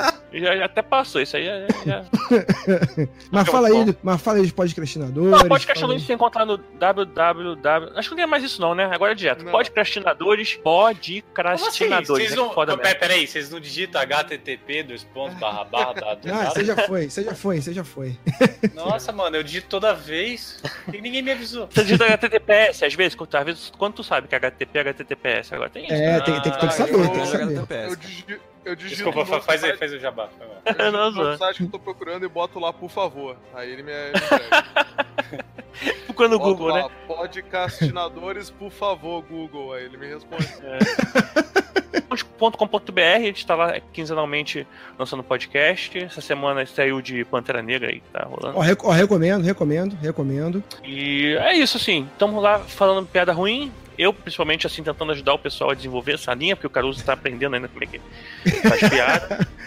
[0.32, 1.58] já, já até passou, isso aí já.
[1.84, 2.04] já...
[3.30, 3.82] Mas Não, fala bom.
[3.82, 5.30] aí, mas fala aí dos podcastinadores.
[5.30, 6.00] Não, podcast fala aí.
[6.00, 7.92] você encontrar no www.
[7.96, 8.88] Acho que não tem mais isso, não, né?
[8.92, 9.44] Agora é direto.
[9.44, 9.52] Não.
[9.52, 10.60] Podcastinadores, assim?
[10.62, 12.06] podcastinadores.
[12.06, 12.36] Vocês né?
[12.36, 12.48] não...
[12.50, 13.00] Que Pera, mesmo.
[13.00, 15.94] peraí, vocês não digitam http, dois pontos, barra, barra,
[16.32, 18.16] Ah, você já foi, você já foi, você já foi.
[18.74, 20.62] Nossa, mano, eu digito toda vez
[20.92, 21.68] e ninguém me avisou.
[21.70, 24.80] Você digita HTTPS, às vezes, quando, às vezes, quando tu sabe que é HTTP é
[24.82, 25.94] HTTPS, agora tem isso.
[25.94, 27.88] É, tem, tem, tem que Ah, saber, eu- tem que saber.
[27.88, 30.28] Eu, digi- eu digito Desculpa, no fa- faz aí, faz o jabá.
[30.66, 31.36] eu digito Não, no zoa.
[31.38, 33.36] site que eu tô procurando e boto lá, por favor.
[33.54, 35.44] Aí ele me, me.
[36.06, 36.88] Procurando no Google, lá, né?
[37.06, 39.72] Podcastinadores, por favor, Google.
[39.72, 40.46] Aí ele me responde.
[42.38, 44.66] .com.br, a gente tá lá quinzenalmente
[44.98, 45.98] lançando podcast.
[45.98, 48.58] Essa semana saiu de Pantera Negra aí, tá rolando.
[48.58, 50.62] Ó, rec- ó, recomendo, recomendo, recomendo.
[50.84, 52.08] E é isso, assim.
[52.12, 53.72] Estamos lá falando piada ruim.
[53.98, 57.12] Eu, principalmente, assim, tentando ajudar o pessoal a desenvolver essa linha, porque o Caruso tá
[57.12, 58.00] aprendendo ainda como é que
[58.68, 59.48] faz piada.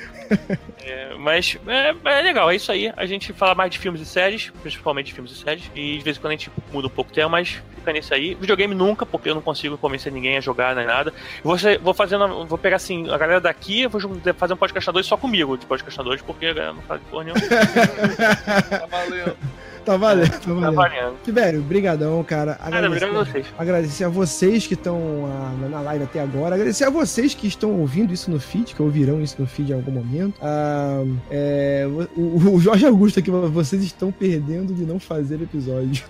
[0.83, 2.91] É, mas é, é legal, é isso aí.
[2.97, 5.69] A gente fala mais de filmes e séries, principalmente de filmes e séries.
[5.75, 8.13] E de vez em quando a gente muda um pouco o tema, mas fica nesse
[8.13, 8.33] aí.
[8.33, 11.13] Videogame nunca, porque eu não consigo convencer ninguém a jogar nem nada.
[11.43, 14.01] Vou, ser- vou fazendo, vou pegar assim, a galera daqui, eu vou
[14.35, 17.41] fazer um podcastador só comigo, de podcastadores, porque a galera não faz porra nenhuma.
[18.79, 19.37] Tá valendo.
[19.85, 20.75] Tá valendo, tá Tá valendo.
[20.75, 21.15] valendo.
[21.23, 22.55] Tibério, brigadão, cara.
[22.55, 23.47] Cara, obrigado a vocês.
[23.57, 24.97] Agradecer a vocês que estão
[25.29, 26.55] ah, na live até agora.
[26.55, 29.75] Agradecer a vocês que estão ouvindo isso no feed, que ouvirão isso no feed em
[29.75, 30.35] algum momento.
[30.41, 36.03] Ah, é, o, o Jorge Augusto aqui, vocês estão perdendo de não fazer episódio.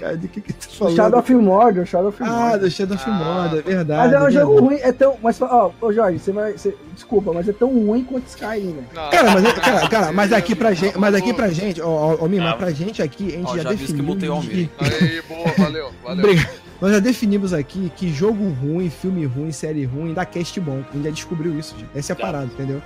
[0.00, 0.16] Cara.
[0.16, 0.96] De que que tu O falou?
[0.96, 2.58] Shadow of Mordor, Shadow of Ah, Mordor.
[2.60, 3.12] do Shadow of Ah.
[3.12, 4.00] Mordor, é verdade.
[4.02, 5.16] Mas é um é jogo ruim, é tão.
[5.22, 6.52] Mas, ó, ô Jorge, você vai.
[6.52, 8.76] você- desculpa, mas é tão ruim quanto Skyrim.
[8.94, 11.86] Não, Cara, mas, não, cara, cara, mas aqui pra gente, mas aqui pra gente, ó,
[11.88, 12.54] ó, ó, Mima, Ah.
[12.56, 14.14] pra gente aqui, a gente Ó, já, já disse que definiu.
[14.14, 14.68] mutei o Almir.
[14.68, 14.70] que-
[15.04, 16.24] Aí, boa, valeu, valeu.
[16.24, 16.70] Obrigado.
[16.80, 20.80] Nós já definimos aqui que jogo ruim, filme ruim, série ruim, dá cast bom.
[20.90, 21.86] A gente já descobriu isso, já.
[21.94, 22.80] Essa é a parada, entendeu?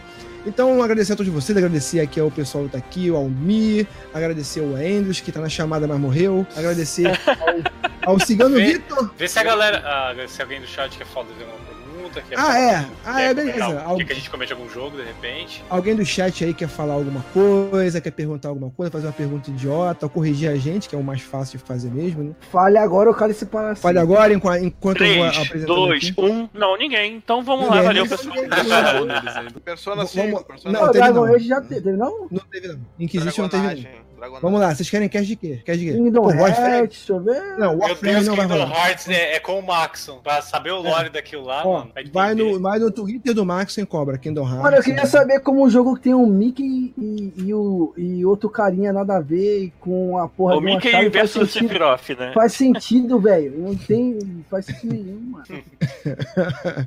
[0.47, 4.61] Então, agradecer a todos vocês, agradecer aqui ao pessoal que tá aqui, o Almir, agradecer
[4.61, 9.11] ao Andrews, que tá na chamada, mas morreu, agradecer ao, ao Cigano Vê- Vitor.
[9.17, 9.83] Vê se a galera.
[9.87, 11.74] ah, se alguém do chat quer falar fazer uma
[12.15, 12.23] pergunta.
[12.29, 12.87] Quer Ah, falar- é.
[13.05, 13.65] Ah, quer é, beleza.
[13.81, 15.65] algo- Quer que a gente comente algum jogo de repente?
[15.69, 19.51] Alguém do chat aí quer falar alguma coisa, quer perguntar alguma coisa, fazer uma pergunta
[19.51, 22.33] idiota, ou corrigir a gente, que é o mais fácil de fazer mesmo, né?
[22.51, 26.15] Fale agora o cálice para Fale agora, enqu- enquanto eu vou 3, apresentando 2, aqui.
[26.21, 26.49] 1.
[26.55, 27.17] Não, ninguém.
[27.17, 28.09] Então vamos lá, Ninguém, valeu, né?
[28.11, 29.07] pessoal.
[29.07, 29.61] Neles ainda.
[29.61, 31.39] Persona Vamos- 5, Persona não, Não, o teve Dragon não.
[31.39, 32.29] Já teve, não?
[32.31, 32.81] Não teve, não.
[32.99, 34.14] Inquisition não teve, não.
[34.17, 34.43] Dragonagem.
[34.43, 35.61] Vamos lá, vocês querem cast de quê?
[35.65, 35.97] Cast de quê?
[35.97, 36.31] Kingdom?
[36.31, 36.59] Hearts,
[37.07, 37.41] deixa eu ver.
[37.59, 38.71] Não, Meu Warframe Deus, não vai Kingdom.
[38.73, 40.19] Hearts é, é com o Maxon.
[40.23, 41.91] Pra saber o lore daquilo lá, Ó, mano.
[42.13, 44.63] vai no, vai no Twitter do Max sem cobra, Kingdom Hearts.
[44.63, 48.25] Mano, eu queria saber como um jogo que tem um Mickey e, e, o, e
[48.25, 52.09] outro carinha nada a ver com a porra O de uma Mickey versus o Sephiroth,
[52.19, 52.33] né?
[52.35, 53.53] faz sentido, velho.
[53.59, 54.19] Não tem.
[54.23, 55.45] Não faz sentido nenhum, mano.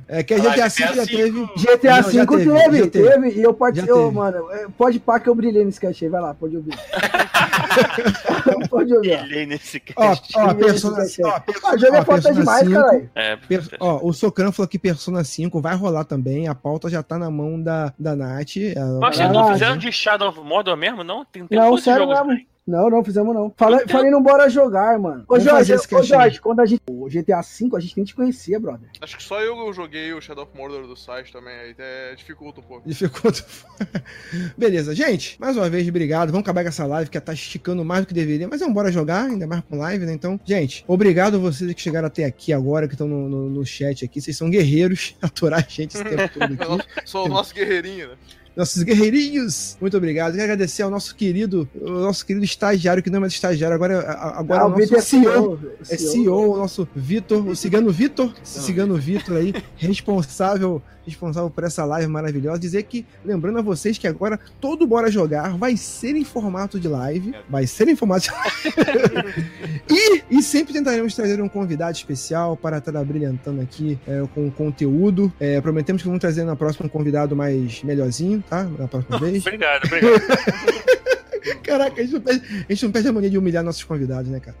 [0.08, 1.06] É que a Ah, GTA GTA V já V.
[1.06, 1.46] teve.
[1.56, 3.30] GTA V já teve, teve, já teve, teve.
[3.40, 3.94] e eu participei.
[3.94, 6.10] Já mano, é, pode pá que eu brilhei nesse cast aí.
[6.10, 6.72] Vai lá, pode ouvir.
[8.68, 9.14] pode ouvir.
[9.14, 9.18] ó.
[9.22, 10.32] Brilhei nesse Ó, cast.
[10.38, 11.40] ó, Persona, nesse ó.
[11.40, 13.10] Persona, jogo é ó, foda Persona demais, 5, caralho.
[13.14, 16.48] É, Per- Ó, o Socran falou que Persona 5 vai rolar também.
[16.48, 18.56] A pauta já tá na mão da, da Nath.
[19.00, 21.24] Mas vocês não fizeram de Shadow of Mordor mesmo, não?
[21.24, 22.46] Tem, tem Não, sério jogos mesmo.
[22.68, 23.52] Não, não fizemos não.
[23.56, 25.22] Fala, Então- falei não bora jogar, mano.
[25.26, 26.02] Ô Vamos Jorge, ô.
[26.02, 26.82] Jorge, quando a gente.
[26.90, 28.88] O GTA V, a gente nem te conhecia, brother.
[29.00, 32.60] Acho que só eu joguei o Shadow of Mordor do site também, aí até dificulta
[32.60, 32.86] um pouco.
[32.86, 33.42] Dificulta.
[34.56, 35.36] Beleza, gente.
[35.40, 36.28] Mais uma vez, obrigado.
[36.28, 38.92] Vamos acabar com essa live que tá esticando mais do que deveria, mas vamos embora
[38.92, 40.12] jogar, ainda mais com live, né?
[40.12, 43.64] Então, gente, obrigado a vocês que chegaram até aqui agora, que estão no, no- no
[43.64, 44.20] chat aqui.
[44.20, 46.44] Vocês são guerreiros, aturar a gente esse tempo todo
[46.82, 46.84] aqui.
[47.06, 48.14] Sou o nosso guerreirinho, né?
[48.58, 49.76] Nossos guerreirinhos.
[49.80, 50.32] Muito obrigado.
[50.32, 54.00] Quero agradecer ao nosso querido, o nosso querido estagiário, que não é mais estagiário, agora,
[54.00, 55.56] a- agora é Ah, o o nosso é CEO.
[55.56, 61.48] Velho, É CEO, o nosso Vitor, o Cigano Vitor, esse Cigano Vitor aí, responsável, responsável
[61.50, 62.58] por essa live maravilhosa.
[62.58, 66.88] Dizer que, lembrando a vocês que agora todo Bora Jogar vai ser em formato de
[66.88, 69.48] live, vai ser em formato de live.
[69.88, 75.32] e, e sempre tentaremos trazer um convidado especial para estar brilhantando aqui é, com conteúdo.
[75.38, 78.64] É, prometemos que vamos trazer na próxima um convidado mais melhorzinho, tá?
[78.64, 79.46] Na próxima vez.
[79.46, 80.20] Obrigado, obrigado.
[81.62, 84.30] Caraca, a gente, não perde, a gente não perde a mania de humilhar nossos convidados,
[84.30, 84.56] né, cara?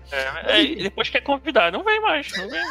[0.46, 2.62] É, é, depois quer convidar, não vem mais, não vem.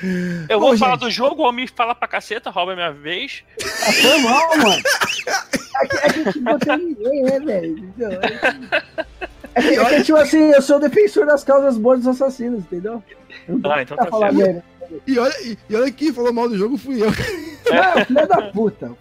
[0.48, 1.00] Eu Bom, vou falar gente.
[1.00, 3.42] do jogo, o Almir fala pra caceta, rouba a minha vez.
[3.60, 4.82] Ah, foi mal, mano.
[5.80, 7.94] É que, é tipo, não tem ninguém, né, velho?
[8.00, 8.98] É que-
[9.54, 12.60] É que, é que, tipo assim, eu sou o defensor das causas boas dos assassinos,
[12.60, 13.00] entendeu?
[13.46, 14.32] Eu não Ah, então tá falar.
[15.06, 17.10] E olha, e, e olha quem falou mal do jogo fui eu.
[17.70, 18.92] Não, filho da puta.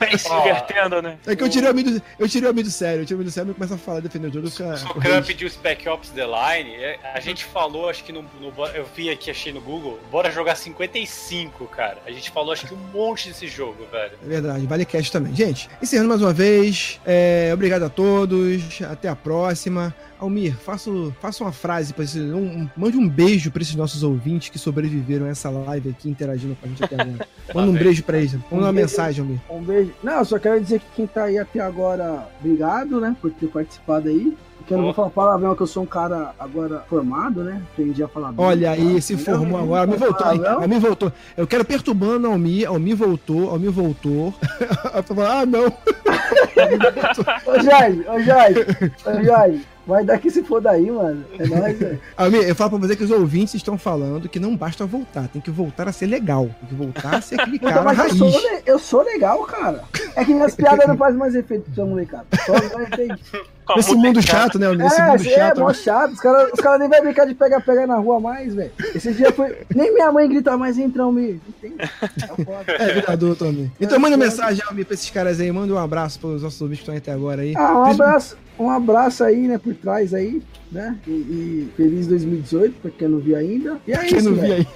[0.00, 0.40] Vem se Ó.
[0.42, 1.18] divertendo, né?
[1.26, 3.30] É que eu tirei o amigo, eu tirei o amigo sério, eu tirei o amigo
[3.30, 4.50] sério e começa a falar, defender o jogo.
[4.50, 6.74] Fica, O Kran pediu Spec Ops The Line.
[6.76, 9.98] é, A gente falou, acho que no, no Eu vi aqui, achei no Google.
[10.10, 11.98] Bora jogar 55, cara.
[12.06, 14.12] A gente falou, acho que um monte desse jogo, velho.
[14.22, 15.34] É verdade, vale cash também.
[15.34, 19.94] Gente, encerrando mais uma vez, é, obrigado a todos, até a próxima.
[20.18, 24.02] Almir, faça, faça uma frase, pra esses, um, um- mande um beijo para esses nossos
[24.02, 27.28] ouvintes que sobreviveram a essa live aqui, interagindo com a gente até agora.
[27.66, 28.72] Manda um beijo pra eles, manda uma Um beijo.
[28.74, 29.40] mensagem, Almir.
[29.50, 29.90] Um beijo.
[30.02, 33.46] Não, eu só quero dizer que quem tá aí até agora, obrigado, né, por ter
[33.46, 34.36] participado aí.
[34.58, 37.60] Porque eu não vou falar palavrão, que eu sou um cara agora formado, né?
[37.70, 38.42] Aprendi a falar bem.
[38.42, 39.82] Olha aí, se formou agora.
[39.82, 40.38] Almir voltou, hein?
[40.38, 40.62] Palavrão?
[40.62, 41.12] Almir voltou.
[41.36, 44.32] Eu quero perturbando Almir, Almir voltou, Almir voltou.
[44.94, 45.66] Eu tô falando, ah, não.
[47.46, 48.66] Ô Jorge, ô Jorge,
[49.04, 51.24] ô Jorge, vai daqui se for daí, mano.
[51.38, 52.00] É nóis, velho.
[52.16, 55.40] Almir, eu falo pra você que os ouvintes estão falando que não basta voltar, tem
[55.42, 56.46] que voltar a ser legal.
[56.60, 58.16] Tem que voltar a ser aquele Puta, cara eu raiz.
[58.18, 59.82] sou, le- eu sou legal, cara.
[60.16, 62.26] É que minhas piadas não fazem mais efeito pra molecada.
[62.46, 62.54] Só
[63.76, 64.70] Nesse mundo chato, né?
[64.74, 65.60] Nesse É, mundo é, chato.
[65.60, 66.12] mó chato.
[66.12, 68.70] Os caras os cara nem vão brincar de pega-pega na rua mais, velho.
[68.94, 69.56] Esse dia foi.
[69.74, 71.40] Nem minha mãe grita mais, entra, me.
[71.48, 71.76] Entende?
[71.80, 72.84] É.
[72.90, 73.46] É, vida adulta.
[73.80, 75.50] Então manda mensagem, Almir, pra esses caras aí.
[75.50, 77.54] Manda um abraço pros nossos ouvintes que estão aí até agora aí.
[77.56, 80.96] Ah, um abraço, um abraço aí, né, por trás aí, né?
[81.06, 83.78] E, e feliz 2018, pra quem não viu ainda.
[83.86, 84.54] E é Quem isso, não vi velho.
[84.54, 84.66] aí.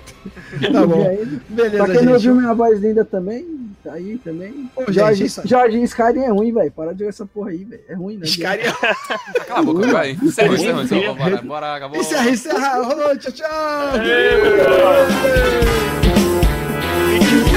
[0.61, 1.09] Quem Tá não viu bom.
[1.09, 1.41] ainda.
[1.49, 2.23] Beleza, Pra quem não gente.
[2.23, 3.47] viu minha voz linda também,
[3.83, 4.71] tá aí também.
[4.77, 6.71] Ô, gente, Jorge, isso- Jorge Skyrim é ruim, velho.
[6.73, 7.83] Para de jogar essa porra aí, velho.
[7.89, 8.27] É ruim, né?
[8.27, 8.63] Skyrim.
[9.47, 10.13] Cala a boca, vai.
[10.23, 11.15] Encerra, encerra, encerra.
[11.15, 12.01] Bora, bora, acabou.
[12.01, 12.83] Encerra, encerra.
[12.83, 13.49] Rolou, tchau, tchau.
[14.05, 14.69] Ei, meu Deus.
[17.45, 17.48] Ei.